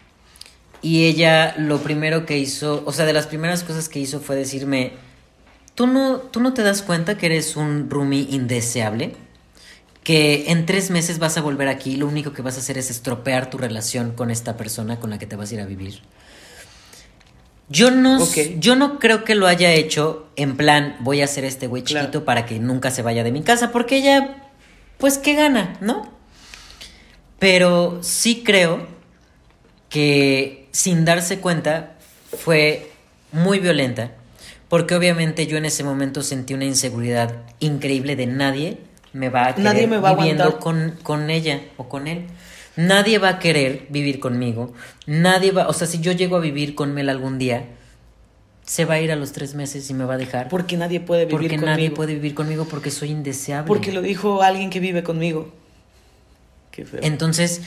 Y 0.83 1.05
ella 1.05 1.55
lo 1.59 1.79
primero 1.83 2.25
que 2.25 2.39
hizo, 2.39 2.83
o 2.87 2.93
sea, 2.93 3.05
de 3.05 3.13
las 3.13 3.27
primeras 3.27 3.63
cosas 3.65 3.89
que 3.89 3.99
hizo 3.99 4.21
fue 4.21 4.37
decirme, 4.37 4.93
¿tú 5.75 5.87
no, 5.87 6.17
tú 6.19 6.41
no 6.41 6.55
te 6.55 6.63
das 6.63 6.83
cuenta 6.83 7.19
que 7.19 7.27
eres 7.27 7.57
un 7.57 7.91
roomie 7.91 8.27
indeseable? 8.31 9.15
que 10.03 10.51
en 10.51 10.67
tres 10.67 10.91
meses 10.91 11.19
vas 11.19 11.37
a 11.37 11.43
volver 11.43 11.69
aquí 11.69 11.93
y 11.93 11.97
lo 11.97 12.07
único 12.07 12.33
que 12.33 12.43
vas 12.43 12.57
a 12.57 12.61
hacer 12.61 12.79
es 12.79 12.91
estropear 12.91 13.51
tu 13.51 13.59
relación 13.59 14.13
con 14.13 14.31
esta 14.31 14.57
persona 14.57 14.99
con 14.99 15.11
la 15.11 15.19
que 15.19 15.27
te 15.27 15.37
vas 15.37 15.51
a 15.51 15.55
ir 15.55 15.61
a 15.61 15.67
vivir. 15.67 16.01
Yo 17.69 17.93
no, 17.93 18.19
yo 18.59 18.75
no 18.75 18.99
creo 18.99 19.23
que 19.23 19.37
lo 19.37 19.47
haya 19.47 19.73
hecho 19.73 20.27
en 20.35 20.57
plan, 20.57 20.97
voy 21.01 21.21
a 21.21 21.27
hacer 21.27 21.45
este 21.45 21.69
güey 21.69 21.85
chiquito 21.85 22.25
para 22.25 22.45
que 22.45 22.59
nunca 22.59 22.91
se 22.91 23.03
vaya 23.03 23.23
de 23.23 23.31
mi 23.31 23.43
casa, 23.43 23.71
porque 23.71 23.99
ella, 23.99 24.51
pues, 24.99 25.19
¿qué 25.19 25.35
gana? 25.35 25.77
¿No? 25.81 26.11
Pero 27.41 27.99
sí 28.03 28.45
creo 28.45 28.87
que 29.89 30.69
sin 30.71 31.05
darse 31.05 31.41
cuenta 31.41 31.97
fue 32.39 32.93
muy 33.33 33.59
violenta, 33.59 34.13
porque 34.69 34.95
obviamente 34.95 35.49
yo 35.49 35.57
en 35.57 35.65
ese 35.65 35.83
momento 35.83 36.23
sentí 36.23 36.55
una 36.55 36.67
inseguridad 36.67 37.35
increíble 37.59 38.15
de 38.15 38.27
nadie 38.27 38.79
me 39.13 39.29
va 39.29 39.49
a 39.49 39.55
querer 39.55 39.65
Nadie 39.65 39.87
me 39.89 39.99
va 39.99 40.15
viviendo 40.15 40.61
con, 40.61 40.97
con 41.03 41.31
ella 41.31 41.61
o 41.77 41.89
con 41.89 42.07
él. 42.07 42.27
Nadie 42.77 43.19
va 43.19 43.31
a 43.31 43.39
querer 43.39 43.87
vivir 43.89 44.21
conmigo. 44.21 44.73
Nadie 45.07 45.51
va, 45.51 45.67
o 45.67 45.73
sea, 45.73 45.87
si 45.87 46.01
yo 46.01 46.13
llego 46.13 46.37
a 46.37 46.41
vivir 46.41 46.75
con 46.75 46.95
Mel 46.95 47.09
algún 47.09 47.39
día, 47.39 47.65
se 48.63 48.85
va 48.85 48.95
a 48.95 49.01
ir 49.01 49.11
a 49.11 49.17
los 49.17 49.33
tres 49.33 49.55
meses 49.55 49.91
y 49.91 49.95
me 49.95 50.05
va 50.05 50.15
a 50.15 50.17
dejar. 50.19 50.49
Porque 50.49 50.77
nadie 50.77 51.01
puede 51.01 51.25
vivir 51.25 51.33
porque 51.33 51.49
conmigo. 51.57 51.67
nadie 51.67 51.91
puede 51.91 52.15
vivir 52.15 52.35
conmigo 52.35 52.67
porque 52.67 52.91
soy 52.91 53.11
indeseable. 53.11 53.67
Porque 53.67 53.93
lo 53.93 54.03
dijo 54.03 54.43
alguien 54.43 54.71
que 54.71 54.79
vive 54.79 55.03
conmigo. 55.03 55.53
Entonces, 57.03 57.63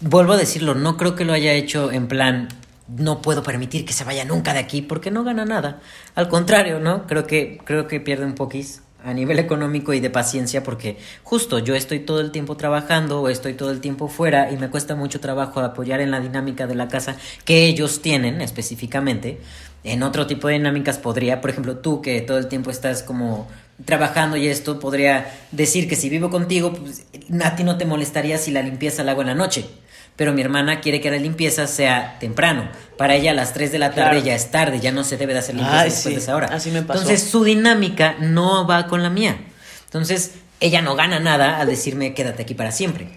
vuelvo 0.00 0.32
a 0.32 0.36
decirlo, 0.36 0.74
no 0.74 0.96
creo 0.96 1.14
que 1.14 1.24
lo 1.24 1.32
haya 1.32 1.52
hecho 1.52 1.92
en 1.92 2.08
plan, 2.08 2.48
no 2.88 3.22
puedo 3.22 3.42
permitir 3.42 3.84
que 3.84 3.92
se 3.92 4.04
vaya 4.04 4.24
nunca 4.24 4.52
de 4.52 4.58
aquí 4.58 4.82
porque 4.82 5.10
no 5.10 5.24
gana 5.24 5.44
nada. 5.44 5.80
Al 6.14 6.28
contrario, 6.28 6.80
¿no? 6.80 7.06
Creo 7.06 7.26
que, 7.26 7.58
creo 7.64 7.86
que 7.86 8.00
pierde 8.00 8.24
un 8.24 8.34
poquís 8.34 8.82
a 9.04 9.14
nivel 9.14 9.38
económico 9.38 9.94
y 9.94 10.00
de 10.00 10.10
paciencia 10.10 10.62
porque 10.62 10.98
justo 11.22 11.58
yo 11.58 11.74
estoy 11.74 12.00
todo 12.00 12.20
el 12.20 12.32
tiempo 12.32 12.56
trabajando 12.56 13.22
o 13.22 13.28
estoy 13.28 13.54
todo 13.54 13.70
el 13.70 13.80
tiempo 13.80 14.08
fuera 14.08 14.50
y 14.50 14.56
me 14.56 14.68
cuesta 14.68 14.94
mucho 14.94 15.20
trabajo 15.20 15.60
apoyar 15.60 16.00
en 16.00 16.10
la 16.10 16.20
dinámica 16.20 16.66
de 16.66 16.74
la 16.74 16.88
casa 16.88 17.16
que 17.44 17.64
ellos 17.66 18.02
tienen 18.02 18.40
específicamente. 18.40 19.40
En 19.82 20.02
otro 20.02 20.26
tipo 20.26 20.48
de 20.48 20.54
dinámicas 20.54 20.98
podría, 20.98 21.40
por 21.40 21.50
ejemplo, 21.50 21.78
tú 21.78 22.02
que 22.02 22.20
todo 22.20 22.36
el 22.36 22.48
tiempo 22.48 22.70
estás 22.70 23.02
como 23.02 23.48
trabajando 23.84 24.36
y 24.36 24.46
esto, 24.48 24.78
podría 24.78 25.32
decir 25.52 25.88
que 25.88 25.96
si 25.96 26.08
vivo 26.08 26.30
contigo, 26.30 26.72
pues, 26.72 27.04
a 27.42 27.56
ti 27.56 27.64
no 27.64 27.76
te 27.78 27.84
molestaría 27.86 28.38
si 28.38 28.50
la 28.50 28.62
limpieza 28.62 29.02
la 29.04 29.12
hago 29.12 29.20
en 29.22 29.28
la 29.28 29.34
noche. 29.34 29.64
Pero 30.16 30.34
mi 30.34 30.42
hermana 30.42 30.80
quiere 30.80 31.00
que 31.00 31.10
la 31.10 31.16
limpieza 31.16 31.66
sea 31.66 32.18
temprano. 32.18 32.68
Para 32.98 33.14
ella 33.14 33.30
a 33.30 33.34
las 33.34 33.54
3 33.54 33.72
de 33.72 33.78
la 33.78 33.90
tarde 33.92 34.10
Claro. 34.10 34.26
ya 34.26 34.34
es 34.34 34.50
tarde, 34.50 34.78
ya 34.80 34.92
no 34.92 35.02
se 35.02 35.16
debe 35.16 35.32
de 35.32 35.38
hacer 35.38 35.54
limpieza 35.54 35.80
Ay, 35.80 35.84
después 35.90 36.02
sí, 36.02 36.10
de 36.10 36.20
esa 36.20 36.36
hora. 36.36 36.48
así 36.48 36.70
me 36.70 36.82
pasó. 36.82 37.00
Entonces 37.00 37.30
su 37.30 37.42
dinámica 37.44 38.16
no 38.20 38.66
va 38.66 38.86
con 38.86 39.02
la 39.02 39.08
mía. 39.08 39.38
Entonces 39.86 40.32
ella 40.60 40.82
no 40.82 40.94
gana 40.94 41.20
nada 41.20 41.58
al 41.58 41.68
decirme 41.68 42.12
quédate 42.12 42.42
aquí 42.42 42.52
para 42.54 42.70
siempre. 42.70 43.08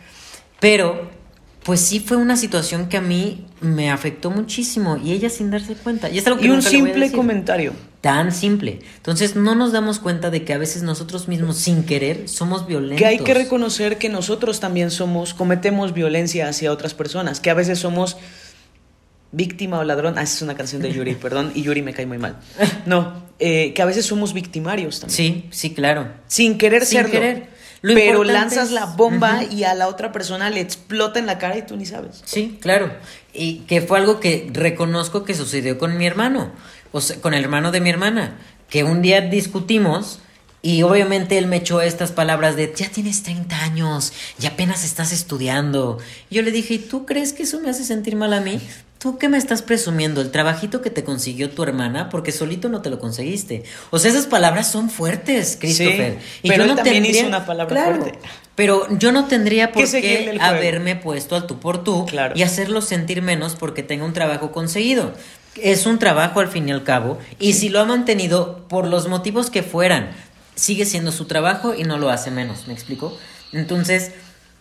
Pero 0.61 1.11
pues 1.63 1.79
sí 1.79 1.99
fue 1.99 2.17
una 2.17 2.35
situación 2.35 2.89
que 2.89 2.97
a 2.97 3.01
mí 3.01 3.45
me 3.61 3.89
afectó 3.89 4.29
muchísimo 4.29 4.97
y 4.97 5.13
ella 5.13 5.29
sin 5.29 5.49
darse 5.49 5.75
cuenta. 5.75 6.09
Y, 6.09 6.17
es 6.17 6.27
algo 6.27 6.39
que 6.39 6.47
y 6.47 6.49
un 6.49 6.61
simple 6.61 7.11
comentario. 7.11 7.73
Tan 8.01 8.33
simple. 8.33 8.79
Entonces 8.97 9.37
no 9.37 9.55
nos 9.55 9.71
damos 9.71 9.99
cuenta 9.99 10.29
de 10.29 10.43
que 10.43 10.53
a 10.53 10.57
veces 10.57 10.83
nosotros 10.83 11.29
mismos 11.29 11.57
sin 11.57 11.83
querer 11.83 12.27
somos 12.27 12.67
violentos. 12.67 12.97
Que 12.97 13.05
hay 13.05 13.19
que 13.19 13.33
reconocer 13.33 13.97
que 13.97 14.09
nosotros 14.09 14.59
también 14.59 14.91
somos, 14.91 15.33
cometemos 15.33 15.93
violencia 15.93 16.49
hacia 16.49 16.71
otras 16.71 16.93
personas, 16.93 17.39
que 17.39 17.49
a 17.49 17.53
veces 17.53 17.79
somos 17.79 18.17
víctima 19.31 19.79
o 19.79 19.85
ladrón. 19.85 20.15
Ah, 20.17 20.23
esa 20.23 20.35
es 20.35 20.41
una 20.41 20.55
canción 20.55 20.81
de 20.81 20.91
Yuri, 20.91 21.15
perdón, 21.21 21.53
y 21.55 21.61
Yuri 21.63 21.81
me 21.81 21.93
cae 21.93 22.05
muy 22.05 22.17
mal. 22.17 22.39
No, 22.85 23.23
eh, 23.39 23.73
que 23.73 23.81
a 23.81 23.85
veces 23.85 24.05
somos 24.05 24.33
victimarios 24.33 24.99
también. 24.99 25.15
Sí, 25.15 25.47
sí, 25.51 25.73
claro. 25.73 26.09
Sin 26.27 26.57
querer 26.57 26.85
Sin 26.85 26.97
serlo. 26.97 27.11
querer. 27.11 27.52
Lo 27.83 27.93
pero 27.95 28.23
lanzas 28.23 28.69
es- 28.69 28.71
la 28.71 28.85
bomba 28.85 29.43
y 29.43 29.65
a 29.65 29.73
la 29.75 29.87
otra 29.89 30.11
persona 30.11 30.49
le 30.49 30.61
explota 30.61 31.19
en 31.19 31.25
la 31.27 31.37
cara 31.37 31.57
y 31.57 31.61
tú 31.63 31.75
ni 31.77 31.85
sabes. 31.85 32.21
Sí, 32.25 32.57
claro. 32.61 32.91
Y 33.33 33.59
que 33.67 33.81
fue 33.81 33.99
algo 33.99 34.19
que 34.19 34.49
reconozco 34.53 35.23
que 35.25 35.35
sucedió 35.35 35.77
con 35.77 35.97
mi 35.97 36.07
hermano, 36.07 36.51
o 36.91 37.01
sea, 37.01 37.17
con 37.21 37.33
el 37.33 37.43
hermano 37.43 37.71
de 37.71 37.81
mi 37.81 37.89
hermana, 37.89 38.37
que 38.69 38.83
un 38.85 39.01
día 39.01 39.21
discutimos 39.21 40.19
y 40.61 40.81
obviamente 40.83 41.37
él 41.37 41.47
me 41.47 41.57
echó 41.57 41.81
estas 41.81 42.13
palabras 42.13 42.55
de, 42.55 42.73
ya 42.73 42.87
tienes 42.89 43.21
30 43.23 43.63
años 43.63 44.13
y 44.41 44.45
apenas 44.45 44.85
estás 44.85 45.11
estudiando. 45.11 45.97
Y 46.29 46.35
yo 46.35 46.41
le 46.41 46.51
dije, 46.51 46.75
¿y 46.75 46.79
tú 46.79 47.05
crees 47.05 47.33
que 47.33 47.43
eso 47.43 47.59
me 47.59 47.69
hace 47.69 47.83
sentir 47.83 48.15
mal 48.15 48.31
a 48.31 48.39
mí? 48.39 48.61
¿Tú 49.03 49.17
qué 49.17 49.27
me 49.27 49.37
estás 49.37 49.61
presumiendo? 49.61 50.21
¿El 50.21 50.31
trabajito 50.31 50.81
que 50.81 50.89
te 50.89 51.03
consiguió 51.03 51.49
tu 51.49 51.61
hermana? 51.61 52.07
Porque 52.07 52.31
solito 52.31 52.69
no 52.69 52.81
te 52.81 52.89
lo 52.89 52.99
conseguiste. 52.99 53.63
O 53.89 53.99
sea, 53.99 54.09
esas 54.09 54.27
palabras 54.27 54.71
son 54.71 54.89
fuertes, 54.89 55.57
Christopher. 55.59 56.19
pero 56.41 56.63
él 56.63 56.73
también 56.73 57.05
hizo 57.05 57.27
una 57.27 57.45
palabra 57.45 57.75
Claro, 57.75 57.97
fuerte. 57.99 58.19
Pero 58.55 58.87
yo 58.97 59.11
no 59.11 59.25
tendría 59.25 59.73
por 59.73 59.83
qué 59.91 60.37
haberme 60.39 60.95
puesto 60.95 61.35
al 61.35 61.47
tú 61.47 61.59
por 61.59 61.83
tú 61.83 62.05
Claro. 62.05 62.33
y 62.37 62.43
hacerlo 62.43 62.81
sentir 62.81 63.21
menos 63.21 63.55
porque 63.55 63.83
tenga 63.83 64.05
un 64.05 64.13
trabajo 64.13 64.53
conseguido. 64.53 65.11
Es 65.57 65.85
un 65.85 65.99
trabajo 65.99 66.39
al 66.39 66.47
fin 66.47 66.69
y 66.69 66.71
al 66.71 66.85
cabo 66.85 67.17
y 67.39 67.53
si 67.53 67.67
lo 67.67 67.81
ha 67.81 67.85
mantenido 67.85 68.65
por 68.69 68.87
los 68.87 69.09
motivos 69.09 69.49
que 69.49 69.63
fueran, 69.63 70.11
sigue 70.55 70.85
siendo 70.85 71.11
su 71.11 71.25
trabajo 71.25 71.75
y 71.75 71.83
no 71.83 71.97
lo 71.97 72.09
hace 72.09 72.31
menos, 72.31 72.67
¿me 72.69 72.73
explico? 72.73 73.17
Entonces, 73.51 74.13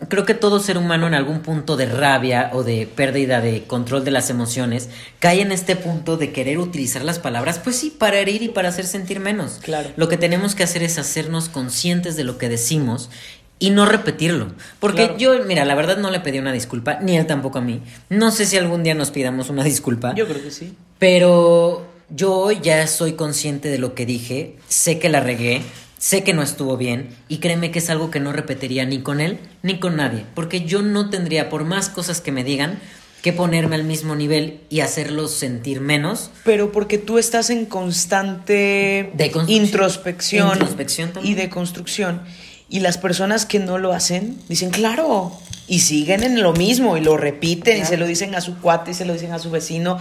creo 0.09 0.25
que 0.25 0.35
todo 0.35 0.61
ser 0.61 0.79
humano 0.79 1.07
en 1.07 1.15
algún 1.15 1.41
punto 1.41 1.77
de 1.77 1.87
rabia 1.87 2.51
o 2.53 2.63
de 2.63 2.87
pérdida 2.87 3.41
de 3.41 3.65
control 3.65 4.05
de 4.05 4.11
las 4.11 4.31
emociones 4.31 4.89
cae 5.19 5.41
en 5.41 5.53
este 5.53 5.77
punto 5.77 6.17
de 6.17 6.33
querer 6.33 6.59
utilizar 6.59 7.03
las 7.05 7.19
palabras, 7.19 7.59
pues 7.59 7.77
sí, 7.77 7.95
para 7.97 8.19
herir 8.19 8.43
y 8.43 8.49
para 8.49 8.69
hacer 8.69 8.87
sentir 8.87 9.21
menos. 9.21 9.61
Claro. 9.63 9.91
Lo 9.97 10.09
que 10.09 10.17
tenemos 10.17 10.55
que 10.55 10.63
hacer 10.65 10.83
es 10.83 10.99
hacernos 10.99 11.49
conscientes 11.49 12.17
de 12.17 12.25
lo 12.25 12.39
que 12.39 12.49
decimos 12.49 13.11
y 13.59 13.71
no 13.71 13.87
repetirlo. 13.87 14.49
Porque 14.81 15.05
Claro. 15.05 15.19
yo, 15.19 15.45
mira, 15.45 15.65
la 15.65 15.75
verdad 15.77 15.97
no 15.97 16.11
le 16.11 16.19
pedí 16.21 16.39
una 16.39 16.53
disculpa, 16.53 16.99
ni 17.01 17.17
él 17.17 17.27
tampoco 17.27 17.59
a 17.59 17.63
mí. 17.63 17.81
No 18.09 18.31
sé 18.33 18.45
si 18.47 18.57
algún 18.57 18.83
día 18.83 18.95
nos 18.95 19.11
pidamos 19.13 19.51
una 19.51 19.63
disculpa. 19.65 20.15
Yo 20.17 20.27
creo 20.27 20.43
que 20.43 20.51
sí. 20.51 20.75
Pero 20.99 21.87
yo 22.11 22.51
ya 22.51 22.87
soy 22.87 23.13
consciente 23.13 23.69
de 23.69 23.79
lo 23.79 23.95
que 23.95 24.05
dije, 24.07 24.57
sé 24.69 24.99
que 24.99 25.09
la 25.09 25.21
regué, 25.21 25.63
sé 26.03 26.25
que 26.25 26.35
no 26.35 26.43
estuvo 26.43 26.77
bien 26.77 27.11
y 27.29 27.39
créeme 27.39 27.71
que 27.71 27.79
es 27.79 27.89
algo 27.89 28.11
que 28.11 28.19
no 28.19 28.33
repetiría 28.33 28.85
ni 28.85 29.03
con 29.03 29.21
él 29.21 29.39
ni 29.63 29.79
con 29.79 29.97
nadie, 29.97 30.27
porque 30.35 30.63
yo 30.63 30.83
no 30.83 31.11
tendría, 31.11 31.49
por 31.49 31.65
más 31.65 31.89
cosas 31.89 32.21
que 32.21 32.33
me 32.33 32.43
digan, 32.43 32.81
que 33.23 33.33
ponerme 33.33 33.77
al 33.77 33.85
mismo 33.85 34.17
nivel 34.17 34.63
y 34.69 34.81
hacerlos 34.81 35.33
sentir 35.33 35.81
menos. 35.81 36.33
Pero 36.45 36.73
porque 36.73 36.99
tú 36.99 37.19
estás 37.19 37.51
en 37.51 37.67
constante 37.67 39.13
Deconstrucción. 39.15 39.65
introspección, 39.65 41.25
y 41.25 41.35
deconstrucción. 41.35 42.23
Y 42.69 42.81
las 42.81 42.99
personas 42.99 43.47
que 43.47 43.61
no 43.61 43.79
lo 43.79 43.93
hacen 43.93 44.37
dicen, 44.49 44.71
claro, 44.71 45.31
y 45.69 45.81
siguen 45.81 46.25
en 46.25 46.43
lo 46.43 46.53
mismo 46.53 46.97
y 46.97 47.01
lo 47.01 47.17
repiten 47.17 47.81
y 47.81 47.85
se 47.85 47.97
lo 47.97 48.09
dicen 48.09 48.35
a 48.35 48.41
su 48.41 48.59
cuate 48.59 48.91
y 48.91 48.95
se 48.95 49.05
lo 49.05 49.13
dicen 49.13 49.31
a 49.31 49.39
su 49.39 49.53
vecino. 49.53 50.01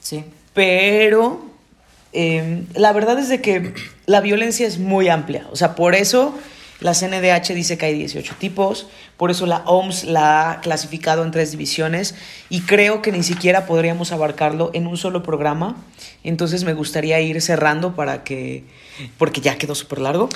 Sí. 0.00 0.24
Pero 0.54 1.51
eh, 2.12 2.64
la 2.74 2.92
verdad 2.92 3.18
es 3.18 3.28
de 3.28 3.40
que 3.40 3.74
la 4.06 4.20
violencia 4.20 4.66
es 4.66 4.78
muy 4.78 5.08
amplia. 5.08 5.46
O 5.50 5.56
sea, 5.56 5.74
por 5.74 5.94
eso 5.94 6.34
la 6.80 6.94
CNDH 6.94 7.54
dice 7.54 7.78
que 7.78 7.86
hay 7.86 7.94
18 7.94 8.34
tipos, 8.38 8.88
por 9.16 9.30
eso 9.30 9.46
la 9.46 9.58
OMS 9.66 10.04
la 10.04 10.50
ha 10.50 10.60
clasificado 10.60 11.24
en 11.24 11.30
tres 11.30 11.52
divisiones 11.52 12.16
y 12.48 12.62
creo 12.62 13.02
que 13.02 13.12
ni 13.12 13.22
siquiera 13.22 13.66
podríamos 13.66 14.10
abarcarlo 14.10 14.70
en 14.74 14.88
un 14.88 14.96
solo 14.96 15.22
programa. 15.22 15.76
Entonces 16.24 16.64
me 16.64 16.74
gustaría 16.74 17.20
ir 17.20 17.40
cerrando 17.40 17.94
para 17.94 18.24
que, 18.24 18.64
porque 19.16 19.40
ya 19.40 19.58
quedó 19.58 19.74
súper 19.74 20.00
largo. 20.00 20.28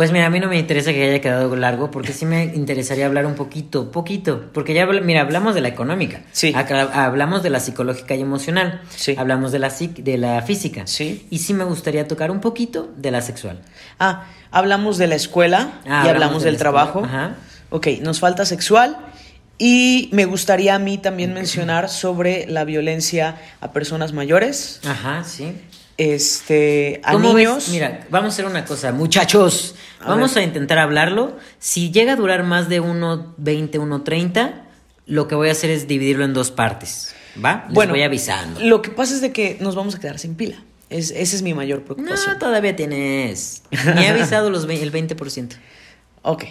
Pues 0.00 0.12
mira, 0.12 0.24
a 0.24 0.30
mí 0.30 0.40
no 0.40 0.48
me 0.48 0.58
interesa 0.58 0.94
que 0.94 1.10
haya 1.10 1.20
quedado 1.20 1.54
largo, 1.56 1.90
porque 1.90 2.14
sí 2.14 2.24
me 2.24 2.44
interesaría 2.44 3.04
hablar 3.04 3.26
un 3.26 3.34
poquito, 3.34 3.92
poquito, 3.92 4.48
porque 4.54 4.72
ya, 4.72 4.86
mira, 4.86 5.20
hablamos 5.20 5.54
de 5.54 5.60
la 5.60 5.68
económica, 5.68 6.22
Sí. 6.32 6.54
Acá 6.56 7.04
hablamos 7.04 7.42
de 7.42 7.50
la 7.50 7.60
psicológica 7.60 8.14
y 8.14 8.22
emocional, 8.22 8.80
Sí. 8.96 9.14
hablamos 9.18 9.52
de 9.52 9.58
la, 9.58 9.68
psic- 9.68 10.02
de 10.02 10.16
la 10.16 10.40
física, 10.40 10.86
Sí. 10.86 11.26
y 11.28 11.40
sí 11.40 11.52
me 11.52 11.64
gustaría 11.64 12.08
tocar 12.08 12.30
un 12.30 12.40
poquito 12.40 12.88
de 12.96 13.10
la 13.10 13.20
sexual. 13.20 13.60
Ah, 13.98 14.24
hablamos 14.50 14.96
de 14.96 15.06
la 15.06 15.16
escuela 15.16 15.80
Ah, 15.84 15.84
y 15.84 15.90
hablamos 15.90 16.08
hablamos 16.14 16.42
de 16.44 16.48
del 16.50 16.58
trabajo. 16.58 17.04
ajá. 17.04 17.34
Ok, 17.68 17.88
nos 18.00 18.20
falta 18.20 18.46
sexual 18.46 18.96
y 19.58 20.08
me 20.12 20.24
gustaría 20.24 20.76
a 20.76 20.78
mí 20.78 20.96
también 20.96 21.34
mencionar 21.34 21.90
sobre 21.90 22.46
la 22.46 22.64
violencia 22.64 23.36
a 23.60 23.72
personas 23.74 24.14
mayores, 24.14 24.80
Ajá, 24.88 25.24
sí. 25.24 25.52
Este, 26.00 27.00
a 27.04 27.12
¿Cómo 27.12 27.34
niños. 27.34 27.56
ves? 27.56 27.68
Mira, 27.68 28.06
vamos 28.08 28.28
a 28.30 28.32
hacer 28.32 28.46
una 28.46 28.64
cosa, 28.64 28.90
muchachos, 28.92 29.74
A 30.00 30.08
vamos 30.08 30.34
ver. 30.34 30.44
a 30.44 30.46
intentar 30.46 30.78
hablarlo. 30.78 31.36
Si 31.58 31.90
llega 31.90 32.14
a 32.14 32.16
durar 32.16 32.42
más 32.42 32.70
de 32.70 32.80
1.20, 32.80 33.70
1.30, 33.72 34.62
lo 35.06 35.28
que 35.28 35.34
voy 35.34 35.48
a 35.50 35.52
hacer 35.52 35.68
es 35.70 35.86
dividirlo 35.88 36.24
en 36.24 36.32
dos 36.32 36.50
partes, 36.50 37.14
¿va? 37.44 37.64
Les 37.66 37.74
bueno, 37.74 37.92
voy 37.92 38.02
avisando. 38.02 38.60
Lo 38.60 38.80
que 38.80 38.90
pasa 38.90 39.14
es 39.14 39.20
de 39.20 39.30
que 39.32 39.58
nos 39.60 39.74
vamos 39.74 39.94
a 39.94 40.00
quedar 40.00 40.18
sin 40.18 40.36
pila. 40.36 40.62
Es, 40.88 41.10
esa 41.10 41.36
es 41.36 41.42
mi 41.42 41.52
mayor 41.52 41.80
No, 41.80 41.84
preocupación. 41.84 42.38
todavía 42.38 42.74
tienes. 42.74 43.62
Me 43.94 44.06
he 44.06 44.08
avisado 44.10 44.48
los 44.50 44.64
el 44.64 44.90
20%. 44.92 45.50
Ok. 46.22 46.44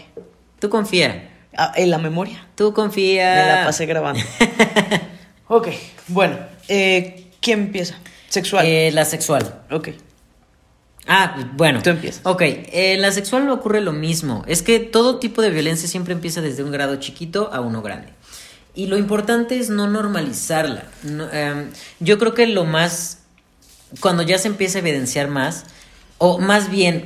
Tú 0.59 0.69
confía. 0.69 1.27
Ah, 1.57 1.73
en 1.75 1.89
la 1.89 1.97
memoria. 1.97 2.45
Tú 2.55 2.71
confía. 2.73 3.33
Me 3.35 3.51
la 3.51 3.65
pasé 3.65 3.85
grabando. 3.87 4.21
ok, 5.47 5.67
bueno. 6.07 6.37
eh, 6.67 7.25
¿Quién 7.41 7.61
empieza? 7.63 7.97
Sexual. 8.29 8.65
Eh, 8.65 8.91
la 8.91 9.05
sexual. 9.05 9.63
ok. 9.71 9.89
Ah, 11.07 11.35
bueno. 11.53 11.81
Tú 11.81 11.89
empiezas. 11.89 12.21
Ok, 12.23 12.41
eh, 12.43 12.95
la 12.99 13.11
sexual 13.11 13.47
no 13.47 13.53
ocurre 13.53 13.81
lo 13.81 13.91
mismo. 13.91 14.43
Es 14.47 14.61
que 14.61 14.79
todo 14.79 15.17
tipo 15.17 15.41
de 15.41 15.49
violencia 15.49 15.87
siempre 15.89 16.13
empieza 16.13 16.39
desde 16.41 16.63
un 16.63 16.71
grado 16.71 16.97
chiquito 16.97 17.49
a 17.51 17.61
uno 17.61 17.81
grande. 17.81 18.09
Y 18.75 18.85
lo 18.85 18.97
importante 18.97 19.57
es 19.57 19.71
no 19.71 19.87
normalizarla. 19.87 20.83
No, 21.03 21.27
em, 21.31 21.71
yo 21.99 22.19
creo 22.19 22.35
que 22.35 22.45
lo 22.45 22.63
más, 22.63 23.19
cuando 23.99 24.21
ya 24.21 24.37
se 24.37 24.49
empieza 24.49 24.77
a 24.77 24.81
evidenciar 24.81 25.29
más, 25.29 25.65
o 26.19 26.37
más 26.37 26.69
bien, 26.69 27.05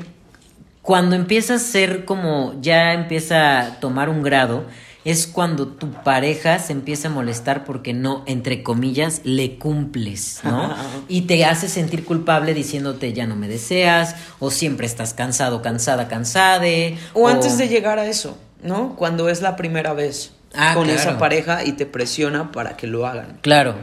cuando 0.82 1.16
empieza 1.16 1.56
a 1.56 1.60
ser 1.60 2.04
como 2.04 2.56
ya 2.62 2.94
empieza 2.94 3.62
a 3.62 3.80
tomar 3.80 4.10
un 4.10 4.22
grado, 4.22 4.66
es 5.06 5.28
cuando 5.28 5.68
tu 5.68 5.92
pareja 5.92 6.60
se 6.60 6.74
empieza 6.74 7.10
a 7.10 7.12
molestar 7.12 7.66
porque 7.66 7.94
no, 7.94 8.24
entre 8.26 8.64
comillas, 8.64 9.22
le 9.24 9.58
cumples, 9.58 10.40
¿no? 10.44 10.74
y 11.08 11.22
te 11.22 11.44
hace 11.46 11.68
sentir 11.68 12.06
culpable 12.06 12.54
diciéndote 12.54 13.14
ya 13.14 13.28
no 13.28 13.36
me 13.36 13.48
deseas, 13.48 14.16
o 14.40 14.52
siempre 14.52 14.86
estás 14.88 15.14
cansado, 15.14 15.62
cansada, 15.62 16.08
cansade. 16.08 16.98
O 17.14 17.28
antes 17.28 17.58
de 17.58 17.68
llegar 17.68 18.00
a 18.00 18.06
eso, 18.06 18.38
¿no? 18.64 18.96
Cuando 18.96 19.30
es 19.30 19.42
la 19.42 19.56
primera 19.56 19.94
vez 19.94 20.32
Ah, 20.54 20.74
con 20.76 20.86
claro. 20.86 21.00
esa 21.00 21.18
pareja 21.18 21.66
y 21.66 21.72
te 21.72 21.86
presiona 21.86 22.52
para 22.52 22.78
que 22.78 22.86
lo 22.86 23.08
hagan. 23.08 23.40
Claro. 23.42 23.76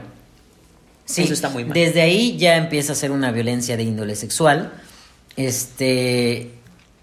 Sí, 1.05 1.23
Eso 1.23 1.33
está 1.33 1.49
muy 1.49 1.65
mal. 1.65 1.75
Desde 1.75 2.01
ahí 2.01 2.37
ya 2.39 2.57
empieza 2.57 2.93
a 2.93 2.95
ser 2.95 3.11
una 3.11 3.33
violencia 3.33 3.77
de 3.77 3.83
índole 3.83 4.15
sexual. 4.15 4.73
Este. 5.37 6.53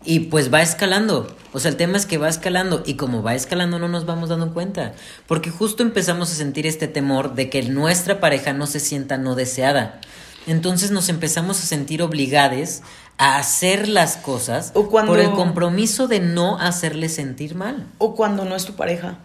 Y 0.07 0.21
pues 0.21 0.53
va 0.53 0.61
escalando. 0.61 1.27
O 1.51 1.59
sea, 1.59 1.69
el 1.69 1.75
tema 1.75 1.97
es 1.97 2.05
que 2.05 2.17
va 2.17 2.29
escalando. 2.29 2.81
Y 2.85 2.93
como 2.93 3.23
va 3.23 3.35
escalando, 3.35 3.77
no 3.77 3.89
nos 3.89 4.05
vamos 4.05 4.29
dando 4.29 4.53
cuenta. 4.53 4.93
Porque 5.27 5.49
justo 5.49 5.83
empezamos 5.83 6.31
a 6.31 6.35
sentir 6.35 6.65
este 6.65 6.87
temor 6.87 7.35
de 7.35 7.49
que 7.49 7.61
nuestra 7.63 8.21
pareja 8.21 8.53
no 8.53 8.67
se 8.67 8.79
sienta 8.79 9.17
no 9.17 9.35
deseada. 9.35 9.99
Entonces 10.47 10.91
nos 10.91 11.09
empezamos 11.09 11.61
a 11.61 11.65
sentir 11.65 12.01
obligados 12.01 12.83
a 13.17 13.37
hacer 13.37 13.89
las 13.89 14.15
cosas 14.15 14.71
por 14.71 15.19
el 15.19 15.31
compromiso 15.31 16.07
de 16.07 16.21
no 16.21 16.57
hacerle 16.57 17.09
sentir 17.09 17.55
mal. 17.55 17.85
O 17.97 18.15
cuando 18.15 18.45
no 18.45 18.55
es 18.55 18.63
tu 18.63 18.75
pareja, 18.75 19.17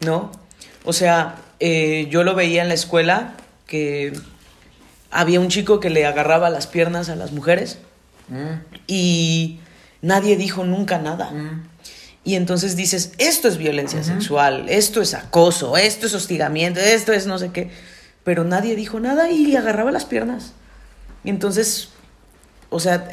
¿no? 0.00 0.32
O 0.84 0.94
sea, 0.94 1.36
eh, 1.58 2.08
yo 2.10 2.24
lo 2.24 2.34
veía 2.34 2.62
en 2.62 2.68
la 2.68 2.74
escuela 2.74 3.34
que 3.66 4.14
había 5.10 5.38
un 5.38 5.48
chico 5.48 5.80
que 5.80 5.90
le 5.90 6.06
agarraba 6.06 6.48
las 6.48 6.66
piernas 6.66 7.10
a 7.10 7.16
las 7.16 7.32
mujeres 7.32 7.78
mm. 8.28 8.80
y 8.86 9.59
nadie 10.02 10.36
dijo 10.36 10.64
nunca 10.64 10.98
nada. 10.98 11.30
Mm. 11.30 11.68
Y 12.22 12.34
entonces 12.34 12.76
dices, 12.76 13.12
esto 13.18 13.48
es 13.48 13.56
violencia 13.56 14.02
sexual, 14.02 14.66
esto 14.68 15.00
es 15.00 15.14
acoso, 15.14 15.76
esto 15.78 16.06
es 16.06 16.14
hostigamiento, 16.14 16.78
esto 16.78 17.12
es 17.12 17.26
no 17.26 17.38
sé 17.38 17.50
qué. 17.50 17.70
Pero 18.24 18.44
nadie 18.44 18.76
dijo 18.76 19.00
nada 19.00 19.30
y 19.30 19.46
le 19.46 19.56
agarraba 19.56 19.90
las 19.90 20.04
piernas. 20.04 20.52
Y 21.24 21.30
entonces, 21.30 21.88
o 22.68 22.78
sea, 22.78 23.08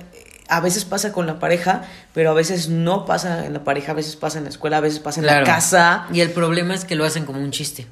a 0.49 0.59
veces 0.59 0.83
pasa 0.83 1.13
con 1.13 1.25
la 1.25 1.39
pareja, 1.39 1.83
pero 2.13 2.31
a 2.31 2.33
veces 2.33 2.67
no 2.67 3.05
pasa 3.05 3.45
en 3.45 3.53
la 3.53 3.63
pareja, 3.63 3.93
a 3.93 3.95
veces 3.95 4.17
pasa 4.17 4.39
en 4.39 4.43
la 4.43 4.49
escuela, 4.49 4.77
a 4.77 4.81
veces 4.81 4.99
pasa 4.99 5.21
en 5.21 5.25
la 5.25 5.43
casa. 5.43 6.07
Y 6.11 6.19
el 6.19 6.31
problema 6.31 6.75
es 6.75 6.83
que 6.83 6.95
lo 6.95 7.05
hacen 7.05 7.25
como 7.25 7.39
un 7.39 7.51
chiste. 7.51 7.87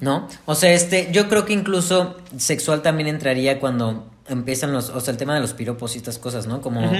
¿No? 0.00 0.28
O 0.44 0.54
sea, 0.54 0.72
este, 0.72 1.08
yo 1.10 1.28
creo 1.28 1.44
que 1.44 1.52
incluso 1.52 2.16
sexual 2.36 2.82
también 2.82 3.08
entraría 3.08 3.58
cuando 3.58 4.08
empiezan 4.28 4.72
los, 4.72 4.90
o 4.90 5.00
sea, 5.00 5.12
el 5.12 5.18
tema 5.18 5.34
de 5.34 5.40
los 5.40 5.52
piropos 5.52 5.94
y 5.94 5.98
estas 5.98 6.18
cosas, 6.18 6.46
¿no? 6.46 6.60
Como 6.60 6.90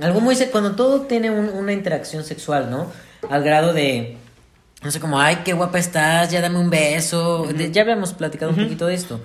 algo 0.00 0.20
muy, 0.20 0.36
cuando 0.52 0.76
todo 0.76 1.02
tiene 1.02 1.30
una 1.30 1.72
interacción 1.72 2.24
sexual, 2.24 2.70
¿no? 2.70 2.90
Al 3.28 3.42
grado 3.42 3.72
de, 3.72 4.16
no 4.82 4.90
sé, 4.90 5.00
como, 5.00 5.20
ay, 5.20 5.38
qué 5.44 5.52
guapa 5.52 5.78
estás, 5.78 6.30
ya 6.30 6.40
dame 6.40 6.58
un 6.58 6.70
beso, 6.70 7.50
ya 7.50 7.82
habíamos 7.82 8.12
platicado 8.12 8.52
un 8.52 8.58
poquito 8.58 8.86
de 8.86 8.94
esto. 8.94 9.20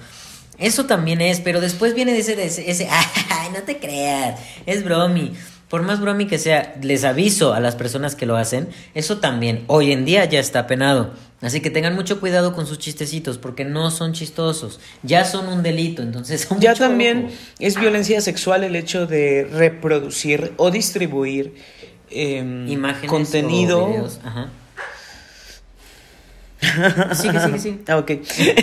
Eso 0.58 0.86
también 0.86 1.22
es, 1.22 1.40
pero 1.40 1.62
después 1.62 1.94
viene 1.96 2.18
ese, 2.18 2.42
ese, 2.44 2.70
ese 2.70 2.88
ay, 3.30 3.50
no 3.54 3.62
te 3.64 3.80
creas, 3.80 4.40
es 4.66 4.84
bromi. 4.84 5.34
Por 5.70 5.82
más 5.82 6.00
bromi 6.00 6.28
que 6.28 6.38
sea, 6.38 6.76
les 6.82 7.04
aviso 7.04 7.54
a 7.54 7.60
las 7.60 7.76
personas 7.76 8.16
que 8.16 8.26
lo 8.26 8.38
hacen, 8.38 8.70
eso 8.94 9.18
también 9.18 9.64
hoy 9.68 9.92
en 9.92 10.06
día 10.06 10.26
ya 10.26 10.40
está 10.40 10.68
penado. 10.68 11.14
Así 11.42 11.60
que 11.62 11.70
tengan 11.70 11.96
mucho 11.96 12.20
cuidado 12.20 12.54
con 12.54 12.68
sus 12.68 12.80
chistecitos, 12.80 13.38
porque 13.38 13.66
no 13.66 13.92
son 13.92 14.14
chistosos, 14.14 14.80
ya 15.02 15.26
son 15.26 15.48
un 15.48 15.64
delito, 15.64 16.02
entonces... 16.02 16.48
Ya 16.60 16.74
también 16.76 17.30
es 17.60 17.78
violencia 17.78 18.22
sexual 18.22 18.64
el 18.64 18.76
hecho 18.76 19.08
de 19.08 19.48
reproducir 19.52 20.54
o 20.58 20.72
distribuir 20.72 21.56
eh, 22.10 22.66
Imágenes 22.68 23.10
contenido. 23.10 23.84
O 23.84 24.10
Ajá. 24.24 24.50
sí, 27.14 27.28
sí, 27.30 27.60
sí. 27.60 27.82
Ah, 27.88 27.98
ok. 27.98 28.12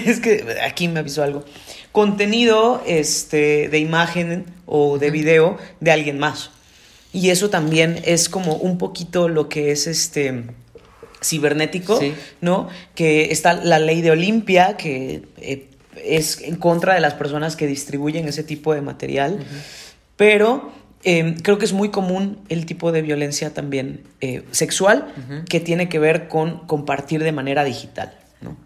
es 0.06 0.20
que 0.20 0.56
aquí 0.64 0.88
me 0.88 1.00
avisó 1.00 1.22
algo 1.22 1.44
contenido 1.92 2.82
este, 2.86 3.68
de 3.68 3.78
imagen 3.78 4.46
o 4.66 4.98
de 4.98 5.10
video 5.10 5.58
de 5.80 5.90
alguien 5.90 6.18
más. 6.18 6.50
Y 7.12 7.30
eso 7.30 7.50
también 7.50 8.00
es 8.04 8.28
como 8.28 8.54
un 8.54 8.78
poquito 8.78 9.28
lo 9.28 9.48
que 9.48 9.72
es 9.72 9.86
este 9.86 10.44
cibernético, 11.22 12.00
¿no? 12.40 12.68
Que 12.94 13.32
está 13.32 13.54
la 13.54 13.78
ley 13.78 14.00
de 14.00 14.10
Olimpia, 14.12 14.76
que 14.76 15.22
eh, 15.38 15.68
es 16.04 16.40
en 16.40 16.56
contra 16.56 16.94
de 16.94 17.00
las 17.00 17.14
personas 17.14 17.56
que 17.56 17.66
distribuyen 17.66 18.28
ese 18.28 18.42
tipo 18.42 18.74
de 18.74 18.80
material, 18.80 19.38
pero 20.16 20.72
em, 21.02 21.36
creo 21.36 21.58
que 21.58 21.64
es 21.64 21.72
muy 21.72 21.90
común 21.90 22.38
el 22.48 22.64
tipo 22.64 22.92
de 22.92 23.02
violencia 23.02 23.52
también 23.52 24.02
eh, 24.20 24.44
sexual 24.50 25.12
que 25.48 25.60
tiene 25.60 25.88
que 25.88 25.98
ver 25.98 26.28
con 26.28 26.66
compartir 26.66 27.22
de 27.22 27.32
manera 27.32 27.64
digital, 27.64 28.14
¿no? 28.40 28.56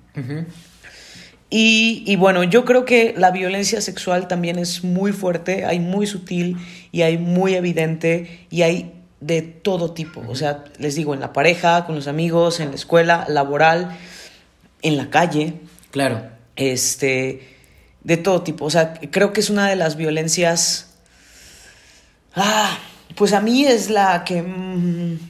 Y, 1.57 2.17
bueno, 2.17 2.43
yo 2.43 2.65
creo 2.65 2.85
que 2.85 3.15
la 3.17 3.31
violencia 3.31 3.81
sexual 3.81 4.27
también 4.27 4.59
es 4.59 4.83
muy 4.83 5.13
fuerte, 5.13 5.65
hay 5.65 5.79
muy 5.79 6.05
sutil 6.05 6.57
y 6.91 7.03
hay 7.03 7.17
muy 7.17 7.55
evidente 7.55 8.45
y 8.51 8.63
hay 8.63 8.93
de 9.21 9.43
todo 9.43 9.93
tipo. 9.93 10.25
O 10.27 10.35
sea, 10.35 10.65
les 10.79 10.97
digo, 10.97 11.15
en 11.15 11.21
la 11.21 11.33
pareja, 11.33 11.87
con 11.87 11.95
los 11.95 12.09
amigos, 12.09 12.59
en 12.59 12.71
la 12.71 12.75
escuela, 12.75 13.25
laboral, 13.29 13.97
en 14.83 14.97
la 14.97 15.11
calle. 15.11 15.55
Claro. 15.93 16.23
Este, 16.57 17.55
de 18.03 18.17
todo 18.17 18.43
tipo. 18.43 18.65
O 18.65 18.71
sea, 18.71 18.95
creo 19.13 19.33
que 19.33 19.39
es 19.39 19.49
una 19.49 19.69
de 19.69 19.77
las 19.77 19.95
violencias... 19.95 20.97
Ah, 22.35 22.77
pues 23.15 23.33
a 23.33 23.41
mí 23.41 23.65
es 23.65 23.91
la 23.91 24.25
que 24.25 24.43
mm, 24.43 25.21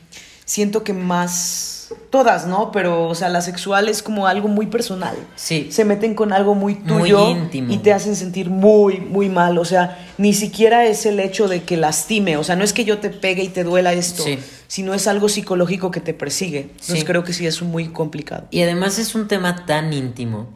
siento 0.46 0.84
que 0.84 0.94
más 0.94 1.73
todas, 2.10 2.46
¿no? 2.46 2.70
Pero, 2.72 3.08
o 3.08 3.14
sea, 3.14 3.28
la 3.28 3.40
sexual 3.40 3.88
es 3.88 4.02
como 4.02 4.26
algo 4.26 4.48
muy 4.48 4.66
personal. 4.66 5.16
Sí. 5.36 5.68
Se 5.70 5.84
meten 5.84 6.14
con 6.14 6.32
algo 6.32 6.54
muy 6.54 6.74
tuyo. 6.76 7.30
íntimo. 7.30 7.72
Y 7.72 7.78
te 7.78 7.92
hacen 7.92 8.16
sentir 8.16 8.50
muy, 8.50 9.00
muy 9.00 9.28
mal. 9.28 9.58
O 9.58 9.64
sea, 9.64 9.98
ni 10.18 10.32
siquiera 10.32 10.84
es 10.84 11.06
el 11.06 11.20
hecho 11.20 11.48
de 11.48 11.62
que 11.62 11.76
lastime. 11.76 12.36
O 12.36 12.44
sea, 12.44 12.56
no 12.56 12.64
es 12.64 12.72
que 12.72 12.84
yo 12.84 12.98
te 12.98 13.10
pegue 13.10 13.42
y 13.42 13.48
te 13.48 13.64
duela 13.64 13.92
esto. 13.92 14.24
Sino 14.66 14.94
es 14.94 15.06
algo 15.06 15.28
psicológico 15.28 15.90
que 15.90 16.00
te 16.00 16.14
persigue. 16.14 16.70
Entonces 16.70 17.04
creo 17.04 17.24
que 17.24 17.32
sí 17.32 17.46
es 17.46 17.62
muy 17.62 17.88
complicado. 17.88 18.46
Y 18.50 18.62
además 18.62 18.98
es 18.98 19.14
un 19.14 19.28
tema 19.28 19.66
tan 19.66 19.92
íntimo 19.92 20.48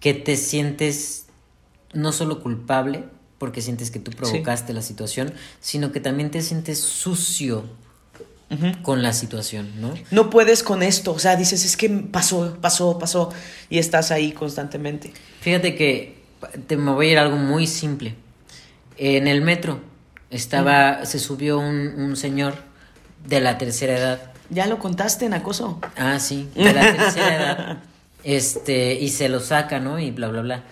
que 0.00 0.14
te 0.14 0.36
sientes 0.36 1.26
no 1.92 2.12
solo 2.12 2.42
culpable, 2.42 3.04
porque 3.38 3.60
sientes 3.60 3.90
que 3.90 3.98
tú 3.98 4.10
provocaste 4.12 4.72
la 4.72 4.82
situación, 4.82 5.32
sino 5.60 5.92
que 5.92 6.00
también 6.00 6.30
te 6.30 6.42
sientes 6.42 6.80
sucio 6.80 7.64
con 8.82 9.02
la 9.02 9.12
situación, 9.12 9.80
¿no? 9.80 9.92
No 10.10 10.30
puedes 10.30 10.62
con 10.62 10.82
esto, 10.82 11.12
o 11.12 11.18
sea, 11.18 11.34
dices, 11.36 11.64
es 11.64 11.76
que 11.76 11.88
pasó, 11.88 12.56
pasó, 12.60 12.98
pasó, 12.98 13.32
y 13.68 13.78
estás 13.78 14.12
ahí 14.12 14.32
constantemente. 14.32 15.12
Fíjate 15.40 15.74
que 15.74 16.22
te 16.66 16.76
me 16.76 16.92
voy 16.92 17.08
a 17.08 17.12
ir 17.12 17.18
a 17.18 17.22
algo 17.22 17.36
muy 17.36 17.66
simple. 17.66 18.14
En 18.96 19.26
el 19.26 19.42
metro 19.42 19.80
estaba, 20.30 21.04
se 21.06 21.18
subió 21.18 21.58
un, 21.58 22.16
señor 22.16 22.54
de 23.26 23.40
la 23.40 23.58
tercera 23.58 23.98
edad. 23.98 24.32
Ya 24.48 24.66
lo 24.66 24.78
contaste 24.78 25.26
en 25.26 25.34
acoso. 25.34 25.80
Ah, 25.96 26.20
sí, 26.20 26.48
de 26.54 26.72
la 26.72 26.96
tercera 26.96 27.36
edad. 27.36 27.78
Este, 28.22 28.94
y 28.94 29.08
se 29.08 29.28
lo 29.28 29.40
saca, 29.40 29.80
¿no? 29.80 29.98
Y 29.98 30.12
bla, 30.12 30.28
bla, 30.28 30.42
bla. 30.42 30.62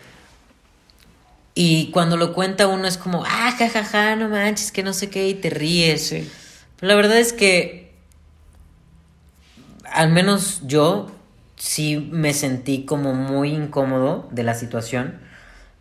Y 1.57 1.91
cuando 1.91 2.17
lo 2.17 2.33
cuenta 2.35 2.67
uno 2.67 2.87
es 2.87 2.97
como, 2.97 3.25
ah, 3.25 3.53
jajaja, 3.59 3.85
ja, 3.85 3.85
ja, 3.85 4.17
no 4.17 4.29
manches, 4.29 4.73
que 4.73 4.83
no 4.83 4.93
sé 4.93 5.11
qué, 5.11 5.29
y 5.29 5.35
te 5.35 5.51
ríes. 5.51 6.09
Sí. 6.09 6.31
La 6.81 6.95
verdad 6.95 7.19
es 7.19 7.33
que, 7.33 7.93
al 9.91 10.11
menos 10.13 10.61
yo, 10.65 11.11
sí 11.57 12.09
me 12.13 12.35
sentí 12.35 12.85
como 12.85 13.15
muy 13.15 13.51
incómodo 13.51 14.29
de 14.33 14.43
la 14.43 14.55
situación, 14.55 15.21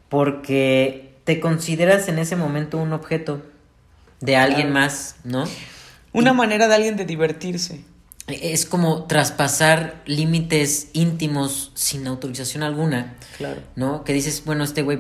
porque 0.09 1.15
te 1.23 1.39
consideras 1.39 2.07
en 2.07 2.19
ese 2.19 2.35
momento 2.35 2.77
un 2.77 2.93
objeto 2.93 3.41
de 4.21 4.37
alguien 4.37 4.71
más, 4.71 5.15
¿no? 5.23 5.45
Una 6.13 6.33
manera 6.33 6.67
de 6.67 6.75
alguien 6.75 6.95
de 6.95 7.05
divertirse. 7.05 7.83
Es 8.27 8.65
como 8.65 9.03
traspasar 9.03 10.01
límites 10.05 10.87
íntimos 10.93 11.71
sin 11.73 12.07
autorización 12.07 12.63
alguna. 12.63 13.17
Claro. 13.37 13.61
¿No? 13.75 14.05
Que 14.05 14.13
dices, 14.13 14.43
bueno, 14.45 14.63
este 14.63 14.81
güey 14.81 14.99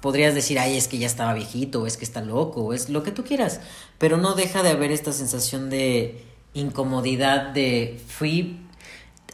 podrías 0.00 0.34
decir, 0.34 0.58
ay, 0.58 0.76
es 0.76 0.86
que 0.86 0.98
ya 0.98 1.06
estaba 1.06 1.34
viejito, 1.34 1.82
o 1.82 1.86
es 1.86 1.96
que 1.96 2.04
está 2.04 2.20
loco, 2.20 2.62
o 2.62 2.72
es 2.72 2.88
lo 2.88 3.02
que 3.02 3.10
tú 3.10 3.24
quieras. 3.24 3.60
Pero 3.98 4.18
no 4.18 4.34
deja 4.34 4.62
de 4.62 4.70
haber 4.70 4.92
esta 4.92 5.12
sensación 5.12 5.68
de 5.68 6.24
incomodidad, 6.54 7.50
de 7.50 8.00
fui. 8.06 8.60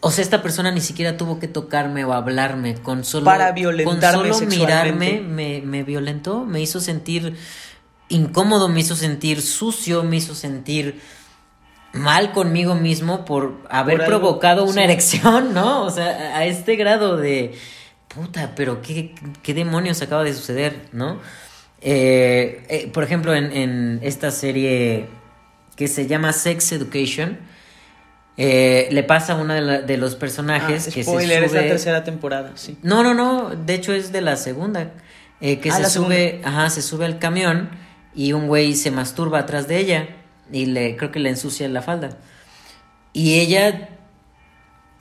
O 0.00 0.10
sea, 0.10 0.22
esta 0.22 0.42
persona 0.42 0.70
ni 0.70 0.80
siquiera 0.80 1.18
tuvo 1.18 1.38
que 1.38 1.48
tocarme 1.48 2.06
o 2.06 2.14
hablarme, 2.14 2.74
con 2.76 3.04
solo. 3.04 3.26
Para 3.26 3.52
violentarme. 3.52 4.30
Con 4.30 4.38
solo 4.38 4.50
mirarme, 4.50 5.20
me, 5.20 5.60
me 5.60 5.82
violentó, 5.82 6.46
me 6.46 6.62
hizo 6.62 6.80
sentir 6.80 7.36
incómodo, 8.08 8.68
me 8.68 8.80
hizo 8.80 8.96
sentir 8.96 9.42
sucio, 9.42 10.02
me 10.04 10.16
hizo 10.16 10.34
sentir 10.34 11.00
mal 11.96 12.32
conmigo 12.32 12.74
mismo 12.74 13.24
por 13.24 13.58
haber 13.68 14.04
provocado 14.04 14.64
una 14.64 14.84
erección, 14.84 15.54
¿no? 15.54 15.84
O 15.84 15.90
sea, 15.90 16.36
a 16.36 16.44
este 16.44 16.76
grado 16.76 17.16
de 17.16 17.54
puta, 18.08 18.52
pero 18.56 18.80
qué, 18.82 19.14
qué 19.42 19.54
demonios 19.54 20.00
acaba 20.02 20.24
de 20.24 20.32
suceder, 20.32 20.88
¿no? 20.92 21.18
Eh, 21.80 22.64
eh, 22.68 22.90
por 22.92 23.04
ejemplo, 23.04 23.34
en, 23.34 24.00
esta 24.02 24.30
serie 24.30 25.06
que 25.76 25.88
se 25.88 26.06
llama 26.06 26.32
Sex 26.32 26.72
Education, 26.72 27.38
eh, 28.38 28.88
le 28.90 29.02
pasa 29.02 29.34
a 29.34 29.36
uno 29.36 29.54
de, 29.54 29.96
los 29.96 30.14
personajes 30.14 30.88
ah, 30.88 30.90
que 30.92 31.02
spoiler, 31.04 31.42
se 31.42 31.48
sube... 31.48 31.58
es 31.58 31.64
la 31.64 31.68
tercera 31.68 32.04
temporada, 32.04 32.52
sí. 32.54 32.78
No, 32.82 33.02
no, 33.02 33.14
no, 33.14 33.50
de 33.50 33.74
hecho 33.74 33.92
es 33.92 34.12
de 34.12 34.20
la 34.22 34.36
segunda, 34.36 34.92
que 35.40 35.70
ah, 35.70 35.76
se 35.76 35.90
sube, 35.90 36.40
ajá, 36.44 36.70
se 36.70 36.82
sube 36.82 37.04
al 37.04 37.18
camión 37.18 37.70
y 38.14 38.32
un 38.32 38.48
güey 38.48 38.74
se 38.74 38.90
masturba 38.90 39.40
atrás 39.40 39.68
de 39.68 39.78
ella 39.78 40.08
y 40.52 40.66
le 40.66 40.96
creo 40.96 41.12
que 41.12 41.20
le 41.20 41.30
ensucia 41.30 41.68
la 41.68 41.82
falda. 41.82 42.18
Y 43.12 43.34
ella 43.40 43.90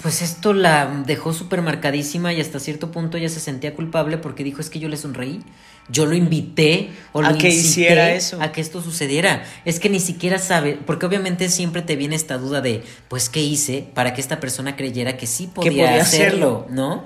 pues 0.02 0.22
esto 0.22 0.54
la 0.54 1.04
dejó 1.06 1.34
súper 1.34 1.62
marcadísima 1.62 2.34
y 2.34 2.42
hasta 2.42 2.60
cierto 2.60 2.92
punto 2.92 3.18
ella 3.18 3.30
se 3.30 3.40
sentía 3.40 3.74
culpable 3.74 4.18
porque 4.18 4.44
dijo 4.44 4.62
es 4.62 4.70
que 4.70 4.80
yo 4.80 4.90
le 4.90 4.98
sonreí, 4.98 5.42
yo 5.90 6.06
lo 6.06 6.16
invité 6.16 6.90
o 7.14 7.22
lo 7.22 7.30
a 7.30 7.38
que 7.38 7.50
hiciera 7.50 8.12
eso. 8.12 8.42
a 8.42 8.52
que 8.52 8.62
esto 8.62 8.82
sucediera. 8.82 9.46
Es 9.64 9.80
que 9.80 9.90
ni 9.90 10.00
siquiera 10.00 10.38
sabe, 10.38 10.78
porque 10.86 11.06
obviamente 11.06 11.50
siempre 11.50 11.82
te 11.82 11.96
viene 11.96 12.16
esta 12.16 12.38
duda 12.38 12.62
de, 12.62 12.84
pues, 13.08 13.30
¿qué 13.30 13.42
hice 13.42 13.88
para 13.94 14.14
que 14.14 14.22
esta 14.22 14.40
persona 14.40 14.76
creyera 14.76 15.18
que 15.18 15.28
sí 15.28 15.48
podía, 15.48 16.00
hacerlo, 16.02 16.68
¿no? 16.70 17.04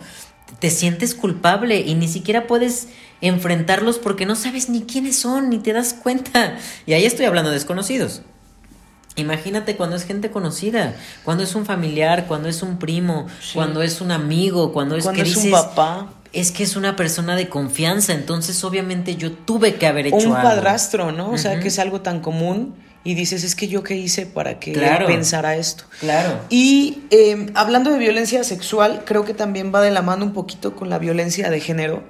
Te 0.60 0.72
sientes 0.72 1.14
culpable 1.14 1.80
y 1.82 1.94
ni 1.96 2.08
siquiera 2.08 2.48
puedes 2.48 2.90
enfrentarlos 3.22 4.00
porque 4.00 4.26
no 4.26 4.36
sabes 4.36 4.70
ni 4.70 4.84
quiénes 4.84 5.18
son, 5.18 5.50
ni 5.50 5.60
te 5.60 5.74
das 5.74 5.94
cuenta. 5.94 6.58
Y 6.86 6.94
ahí 6.94 7.06
estoy 7.06 7.26
hablando 7.26 7.50
de 7.50 7.56
desconocidos. 7.56 8.22
Imagínate 9.16 9.76
cuando 9.76 9.96
es 9.96 10.06
gente 10.06 10.32
conocida, 10.32 10.96
cuando 11.24 11.44
es 11.44 11.56
un 11.56 11.66
familiar, 11.66 12.26
cuando 12.28 12.48
es 12.48 12.62
un 12.62 12.80
primo, 12.80 13.28
cuando 13.54 13.82
es 13.82 14.02
un 14.02 14.12
amigo, 14.12 14.72
cuando 14.72 14.96
es 14.96 15.08
que 15.08 15.22
es 15.22 15.36
un 15.36 15.52
papá. 15.52 16.14
Es 16.32 16.52
que 16.52 16.62
es 16.62 16.76
una 16.76 16.96
persona 16.96 17.36
de 17.36 17.50
confianza, 17.50 18.14
entonces 18.14 18.64
obviamente 18.64 19.16
yo 19.16 19.32
tuve 19.32 19.76
que 19.76 19.88
haber 19.88 20.08
hecho 20.08 20.30
un 20.30 20.34
padrastro, 20.36 21.12
¿no? 21.12 21.32
O 21.32 21.38
sea, 21.40 21.60
que 21.60 21.70
es 21.70 21.80
algo 21.80 22.02
tan 22.02 22.20
común 22.20 22.76
y 23.04 23.14
dices, 23.14 23.46
es 23.46 23.56
que 23.56 23.70
yo 23.70 23.82
qué 23.82 23.96
hice 23.96 24.26
para 24.26 24.60
que 24.60 24.74
pensara 25.08 25.56
esto. 25.56 25.86
Claro. 26.02 26.42
Y 26.50 27.04
em, 27.12 27.48
hablando 27.54 27.92
de 27.92 27.98
violencia 27.98 28.44
sexual, 28.44 29.04
creo 29.06 29.24
que 29.24 29.34
también 29.34 29.72
va 29.74 29.82
de 29.82 29.90
la 29.90 30.02
mano 30.02 30.26
un 30.26 30.34
poquito 30.34 30.76
con 30.76 30.90
la 30.90 31.00
violencia 31.00 31.50
de 31.50 31.62
género, 31.62 32.04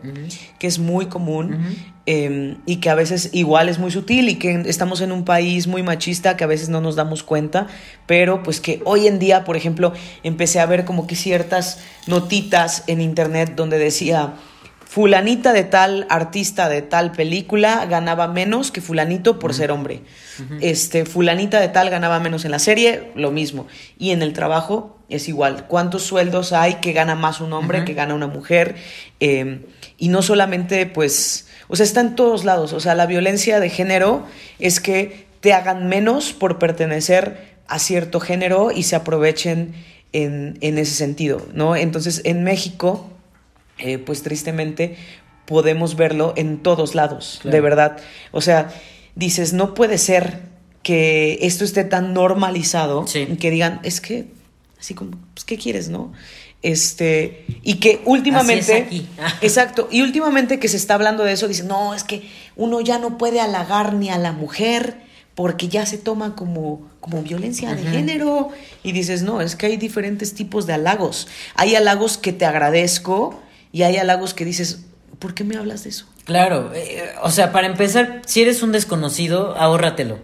que 0.57 0.65
es 0.65 0.79
muy 0.79 1.05
común 1.05 1.75
em, 2.07 2.57
y 2.65 2.77
que 2.77 2.89
a 2.89 2.95
veces 2.95 3.29
igual 3.33 3.69
es 3.69 3.77
muy 3.77 3.91
sutil 3.91 4.29
y 4.29 4.35
que 4.35 4.63
estamos 4.65 5.01
en 5.01 5.11
un 5.11 5.25
país 5.25 5.67
muy 5.67 5.83
machista 5.83 6.35
que 6.35 6.43
a 6.43 6.47
veces 6.47 6.69
no 6.69 6.81
nos 6.81 6.95
damos 6.95 7.21
cuenta, 7.21 7.67
pero 8.07 8.41
pues 8.41 8.59
que 8.59 8.81
hoy 8.83 9.05
en 9.05 9.19
día, 9.19 9.43
por 9.43 9.55
ejemplo, 9.55 9.93
empecé 10.23 10.59
a 10.59 10.65
ver 10.65 10.85
como 10.85 11.05
que 11.05 11.15
ciertas 11.15 11.79
notitas 12.07 12.83
en 12.87 12.99
internet 12.99 13.53
donde 13.55 13.77
decía 13.77 14.33
fulanita 14.89 15.53
de 15.53 15.63
tal 15.63 16.07
artista 16.09 16.67
de 16.67 16.81
tal 16.81 17.11
película 17.11 17.85
ganaba 17.85 18.27
menos 18.27 18.71
que 18.71 18.81
fulanito 18.81 19.37
por 19.37 19.53
ser 19.53 19.71
hombre. 19.71 20.01
Este, 20.61 21.05
fulanita 21.05 21.59
de 21.59 21.67
tal 21.67 21.91
ganaba 21.91 22.19
menos 22.19 22.43
en 22.43 22.49
la 22.49 22.57
serie, 22.57 23.11
lo 23.13 23.29
mismo. 23.29 23.67
Y 23.99 24.09
en 24.09 24.23
el 24.23 24.33
trabajo 24.33 24.97
es 25.07 25.29
igual. 25.29 25.67
¿Cuántos 25.67 26.01
sueldos 26.01 26.53
hay 26.53 26.75
que 26.75 26.91
gana 26.91 27.13
más 27.13 27.39
un 27.39 27.53
hombre 27.53 27.85
que 27.85 27.93
gana 27.93 28.15
una 28.15 28.25
mujer? 28.25 28.77
Em, 29.19 29.61
y 29.99 30.07
no 30.07 30.23
solamente, 30.23 30.87
pues, 30.87 31.47
o 31.67 31.75
sea, 31.75 31.83
está 31.83 32.01
en 32.01 32.15
todos 32.15 32.43
lados. 32.43 32.73
O 32.73 32.79
sea, 32.79 32.95
la 32.95 33.05
violencia 33.05 33.59
de 33.59 33.69
género 33.69 34.25
es 34.57 34.79
que 34.79 35.27
te 35.39 35.53
hagan 35.53 35.87
menos 35.87 36.33
por 36.33 36.57
pertenecer 36.57 37.59
a 37.67 37.77
cierto 37.77 38.19
género 38.19 38.71
y 38.71 38.81
se 38.81 38.95
aprovechen 38.95 39.75
en, 40.13 40.57
en 40.61 40.79
ese 40.79 40.95
sentido, 40.95 41.45
¿no? 41.53 41.75
Entonces, 41.75 42.23
en 42.23 42.43
México 42.43 43.11
eh, 43.79 43.97
pues 43.97 44.23
tristemente 44.23 44.97
podemos 45.45 45.95
verlo 45.95 46.33
en 46.37 46.59
todos 46.59 46.93
lados, 46.93 47.41
de 47.43 47.59
verdad. 47.59 47.97
O 48.31 48.41
sea, 48.41 48.69
dices, 49.15 49.53
no 49.53 49.73
puede 49.73 49.97
ser 49.97 50.41
que 50.83 51.39
esto 51.41 51.63
esté 51.63 51.83
tan 51.83 52.13
normalizado 52.13 53.05
que 53.39 53.51
digan, 53.51 53.79
es 53.83 53.99
que, 53.99 54.27
así 54.79 54.93
como, 54.93 55.17
pues, 55.33 55.45
¿qué 55.45 55.57
quieres, 55.57 55.89
no? 55.89 56.13
Este, 56.61 57.45
y 57.63 57.75
que 57.75 58.01
últimamente, 58.05 58.87
exacto, 59.41 59.87
y 59.91 60.01
últimamente 60.01 60.59
que 60.59 60.67
se 60.67 60.77
está 60.77 60.93
hablando 60.93 61.23
de 61.23 61.33
eso, 61.33 61.47
dicen, 61.47 61.67
no, 61.67 61.95
es 61.95 62.03
que 62.03 62.29
uno 62.55 62.81
ya 62.81 62.99
no 62.99 63.17
puede 63.17 63.39
halagar 63.39 63.93
ni 63.93 64.09
a 64.09 64.17
la 64.17 64.33
mujer 64.33 64.97
porque 65.35 65.69
ya 65.69 65.85
se 65.85 65.97
toma 65.97 66.35
como, 66.35 66.89
como 66.99 67.23
violencia 67.23 67.73
de 67.73 67.83
género. 67.83 68.49
Y 68.83 68.91
dices, 68.91 69.23
no, 69.23 69.39
es 69.39 69.55
que 69.55 69.67
hay 69.67 69.77
diferentes 69.77 70.33
tipos 70.33 70.67
de 70.67 70.73
halagos. 70.73 71.29
Hay 71.55 71.75
halagos 71.75 72.17
que 72.17 72.33
te 72.33 72.45
agradezco 72.45 73.39
y 73.71 73.83
hay 73.83 73.97
halagos 73.97 74.33
que 74.33 74.45
dices, 74.45 74.85
¿por 75.19 75.33
qué 75.33 75.43
me 75.43 75.57
hablas 75.57 75.83
de 75.83 75.89
eso? 75.89 76.05
Claro, 76.25 76.71
eh, 76.75 77.09
o 77.23 77.31
sea, 77.31 77.51
para 77.51 77.67
empezar, 77.67 78.21
si 78.25 78.41
eres 78.41 78.61
un 78.61 78.71
desconocido, 78.71 79.55
ahórratelo. 79.57 80.19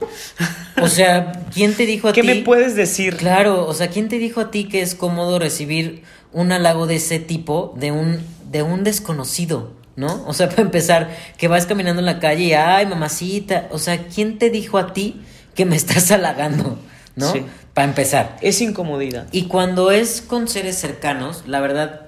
O 0.81 0.87
sea, 0.87 1.31
¿quién 1.53 1.73
te 1.73 1.85
dijo 1.85 2.07
a 2.07 2.13
ti? 2.13 2.21
¿Qué 2.21 2.27
me 2.27 2.41
puedes 2.43 2.75
decir? 2.75 3.17
Claro, 3.17 3.65
o 3.67 3.73
sea, 3.73 3.89
¿quién 3.89 4.07
te 4.07 4.19
dijo 4.19 4.41
a 4.41 4.51
ti 4.51 4.65
que 4.65 4.81
es 4.81 4.93
cómodo 4.93 5.39
recibir 5.39 6.03
un 6.31 6.51
halago 6.51 6.85
de 6.85 6.95
ese 6.95 7.19
tipo 7.19 7.73
de 7.77 7.91
un, 7.91 8.19
de 8.51 8.61
un 8.61 8.83
desconocido? 8.83 9.71
¿No? 9.95 10.25
O 10.27 10.33
sea, 10.33 10.49
para 10.49 10.61
empezar, 10.61 11.09
que 11.37 11.47
vas 11.47 11.65
caminando 11.65 12.01
en 12.01 12.05
la 12.05 12.19
calle 12.19 12.43
y, 12.43 12.53
ay, 12.53 12.85
mamacita, 12.85 13.67
o 13.71 13.79
sea, 13.79 14.05
¿quién 14.07 14.37
te 14.37 14.49
dijo 14.49 14.77
a 14.77 14.93
ti 14.93 15.21
que 15.55 15.65
me 15.65 15.75
estás 15.77 16.11
halagando? 16.11 16.77
¿No? 17.15 17.31
Sí. 17.31 17.45
Para 17.73 17.87
empezar. 17.87 18.37
Es 18.41 18.61
incomodidad. 18.61 19.27
Y 19.31 19.47
cuando 19.47 19.91
es 19.91 20.21
con 20.21 20.47
seres 20.47 20.77
cercanos, 20.77 21.43
la 21.47 21.59
verdad, 21.59 22.04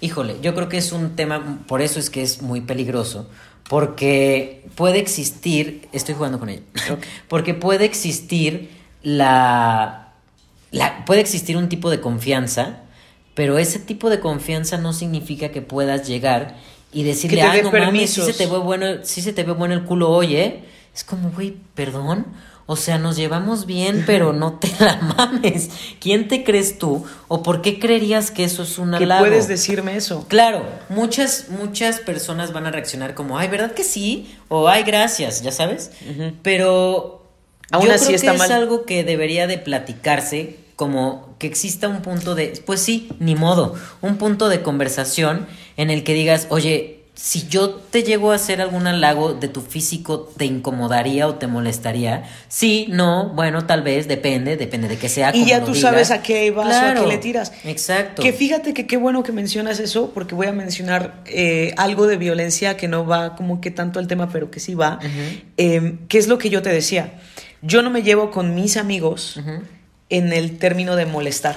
Híjole, 0.00 0.36
yo 0.42 0.54
creo 0.54 0.68
que 0.68 0.76
es 0.76 0.92
un 0.92 1.16
tema, 1.16 1.60
por 1.66 1.80
eso 1.80 1.98
es 1.98 2.10
que 2.10 2.22
es 2.22 2.42
muy 2.42 2.60
peligroso, 2.60 3.28
porque 3.68 4.64
puede 4.74 4.98
existir, 4.98 5.88
estoy 5.92 6.14
jugando 6.14 6.38
con 6.38 6.48
ella, 6.48 6.62
porque 7.28 7.54
puede 7.54 7.84
existir 7.84 8.70
la, 9.02 10.12
la, 10.70 11.04
puede 11.04 11.20
existir 11.20 11.56
un 11.56 11.68
tipo 11.68 11.90
de 11.90 12.00
confianza, 12.00 12.80
pero 13.34 13.58
ese 13.58 13.78
tipo 13.78 14.10
de 14.10 14.20
confianza 14.20 14.78
no 14.78 14.92
significa 14.92 15.50
que 15.50 15.62
puedas 15.62 16.06
llegar 16.06 16.56
y 16.92 17.02
decirle, 17.02 17.42
ah, 17.42 17.54
no 17.62 17.70
mames, 17.70 18.10
sí 18.10 18.22
se 18.22 18.32
te 18.32 18.46
ve 18.46 18.58
bueno, 18.58 18.86
sí 19.02 19.20
se 19.20 19.32
te 19.32 19.44
ve 19.44 19.52
bueno 19.52 19.74
el 19.74 19.84
culo 19.84 20.10
hoy, 20.10 20.36
¿eh? 20.36 20.64
Es 20.94 21.04
como, 21.04 21.30
güey, 21.30 21.56
perdón. 21.74 22.26
O 22.68 22.74
sea, 22.74 22.98
nos 22.98 23.16
llevamos 23.16 23.64
bien, 23.64 24.02
pero 24.06 24.32
no 24.32 24.54
te 24.54 24.68
la 24.80 24.96
mames. 25.16 25.70
¿Quién 26.00 26.26
te 26.26 26.42
crees 26.42 26.78
tú? 26.78 27.04
¿O 27.28 27.42
por 27.42 27.62
qué 27.62 27.78
creerías 27.78 28.32
que 28.32 28.42
eso 28.42 28.64
es 28.64 28.78
un 28.78 28.94
halago? 28.94 29.24
¿Qué 29.24 29.30
puedes 29.30 29.46
decirme 29.46 29.96
eso? 29.96 30.26
Claro, 30.28 30.64
muchas, 30.88 31.46
muchas 31.48 32.00
personas 32.00 32.52
van 32.52 32.66
a 32.66 32.72
reaccionar 32.72 33.14
como, 33.14 33.38
ay, 33.38 33.48
¿verdad 33.48 33.72
que 33.72 33.84
sí? 33.84 34.34
O 34.48 34.68
ay, 34.68 34.82
gracias, 34.82 35.42
ya 35.42 35.52
sabes. 35.52 35.92
Pero 36.42 37.22
Aún 37.70 37.86
yo 37.86 37.92
así 37.92 38.14
creo 38.14 38.32
que 38.32 38.36
es 38.36 38.50
algo 38.50 38.84
que 38.84 39.04
debería 39.04 39.46
de 39.46 39.58
platicarse, 39.58 40.58
como 40.76 41.36
que 41.38 41.46
exista 41.46 41.88
un 41.88 42.02
punto 42.02 42.34
de, 42.34 42.62
pues 42.64 42.80
sí, 42.80 43.08
ni 43.18 43.34
modo, 43.34 43.74
un 44.02 44.18
punto 44.18 44.48
de 44.48 44.62
conversación 44.62 45.46
en 45.76 45.90
el 45.90 46.04
que 46.04 46.14
digas, 46.14 46.46
oye, 46.50 47.04
si 47.16 47.48
yo 47.48 47.70
te 47.70 48.02
llego 48.02 48.30
a 48.30 48.34
hacer 48.34 48.60
algún 48.60 48.86
halago 48.86 49.32
de 49.32 49.48
tu 49.48 49.62
físico, 49.62 50.30
¿te 50.36 50.44
incomodaría 50.44 51.26
o 51.26 51.36
te 51.36 51.46
molestaría? 51.46 52.24
Sí, 52.48 52.86
no, 52.90 53.30
bueno, 53.30 53.64
tal 53.64 53.82
vez, 53.82 54.06
depende, 54.06 54.58
depende 54.58 54.86
de 54.86 54.98
qué 54.98 55.08
sea. 55.08 55.34
Y 55.34 55.46
ya 55.46 55.64
tú 55.64 55.74
sabes 55.74 56.10
a 56.10 56.22
qué 56.22 56.50
vas 56.50 56.74
o 56.74 56.86
a 56.86 56.94
qué 56.94 57.06
le 57.06 57.16
tiras. 57.16 57.52
Exacto. 57.64 58.22
Que 58.22 58.34
fíjate 58.34 58.74
que 58.74 58.86
qué 58.86 58.98
bueno 58.98 59.22
que 59.22 59.32
mencionas 59.32 59.80
eso, 59.80 60.10
porque 60.12 60.34
voy 60.34 60.46
a 60.46 60.52
mencionar 60.52 61.22
eh, 61.24 61.72
algo 61.78 62.06
de 62.06 62.18
violencia 62.18 62.76
que 62.76 62.86
no 62.86 63.06
va 63.06 63.34
como 63.34 63.62
que 63.62 63.70
tanto 63.70 63.98
al 63.98 64.08
tema, 64.08 64.28
pero 64.28 64.50
que 64.50 64.60
sí 64.60 64.74
va. 64.74 64.98
Em, 65.56 66.06
¿Qué 66.08 66.18
es 66.18 66.28
lo 66.28 66.36
que 66.36 66.50
yo 66.50 66.60
te 66.60 66.68
decía? 66.68 67.14
Yo 67.62 67.80
no 67.80 67.88
me 67.88 68.02
llevo 68.02 68.30
con 68.30 68.54
mis 68.54 68.76
amigos 68.76 69.40
en 70.10 70.32
el 70.34 70.58
término 70.58 70.96
de 70.96 71.06
molestar. 71.06 71.56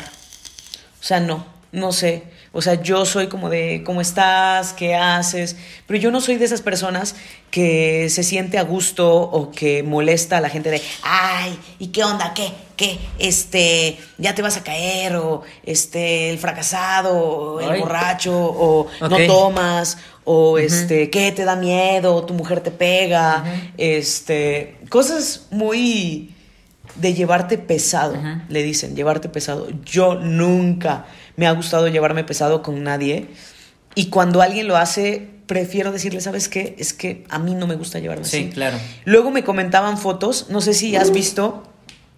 O 1.01 1.03
sea, 1.03 1.19
no, 1.19 1.45
no 1.73 1.91
sé 1.91 2.38
o 2.51 2.61
sea, 2.61 2.81
yo 2.81 3.05
soy 3.05 3.27
como 3.27 3.49
de, 3.49 3.83
¿cómo 3.85 4.01
estás? 4.01 4.73
¿Qué 4.73 4.95
haces? 4.95 5.55
Pero 5.85 5.99
yo 5.99 6.11
no 6.11 6.19
soy 6.19 6.37
de 6.37 6.45
esas 6.45 6.61
personas 6.61 7.15
que 7.51 8.09
se 8.09 8.23
siente 8.23 8.57
a 8.57 8.63
gusto 8.63 9.21
o 9.21 9.51
que 9.51 9.83
molesta 9.83 10.37
a 10.37 10.41
la 10.41 10.49
gente 10.49 10.71
de, 10.71 10.81
ay, 11.03 11.57
¿y 11.77 11.87
qué 11.87 12.03
onda? 12.03 12.33
¿Qué? 12.33 12.51
¿Qué? 12.75 12.97
Este, 13.19 13.99
ya 14.17 14.33
te 14.33 14.41
vas 14.41 14.57
a 14.57 14.63
caer, 14.63 15.15
o 15.17 15.43
este, 15.63 16.31
el 16.31 16.39
fracasado, 16.39 17.17
o 17.17 17.59
el 17.59 17.79
borracho, 17.81 18.33
o 18.33 18.87
no 19.01 19.17
tomas, 19.27 19.97
o 20.23 20.57
este, 20.57 21.09
¿qué? 21.09 21.31
¿Te 21.31 21.43
da 21.43 21.55
miedo? 21.55 22.25
¿Tu 22.25 22.33
mujer 22.33 22.61
te 22.61 22.71
pega? 22.71 23.43
Este, 23.77 24.77
cosas 24.89 25.47
muy 25.51 26.33
de 26.95 27.13
llevarte 27.13 27.57
pesado, 27.57 28.15
le 28.49 28.63
dicen, 28.63 28.95
llevarte 28.95 29.29
pesado. 29.29 29.67
Yo 29.85 30.15
nunca 30.15 31.05
me 31.39 31.47
ha 31.47 31.51
gustado 31.53 31.87
llevarme 31.87 32.25
pesado 32.25 32.61
con 32.61 32.83
nadie. 32.83 33.27
Y 33.95 34.07
cuando 34.07 34.41
alguien 34.41 34.67
lo 34.67 34.75
hace, 34.75 35.29
prefiero 35.45 35.93
decirle, 35.93 36.19
¿sabes 36.19 36.49
qué? 36.49 36.75
Es 36.77 36.91
que 36.91 37.23
a 37.29 37.39
mí 37.39 37.55
no 37.55 37.65
me 37.65 37.75
gusta 37.75 37.99
llevarme 37.99 38.25
así. 38.25 38.43
Sí, 38.43 38.49
claro. 38.49 38.77
Luego 39.05 39.31
me 39.31 39.45
comentaban 39.45 39.97
fotos, 39.97 40.47
no 40.49 40.59
sé 40.59 40.73
si 40.73 40.97
has 40.97 41.11
visto 41.11 41.63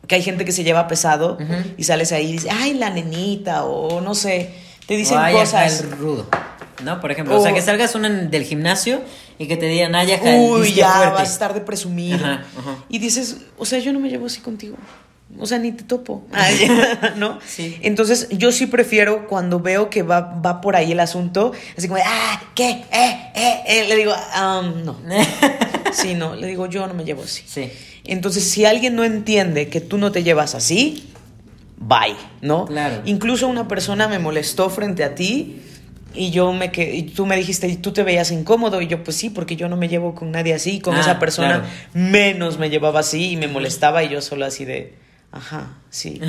que 0.08 0.16
hay 0.16 0.24
gente 0.24 0.44
que 0.44 0.52
se 0.52 0.64
lleva 0.64 0.88
pesado 0.88 1.38
y 1.78 1.84
sales 1.84 2.12
ahí 2.12 2.30
y 2.30 2.32
dice, 2.34 2.50
ay, 2.50 2.74
la 2.74 2.90
nenita, 2.90 3.64
o 3.64 4.02
no 4.02 4.16
sé, 4.16 4.50
te 4.88 4.96
dicen 4.96 5.20
cosas. 5.32 5.82
el 5.82 5.92
rudo. 5.92 6.28
¿No? 6.84 7.00
Por 7.00 7.12
ejemplo, 7.12 7.40
o, 7.40 7.44
sea, 7.44 7.54
que 7.54 7.62
salgas 7.62 7.94
una 7.94 8.10
del 8.10 8.44
gimnasio 8.44 9.04
y 9.38 9.48
que 9.48 9.56
te 9.56 9.68
digan, 9.68 9.94
ay, 9.94 10.08
ya, 10.08 10.20
Uy, 10.24 10.74
ya 10.74 11.12
vas 11.12 11.30
a 11.30 11.32
estar 11.32 11.54
de 11.54 11.62
presumir. 11.62 12.20
Y 12.90 12.98
dices, 12.98 13.38
o 13.60 13.66
sea, 13.68 13.78
yo 13.78 13.94
no 13.94 14.00
me 14.00 14.10
llevo 14.10 14.26
así 14.26 14.42
contigo 14.42 14.78
o 15.40 15.46
sea, 15.46 15.58
ni 15.58 15.72
te 15.72 15.84
topo, 15.84 16.24
¿no? 17.18 17.40
Sí. 17.46 17.78
Entonces, 17.82 18.28
yo 18.32 18.52
sí 18.52 18.68
prefiero 18.68 19.28
cuando 19.28 19.60
veo 19.60 19.90
que 19.90 20.04
va, 20.04 20.22
va 20.22 20.62
por 20.62 20.76
ahí 20.76 20.92
el 20.92 21.00
asunto, 21.00 21.52
así 21.78 21.88
como, 21.88 22.00
ah, 22.06 22.42
¿qué? 22.56 22.70
Eh, 22.92 23.32
eh, 23.36 23.62
eh, 23.68 23.86
le 23.88 23.96
digo, 23.96 24.14
um, 24.14 24.84
no. 24.84 24.98
sí, 25.94 26.14
no, 26.14 26.36
le 26.36 26.48
digo, 26.48 26.68
yo 26.68 26.86
no 26.88 26.94
me 26.94 27.04
llevo 27.04 27.24
así. 27.24 27.44
Sí. 27.46 27.70
Entonces, 28.06 28.44
si 28.50 28.66
alguien 28.66 28.96
no 28.96 29.04
entiende 29.04 29.68
que 29.70 29.82
tú 29.82 29.98
no 29.98 30.12
te 30.12 30.24
llevas 30.24 30.56
así, 30.56 31.08
bye, 31.78 32.16
¿no? 32.42 32.66
Claro. 32.66 33.02
Incluso 33.06 33.48
una 33.48 33.68
persona 33.68 34.08
me 34.08 34.20
molestó 34.20 34.70
frente 34.70 35.04
a 35.04 35.16
ti 35.16 35.62
y 36.14 36.32
yo 36.32 36.52
me 36.52 36.72
que 36.72 36.94
y 36.94 37.04
tú 37.04 37.26
me 37.26 37.38
dijiste 37.38 37.68
y 37.70 37.78
tú 37.78 37.94
te 37.94 38.04
veías 38.04 38.32
incómodo 38.32 38.82
y 38.82 38.88
yo 38.88 39.02
pues 39.04 39.16
sí 39.16 39.30
porque 39.30 39.56
yo 39.56 39.70
no 39.70 39.78
me 39.78 39.88
llevo 39.88 40.14
con 40.14 40.30
nadie 40.32 40.54
así 40.54 40.82
con 40.82 40.96
Ah, 40.98 41.00
esa 41.00 41.20
persona 41.20 41.62
claro. 41.62 41.66
menos 41.94 42.60
me 42.60 42.70
llevaba 42.70 43.00
así 43.00 43.32
y 43.32 43.38
me 43.38 43.48
molestaba 43.48 44.04
y 44.04 44.10
yo 44.10 44.22
solo 44.22 44.46
así 44.46 44.66
de 44.66 44.94
ajá 45.34 45.78
sí 45.90 46.20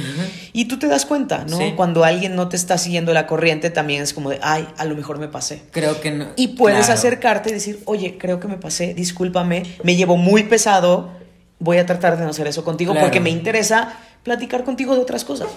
y 0.53 0.67
tú 0.67 0.79
te 0.79 0.87
das 0.87 1.07
cuenta 1.07 1.45
no 1.49 1.57
Sí. 1.59 1.73
cuando 1.77 2.05
alguien 2.05 2.37
no 2.37 2.49
te 2.49 2.57
está 2.57 2.79
siguiendo 2.79 3.13
la 3.13 3.27
corriente 3.27 3.71
también 3.71 4.01
es 4.03 4.13
como 4.15 4.31
de 4.31 4.39
ay 4.43 4.69
a 4.79 4.85
lo 4.85 4.95
mejor 4.95 5.19
me 5.19 5.27
pasé 5.29 5.63
Creo 5.73 6.01
que 6.01 6.11
no. 6.13 6.29
y 6.37 6.49
puedes 6.49 6.87
Claro. 6.87 6.93
acercarte 7.01 7.51
y 7.51 7.53
decir 7.55 7.81
oye 7.87 8.17
creo 8.19 8.39
que 8.39 8.47
me 8.49 8.59
pasé 8.59 8.95
discúlpame 8.95 9.65
me 9.83 9.97
llevo 9.97 10.17
muy 10.17 10.45
pesado 10.45 11.11
voy 11.59 11.79
a 11.79 11.87
tratar 11.87 12.17
de 12.17 12.23
no 12.25 12.31
hacer 12.31 12.47
eso 12.47 12.63
contigo 12.65 12.93
Claro. 12.93 13.07
porque 13.09 13.19
me 13.21 13.31
interesa 13.31 13.93
platicar 14.23 14.63
contigo 14.63 14.95
de 14.95 15.01
otras 15.01 15.25
cosas 15.25 15.49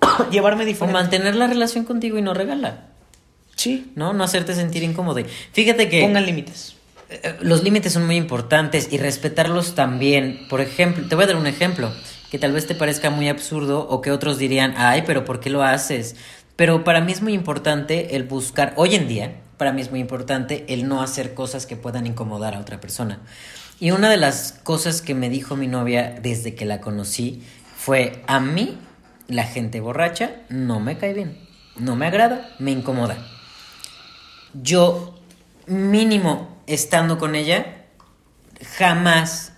llevarme 0.30 0.62
O 0.62 0.66
diferente 0.66 0.92
mantener 0.92 1.34
la 1.34 1.46
relación 1.48 1.84
contigo 1.84 2.18
y 2.18 2.22
no 2.22 2.34
regalar. 2.34 2.86
sí 3.56 3.90
¿No? 3.96 4.12
No 4.12 4.22
hacerte 4.24 4.54
sentir 4.54 4.82
incómodo. 4.84 5.20
Fíjate 5.52 5.88
que. 5.88 6.02
pongan 6.02 6.24
límites 6.26 6.76
Eh, 7.10 7.36
Los 7.40 7.62
límites 7.62 7.92
son 7.92 8.06
muy 8.06 8.16
importantes 8.16 8.88
y 8.92 8.98
respetarlos 8.98 9.74
también. 9.74 10.46
Por 10.48 10.60
ejemplo, 10.60 11.06
te 11.08 11.14
voy 11.14 11.24
a 11.24 11.26
dar 11.26 11.36
un 11.36 11.46
ejemplo 11.46 11.92
que 12.32 12.38
tal 12.38 12.52
vez 12.52 12.66
te 12.66 12.74
parezca 12.74 13.10
muy 13.10 13.28
absurdo 13.28 13.86
o 13.88 14.00
que 14.00 14.10
otros 14.10 14.38
dirían, 14.38 14.74
ay, 14.76 15.04
pero 15.06 15.24
¿por 15.24 15.38
qué 15.38 15.50
lo 15.50 15.62
haces? 15.62 16.16
Pero 16.56 16.82
para 16.82 17.00
mí 17.00 17.12
es 17.12 17.22
muy 17.22 17.34
importante 17.34 18.16
el 18.16 18.24
buscar, 18.24 18.72
hoy 18.76 18.96
en 18.96 19.06
día, 19.06 19.36
para 19.56 19.72
mí 19.72 19.82
es 19.82 19.90
muy 19.90 20.00
importante 20.00 20.64
el 20.68 20.88
no 20.88 21.02
hacer 21.02 21.34
cosas 21.34 21.66
que 21.66 21.76
puedan 21.76 22.06
incomodar 22.06 22.54
a 22.54 22.58
otra 22.58 22.80
persona. 22.80 23.20
Y 23.78 23.92
una 23.92 24.10
de 24.10 24.16
las 24.16 24.58
cosas 24.64 25.02
que 25.02 25.14
me 25.14 25.30
dijo 25.30 25.54
mi 25.54 25.68
novia 25.68 26.18
desde 26.20 26.56
que 26.56 26.64
la 26.64 26.80
conocí 26.80 27.44
fue, 27.76 28.24
a 28.26 28.40
mí 28.40 28.78
la 29.28 29.44
gente 29.44 29.80
borracha 29.80 30.32
no 30.48 30.80
me 30.80 30.98
cae 30.98 31.14
bien, 31.14 31.38
no 31.76 31.94
me 31.94 32.06
agrada, 32.06 32.50
me 32.58 32.72
incomoda 32.72 33.16
yo 34.54 35.14
mínimo 35.66 36.62
estando 36.66 37.18
con 37.18 37.34
ella 37.34 37.84
jamás 38.76 39.51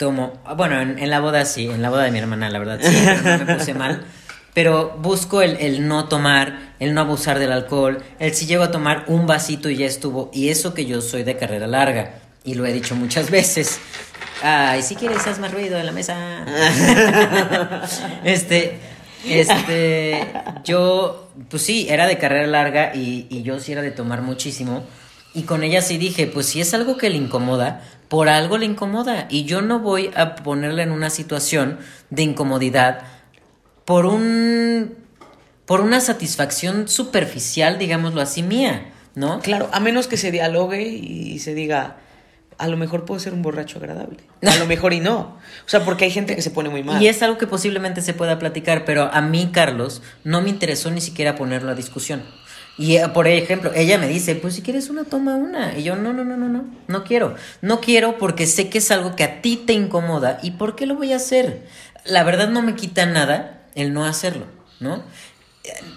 tomo 0.00 0.32
bueno 0.56 0.80
en, 0.80 0.98
en 0.98 1.10
la 1.10 1.20
boda 1.20 1.44
sí 1.44 1.66
en 1.66 1.82
la 1.82 1.90
boda 1.90 2.04
de 2.04 2.10
mi 2.10 2.18
hermana 2.18 2.48
la 2.48 2.58
verdad 2.58 2.78
sí 2.80 2.96
pero 3.04 3.38
no 3.38 3.44
me 3.44 3.54
puse 3.54 3.74
mal 3.74 4.02
pero 4.54 4.96
busco 4.98 5.42
el, 5.42 5.58
el 5.58 5.86
no 5.86 6.08
tomar 6.08 6.74
el 6.80 6.94
no 6.94 7.02
abusar 7.02 7.38
del 7.38 7.52
alcohol 7.52 8.02
el 8.18 8.34
si 8.34 8.46
llego 8.46 8.62
a 8.62 8.70
tomar 8.70 9.04
un 9.08 9.26
vasito 9.26 9.68
y 9.68 9.76
ya 9.76 9.84
estuvo 9.84 10.30
y 10.32 10.48
eso 10.48 10.72
que 10.72 10.86
yo 10.86 11.02
soy 11.02 11.22
de 11.22 11.36
carrera 11.36 11.66
larga 11.66 12.14
y 12.44 12.54
lo 12.54 12.64
he 12.64 12.72
dicho 12.72 12.96
muchas 12.96 13.30
veces 13.30 13.78
ay 14.42 14.82
si 14.82 14.96
quieres 14.96 15.26
haz 15.26 15.38
más 15.38 15.52
ruido 15.52 15.78
en 15.78 15.84
la 15.84 15.92
mesa 15.92 16.14
este 18.24 18.78
este, 19.28 20.26
yo, 20.64 21.28
pues 21.50 21.62
sí, 21.62 21.86
era 21.90 22.06
de 22.06 22.16
carrera 22.16 22.46
larga 22.46 22.94
y, 22.94 23.26
y 23.28 23.42
yo 23.42 23.60
sí 23.60 23.72
era 23.72 23.82
de 23.82 23.90
tomar 23.90 24.22
muchísimo. 24.22 24.82
Y 25.32 25.42
con 25.42 25.62
ella 25.62 25.82
sí 25.82 25.98
dije, 25.98 26.26
pues 26.26 26.46
si 26.46 26.60
es 26.60 26.74
algo 26.74 26.96
que 26.96 27.10
le 27.10 27.16
incomoda, 27.16 27.82
por 28.08 28.28
algo 28.28 28.58
le 28.58 28.66
incomoda. 28.66 29.26
Y 29.30 29.44
yo 29.44 29.62
no 29.62 29.78
voy 29.78 30.10
a 30.16 30.34
ponerla 30.36 30.82
en 30.82 30.90
una 30.90 31.10
situación 31.10 31.78
de 32.10 32.22
incomodidad 32.22 33.02
por 33.84 34.06
un. 34.06 34.96
por 35.66 35.80
una 35.80 36.00
satisfacción 36.00 36.88
superficial, 36.88 37.78
digámoslo 37.78 38.20
así, 38.20 38.42
mía, 38.42 38.92
¿no? 39.14 39.40
Claro, 39.40 39.68
a 39.72 39.80
menos 39.80 40.08
que 40.08 40.16
se 40.16 40.32
dialogue 40.32 40.82
y 40.82 41.38
se 41.38 41.54
diga, 41.54 41.96
a 42.60 42.68
lo 42.68 42.76
mejor 42.76 43.06
puedo 43.06 43.18
ser 43.18 43.32
un 43.32 43.40
borracho 43.40 43.78
agradable. 43.78 44.18
A 44.46 44.54
lo 44.56 44.66
mejor 44.66 44.92
y 44.92 45.00
no. 45.00 45.38
O 45.64 45.68
sea, 45.68 45.82
porque 45.82 46.04
hay 46.04 46.10
gente 46.10 46.36
que 46.36 46.42
se 46.42 46.50
pone 46.50 46.68
muy 46.68 46.82
mal. 46.82 47.02
Y 47.02 47.08
es 47.08 47.22
algo 47.22 47.38
que 47.38 47.46
posiblemente 47.46 48.02
se 48.02 48.12
pueda 48.12 48.38
platicar, 48.38 48.84
pero 48.84 49.04
a 49.10 49.22
mí, 49.22 49.48
Carlos, 49.50 50.02
no 50.24 50.42
me 50.42 50.50
interesó 50.50 50.90
ni 50.90 51.00
siquiera 51.00 51.36
ponerlo 51.36 51.70
a 51.70 51.74
discusión. 51.74 52.22
Y 52.78 52.96
eh, 52.96 53.08
por 53.08 53.28
ejemplo, 53.28 53.72
ella 53.74 53.98
me 53.98 54.08
dice, 54.08 54.34
pues 54.34 54.54
si 54.54 54.62
quieres 54.62 54.88
una, 54.88 55.04
toma 55.04 55.34
una. 55.34 55.76
Y 55.78 55.82
yo, 55.82 55.96
no, 55.96 56.12
no, 56.12 56.24
no, 56.24 56.36
no, 56.36 56.48
no, 56.48 56.64
no 56.86 57.04
quiero. 57.04 57.34
No 57.60 57.80
quiero 57.80 58.18
porque 58.18 58.46
sé 58.46 58.68
que 58.70 58.78
es 58.78 58.90
algo 58.90 59.16
que 59.16 59.24
a 59.24 59.42
ti 59.42 59.56
te 59.56 59.72
incomoda. 59.72 60.38
¿Y 60.42 60.52
por 60.52 60.76
qué 60.76 60.86
lo 60.86 60.96
voy 60.96 61.12
a 61.12 61.16
hacer? 61.16 61.66
La 62.04 62.24
verdad 62.24 62.48
no 62.48 62.62
me 62.62 62.74
quita 62.74 63.06
nada 63.06 63.62
el 63.74 63.92
no 63.92 64.04
hacerlo, 64.04 64.46
¿no? 64.80 65.02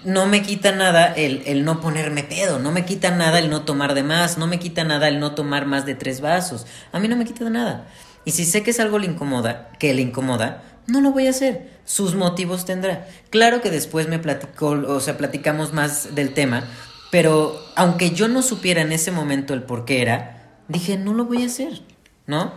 no 0.03 0.25
me 0.25 0.41
quita 0.41 0.73
nada 0.73 1.13
el, 1.13 1.43
el, 1.45 1.63
no 1.63 1.79
ponerme 1.79 2.23
pedo, 2.23 2.59
no 2.59 2.71
me 2.71 2.85
quita 2.85 3.11
nada 3.11 3.39
el 3.39 3.49
no 3.49 3.63
tomar 3.63 3.93
de 3.93 4.03
más, 4.03 4.37
no 4.37 4.47
me 4.47 4.59
quita 4.59 4.83
nada 4.83 5.07
el 5.07 5.19
no 5.19 5.35
tomar 5.35 5.65
más 5.65 5.85
de 5.85 5.95
tres 5.95 6.21
vasos. 6.21 6.65
A 6.91 6.99
mí 6.99 7.07
no 7.07 7.15
me 7.15 7.25
quita 7.25 7.49
nada. 7.49 7.87
Y 8.25 8.31
si 8.31 8.45
sé 8.45 8.63
que 8.63 8.71
es 8.71 8.79
algo 8.79 8.99
le 8.99 9.07
incomoda, 9.07 9.69
que 9.79 9.93
le 9.93 10.01
incomoda, 10.01 10.63
no 10.87 11.01
lo 11.01 11.11
voy 11.11 11.27
a 11.27 11.31
hacer. 11.31 11.69
Sus 11.85 12.15
motivos 12.15 12.65
tendrá. 12.65 13.07
Claro 13.29 13.61
que 13.61 13.69
después 13.69 14.07
me 14.07 14.19
platicó, 14.19 14.69
o 14.69 14.99
sea, 14.99 15.17
platicamos 15.17 15.73
más 15.73 16.15
del 16.15 16.33
tema, 16.33 16.63
pero 17.11 17.59
aunque 17.75 18.11
yo 18.11 18.27
no 18.27 18.41
supiera 18.41 18.81
en 18.81 18.91
ese 18.91 19.11
momento 19.11 19.53
el 19.53 19.63
por 19.63 19.85
qué 19.85 20.01
era, 20.01 20.57
dije, 20.67 20.97
no 20.97 21.13
lo 21.13 21.25
voy 21.25 21.43
a 21.43 21.47
hacer, 21.47 21.81
¿no? 22.25 22.53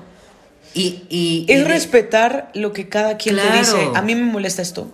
Y, 0.75 1.05
y 1.09 1.47
es 1.49 1.61
y, 1.61 1.65
respetar 1.65 2.51
lo 2.55 2.73
que 2.73 2.89
cada 2.89 3.17
quien 3.17 3.37
Claro. 3.37 3.51
te 3.51 3.59
dice. 3.59 3.91
A 3.95 4.03
mí 4.03 4.15
me 4.15 4.25
molesta 4.31 4.63
esto. 4.63 4.91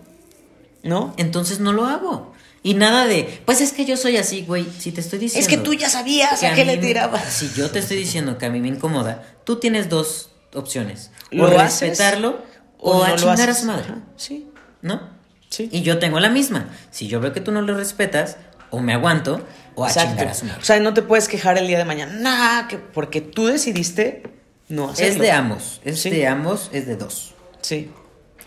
¿No? 0.83 1.15
Entonces 1.17 1.61
no 1.61 1.73
lo 1.73 1.87
hago. 1.87 2.33
Y 2.65 2.75
nada 2.75 3.07
de, 3.07 3.41
pues 3.45 3.61
es 3.61 3.73
que 3.73 3.85
yo 3.85 3.97
soy 3.97 4.17
así, 4.17 4.45
güey. 4.47 4.67
Si 4.79 4.93
te 4.93 5.01
estoy 5.01 5.19
diciendo. 5.19 5.49
Es 5.49 5.49
que 5.49 5.63
tú 5.63 5.75
ya 5.75 5.89
sabías 5.89 6.41
que 6.41 6.47
a 6.47 6.55
qué 6.55 6.65
le 6.65 6.77
tirabas. 6.77 7.33
Si 7.33 7.53
yo 7.55 7.71
te 7.71 7.81
estoy 7.81 7.97
diciendo 7.97 8.39
que 8.39 8.47
a 8.47 8.51
mí 8.51 8.61
me 8.61 8.69
incomoda, 8.69 9.25
tú 9.45 9.57
tienes 9.57 9.89
dos 9.89 10.31
opciones. 10.55 11.11
¿Lo 11.31 11.45
o 11.45 11.59
haces 11.59 11.91
respetarlo 11.91 12.39
o, 12.83 12.99
no 12.99 13.05
a 13.05 13.17
chingar 13.17 13.49
a 13.51 13.55
su 13.55 13.67
madre. 13.67 13.85
Ajá, 13.85 13.99
Sí, 14.17 14.49
¿No? 14.83 15.01
sí. 15.49 15.69
Y 15.73 15.83
yo 15.83 15.99
tengo 15.99 16.21
la 16.21 16.29
misma. 16.31 16.69
Si 16.91 17.07
yo 17.09 17.21
veo 17.21 17.33
que 17.33 17.41
tú 17.41 17.53
no 17.53 17.63
lo 17.63 17.77
respetas, 17.77 18.37
o 18.71 18.81
me 18.81 18.93
aguanto, 18.95 19.41
o 19.75 19.85
a 19.85 19.89
Exacto. 19.89 20.11
chingar 20.11 20.29
a 20.29 20.35
su 20.35 20.45
madre. 20.47 20.61
O 20.61 20.65
sea, 20.65 20.81
no 20.81 20.93
te 20.95 21.03
puedes 21.03 21.29
quejar 21.29 21.59
el 21.59 21.67
día 21.67 21.79
de 21.79 21.85
mañana. 21.85 22.13
Nah, 22.15 22.69
que 22.69 22.79
porque 22.79 23.21
tú 23.21 23.47
decidiste 23.47 24.23
no 24.69 24.91
hacerlo. 24.91 25.13
es 25.15 25.19
de 25.21 25.31
ambos. 25.31 25.81
Es 25.85 26.01
Sí. 26.03 26.11
de 26.11 26.27
ambos, 26.27 26.69
es 26.73 26.87
de 26.87 26.97
dos. 26.97 27.35
Sí. 27.61 27.91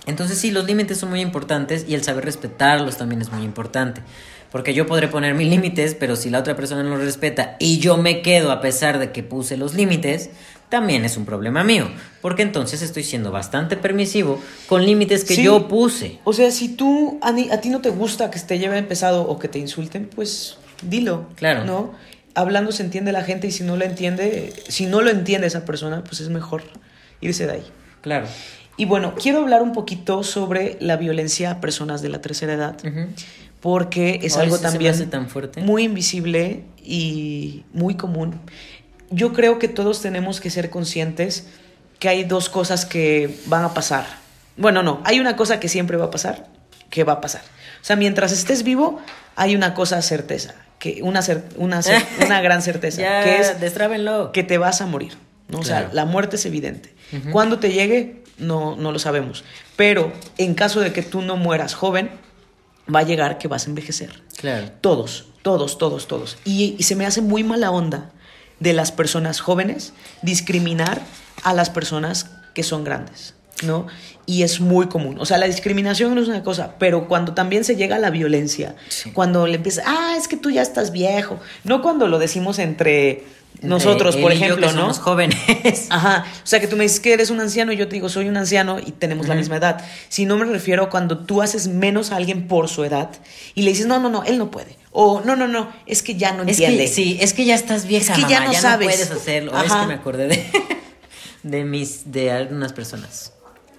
Entonces 0.08 0.38
sí, 0.38 0.52
los 0.52 0.66
límites 0.66 0.98
son 1.00 1.10
muy 1.10 1.22
importantes 1.22 1.86
y 1.88 1.96
el 1.96 2.04
saber 2.04 2.26
respetarlos 2.26 2.98
también 2.98 3.22
es 3.22 3.32
muy 3.32 3.44
importante. 3.44 4.02
Porque 4.52 4.74
yo 4.74 4.86
podré 4.86 5.08
poner 5.08 5.34
mis 5.34 5.50
límites, 5.50 5.96
pero 5.96 6.16
si 6.16 6.30
la 6.30 6.40
otra 6.40 6.56
persona 6.56 6.84
no 6.84 6.92
los 6.92 7.02
respeta 7.04 7.56
y 7.60 7.80
yo 7.80 7.98
me 7.98 8.22
quedo 8.22 8.52
a 8.52 8.62
pesar 8.62 9.00
de 9.00 9.12
que 9.12 9.22
puse 9.24 9.58
los 9.58 9.74
límites, 9.74 10.30
también 10.70 11.06
es 11.06 11.16
un 11.18 11.26
problema 11.26 11.64
mío. 11.64 11.88
Porque 12.22 12.42
entonces 12.42 12.82
estoy 12.82 13.04
siendo 13.04 13.32
bastante 13.32 13.78
permisivo 13.78 14.40
con 14.68 14.86
límites 14.86 15.24
que 15.24 15.36
Sí. 15.36 15.44
yo 15.44 15.68
puse. 15.68 16.20
O 16.24 16.34
sea, 16.34 16.52
si 16.52 16.70
tú, 16.70 17.20
a, 17.22 17.32
ni- 17.32 17.50
a 17.52 17.62
ti 17.62 17.70
no 17.70 17.82
te 17.82 17.90
gusta 17.90 18.30
que 18.32 18.40
te 18.40 18.58
lleven 18.60 18.88
pesado 18.88 19.28
o 19.28 19.38
que 19.40 19.48
te 19.48 19.60
insulten, 19.60 20.10
pues 20.14 20.58
dilo. 20.82 21.28
Claro. 21.36 21.64
¿No? 21.66 21.94
Hablando 22.34 22.72
se 22.72 22.84
entiende 22.84 23.12
la 23.14 23.24
gente 23.24 23.48
y 23.48 23.52
si 23.52 23.64
no 23.64 23.78
lo 23.78 23.86
entiende, 23.86 24.54
si 24.68 24.86
no 24.88 25.02
lo 25.02 25.10
entiende 25.10 25.48
esa 25.48 25.64
persona, 25.66 26.04
pues 26.04 26.20
es 26.20 26.30
mejor 26.30 26.64
irse 27.22 27.46
de 27.48 27.54
ahí. 27.54 27.64
Claro. 28.02 28.28
Y 28.78 28.84
bueno, 28.86 29.16
quiero 29.16 29.40
hablar 29.40 29.62
un 29.62 29.72
poquito 29.72 30.22
sobre 30.24 30.76
la 30.82 30.98
violencia 30.98 31.52
a 31.52 31.62
personas 31.62 32.02
de 32.02 32.10
la 32.10 32.20
tercera 32.20 32.54
edad, 32.54 32.76
porque 33.62 34.20
es 34.24 34.36
algo 34.38 34.60
también 34.60 35.10
tan 35.10 35.30
fuerte. 35.30 35.62
muy 35.62 35.84
invisible 35.84 36.64
y 36.84 37.64
muy 37.74 37.96
común. 37.96 38.40
Yo 39.10 39.34
creo 39.34 39.60
que 39.60 39.68
todos 39.68 40.02
tenemos 40.02 40.40
que 40.42 40.50
ser 40.50 40.70
conscientes 40.70 41.48
que 42.00 42.10
hay 42.10 42.24
dos 42.24 42.50
cosas 42.50 42.86
que 42.86 43.38
van 43.48 43.64
a 43.64 43.74
pasar. 43.74 44.06
Bueno, 44.58 44.84
no, 44.84 45.02
hay 45.06 45.20
una 45.20 45.36
cosa 45.36 45.60
que 45.60 45.70
siempre 45.70 45.98
va 45.98 46.06
a 46.06 46.12
pasar, 46.12 46.48
que 46.90 47.04
va 47.04 47.14
a 47.14 47.22
pasar. 47.22 47.42
O 47.82 47.86
sea, 47.86 47.96
mientras 47.96 48.32
estés 48.32 48.64
vivo, 48.64 49.00
hay 49.36 49.56
una 49.56 49.74
cosa 49.74 50.02
certeza, 50.02 50.56
que 50.80 51.02
una, 51.04 51.22
cer- 51.22 51.44
una, 51.58 51.82
cer- 51.82 52.04
una 52.26 52.42
gran 52.42 52.62
certeza, 52.62 53.02
ya, 53.02 53.24
que 53.24 53.40
es 53.40 53.60
destrábenlo. 53.60 54.32
que 54.32 54.44
te 54.44 54.58
vas 54.58 54.82
a 54.82 54.86
morir. 54.88 55.14
¿no? 55.48 55.60
O 55.60 55.64
sea, 55.64 55.90
la 55.94 56.06
muerte 56.06 56.38
es 56.38 56.46
evidente. 56.46 56.94
Cuando 57.32 57.60
te 57.60 57.72
llegue, 57.72 58.24
no, 58.40 58.76
no 58.76 58.92
lo 58.92 58.98
sabemos. 59.00 59.44
Pero 59.76 60.12
en 60.38 60.56
caso 60.56 60.80
de 60.82 60.92
que 60.92 61.04
tú 61.04 61.22
no 61.22 61.38
mueras 61.38 61.76
joven, 61.76 62.10
va 62.94 63.00
a 63.00 63.04
llegar 63.04 63.38
que 63.38 63.48
vas 63.48 63.68
a 63.68 63.70
envejecer. 63.70 64.24
Claro. 64.38 64.72
Todos, 64.82 65.28
todos, 65.44 65.78
todos, 65.78 66.08
todos. 66.08 66.38
Y, 66.46 66.76
y 66.80 66.84
se 66.84 66.96
me 66.96 67.06
hace 67.06 67.22
muy 67.22 67.44
mala 67.44 67.70
onda 67.72 68.10
de 68.60 68.74
las 68.74 68.92
personas 68.92 69.40
jóvenes 69.42 69.94
discriminar 70.22 71.02
a 71.44 71.54
las 71.54 71.70
personas 71.70 72.30
que 72.54 72.64
son 72.64 72.84
grandes, 72.84 73.34
¿no? 73.64 73.88
Y 74.26 74.44
es 74.44 74.60
muy 74.60 74.88
común. 74.88 75.18
O 75.20 75.26
sea, 75.26 75.38
la 75.38 75.46
discriminación 75.46 76.16
no 76.16 76.22
es 76.22 76.28
una 76.28 76.42
cosa, 76.44 76.76
pero 76.80 77.08
cuando 77.08 77.34
también 77.34 77.64
se 77.64 77.76
llega 77.76 77.98
a 77.98 78.00
la 78.00 78.10
violencia, 78.10 78.76
Sí. 78.88 79.12
cuando 79.12 79.46
le 79.46 79.56
empieza, 79.56 79.84
ah, 79.86 80.16
es 80.18 80.28
que 80.28 80.38
tú 80.38 80.50
ya 80.50 80.62
estás 80.62 80.92
viejo, 80.92 81.40
no 81.64 81.82
cuando 81.82 82.08
lo 82.08 82.18
decimos 82.18 82.58
entre 82.60 83.24
nosotros, 83.62 84.18
por 84.18 84.32
ejemplo, 84.32 84.72
¿no? 84.72 84.82
Somos 84.82 85.00
jóvenes. 85.00 85.88
Ajá, 85.90 86.26
o 86.44 86.48
sea 86.48 86.60
que 86.60 86.68
tú 86.68 86.76
me 86.76 86.84
dices 86.84 87.00
que 87.00 87.14
eres 87.14 87.30
un 87.30 87.40
anciano 87.40 87.72
y 87.72 87.78
yo 87.78 87.88
te 87.88 87.94
digo 87.96 88.10
soy 88.10 88.28
un 88.28 88.36
anciano 88.38 88.80
y 88.80 88.92
tenemos 88.92 89.28
la 89.28 89.36
misma 89.36 89.58
edad. 89.58 89.84
Si 90.10 90.26
no 90.26 90.38
me 90.38 90.46
refiero 90.46 90.84
a 90.84 90.90
cuando 90.90 91.20
tú 91.20 91.42
haces 91.42 91.68
menos 91.68 92.12
a 92.12 92.18
alguien 92.18 92.48
por 92.48 92.68
su 92.68 92.84
edad 92.84 93.10
y 93.54 93.62
le 93.64 93.72
dices, 93.72 93.86
no, 93.86 94.00
no, 94.00 94.10
no, 94.10 94.24
él 94.24 94.38
no 94.38 94.52
puede. 94.52 94.78
O 94.98 95.20
no, 95.26 95.36
no, 95.36 95.48
no, 95.50 95.70
es 95.86 96.02
que 96.02 96.16
ya 96.16 96.32
no 96.32 96.44
Es 96.44 96.50
entiende. 96.52 96.86
que, 96.86 96.88
sí, 96.88 97.18
es 97.20 97.34
que 97.34 97.44
ya 97.44 97.54
estás 97.56 97.86
vieja, 97.86 98.14
Es 98.14 98.20
que 98.24 98.30
ya 98.32 98.40
mamá, 98.40 98.54
no 98.54 98.60
sabes. 98.62 98.88
puedes 98.88 99.12
hacerlo. 99.12 99.52
Es 99.62 99.70
Ajá. 99.70 99.82
que 99.82 99.88
me 99.88 99.94
acordé 99.96 100.28
de, 100.28 100.46
de 101.44 101.66
mis, 101.66 102.12
de 102.14 102.32
algunas 102.32 102.72
personas. 102.72 103.34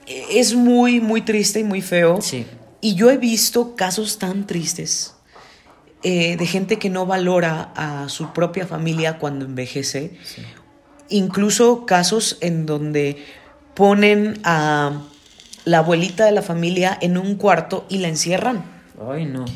Es 0.06 0.54
muy, 0.54 1.00
muy 1.00 1.22
triste 1.22 1.60
y 1.60 1.64
muy 1.64 1.80
feo 1.80 2.20
Sí. 2.20 2.46
Y 2.82 2.94
yo 2.96 3.10
he 3.10 3.16
visto 3.16 3.74
casos 3.76 4.18
tan 4.18 4.46
tristes 4.46 5.14
eh, 6.02 6.36
de 6.36 6.46
gente 6.46 6.78
que 6.78 6.90
no 6.90 7.06
valora 7.06 7.72
a 7.74 8.08
su 8.10 8.32
propia 8.34 8.66
familia 8.66 9.18
cuando 9.18 9.46
envejece. 9.46 10.18
Incluso 11.08 11.86
casos 11.86 12.36
en 12.40 12.66
donde 12.66 13.24
ponen 13.74 14.38
a 14.44 15.00
la 15.64 15.78
abuelita 15.78 16.26
de 16.26 16.32
la 16.32 16.42
familia 16.42 16.96
en 17.00 17.16
un 17.16 17.36
cuarto 17.36 17.86
y 17.88 17.98
la 17.98 18.08
encierran. 18.08 18.64
Ay, 19.10 19.24
no. 19.24 19.46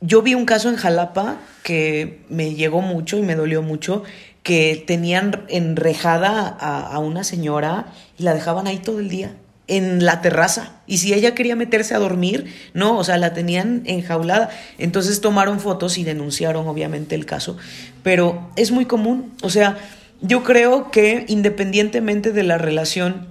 Yo 0.00 0.22
vi 0.22 0.34
un 0.34 0.44
caso 0.44 0.68
en 0.68 0.76
Jalapa 0.76 1.38
que 1.62 2.24
me 2.28 2.54
llegó 2.54 2.80
mucho 2.80 3.18
y 3.18 3.22
me 3.22 3.34
dolió 3.34 3.62
mucho, 3.62 4.04
que 4.42 4.82
tenían 4.86 5.44
enrejada 5.48 6.56
a, 6.60 6.80
a 6.80 6.98
una 7.00 7.24
señora 7.24 7.92
y 8.18 8.22
la 8.22 8.34
dejaban 8.34 8.66
ahí 8.66 8.78
todo 8.78 9.00
el 9.00 9.08
día 9.08 9.32
en 9.68 10.04
la 10.04 10.22
terraza. 10.22 10.72
Y 10.86 10.98
si 10.98 11.12
ella 11.12 11.34
quería 11.34 11.54
meterse 11.54 11.94
a 11.94 11.98
dormir, 11.98 12.52
no, 12.72 12.98
o 12.98 13.04
sea, 13.04 13.18
la 13.18 13.34
tenían 13.34 13.82
enjaulada. 13.84 14.48
Entonces 14.78 15.20
tomaron 15.20 15.60
fotos 15.60 15.98
y 15.98 16.04
denunciaron 16.04 16.66
obviamente 16.66 17.14
el 17.14 17.26
caso. 17.26 17.56
Pero 18.02 18.50
es 18.56 18.70
muy 18.70 18.86
común. 18.86 19.34
O 19.42 19.50
sea, 19.50 19.76
yo 20.22 20.42
creo 20.42 20.90
que 20.90 21.26
independientemente 21.28 22.32
de 22.32 22.42
la 22.42 22.58
relación 22.58 23.28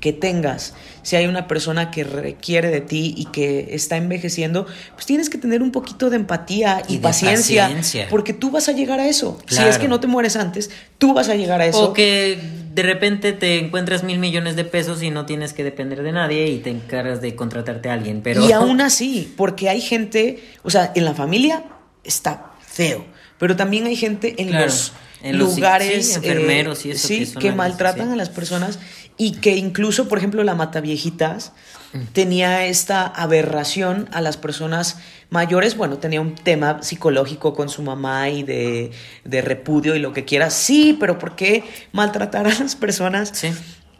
que 0.00 0.12
tengas, 0.12 0.74
si 1.06 1.14
hay 1.14 1.28
una 1.28 1.46
persona 1.46 1.92
que 1.92 2.02
requiere 2.02 2.68
de 2.68 2.80
ti 2.80 3.14
y 3.16 3.26
que 3.26 3.68
está 3.76 3.96
envejeciendo, 3.96 4.66
pues 4.94 5.06
tienes 5.06 5.30
que 5.30 5.38
tener 5.38 5.62
un 5.62 5.70
poquito 5.70 6.10
de 6.10 6.16
empatía 6.16 6.82
y, 6.88 6.98
paciencia, 6.98 7.70
porque 8.10 8.32
tú 8.32 8.50
vas 8.50 8.68
a 8.68 8.72
llegar 8.72 8.98
a 8.98 9.06
eso. 9.06 9.38
Si 9.46 9.62
es 9.62 9.78
que 9.78 9.86
no 9.86 10.00
te 10.00 10.08
mueres 10.08 10.34
antes, 10.34 10.68
tú 10.98 11.14
vas 11.14 11.28
a 11.28 11.36
llegar 11.36 11.60
a 11.60 11.66
eso. 11.66 11.90
O 11.90 11.92
que 11.92 12.40
de 12.74 12.82
repente 12.82 13.32
te 13.32 13.60
encuentras 13.60 14.02
mil 14.02 14.18
millones 14.18 14.56
de 14.56 14.64
pesos 14.64 15.00
y 15.00 15.12
no 15.12 15.26
tienes 15.26 15.52
que 15.52 15.62
depender 15.62 16.02
de 16.02 16.10
nadie 16.10 16.48
y 16.48 16.58
te 16.58 16.70
encargas 16.70 17.20
de 17.20 17.36
contratarte 17.36 17.88
a 17.88 17.92
alguien, 17.92 18.20
pero... 18.20 18.44
Y 18.44 18.50
aún 18.50 18.80
así, 18.80 19.32
porque 19.36 19.68
hay 19.68 19.80
gente, 19.80 20.42
o 20.64 20.70
sea, 20.70 20.90
en 20.96 21.04
la 21.04 21.14
familia 21.14 21.62
está 22.02 22.50
feo, 22.66 23.06
pero 23.38 23.54
también 23.54 23.86
hay 23.86 23.94
gente 23.94 24.34
en 24.38 24.50
los 24.52 24.92
lugares 25.22 26.16
enfermeros 26.16 26.84
y 26.84 26.90
eso 26.90 27.06
sí, 27.08 27.32
que, 27.38 27.52
maltratan 27.52 28.10
a 28.10 28.16
las 28.16 28.28
personas 28.28 28.78
y 29.18 29.32
que 29.32 29.56
incluso, 29.56 30.08
por 30.08 30.18
ejemplo, 30.18 30.44
la 30.44 30.54
Mataviejitas 30.54 31.52
mm. 31.92 31.98
tenía 32.12 32.66
esta 32.66 33.06
aberración 33.06 34.08
a 34.12 34.20
las 34.20 34.36
personas 34.36 34.98
mayores. 35.30 35.76
Bueno, 35.76 35.98
tenía 35.98 36.20
un 36.20 36.34
tema 36.34 36.82
psicológico 36.82 37.54
con 37.54 37.68
su 37.68 37.82
mamá 37.82 38.28
y 38.28 38.42
de, 38.42 38.90
repudio 39.24 39.96
y 39.96 39.98
lo 39.98 40.12
que 40.12 40.24
quiera. 40.24 40.50
Sí, 40.50 40.96
pero 40.98 41.18
¿por 41.18 41.34
qué 41.36 41.64
maltratar 41.92 42.46
a 42.46 42.58
las 42.58 42.76
personas 42.76 43.32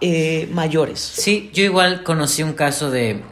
eh, 0.01 0.49
mayores? 0.53 1.01
Sí, 1.01 1.51
yo 1.55 1.65
igual 1.65 2.03
conocí 2.03 2.43
un 2.43 2.53
caso 2.53 2.91
de, 2.91 3.23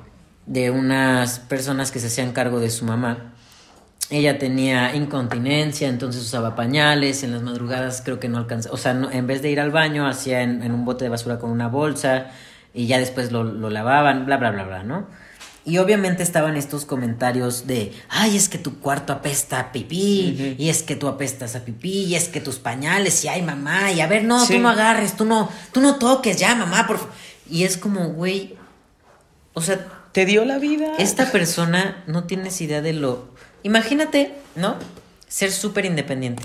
de 0.46 0.70
unas 0.70 1.38
personas 1.38 1.90
que 1.90 2.00
se 2.00 2.06
hacían 2.06 2.32
cargo 2.32 2.60
de 2.60 2.70
su 2.70 2.84
mamá 2.84 3.33
ella 4.14 4.38
tenía 4.38 4.94
incontinencia, 4.94 5.88
entonces 5.88 6.22
usaba 6.22 6.54
pañales, 6.54 7.22
en 7.22 7.32
las 7.32 7.42
madrugadas 7.42 8.02
creo 8.04 8.20
que 8.20 8.28
no 8.28 8.38
alcanzaba, 8.38 8.74
o 8.74 8.78
sea, 8.78 8.92
en 8.92 9.26
vez 9.26 9.42
de 9.42 9.50
ir 9.50 9.60
al 9.60 9.70
baño, 9.70 10.06
hacía 10.06 10.42
en, 10.42 10.70
un 10.72 10.84
bote 10.84 11.04
de 11.04 11.10
basura 11.10 11.38
con 11.38 11.50
una 11.50 11.68
bolsa 11.68 12.30
y 12.72 12.86
ya 12.86 12.98
después 12.98 13.32
lo, 13.32 13.44
lavaban, 13.44 14.26
bla, 14.26 14.36
bla, 14.36 14.50
bla, 14.50 14.64
bla, 14.64 14.82
¿no? 14.84 15.06
Y 15.66 15.78
obviamente 15.78 16.22
estaban 16.22 16.56
estos 16.56 16.84
comentarios 16.84 17.66
de, 17.66 17.92
ay, 18.10 18.36
es 18.36 18.48
que 18.50 18.58
tu 18.58 18.78
cuarto 18.80 19.14
apesta 19.14 19.58
a 19.58 19.72
pipí, 19.72 20.56
y 20.58 20.68
es 20.68 20.82
que 20.82 20.94
tú 20.94 21.08
apestas 21.08 21.56
a 21.56 21.64
pipí, 21.64 22.04
y 22.04 22.14
es 22.14 22.28
que 22.28 22.40
tus 22.40 22.56
pañales, 22.56 23.24
y 23.24 23.28
ay, 23.28 23.42
mamá, 23.42 23.90
y 23.90 24.00
a 24.00 24.06
ver, 24.06 24.24
no, 24.24 24.46
tú 24.46 24.58
no 24.58 24.68
agarres, 24.68 25.16
tú 25.16 25.24
no, 25.24 25.48
tú 25.72 25.80
no 25.80 25.96
toques, 25.96 26.36
ya, 26.36 26.54
mamá, 26.54 26.86
por 26.86 27.00
Y 27.50 27.64
es 27.64 27.76
como, 27.76 28.10
güey, 28.10 28.56
o 29.54 29.60
sea... 29.60 29.86
Te 30.14 30.26
dio 30.26 30.44
la 30.44 30.58
vida. 30.58 30.92
Esta 31.00 31.32
persona 31.32 32.04
no 32.06 32.22
tienes 32.22 32.60
idea 32.60 32.80
de 32.80 32.92
lo 32.92 33.33
Imagínate, 33.64 34.34
¿no? 34.54 34.76
Ser 35.26 35.50
súper 35.50 35.86
independiente, 35.86 36.44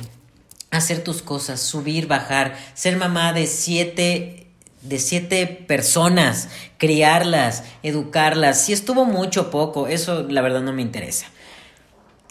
hacer 0.71 1.03
tus 1.03 1.21
cosas, 1.21 1.59
subir, 1.59 2.07
bajar, 2.07 2.57
ser 2.73 2.95
mamá 2.95 3.33
de 3.33 3.45
siete 3.45 4.47
de 4.81 4.97
siete 4.97 5.45
personas, 5.45 6.47
criarlas, 6.77 7.63
educarlas, 7.83 8.61
si 8.61 8.71
estuvo 8.71 9.03
mucho 9.03 9.41
o 9.41 9.49
poco, 9.49 9.87
eso 9.87 10.23
la 10.29 10.41
verdad 10.41 10.61
no 10.61 10.71
me 10.71 10.81
interesa. 10.81 11.25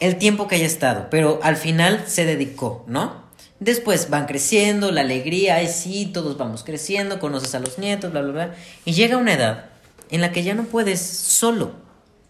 El 0.01 0.17
tiempo 0.17 0.49
que 0.49 0.55
haya 0.55 0.65
estado, 0.65 1.09
pero 1.11 1.41
al 1.43 1.57
final 1.57 2.05
se 2.07 2.25
dedicó, 2.25 2.85
¿no? 2.87 3.29
Después 3.61 4.09
van 4.09 4.25
creciendo, 4.25 4.91
la 4.93 5.03
alegría, 5.03 5.57
ay 5.57 5.69
sí, 5.69 6.07
todos 6.07 6.39
vamos 6.39 6.65
creciendo, 6.65 7.19
conoces 7.19 7.55
a 7.55 7.61
los 7.61 7.79
nietos, 7.79 8.13
bla, 8.13 8.23
bla, 8.23 8.33
bla. 8.33 8.55
Y 8.87 8.93
llega 8.93 9.19
una 9.19 9.35
edad 9.35 9.67
en 10.11 10.23
la 10.23 10.33
que 10.33 10.43
ya 10.43 10.55
no 10.55 10.65
puedes 10.65 11.03
solo, 11.03 11.73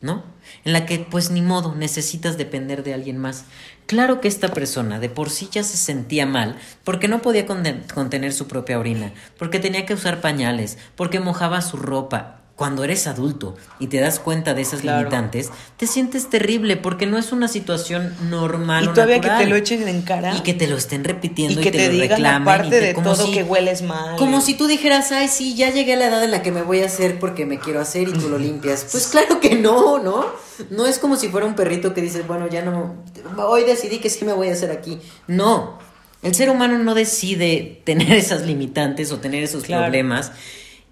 ¿no? 0.01 0.25
En 0.69 0.75
la 0.75 0.85
que 0.85 0.99
pues 0.99 1.31
ni 1.31 1.41
modo 1.41 1.75
necesitas 1.75 2.37
depender 2.37 2.83
de 2.83 2.93
alguien 2.93 3.17
más. 3.17 3.47
Claro 3.87 4.21
que 4.21 4.29
esta 4.29 4.49
persona 4.49 5.01
de 5.01 5.09
por 5.09 5.31
sí 5.31 5.49
ya 5.51 5.63
se 5.63 5.79
sentía 5.79 6.27
mal 6.27 6.59
porque 6.85 7.09
no 7.09 7.23
podía 7.23 7.47
contener 7.47 8.35
su 8.35 8.49
propia 8.49 8.79
orina, 8.79 9.15
porque 9.39 9.61
tenía 9.61 9.87
que 9.87 9.95
usar 9.95 10.21
pañales, 10.21 10.77
porque 10.95 11.21
mojaba 11.21 11.63
su 11.63 11.79
ropa, 11.79 12.43
cuando 12.59 12.83
eres 12.83 13.07
adulto 13.07 13.55
y 13.79 13.87
te 13.87 14.01
das 14.01 14.19
cuenta 14.19 14.53
de 14.53 14.63
esas 14.63 14.83
limitantes, 14.83 15.51
te 15.77 15.87
sientes 15.87 16.29
terrible 16.29 16.77
porque 16.77 17.07
no 17.07 17.17
es 17.17 17.31
una 17.31 17.47
situación 17.47 18.13
normal. 18.29 18.83
Y 18.83 18.89
todavía 18.89 19.21
que 19.21 19.31
te 19.31 19.47
lo 19.47 19.55
echen 19.55 19.87
en 19.87 20.03
cara. 20.03 20.37
Y 20.37 20.41
que 20.41 20.55
te 20.55 20.67
lo 20.67 20.77
estén 20.77 21.05
repitiendo 21.05 21.61
y, 21.61 21.63
que 21.63 21.71
te, 21.71 21.87
lo 21.87 21.93
digan 21.93 22.17
reclamen. 22.17 22.49
Aparte 22.49 22.81
de 22.81 22.95
todo 22.95 23.31
que 23.31 23.45
hueles 23.45 23.83
mal. 23.83 24.17
Como 24.17 24.41
si 24.41 24.55
tú 24.55 24.67
dijeras, 24.67 25.13
ay, 25.13 25.29
sí, 25.29 25.55
ya 25.55 25.71
llegué 25.71 25.95
a 25.95 25.99
la 25.99 26.07
edad 26.09 26.25
en 26.25 26.33
la 26.33 26.43
que 26.43 26.51
me 26.51 26.63
voy 26.63 26.83
a 26.83 26.87
hacer 26.87 27.21
porque 27.21 27.47
me 27.47 27.61
quiero 27.61 27.81
hacer 27.81 28.09
y 28.09 28.13
tú 28.13 28.29
lo 28.29 28.39
limpias. 28.41 28.89
Pues 28.91 29.07
claro 29.07 29.39
que 29.39 29.55
no, 29.55 30.01
¿no? 30.01 30.27
No 30.71 30.87
es 30.89 30.99
como 30.99 31.15
si 31.15 31.29
fuera 31.29 31.47
un 31.47 31.55
perrito 31.55 31.95
que 31.95 32.01
dices, 32.01 32.27
bueno, 32.27 32.49
ya 32.49 32.65
no. 32.65 32.97
Hoy 33.37 33.63
decidí 33.63 33.99
que 33.99 34.11
sí 34.11 34.25
me 34.25 34.33
voy 34.33 34.49
a 34.49 34.55
hacer 34.55 34.73
aquí. 34.73 34.99
No. 35.29 35.79
El 36.25 36.35
ser 36.35 36.51
humano 36.51 36.77
no 36.79 36.97
decide 36.97 37.83
tener 37.85 38.13
esas 38.17 38.43
limitantes 38.43 39.13
o 39.13 39.19
tener 39.19 39.45
esos 39.45 39.63
problemas 39.63 40.33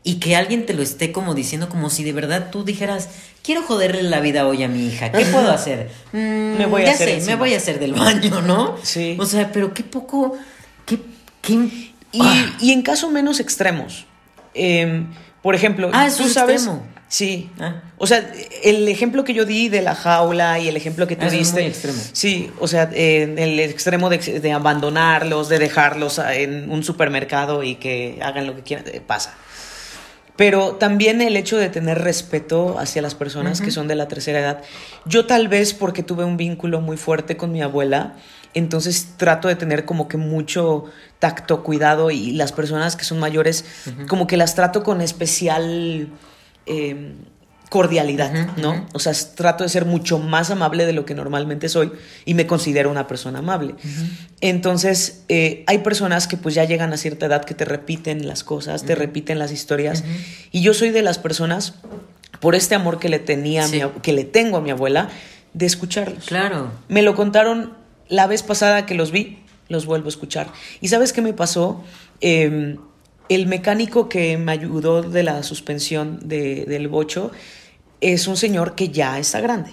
y 0.07 0.21
que 0.21 0.37
alguien 0.37 0.67
te 0.67 0.73
lo 0.73 0.85
esté 0.85 1.11
como 1.11 1.35
diciendo 1.35 1.69
como 1.69 1.91
si 1.91 2.05
de 2.05 2.13
verdad 2.13 2.51
tú 2.53 2.63
dijeras, 2.63 3.09
quiero 3.43 3.63
joderle 3.65 4.05
la 4.05 4.21
vida 4.21 4.47
hoy 4.47 4.63
a 4.63 4.69
mi 4.69 4.87
hija, 4.87 5.11
¿qué 5.11 5.25
puedo 5.27 5.51
hacer? 5.51 5.91
me 6.13 6.65
voy 6.67 6.85
a 6.85 6.93
hacer 6.93 7.21
sé, 7.21 7.27
me 7.27 7.35
voy 7.35 7.55
a 7.55 7.57
hacer 7.57 7.81
del 7.81 7.93
baño, 7.93 8.41
¿no? 8.41 8.77
Sí. 8.85 9.17
O 9.19 9.27
sea, 9.27 9.51
pero 9.51 9.75
qué 9.75 9.83
poco, 9.83 10.39
qué... 10.85 11.01
qué 11.43 11.55
y, 12.13 12.21
ah. 12.23 12.57
y, 12.61 12.71
en 12.71 12.83
casos 12.83 13.11
menos 13.11 13.41
extremos, 13.41 14.07
em, 14.55 15.09
por 15.43 15.57
ejemplo, 15.57 15.91
ah, 15.93 16.09
tú 16.17 16.29
sabes... 16.29 16.63
Extremo. 16.63 16.87
Sí. 17.09 17.51
Ah. 17.59 17.83
O 17.99 18.07
sea, 18.07 18.33
el 18.63 18.87
ejemplo 18.89 19.25
que 19.25 19.35
yo 19.35 19.45
di 19.45 19.69
de 19.69 19.81
la 19.81 19.95
jaula 19.95 20.59
y 20.59 20.69
el 20.69 20.77
ejemplo 20.77 21.07
que 21.07 21.17
tú 21.17 21.29
diste. 21.31 21.39
Es 21.39 21.53
muy 21.53 21.65
extremo. 21.65 22.03
Sí, 22.13 22.51
o 22.59 22.69
sea, 22.69 22.85
el 22.93 23.61
extremo 23.61 24.09
de, 24.11 24.19
de, 24.19 24.53
abandonarlos, 24.53 25.49
de 25.49 25.59
dejarlos 25.59 26.19
en 26.19 26.71
un 26.71 26.83
supermercado 26.83 27.63
y 27.63 27.77
que 27.77 28.19
hagan 28.23 28.47
lo 28.47 28.57
que 28.57 28.63
quieran, 28.63 28.87
eh, 28.89 29.01
pasa. 29.05 29.37
Pero 30.37 30.75
también 30.75 31.23
el 31.23 31.37
hecho 31.37 31.57
de 31.57 31.71
tener 31.71 31.99
respeto 31.99 32.79
hacia 32.79 33.01
las 33.01 33.15
personas 33.15 33.61
que 33.61 33.71
son 33.71 33.89
de 33.89 33.95
la 33.95 34.07
tercera 34.07 34.41
edad. 34.41 34.63
Yo 35.07 35.27
tal 35.27 35.49
vez 35.49 35.73
porque 35.73 36.03
tuve 36.03 36.25
un 36.25 36.37
vínculo 36.37 36.81
muy 36.81 36.99
fuerte 36.99 37.37
con 37.37 37.53
mi 37.53 37.63
abuela, 37.63 38.17
entonces 38.53 39.15
trato 39.17 39.49
de 39.49 39.57
tener 39.57 39.87
como 39.87 40.09
que 40.09 40.19
mucho 40.19 40.85
tacto, 41.19 41.63
cuidado 41.63 42.11
y 42.11 42.33
las 42.33 42.53
personas 42.53 42.97
que 42.97 43.05
son 43.05 43.19
mayores, 43.19 43.65
como 44.09 44.27
que 44.27 44.37
las 44.37 44.55
trato 44.55 44.83
con 44.83 45.01
especial... 45.01 46.09
Eh, 46.67 47.15
cordialidad, 47.69 48.57
¿no? 48.57 48.87
O 48.93 48.99
sea, 48.99 49.13
trato 49.35 49.65
de 49.65 49.71
ser 49.71 49.85
mucho 49.85 50.19
más 50.19 50.51
amable 50.51 50.87
de 50.87 50.93
lo 50.93 51.05
que 51.05 51.15
normalmente 51.15 51.69
soy 51.69 51.93
y 52.25 52.35
me 52.35 52.47
considero 52.47 52.91
una 52.91 53.07
persona 53.07 53.41
amable. 53.41 53.75
Entonces, 54.41 55.25
eh, 55.29 55.65
hay 55.67 55.79
personas 55.79 56.29
que 56.29 56.37
pues 56.37 56.55
ya 56.55 56.65
llegan 56.65 56.93
a 56.93 56.97
cierta 56.97 57.27
edad 57.27 57.45
que 57.45 57.55
te 57.55 57.65
repiten 57.65 58.29
las 58.29 58.45
cosas, 58.45 58.85
te 58.85 58.95
repiten 58.95 59.39
las 59.39 59.51
historias 59.51 60.05
y 60.53 60.63
yo 60.63 60.75
soy 60.75 60.91
de 60.91 61.03
las 61.03 61.19
personas, 61.19 61.75
por 62.41 62.55
este 62.55 62.75
amor 62.75 62.99
que 62.99 63.09
le 63.09 63.19
tenía, 63.19 63.67
que 64.03 64.13
le 64.13 64.25
tengo 64.25 64.59
a 64.59 64.61
mi 64.61 64.71
abuela, 64.71 65.09
de 65.53 65.67
escucharlos. 65.67 66.27
Claro. 66.27 66.71
Me 66.89 67.03
lo 67.03 67.15
contaron 67.15 67.73
la 68.09 68.27
vez 68.27 68.43
pasada 68.43 68.87
que 68.87 68.95
los 68.95 69.11
vi, 69.11 69.39
los 69.69 69.87
vuelvo 69.87 70.07
a 70.07 70.11
escuchar. 70.11 70.49
¿Y 70.81 70.89
sabes 70.89 71.13
qué 71.13 71.23
me 71.23 71.33
pasó? 71.33 71.83
Em, 72.21 72.77
el 73.29 73.47
mecánico 73.47 74.09
que 74.09 74.37
me 74.37 74.53
ayudó 74.53 75.03
de 75.03 75.23
la 75.23 75.43
suspensión 75.43 76.21
del 76.29 76.89
bocho 76.89 77.31
es 78.01 78.27
un 78.29 78.37
señor 78.37 78.75
que 78.75 78.91
ya 78.91 79.19
está 79.19 79.41
grande. 79.41 79.71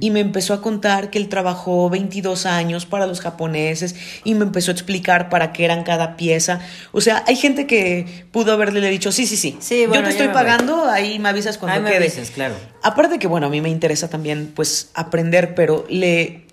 Y 0.00 0.10
me 0.10 0.20
empezó 0.20 0.54
a 0.54 0.62
contar 0.62 1.10
que 1.10 1.18
él 1.18 1.28
trabajó 1.28 1.90
22 1.90 2.46
años 2.46 2.86
para 2.86 3.06
los 3.06 3.20
japoneses 3.20 3.94
y 4.24 4.34
me 4.34 4.44
empezó 4.44 4.70
a 4.70 4.74
explicar 4.74 5.28
para 5.28 5.52
qué 5.52 5.66
eran 5.66 5.84
cada 5.84 6.16
pieza. 6.16 6.60
O 6.92 7.02
sea, 7.02 7.22
hay 7.26 7.36
gente 7.36 7.66
que 7.66 8.24
pudo 8.32 8.52
haberle 8.54 8.88
dicho, 8.88 9.12
sí, 9.12 9.26
sí, 9.26 9.36
sí, 9.36 9.56
sí 9.60 9.84
yo 9.84 10.02
te 10.02 10.08
estoy 10.08 10.28
pagando, 10.28 10.86
ahí 10.86 11.18
me 11.18 11.28
avisas 11.28 11.58
cuando 11.58 11.86
ahí 11.88 12.00
me 12.00 12.08
claro. 12.34 12.54
Aparte 12.82 13.18
que, 13.18 13.26
bueno, 13.26 13.48
a 13.48 13.50
mí 13.50 13.60
me 13.60 13.68
interesa 13.68 14.08
también, 14.08 14.50
pues, 14.56 14.90
aprender, 14.94 15.54
pero 15.54 15.84
le, 15.90 16.46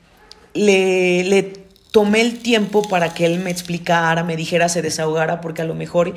le, 0.54 1.24
le 1.24 1.62
tomé 1.94 2.22
el 2.22 2.40
tiempo 2.40 2.82
para 2.82 3.14
que 3.14 3.24
él 3.28 3.38
me 3.38 3.52
explicara, 3.52 4.24
me 4.24 4.36
dijera, 4.36 4.68
se 4.68 4.82
desahogara, 4.82 5.41
porque 5.41 5.61
a 5.61 5.65
lo 5.65 5.76
mejor 5.76 6.15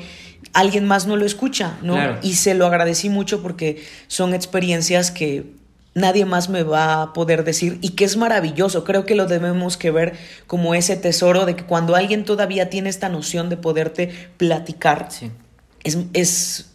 alguien 0.53 0.85
más 0.85 1.05
no 1.05 1.17
lo 1.17 1.23
escucha, 1.23 1.77
¿no? 1.83 2.17
Y 2.23 2.33
se 2.33 2.55
lo 2.55 2.65
agradecí 2.65 3.09
mucho 3.09 3.43
porque 3.43 3.85
son 4.07 4.33
experiencias 4.33 5.11
que 5.11 5.45
nadie 5.93 6.25
más 6.25 6.49
me 6.49 6.63
va 6.63 7.03
a 7.03 7.13
poder 7.13 7.43
decir 7.43 7.77
y 7.81 7.89
que 7.89 8.05
es 8.05 8.17
maravilloso. 8.17 8.83
Creo 8.85 9.05
que 9.05 9.13
lo 9.13 9.27
debemos 9.27 9.77
que 9.77 9.91
ver 9.91 10.13
como 10.47 10.73
ese 10.73 10.97
tesoro 10.97 11.45
de 11.45 11.55
que 11.55 11.63
cuando 11.63 11.95
alguien 11.95 12.25
todavía 12.25 12.71
tiene 12.71 12.89
esta 12.89 13.07
noción 13.07 13.47
de 13.49 13.57
poderte 13.57 14.31
platicar, 14.37 15.09
es, 15.83 15.99
es, 16.13 16.71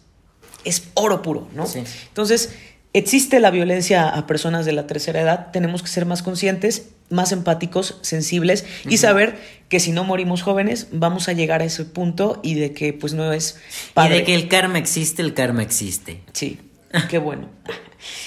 es, 0.63 0.83
oro 0.93 1.21
puro, 1.21 1.49
¿no? 1.53 1.65
Entonces, 2.07 2.51
existe 2.93 3.39
la 3.39 3.51
violencia 3.51 4.09
a 4.09 4.27
personas 4.27 4.65
de 4.65 4.71
la 4.71 4.87
tercera 4.87 5.21
edad, 5.21 5.51
tenemos 5.51 5.81
que 5.81 5.89
ser 5.89 6.05
más 6.05 6.23
conscientes, 6.23 6.89
más 7.09 7.31
empáticos, 7.31 7.97
sensibles 8.01 8.65
y 8.87 8.97
saber 8.97 9.37
que 9.69 9.79
si 9.79 9.91
no 9.91 10.03
morimos 10.03 10.41
jóvenes 10.41 10.87
vamos 10.91 11.27
a 11.27 11.33
llegar 11.33 11.61
a 11.61 11.65
ese 11.65 11.85
punto 11.85 12.39
y 12.43 12.55
de 12.55 12.73
que 12.73 12.93
pues 12.93 13.13
no 13.13 13.33
es 13.33 13.59
padre. 13.93 14.15
Y 14.15 14.19
de 14.19 14.23
que 14.25 14.35
el 14.35 14.47
karma 14.47 14.77
existe, 14.77 15.21
el 15.21 15.33
karma 15.33 15.63
existe. 15.63 16.21
Sí, 16.31 16.59
qué 17.09 17.17
bueno. 17.17 17.49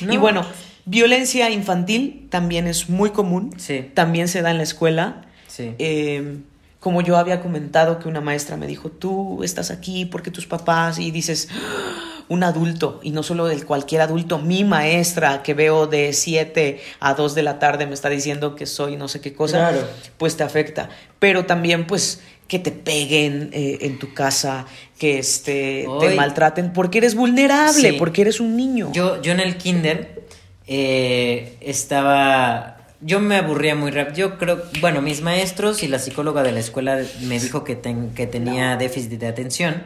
Y 0.00 0.16
bueno, 0.16 0.46
Violencia 0.88 1.50
infantil 1.50 2.28
también 2.30 2.68
es 2.68 2.88
muy 2.88 3.10
común, 3.10 3.52
sí. 3.56 3.90
también 3.92 4.28
se 4.28 4.40
da 4.42 4.52
en 4.52 4.58
la 4.58 4.62
escuela. 4.62 5.22
Sí. 5.48 5.74
Eh, 5.80 6.38
como 6.78 7.02
yo 7.02 7.16
había 7.16 7.40
comentado 7.40 7.98
que 7.98 8.08
una 8.08 8.20
maestra 8.20 8.56
me 8.56 8.68
dijo, 8.68 8.90
tú 8.90 9.42
estás 9.42 9.72
aquí 9.72 10.04
porque 10.04 10.30
tus 10.30 10.46
papás, 10.46 11.00
y 11.00 11.10
dices, 11.10 11.48
¡Ah! 11.50 12.15
Un 12.28 12.42
adulto, 12.42 13.00
y 13.02 13.10
no 13.10 13.22
solo 13.22 13.48
el 13.48 13.64
cualquier 13.64 14.00
adulto, 14.00 14.38
mi 14.38 14.64
maestra 14.64 15.42
que 15.42 15.54
veo 15.54 15.86
de 15.86 16.12
7 16.12 16.80
a 17.00 17.14
2 17.14 17.34
de 17.34 17.42
la 17.42 17.58
tarde 17.58 17.86
me 17.86 17.94
está 17.94 18.08
diciendo 18.08 18.56
que 18.56 18.66
soy 18.66 18.96
no 18.96 19.08
sé 19.08 19.20
qué 19.20 19.32
cosa, 19.32 19.72
pues 20.18 20.36
te 20.36 20.42
afecta. 20.42 20.88
Pero 21.18 21.46
también 21.46 21.86
pues 21.86 22.20
que 22.48 22.58
te 22.58 22.70
peguen 22.70 23.50
eh, 23.52 23.78
en 23.82 23.98
tu 23.98 24.14
casa, 24.14 24.66
que 24.98 25.18
este, 25.18 25.86
te 26.00 26.14
maltraten, 26.14 26.72
porque 26.72 26.98
eres 26.98 27.14
vulnerable, 27.14 27.94
porque 27.94 28.22
eres 28.22 28.40
un 28.40 28.56
niño. 28.56 28.90
Yo, 28.92 29.20
yo 29.22 29.32
en 29.32 29.40
el 29.40 29.56
kinder 29.56 30.22
eh, 30.66 31.56
estaba 31.60 32.76
yo 33.00 33.20
me 33.20 33.36
aburría 33.36 33.74
muy 33.74 33.90
rápido. 33.90 34.16
Yo 34.16 34.38
creo, 34.38 34.62
bueno, 34.80 35.02
mis 35.02 35.20
maestros 35.20 35.82
y 35.82 35.88
la 35.88 35.98
psicóloga 35.98 36.42
de 36.42 36.52
la 36.52 36.60
escuela 36.60 37.00
me 37.22 37.38
dijo 37.38 37.62
que, 37.62 37.78
que 38.14 38.26
tenía 38.26 38.76
déficit 38.76 39.12
de 39.12 39.26
atención. 39.26 39.84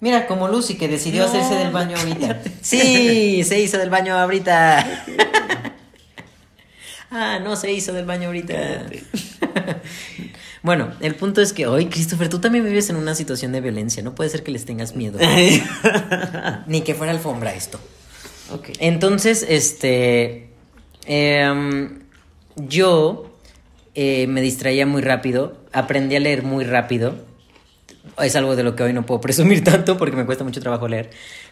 Mira, 0.00 0.26
como 0.26 0.48
Lucy 0.48 0.76
que 0.76 0.88
decidió 0.88 1.24
hacerse 1.24 1.54
del 1.54 1.70
baño 1.70 1.96
ahorita. 1.98 2.42
Sí, 2.62 3.44
se 3.44 3.60
hizo 3.60 3.76
del 3.78 3.90
baño 3.90 4.16
ahorita. 4.16 5.04
ah, 7.10 7.38
no 7.42 7.54
se 7.56 7.70
hizo 7.72 7.92
del 7.92 8.06
baño 8.06 8.28
ahorita. 8.28 8.86
bueno, 10.62 10.92
el 11.00 11.14
punto 11.16 11.42
es 11.42 11.52
que 11.52 11.66
hoy, 11.66 11.86
Christopher, 11.86 12.30
tú 12.30 12.38
también 12.38 12.64
vives 12.64 12.88
en 12.88 12.96
una 12.96 13.14
situación 13.14 13.52
de 13.52 13.60
violencia. 13.60 14.02
No 14.02 14.14
puede 14.14 14.30
ser 14.30 14.42
que 14.42 14.52
les 14.52 14.64
tengas 14.64 14.96
miedo. 14.96 15.18
Ni 16.66 16.80
que 16.80 16.94
fuera 16.94 17.12
alfombra 17.12 17.52
esto. 17.54 17.78
Entonces, 18.78 19.44
este. 19.48 20.50
Em, 21.06 22.00
yo 22.56 23.30
eh, 23.94 24.26
me 24.26 24.40
distraía 24.40 24.86
muy 24.86 25.02
rápido, 25.02 25.56
aprendí 25.72 26.16
a 26.16 26.20
leer 26.20 26.42
muy 26.42 26.64
rápido. 26.64 27.29
Es 28.22 28.36
algo 28.36 28.56
de 28.56 28.62
lo 28.62 28.76
que 28.76 28.82
hoy 28.82 28.92
no 28.92 29.04
puedo 29.06 29.20
presumir 29.22 29.64
tanto 29.64 29.96
porque 29.96 30.16
me 30.16 30.26
cuesta 30.26 30.44
mucho 30.44 30.60
trabajo 30.60 30.88
leer. 30.88 31.10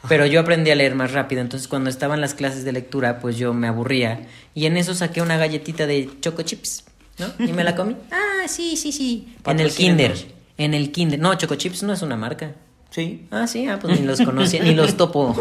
Pero 0.09 0.27
yo 0.27 0.41
aprendí 0.41 0.71
a 0.71 0.75
leer 0.75 0.95
más 0.95 1.13
rápido. 1.13 1.41
Entonces, 1.41 1.69
cuando 1.69 1.91
estaban 1.91 2.21
las 2.21 2.35
clases 2.35 2.65
de 2.65 2.73
lectura, 2.73 3.21
pues 3.21 3.37
yo 3.37 3.55
me 3.55 3.69
aburría. 3.69 4.27
Y 4.55 4.67
en 4.67 4.77
eso 4.77 4.95
saqué 4.95 5.23
una 5.23 5.37
galletita 5.37 5.87
de 5.87 6.11
choco 6.21 6.43
chips, 6.43 6.85
¿no? 7.19 7.27
Y 7.45 7.53
me 7.53 7.65
la 7.65 7.75
comí. 7.75 7.97
Ah, 8.41 8.47
sí, 8.47 8.77
sí, 8.77 8.93
sí. 8.93 9.35
En 9.47 9.59
el 9.59 9.73
kinder. 9.73 10.15
En 10.57 10.73
el 10.73 10.93
kinder. 10.93 11.19
No, 11.19 11.35
choco 11.35 11.57
chips 11.57 11.83
no 11.83 11.93
es 11.93 12.03
una 12.03 12.17
marca. 12.17 12.55
Sí. 12.91 13.27
Ah, 13.31 13.47
sí, 13.47 13.67
ah, 13.67 13.79
pues 13.81 14.01
ni 14.01 14.07
los 14.07 14.21
conocía, 14.23 14.63
ni 14.63 14.75
los 14.75 14.97
topo. 14.97 15.37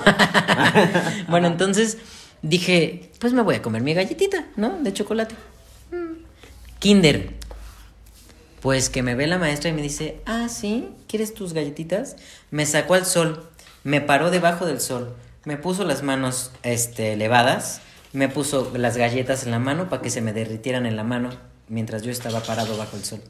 bueno, 1.29 1.47
entonces 1.47 1.99
dije, 2.41 3.11
pues 3.19 3.34
me 3.34 3.41
voy 3.41 3.55
a 3.55 3.61
comer 3.61 3.81
mi 3.81 3.93
galletita, 3.93 4.47
¿no? 4.57 4.79
De 4.81 4.91
chocolate. 4.91 5.35
Mm. 5.91 6.23
Kinder. 6.79 7.36
Pues 8.68 8.89
que 8.89 9.02
me 9.02 9.15
ve 9.15 9.27
la 9.27 9.38
maestra 9.38 9.69
y 9.69 9.73
me 9.73 9.81
dice, 9.81 10.19
ah, 10.26 10.49
sí, 10.49 10.89
¿quieres 11.07 11.34
tus 11.34 11.53
galletitas? 11.53 12.18
Me 12.52 12.65
sacó 12.65 12.95
al 12.95 13.06
sol, 13.06 13.49
me 13.85 14.02
paró 14.02 14.30
debajo 14.30 14.65
del 14.65 14.81
sol, 14.81 15.15
me 15.45 15.56
puso 15.56 15.85
las 15.85 16.03
manos 16.03 16.52
este, 16.64 17.14
elevadas, 17.14 17.80
me 18.11 18.27
puso 18.27 18.69
las 18.76 18.98
galletas 18.98 19.45
en 19.45 19.52
la 19.52 19.60
mano 19.60 19.88
para 19.88 20.02
que 20.02 20.10
se 20.10 20.19
me 20.19 20.34
derritieran 20.34 20.85
en 20.85 20.98
la 20.98 21.06
mano 21.06 21.30
mientras 21.69 22.02
yo 22.02 22.11
estaba 22.11 22.41
parado 22.41 22.77
bajo 22.77 22.98
el 22.98 23.06
sol 23.06 23.22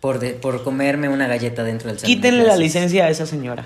por, 0.00 0.20
por 0.34 0.62
comerme 0.62 1.08
una 1.08 1.26
galleta 1.26 1.64
dentro 1.64 1.88
del 1.88 1.98
salón. 1.98 2.14
Quítenle 2.14 2.44
la 2.44 2.58
licencia 2.58 3.06
a 3.06 3.08
esa 3.08 3.24
señora. 3.24 3.64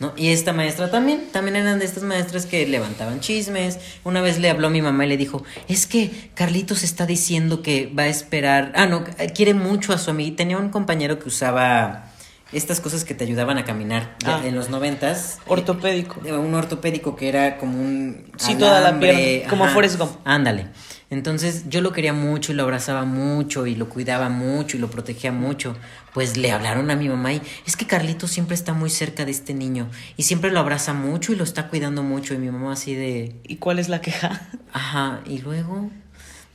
¿No? 0.00 0.14
Y 0.16 0.30
esta 0.30 0.54
maestra 0.54 0.90
también, 0.90 1.28
también 1.30 1.56
eran 1.56 1.78
de 1.78 1.84
estas 1.84 2.02
maestras 2.02 2.46
que 2.46 2.66
levantaban 2.66 3.20
chismes. 3.20 3.78
Una 4.02 4.22
vez 4.22 4.38
le 4.38 4.48
habló 4.48 4.68
a 4.68 4.70
mi 4.70 4.80
mamá 4.80 5.04
y 5.04 5.08
le 5.08 5.18
dijo, 5.18 5.44
es 5.68 5.86
que 5.86 6.30
Carlitos 6.34 6.82
está 6.82 7.04
diciendo 7.04 7.60
que 7.62 7.86
va 7.86 8.04
a 8.04 8.08
esperar, 8.08 8.72
ah, 8.74 8.86
no, 8.86 9.04
quiere 9.34 9.52
mucho 9.52 9.92
a 9.92 9.98
su 9.98 10.10
amiga. 10.10 10.36
Tenía 10.36 10.56
un 10.56 10.70
compañero 10.70 11.18
que 11.18 11.28
usaba 11.28 12.10
estas 12.52 12.80
cosas 12.80 13.04
que 13.04 13.14
te 13.14 13.24
ayudaban 13.24 13.58
a 13.58 13.64
caminar 13.64 14.16
ah. 14.24 14.40
en 14.44 14.56
los 14.56 14.70
noventas. 14.70 15.38
Ortopédico. 15.46 16.20
Eh, 16.24 16.32
un 16.32 16.54
ortopédico 16.54 17.14
que 17.14 17.28
era 17.28 17.58
como 17.58 17.80
un... 17.80 18.24
Sí, 18.36 18.56
toda 18.56 18.80
la 18.80 19.46
como 19.48 19.68
Forrest 19.68 19.98
Gump. 19.98 20.12
Ándale. 20.24 20.68
Entonces 21.10 21.64
yo 21.68 21.80
lo 21.80 21.92
quería 21.92 22.12
mucho 22.12 22.52
y 22.52 22.54
lo 22.54 22.62
abrazaba 22.62 23.04
mucho 23.04 23.66
y 23.66 23.74
lo 23.74 23.88
cuidaba 23.88 24.28
mucho 24.28 24.76
y 24.76 24.80
lo 24.80 24.90
protegía 24.90 25.32
mucho. 25.32 25.76
Pues 26.14 26.36
le 26.36 26.52
hablaron 26.52 26.88
a 26.90 26.96
mi 26.96 27.08
mamá 27.08 27.32
y 27.32 27.42
es 27.66 27.76
que 27.76 27.86
Carlito 27.86 28.28
siempre 28.28 28.54
está 28.54 28.74
muy 28.74 28.90
cerca 28.90 29.24
de 29.24 29.32
este 29.32 29.52
niño 29.52 29.90
y 30.16 30.22
siempre 30.22 30.52
lo 30.52 30.60
abraza 30.60 30.94
mucho 30.94 31.32
y 31.32 31.36
lo 31.36 31.42
está 31.42 31.68
cuidando 31.68 32.04
mucho 32.04 32.32
y 32.32 32.38
mi 32.38 32.50
mamá 32.50 32.72
así 32.74 32.94
de... 32.94 33.34
¿Y 33.42 33.56
cuál 33.56 33.80
es 33.80 33.88
la 33.88 34.00
queja? 34.00 34.48
Ajá, 34.72 35.20
y 35.26 35.38
luego... 35.38 35.90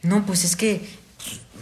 No, 0.01 0.25
pues 0.25 0.45
es 0.45 0.55
que... 0.55 0.81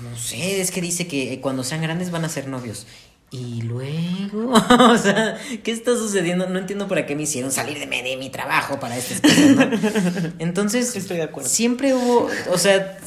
No 0.03 0.15
sé, 0.17 0.61
es 0.61 0.69
que 0.69 0.81
dice 0.81 1.07
que 1.07 1.39
cuando 1.41 1.63
sean 1.63 1.81
grandes 1.81 2.11
van 2.11 2.25
a 2.25 2.29
ser 2.29 2.47
novios. 2.47 2.85
Y 3.33 3.63
luego, 3.63 4.53
o 4.91 4.97
sea, 4.97 5.39
¿qué 5.63 5.71
está 5.71 5.95
sucediendo? 5.95 6.47
No 6.47 6.59
entiendo 6.59 6.87
para 6.87 7.07
qué 7.07 7.15
me 7.15 7.23
hicieron 7.23 7.51
salir 7.51 7.79
de, 7.79 7.87
de 7.87 8.15
mi 8.15 8.29
trabajo 8.29 8.79
para 8.79 8.95
estas 8.95 9.21
cosas, 9.21 10.33
Entonces, 10.39 10.95
estoy 10.95 11.17
de 11.17 11.23
acuerdo. 11.23 11.49
Siempre 11.49 11.95
hubo, 11.95 12.29
o 12.51 12.57
sea, 12.59 12.99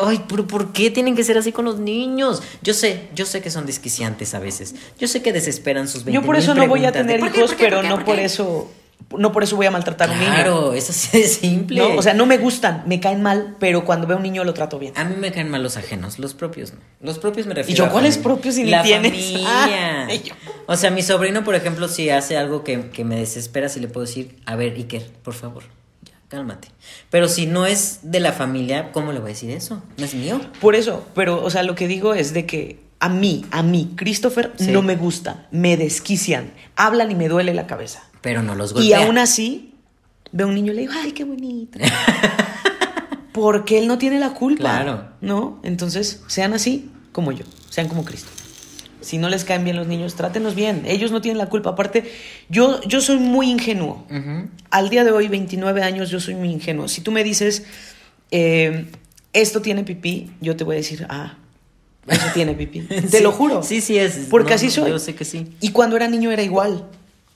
ay, 0.00 0.20
¿por, 0.28 0.46
¿por 0.46 0.72
qué 0.72 0.92
tienen 0.92 1.16
que 1.16 1.24
ser 1.24 1.36
así 1.36 1.50
con 1.50 1.64
los 1.64 1.80
niños? 1.80 2.44
Yo 2.62 2.74
sé, 2.74 3.08
yo 3.12 3.26
sé 3.26 3.42
que 3.42 3.50
son 3.50 3.66
desquiciantes 3.66 4.34
a 4.34 4.38
veces. 4.38 4.76
Yo 5.00 5.08
sé 5.08 5.20
que 5.20 5.32
desesperan 5.32 5.88
sus 5.88 6.04
20 6.04 6.20
Yo 6.20 6.24
por 6.24 6.36
eso 6.36 6.54
no 6.54 6.68
voy 6.68 6.84
a 6.84 6.92
tener 6.92 7.18
hijos, 7.18 7.56
pero 7.58 7.82
no 7.82 8.04
por 8.04 8.20
eso 8.20 8.70
no 9.18 9.32
por 9.32 9.42
eso 9.42 9.56
voy 9.56 9.66
a 9.66 9.70
maltratar 9.70 10.08
a 10.08 10.12
un 10.12 10.18
niño. 10.18 10.32
Claro, 10.32 10.72
eso 10.74 10.92
sí 10.92 11.20
es 11.20 11.34
simple. 11.34 11.80
O 11.82 12.02
sea, 12.02 12.14
no 12.14 12.26
me 12.26 12.38
gustan, 12.38 12.84
me 12.86 13.00
caen 13.00 13.22
mal, 13.22 13.56
pero 13.58 13.84
cuando 13.84 14.06
veo 14.06 14.16
a 14.16 14.18
un 14.18 14.22
niño 14.22 14.44
lo 14.44 14.54
trato 14.54 14.78
bien. 14.78 14.92
A 14.96 15.04
mí 15.04 15.16
me 15.18 15.32
caen 15.32 15.50
mal 15.50 15.62
los 15.62 15.76
ajenos, 15.76 16.18
los 16.18 16.34
propios 16.34 16.72
no. 16.72 16.80
Los 17.00 17.18
propios 17.18 17.46
me 17.46 17.54
refiero. 17.54 17.84
¿Y 17.84 17.86
yo 17.86 17.92
cuáles 17.92 18.18
propios 18.18 18.54
si 18.54 18.64
ni 18.64 18.70
la 18.70 18.82
tienes? 18.82 19.12
Familia. 19.12 20.06
o 20.66 20.76
sea, 20.76 20.90
mi 20.90 21.02
sobrino, 21.02 21.44
por 21.44 21.54
ejemplo, 21.54 21.88
si 21.88 22.10
hace 22.10 22.36
algo 22.36 22.62
que, 22.62 22.90
que 22.90 23.04
me 23.04 23.16
desespera, 23.16 23.68
si 23.68 23.80
le 23.80 23.88
puedo 23.88 24.06
decir, 24.06 24.36
a 24.46 24.56
ver, 24.56 24.74
Iker, 24.74 25.06
por 25.22 25.34
favor, 25.34 25.64
ya, 26.02 26.14
cálmate. 26.28 26.68
Pero 27.10 27.28
si 27.28 27.46
no 27.46 27.66
es 27.66 28.00
de 28.02 28.20
la 28.20 28.32
familia, 28.32 28.92
¿cómo 28.92 29.12
le 29.12 29.18
voy 29.18 29.30
a 29.30 29.32
decir 29.34 29.50
eso? 29.50 29.82
No 29.96 30.04
es 30.04 30.14
mío. 30.14 30.40
Por 30.60 30.74
eso, 30.74 31.06
pero, 31.14 31.42
o 31.42 31.50
sea, 31.50 31.62
lo 31.62 31.74
que 31.74 31.88
digo 31.88 32.14
es 32.14 32.32
de 32.32 32.46
que 32.46 32.90
a 33.00 33.08
mí, 33.08 33.46
a 33.50 33.62
mí, 33.62 33.94
Christopher, 33.96 34.52
no 34.58 34.82
me 34.82 34.94
gustan, 34.94 35.46
me 35.50 35.78
desquician, 35.78 36.52
hablan 36.76 37.10
y 37.10 37.14
me 37.14 37.28
duele 37.28 37.54
la 37.54 37.66
cabeza. 37.66 38.09
Pero 38.20 38.42
no 38.42 38.54
los 38.54 38.72
golpea. 38.72 38.88
Y 38.88 39.02
aún 39.02 39.18
así, 39.18 39.74
veo 40.32 40.46
a 40.46 40.50
un 40.50 40.54
niño 40.54 40.72
y 40.72 40.76
le 40.76 40.80
digo, 40.82 40.92
ay, 40.96 41.12
qué 41.12 41.24
bonito. 41.24 41.78
Porque 43.32 43.78
él 43.78 43.86
no 43.86 43.98
tiene 43.98 44.18
la 44.18 44.34
culpa. 44.34 44.62
Claro. 44.62 45.08
¿No? 45.20 45.60
Entonces, 45.62 46.22
sean 46.26 46.52
así 46.52 46.90
como 47.12 47.32
yo, 47.32 47.44
sean 47.68 47.88
como 47.88 48.04
Cristo. 48.04 48.28
Si 49.00 49.16
no 49.16 49.28
les 49.28 49.44
caen 49.44 49.64
bien 49.64 49.76
los 49.76 49.86
niños, 49.86 50.14
trátenos 50.14 50.54
bien. 50.54 50.82
Ellos 50.86 51.10
no 51.10 51.22
tienen 51.22 51.38
la 51.38 51.46
culpa. 51.46 51.70
Aparte, 51.70 52.12
yo, 52.50 52.82
yo 52.82 53.00
soy 53.00 53.18
muy 53.18 53.50
ingenuo. 53.50 54.04
Al 54.70 54.90
día 54.90 55.04
de 55.04 55.10
hoy, 55.10 55.28
29 55.28 55.82
años, 55.82 56.10
yo 56.10 56.20
soy 56.20 56.34
muy 56.34 56.50
ingenuo. 56.50 56.86
Si 56.86 57.00
tú 57.00 57.10
me 57.10 57.24
dices, 57.24 57.64
eh, 58.30 58.90
esto 59.32 59.62
tiene 59.62 59.84
pipí, 59.84 60.30
yo 60.40 60.54
te 60.54 60.64
voy 60.64 60.76
a 60.76 60.78
decir, 60.78 61.06
ah, 61.08 61.38
eso 62.06 62.26
tiene 62.34 62.54
pipí. 62.54 62.80
Te 63.10 63.20
lo 63.20 63.32
juro. 63.32 63.62
Sí, 63.62 63.80
sí 63.80 63.96
es. 63.96 64.26
Porque 64.28 64.54
así 64.54 64.70
soy. 64.70 64.90
Yo 64.90 64.98
sé 64.98 65.14
que 65.14 65.24
sí. 65.24 65.54
Y 65.60 65.70
cuando 65.70 65.96
era 65.96 66.08
niño 66.08 66.30
era 66.30 66.42
igual. 66.42 66.86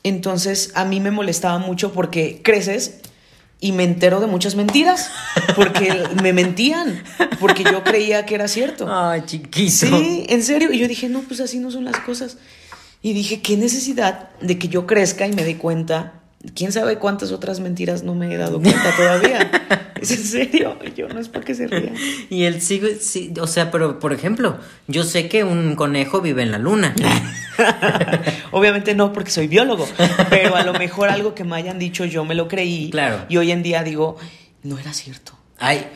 Entonces 0.05 0.71
a 0.75 0.85
mí 0.85 1.01
me 1.01 1.11
molestaba 1.11 1.59
mucho 1.59 1.93
porque 1.93 2.41
creces 2.43 3.01
y 3.59 3.73
me 3.73 3.85
entero 3.85 4.21
de 4.21 4.27
muchas 4.27 4.55
mentiras 4.55 5.11
porque 5.57 6.05
me 6.23 6.33
mentían, 6.33 7.03
porque 7.41 7.65
yo 7.65 7.83
creía 7.83 8.27
que 8.27 8.35
era 8.35 8.47
cierto. 8.47 8.87
Ay, 8.89 9.23
chiquito. 9.25 9.71
Sí, 9.71 10.27
en 10.29 10.43
serio. 10.43 10.73
Y 10.73 10.79
yo 10.79 10.87
dije, 10.87 11.09
no, 11.09 11.21
pues 11.21 11.41
así 11.41 11.59
no 11.59 11.71
son 11.71 11.85
las 11.85 11.99
cosas. 12.01 12.37
Y 13.01 13.15
dije, 13.15 13.41
qué 13.41 13.57
necesidad 13.57 14.31
de 14.41 14.59
que 14.59 14.69
yo 14.69 14.87
crezca 14.87 15.27
y 15.27 15.33
me 15.33 15.45
dé 15.45 15.57
cuenta 15.57 16.24
quién 16.55 16.73
sabe 16.73 16.99
cuántas 16.99 17.33
otras 17.33 17.61
mentiras 17.61 18.03
no 18.03 18.15
me 18.15 18.33
he 18.33 18.37
dado 18.37 18.61
cuenta 18.61 18.95
todavía. 18.97 19.93
¿Es 20.01 20.11
en 20.11 20.25
serio? 20.25 20.77
Yo 20.97 21.09
no 21.09 21.19
es 21.21 21.29
porque 21.29 21.55
se 21.55 21.66
ría. 21.66 21.93
Y 22.29 22.45
él 22.45 22.61
sigue, 22.61 22.97
sí, 22.97 23.33
o 23.41 23.47
sea, 23.47 23.71
pero 23.71 23.99
por 23.99 24.12
ejemplo, 24.12 24.59
yo 24.87 25.05
sé 25.05 25.29
que 25.29 25.45
un 25.45 25.77
conejo 25.77 26.21
vive 26.21 26.43
en 26.43 26.51
la 26.51 26.59
luna. 26.59 26.95
Obviamente 28.51 28.95
no 28.95 29.12
porque 29.12 29.31
soy 29.31 29.47
biólogo, 29.47 29.89
pero 30.29 30.57
a 30.57 30.65
lo 30.65 30.75
mejor 30.75 31.09
algo 31.09 31.35
que 31.35 31.45
me 31.45 31.57
hayan 31.57 31.79
dicho 31.79 32.05
yo 32.05 32.25
me 32.25 32.35
lo 32.35 32.49
creí. 32.49 32.91
Claro. 32.91 33.25
Y 33.29 33.39
hoy 33.39 33.51
en 33.51 33.62
día 33.62 33.83
digo, 33.83 34.16
No 34.62 34.79
era 34.79 34.93
cierto. 34.93 35.33
Ay, 35.59 35.87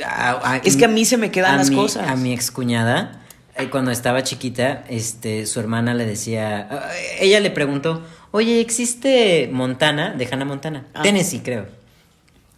es 0.65 0.77
que 0.77 0.85
a 0.85 0.89
mí 0.89 1.05
se 1.05 1.19
me 1.19 1.31
quedan 1.31 1.59
las 1.59 1.71
cosas. 1.71 2.09
A 2.09 2.17
mi 2.17 2.33
excuñada, 2.33 3.21
eh, 3.57 3.69
cuando 3.71 3.91
estaba 3.91 4.23
chiquita, 4.23 4.85
este, 4.89 5.45
su 5.45 5.59
hermana 5.61 5.93
le 5.93 6.07
decía, 6.07 6.69
eh, 6.71 7.19
ella 7.21 7.41
le 7.41 7.51
preguntó, 7.51 8.03
oye, 8.31 8.61
¿existe 8.61 9.49
Montana? 9.53 10.15
De 10.15 10.29
Hannah 10.31 10.45
Montana. 10.45 10.87
Ah. 10.95 11.03
Tennessee, 11.03 11.41
creo. 11.41 11.67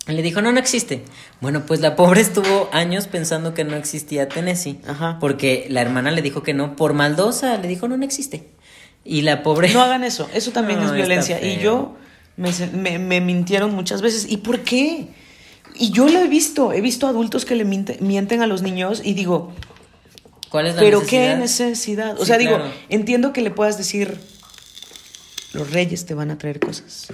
Y 0.09 0.13
le 0.13 0.23
dijo, 0.23 0.41
no, 0.41 0.51
no 0.53 0.59
existe. 0.59 1.03
Bueno, 1.41 1.65
pues 1.67 1.81
la 1.81 1.97
pobre 1.97 2.21
estuvo 2.23 2.69
años 2.73 3.07
pensando 3.07 3.55
que 3.55 3.65
no 3.65 3.77
existía 3.77 4.29
Tennessee. 4.29 4.81
Ajá. 4.87 5.19
Porque 5.21 5.67
la 5.69 5.81
hermana 5.81 6.11
le 6.11 6.23
dijo 6.23 6.43
que 6.43 6.55
no, 6.55 6.77
por 6.77 6.95
maldosa, 6.95 7.57
le 7.59 7.69
dijo, 7.69 7.89
no, 7.89 7.97
no 7.97 8.05
existe. 8.05 8.49
Y 9.05 9.23
la 9.23 9.43
pobre... 9.43 9.73
No 9.73 9.83
hagan 9.83 10.05
eso, 10.05 10.29
eso 10.35 10.51
también 10.51 10.81
es 10.83 10.93
violencia. 10.93 11.45
Y 11.45 11.59
yo 11.59 11.97
me, 12.37 12.99
me, 12.99 13.21
mintieron 13.21 13.75
muchas 13.75 14.03
veces. 14.03 14.27
¿Y 14.31 14.39
por 14.39 14.61
qué? 14.61 15.09
Y 15.75 15.91
yo 15.91 16.09
lo 16.09 16.21
he 16.21 16.29
visto, 16.29 16.73
he 16.73 16.81
visto 16.81 17.07
adultos 17.07 17.45
que 17.45 17.55
le 17.55 17.65
mienten 17.65 18.43
a 18.43 18.47
los 18.47 18.63
niños 18.63 19.03
y 19.05 19.15
digo, 19.15 19.53
¿cuál 20.51 20.67
es 20.67 20.75
la 20.75 20.81
pero 20.81 21.03
qué 21.07 21.37
necesidad? 21.37 22.21
O 22.21 22.25
sea, 22.25 22.39
digo, 22.39 22.59
entiendo 22.89 23.33
que 23.33 23.41
le 23.41 23.51
puedas 23.51 23.79
decir, 23.79 24.19
los 25.53 25.71
reyes 25.71 26.07
te 26.07 26.15
van 26.15 26.31
a 26.31 26.39
traer 26.39 26.61
cosas. 26.61 27.09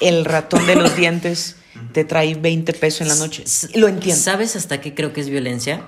El 0.00 0.24
ratón 0.24 0.66
de 0.66 0.76
los 0.76 0.96
dientes 0.96 1.56
te 1.92 2.04
trae 2.04 2.34
20 2.34 2.72
pesos 2.74 3.02
en 3.02 3.08
la 3.08 3.16
noche. 3.16 3.44
Lo 3.74 3.88
entiendo. 3.88 4.20
¿Sabes 4.20 4.56
hasta 4.56 4.80
qué 4.80 4.94
creo 4.94 5.12
que 5.12 5.20
es 5.20 5.28
violencia? 5.28 5.86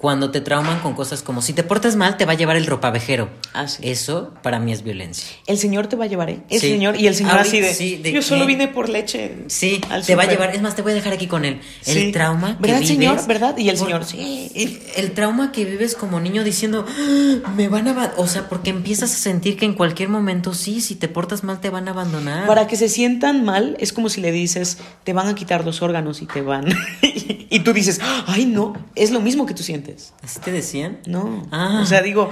Cuando 0.00 0.30
te 0.30 0.40
trauman 0.40 0.80
con 0.80 0.94
cosas 0.94 1.20
como 1.22 1.42
si 1.42 1.52
te 1.52 1.62
portas 1.62 1.94
mal 1.94 2.16
te 2.16 2.24
va 2.24 2.32
a 2.32 2.34
llevar 2.34 2.56
el 2.56 2.64
ropavejero. 2.66 3.28
Ah, 3.52 3.66
Eso 3.82 4.32
para 4.42 4.58
mí 4.58 4.72
es 4.72 4.82
violencia. 4.82 5.28
El 5.46 5.58
señor 5.58 5.88
te 5.88 5.96
va 5.96 6.04
a 6.04 6.08
llevar, 6.08 6.30
¿eh? 6.30 6.40
El 6.48 6.58
señor 6.58 6.98
y 6.98 7.06
el 7.06 7.14
señor 7.14 7.38
así 7.38 7.60
de, 7.60 8.10
yo 8.10 8.22
solo 8.22 8.46
vine 8.46 8.68
por 8.68 8.88
leche. 8.88 9.36
Sí, 9.48 9.78
te 10.06 10.14
va 10.14 10.22
a 10.22 10.26
llevar, 10.26 10.54
es 10.54 10.62
más 10.62 10.74
te 10.74 10.80
voy 10.80 10.92
a 10.92 10.94
dejar 10.94 11.12
aquí 11.12 11.26
con 11.26 11.44
él. 11.44 11.60
El 11.84 12.12
trauma 12.12 12.56
que 12.56 12.68
¿Verdad, 12.68 12.82
señor? 12.82 13.26
¿Verdad? 13.26 13.58
Y 13.58 13.68
el 13.68 13.76
señor, 13.76 14.06
sí. 14.06 14.50
El, 14.96 15.12
trauma 15.12 15.52
que 15.52 15.66
vives 15.66 15.94
como 15.96 16.18
niño 16.18 16.44
diciendo, 16.44 16.86
ah, 16.88 17.50
me 17.54 17.68
van 17.68 17.88
a, 17.88 18.14
o 18.16 18.26
sea, 18.26 18.48
porque 18.48 18.70
empiezas 18.70 19.12
a 19.12 19.16
sentir 19.16 19.58
que 19.58 19.66
en 19.66 19.74
cualquier 19.74 20.08
momento 20.08 20.54
sí, 20.54 20.80
si 20.80 20.94
te 20.94 21.08
portas 21.08 21.44
mal 21.44 21.60
te 21.60 21.68
van 21.68 21.88
a 21.88 21.90
abandonar. 21.90 22.46
Para 22.46 22.66
que 22.66 22.76
se 22.76 22.88
sientan 22.88 23.44
mal 23.44 23.76
es 23.78 23.92
como 23.92 24.08
si 24.08 24.22
le 24.22 24.32
dices, 24.32 24.78
te 25.04 25.12
van 25.12 25.28
a 25.28 25.34
quitar 25.34 25.66
los 25.66 25.82
órganos 25.82 26.22
y 26.22 26.26
te 26.26 26.40
van 26.40 26.64
y 27.02 27.60
tú 27.60 27.74
dices, 27.74 28.00
"Ay, 28.26 28.46
no, 28.46 28.72
es 28.94 29.10
lo 29.10 29.20
mismo 29.20 29.44
que 29.44 29.52
tú 29.52 29.62
sientes." 29.62 29.89
¿Así 30.22 30.40
te 30.40 30.52
decían? 30.52 30.98
No. 31.06 31.46
Ah. 31.50 31.80
O 31.82 31.86
sea, 31.86 32.02
digo, 32.02 32.30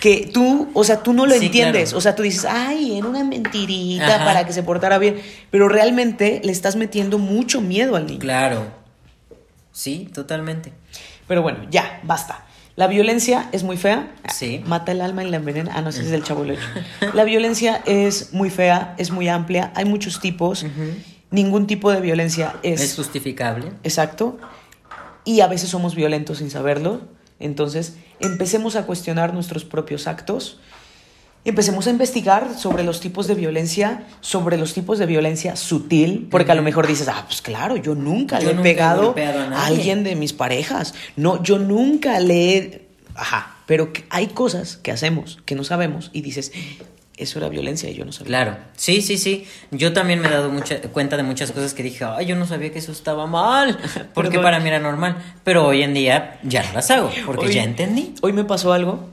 que 0.00 0.30
tú, 0.32 0.68
o 0.74 0.84
sea, 0.84 1.02
tú 1.02 1.12
no 1.12 1.26
lo 1.26 1.34
entiendes. 1.34 1.92
O 1.92 2.00
sea, 2.00 2.14
tú 2.14 2.22
dices, 2.22 2.44
ay, 2.44 2.98
era 2.98 3.06
una 3.06 3.24
mentirita 3.24 4.24
para 4.24 4.46
que 4.46 4.52
se 4.52 4.62
portara 4.62 4.98
bien. 4.98 5.20
Pero 5.50 5.68
realmente 5.68 6.40
le 6.44 6.52
estás 6.52 6.76
metiendo 6.76 7.18
mucho 7.18 7.60
miedo 7.60 7.96
al 7.96 8.06
niño. 8.06 8.18
Claro. 8.18 8.66
Sí, 9.72 10.08
totalmente. 10.12 10.72
Pero 11.26 11.42
bueno, 11.42 11.60
ya, 11.70 12.00
basta. 12.02 12.44
La 12.76 12.86
violencia 12.86 13.48
es 13.52 13.62
muy 13.62 13.76
fea. 13.76 14.12
Sí. 14.32 14.62
Mata 14.66 14.92
el 14.92 15.00
alma 15.00 15.24
y 15.24 15.30
la 15.30 15.36
envenena. 15.36 15.72
Ah, 15.74 15.82
no 15.82 15.92
sé 15.92 16.00
si 16.00 16.06
es 16.06 16.10
del 16.12 16.24
chavo 16.24 16.44
La 17.14 17.24
violencia 17.24 17.82
es 17.86 18.32
muy 18.32 18.50
fea, 18.50 18.94
es 18.98 19.10
muy 19.10 19.28
amplia. 19.28 19.72
Hay 19.74 19.84
muchos 19.84 20.20
tipos. 20.20 20.64
Ningún 21.30 21.66
tipo 21.66 21.92
de 21.92 22.00
violencia 22.00 22.56
es. 22.62 22.80
Es 22.80 22.96
justificable. 22.96 23.72
Exacto 23.82 24.38
y 25.24 25.40
a 25.40 25.46
veces 25.46 25.70
somos 25.70 25.94
violentos 25.94 26.38
sin 26.38 26.50
saberlo. 26.50 27.02
Entonces, 27.38 27.96
empecemos 28.20 28.76
a 28.76 28.84
cuestionar 28.84 29.32
nuestros 29.34 29.64
propios 29.64 30.06
actos. 30.06 30.58
Empecemos 31.44 31.86
a 31.86 31.90
investigar 31.90 32.58
sobre 32.58 32.84
los 32.84 33.00
tipos 33.00 33.26
de 33.26 33.34
violencia, 33.34 34.06
sobre 34.20 34.58
los 34.58 34.74
tipos 34.74 34.98
de 34.98 35.06
violencia 35.06 35.56
sutil, 35.56 36.28
porque 36.30 36.52
a 36.52 36.54
lo 36.54 36.62
mejor 36.62 36.86
dices, 36.86 37.08
ah, 37.08 37.24
pues 37.26 37.40
claro, 37.40 37.76
yo 37.76 37.94
nunca 37.94 38.38
le 38.40 38.50
he 38.50 38.54
pegado 38.56 39.14
a, 39.16 39.66
alguien 39.66 40.04
de 40.04 40.16
mis 40.16 40.34
parejas. 40.34 40.92
No, 41.16 41.42
yo 41.42 41.58
nunca 41.58 42.20
le 42.20 42.56
he... 42.56 42.88
Ajá, 43.14 43.56
pero 43.66 43.90
hay 44.10 44.28
cosas 44.28 44.76
que 44.76 44.92
hacemos 44.92 45.38
que 45.46 45.54
no 45.54 45.64
sabemos 45.64 46.10
y 46.12 46.20
dices, 46.20 46.52
eso 47.22 47.38
era 47.38 47.48
violencia 47.48 47.90
y 47.90 47.94
yo 47.94 48.04
no 48.04 48.12
sabía. 48.12 48.28
Claro, 48.28 48.56
sí, 48.76 49.02
sí, 49.02 49.18
sí. 49.18 49.46
Yo 49.70 49.92
también 49.92 50.20
me 50.20 50.28
he 50.28 50.30
dado 50.30 50.50
mucha, 50.50 50.80
cuenta 50.80 51.16
de 51.16 51.22
muchas 51.22 51.52
cosas 51.52 51.74
que 51.74 51.82
dije, 51.82 52.04
ay, 52.04 52.26
yo 52.26 52.36
no 52.36 52.46
sabía 52.46 52.72
que 52.72 52.78
eso 52.78 52.92
estaba 52.92 53.26
mal, 53.26 53.78
porque 54.14 54.38
para 54.38 54.60
mí 54.60 54.68
era 54.68 54.78
normal. 54.78 55.16
Pero 55.44 55.66
hoy 55.66 55.82
en 55.82 55.94
día 55.94 56.38
ya 56.42 56.62
no 56.64 56.72
las 56.72 56.90
hago, 56.90 57.10
porque 57.26 57.52
ya 57.52 57.62
entendí. 57.62 58.14
Hoy 58.22 58.32
me 58.32 58.44
pasó 58.44 58.72
algo. 58.72 59.08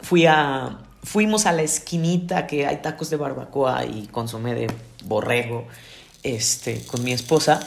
Fui 0.00 0.26
a, 0.26 0.78
fuimos 1.02 1.46
a 1.46 1.52
la 1.52 1.62
esquinita 1.62 2.46
que 2.46 2.66
hay 2.66 2.78
tacos 2.78 3.10
de 3.10 3.16
barbacoa 3.16 3.84
y 3.84 4.06
consomé 4.08 4.54
de 4.54 4.66
borrego, 5.04 5.66
este, 6.22 6.84
con 6.86 7.02
mi 7.02 7.12
esposa. 7.12 7.60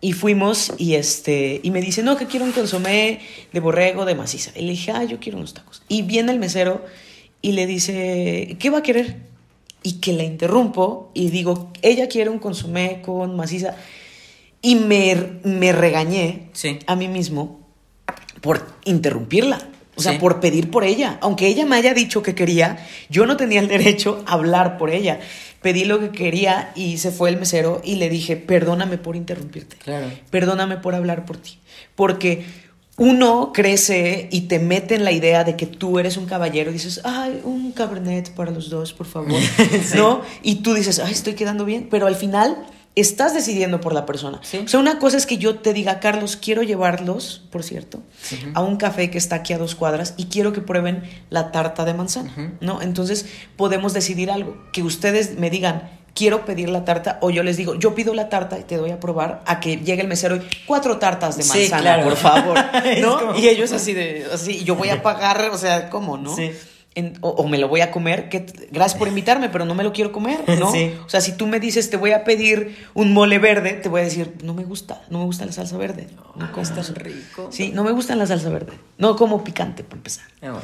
Y 0.00 0.12
fuimos 0.12 0.72
y 0.76 0.94
este 0.94 1.60
y 1.62 1.70
me 1.70 1.80
dice, 1.80 2.02
no, 2.02 2.16
que 2.16 2.26
quiero 2.26 2.44
un 2.44 2.52
consomé 2.52 3.20
de 3.52 3.60
borrego 3.60 4.04
de 4.04 4.14
maciza. 4.14 4.52
Y 4.54 4.62
le 4.62 4.70
dije, 4.72 4.92
ah, 4.92 5.04
yo 5.04 5.18
quiero 5.18 5.38
unos 5.38 5.54
tacos. 5.54 5.82
Y 5.88 6.02
viene 6.02 6.32
el 6.32 6.38
mesero 6.38 6.84
y 7.42 7.52
le 7.52 7.66
dice, 7.66 8.56
¿qué 8.58 8.70
va 8.70 8.78
a 8.78 8.82
querer? 8.82 9.16
Y 9.82 10.00
que 10.00 10.12
la 10.12 10.24
interrumpo 10.24 11.10
y 11.14 11.30
digo, 11.30 11.70
ella 11.82 12.08
quiere 12.08 12.30
un 12.30 12.38
consomé 12.38 13.02
con 13.02 13.36
maciza. 13.36 13.76
Y 14.62 14.76
me, 14.76 15.38
me 15.44 15.72
regañé 15.72 16.50
a 16.86 16.96
mí 16.96 17.08
mismo 17.08 17.60
por 18.40 18.66
interrumpirla. 18.84 19.70
O 19.96 20.02
sea, 20.02 20.18
por 20.18 20.40
pedir 20.40 20.70
por 20.70 20.84
ella. 20.84 21.18
Aunque 21.22 21.46
ella 21.46 21.64
me 21.64 21.76
haya 21.76 21.94
dicho 21.94 22.22
que 22.22 22.34
quería, 22.34 22.86
yo 23.08 23.24
no 23.24 23.38
tenía 23.38 23.60
el 23.60 23.68
derecho 23.68 24.22
a 24.26 24.34
hablar 24.34 24.76
por 24.76 24.90
ella. 24.90 25.20
Pedí 25.62 25.86
lo 25.86 25.98
que 25.98 26.10
quería 26.10 26.70
y 26.74 26.98
se 26.98 27.10
fue 27.10 27.30
el 27.30 27.38
mesero 27.38 27.80
y 27.82 27.94
le 27.94 28.10
dije, 28.10 28.36
perdóname 28.36 28.98
por 28.98 29.16
interrumpirte. 29.16 29.76
Claro. 29.76 30.10
Perdóname 30.28 30.76
por 30.76 30.94
hablar 30.94 31.24
por 31.24 31.38
ti. 31.38 31.58
Porque 31.94 32.44
uno 32.98 33.52
crece 33.52 34.28
y 34.30 34.42
te 34.42 34.58
mete 34.58 34.94
en 34.94 35.04
la 35.04 35.12
idea 35.12 35.44
de 35.44 35.56
que 35.56 35.66
tú 35.66 35.98
eres 35.98 36.16
un 36.16 36.26
caballero 36.26 36.70
y 36.70 36.74
dices, 36.74 37.00
ay, 37.04 37.40
un 37.44 37.72
cabernet 37.72 38.30
para 38.30 38.50
los 38.50 38.70
dos, 38.70 38.92
por 38.92 39.06
favor, 39.06 39.38
¿no? 39.96 40.22
Y 40.42 40.56
tú 40.56 40.74
dices, 40.74 40.98
ay, 40.98 41.12
estoy 41.12 41.34
quedando 41.34 41.64
bien, 41.64 41.88
pero 41.90 42.06
al 42.06 42.16
final 42.16 42.66
estás 42.94 43.34
decidiendo 43.34 43.82
por 43.82 43.92
la 43.92 44.06
persona. 44.06 44.40
O 44.64 44.68
sea, 44.68 44.80
una 44.80 44.98
cosa 44.98 45.18
es 45.18 45.26
que 45.26 45.36
yo 45.36 45.58
te 45.58 45.74
diga, 45.74 46.00
Carlos, 46.00 46.36
quiero 46.36 46.62
llevarlos, 46.62 47.42
por 47.50 47.62
cierto, 47.62 48.02
a 48.54 48.62
un 48.62 48.78
café 48.78 49.10
que 49.10 49.18
está 49.18 49.36
aquí 49.36 49.52
a 49.52 49.58
dos 49.58 49.74
cuadras 49.74 50.14
y 50.16 50.24
quiero 50.24 50.54
que 50.54 50.62
prueben 50.62 51.02
la 51.28 51.52
tarta 51.52 51.84
de 51.84 51.92
manzana, 51.92 52.56
¿no? 52.62 52.80
Entonces 52.80 53.26
podemos 53.56 53.92
decidir 53.92 54.30
algo, 54.30 54.56
que 54.72 54.82
ustedes 54.82 55.38
me 55.38 55.50
digan, 55.50 55.90
quiero 56.16 56.44
pedir 56.44 56.70
la 56.70 56.84
tarta 56.84 57.18
o 57.20 57.30
yo 57.30 57.42
les 57.42 57.56
digo, 57.56 57.74
yo 57.74 57.94
pido 57.94 58.14
la 58.14 58.28
tarta 58.28 58.58
y 58.58 58.64
te 58.64 58.76
doy 58.76 58.90
a 58.90 58.98
probar 58.98 59.42
a 59.46 59.60
que 59.60 59.76
llegue 59.76 60.02
el 60.02 60.08
mesero 60.08 60.36
y 60.36 60.40
cuatro 60.66 60.98
tartas 60.98 61.36
de 61.36 61.44
manzana, 61.44 62.02
por 62.02 62.16
favor, 62.16 62.58
¿no? 63.00 63.38
Y 63.38 63.48
ellos 63.48 63.70
así 63.72 63.92
de, 63.92 64.26
así, 64.32 64.64
yo 64.64 64.74
voy 64.74 64.88
a 64.88 65.02
pagar, 65.02 65.50
o 65.52 65.58
sea, 65.58 65.90
¿cómo, 65.90 66.16
no? 66.16 66.34
Sí. 66.34 66.50
o, 67.20 67.46
me 67.46 67.58
lo 67.58 67.68
voy 67.68 67.82
a 67.82 67.90
comer, 67.90 68.30
que 68.30 68.46
gracias 68.70 68.98
por 68.98 69.08
invitarme, 69.08 69.50
pero 69.50 69.66
no 69.66 69.74
me 69.74 69.84
lo 69.84 69.92
quiero 69.92 70.10
comer, 70.10 70.40
¿no? 70.58 70.72
Sí. 70.72 70.94
O 71.04 71.08
sea, 71.08 71.20
si 71.20 71.32
tú 71.32 71.46
me 71.46 71.60
dices, 71.60 71.90
te 71.90 71.98
voy 71.98 72.12
a 72.12 72.24
pedir 72.24 72.88
un 72.94 73.12
mole 73.12 73.38
verde, 73.38 73.74
te 73.74 73.90
voy 73.90 74.00
a 74.00 74.04
decir, 74.04 74.36
no 74.42 74.54
me 74.54 74.64
gusta, 74.64 75.02
no 75.10 75.18
me 75.18 75.26
gusta 75.26 75.44
la 75.44 75.52
salsa 75.52 75.76
verde. 75.76 76.08
No, 76.34 76.50
como 76.50 76.62
está 76.62 76.82
rico. 76.94 77.50
Sí, 77.50 77.72
no 77.74 77.84
me 77.84 77.92
gusta 77.92 78.16
la 78.16 78.26
salsa 78.26 78.48
verde. 78.48 78.72
No 78.96 79.16
como 79.16 79.44
picante, 79.44 79.84
por 79.84 79.98
empezar. 79.98 80.24
Ah, 80.40 80.58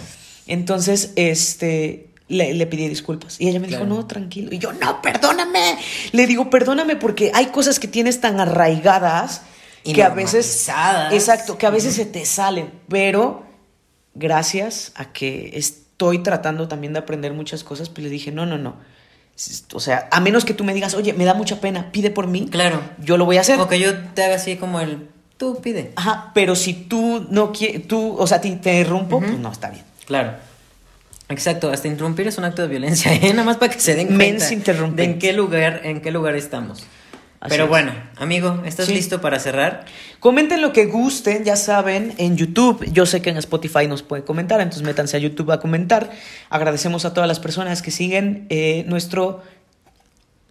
Entonces, 0.46 1.12
este, 1.16 2.11
le, 2.32 2.54
le, 2.54 2.66
pedí 2.66 2.88
disculpas. 2.88 3.40
Y 3.40 3.48
ella 3.48 3.60
me 3.60 3.68
dijo, 3.68 3.84
no, 3.84 4.06
tranquilo. 4.06 4.48
Y 4.52 4.58
yo, 4.58 4.72
no, 4.72 5.00
perdóname. 5.02 5.78
Le 6.12 6.26
digo, 6.26 6.50
perdóname 6.50 6.96
porque 6.96 7.30
hay 7.34 7.46
cosas 7.46 7.78
que 7.78 7.88
tienes 7.88 8.20
tan 8.20 8.40
arraigadas 8.40 9.42
y 9.84 9.92
que 9.92 10.02
a 10.02 10.08
veces... 10.08 10.68
Exacto, 11.10 11.58
que 11.58 11.66
a 11.66 11.70
veces 11.70 11.94
se 11.94 12.06
te 12.06 12.24
salen. 12.24 12.70
Pero 12.88 13.44
gracias 14.14 14.92
a 14.94 15.12
que 15.12 15.52
estoy 15.54 16.18
tratando 16.18 16.68
también 16.68 16.92
de 16.92 17.00
aprender 17.00 17.32
muchas 17.32 17.64
cosas, 17.64 17.88
pues 17.88 18.04
le 18.04 18.10
dije, 18.10 18.32
no, 18.32 18.46
no, 18.46 18.58
no. 18.58 18.76
O 19.72 19.80
sea, 19.80 20.08
a 20.10 20.20
menos 20.20 20.44
que 20.44 20.54
tú 20.54 20.64
me 20.64 20.74
digas, 20.74 20.94
oye, 20.94 21.12
me 21.14 21.24
da 21.24 21.34
mucha 21.34 21.60
pena, 21.60 21.90
pide 21.90 22.10
por 22.10 22.26
mí. 22.26 22.48
Claro. 22.50 22.82
Yo 22.98 23.16
lo 23.16 23.24
voy 23.24 23.38
a 23.38 23.40
hacer. 23.40 23.58
O 23.60 23.68
que 23.68 23.78
yo 23.78 23.96
te 24.14 24.24
haga 24.24 24.36
así 24.36 24.56
como 24.56 24.80
el, 24.80 25.08
tú 25.36 25.60
pide. 25.60 25.92
Ajá, 25.96 26.30
pero 26.34 26.54
si 26.54 26.74
tú 26.74 27.26
no 27.30 27.52
quieres, 27.52 27.88
tú, 27.88 28.16
o 28.18 28.26
sea, 28.26 28.40
te 28.40 28.48
interrumpo, 28.48 29.20
pues 29.20 29.38
no, 29.38 29.50
está 29.50 29.70
bien. 29.70 29.84
Claro. 30.06 30.34
Exacto, 31.32 31.70
hasta 31.70 31.88
interrumpir 31.88 32.28
es 32.28 32.38
un 32.38 32.44
acto 32.44 32.62
de 32.62 32.68
violencia, 32.68 33.12
¿eh? 33.22 33.30
nada 33.30 33.44
más 33.44 33.56
para 33.56 33.72
que 33.72 33.80
se 33.80 33.94
den 33.94 34.14
cuenta 34.16 34.48
de 34.48 35.04
en 35.04 35.18
qué 35.18 35.32
lugar, 35.32 35.80
en 35.84 36.00
qué 36.00 36.10
lugar 36.10 36.36
estamos. 36.36 36.84
Pero 37.48 37.66
bueno, 37.66 37.92
amigo, 38.18 38.62
¿estás 38.64 38.88
listo 38.88 39.20
para 39.20 39.40
cerrar? 39.40 39.84
Comenten 40.20 40.62
lo 40.62 40.72
que 40.72 40.86
gusten, 40.86 41.42
ya 41.42 41.56
saben, 41.56 42.14
en 42.18 42.36
YouTube. 42.36 42.84
Yo 42.92 43.04
sé 43.04 43.20
que 43.20 43.30
en 43.30 43.36
Spotify 43.36 43.88
nos 43.88 44.04
pueden 44.04 44.24
comentar, 44.24 44.60
entonces 44.60 44.84
métanse 44.84 45.16
a 45.16 45.20
YouTube 45.20 45.50
a 45.50 45.58
comentar. 45.58 46.10
Agradecemos 46.50 47.04
a 47.04 47.12
todas 47.14 47.26
las 47.26 47.40
personas 47.40 47.82
que 47.82 47.90
siguen 47.90 48.46
eh, 48.48 48.84
nuestro 48.86 49.42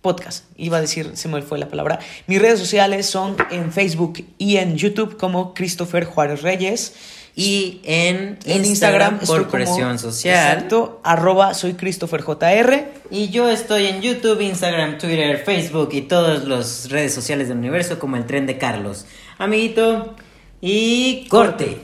podcast. 0.01 0.45
Iba 0.57 0.77
a 0.77 0.81
decir, 0.81 1.11
se 1.13 1.29
me 1.29 1.41
fue 1.41 1.59
la 1.59 1.69
palabra. 1.69 1.99
Mis 2.27 2.41
redes 2.41 2.59
sociales 2.59 3.05
son 3.05 3.37
en 3.51 3.71
Facebook 3.71 4.25
y 4.37 4.57
en 4.57 4.75
YouTube 4.75 5.15
como 5.17 5.53
Christopher 5.53 6.03
Juárez 6.03 6.41
Reyes. 6.41 6.93
Y 7.35 7.79
en, 7.85 8.39
Instagram, 8.45 9.19
por 9.19 9.47
presión 9.47 9.97
social. 9.97 10.53
Exacto, 10.53 10.99
arroba 11.03 11.53
soy 11.53 11.73
Christopher 11.75 12.21
JR. 12.21 12.91
Y 13.09 13.29
yo 13.29 13.49
estoy 13.49 13.87
en 13.87 14.01
YouTube, 14.01 14.41
Instagram, 14.41 14.97
Twitter, 14.97 15.41
Facebook 15.43 15.89
y 15.93 16.01
todas 16.01 16.45
las 16.45 16.89
redes 16.89 17.13
sociales 17.13 17.47
del 17.47 17.57
universo 17.57 17.99
como 17.99 18.17
el 18.17 18.25
tren 18.25 18.45
de 18.47 18.57
Carlos. 18.57 19.05
Amiguito, 19.37 20.15
y 20.61 21.27
corte. 21.27 21.77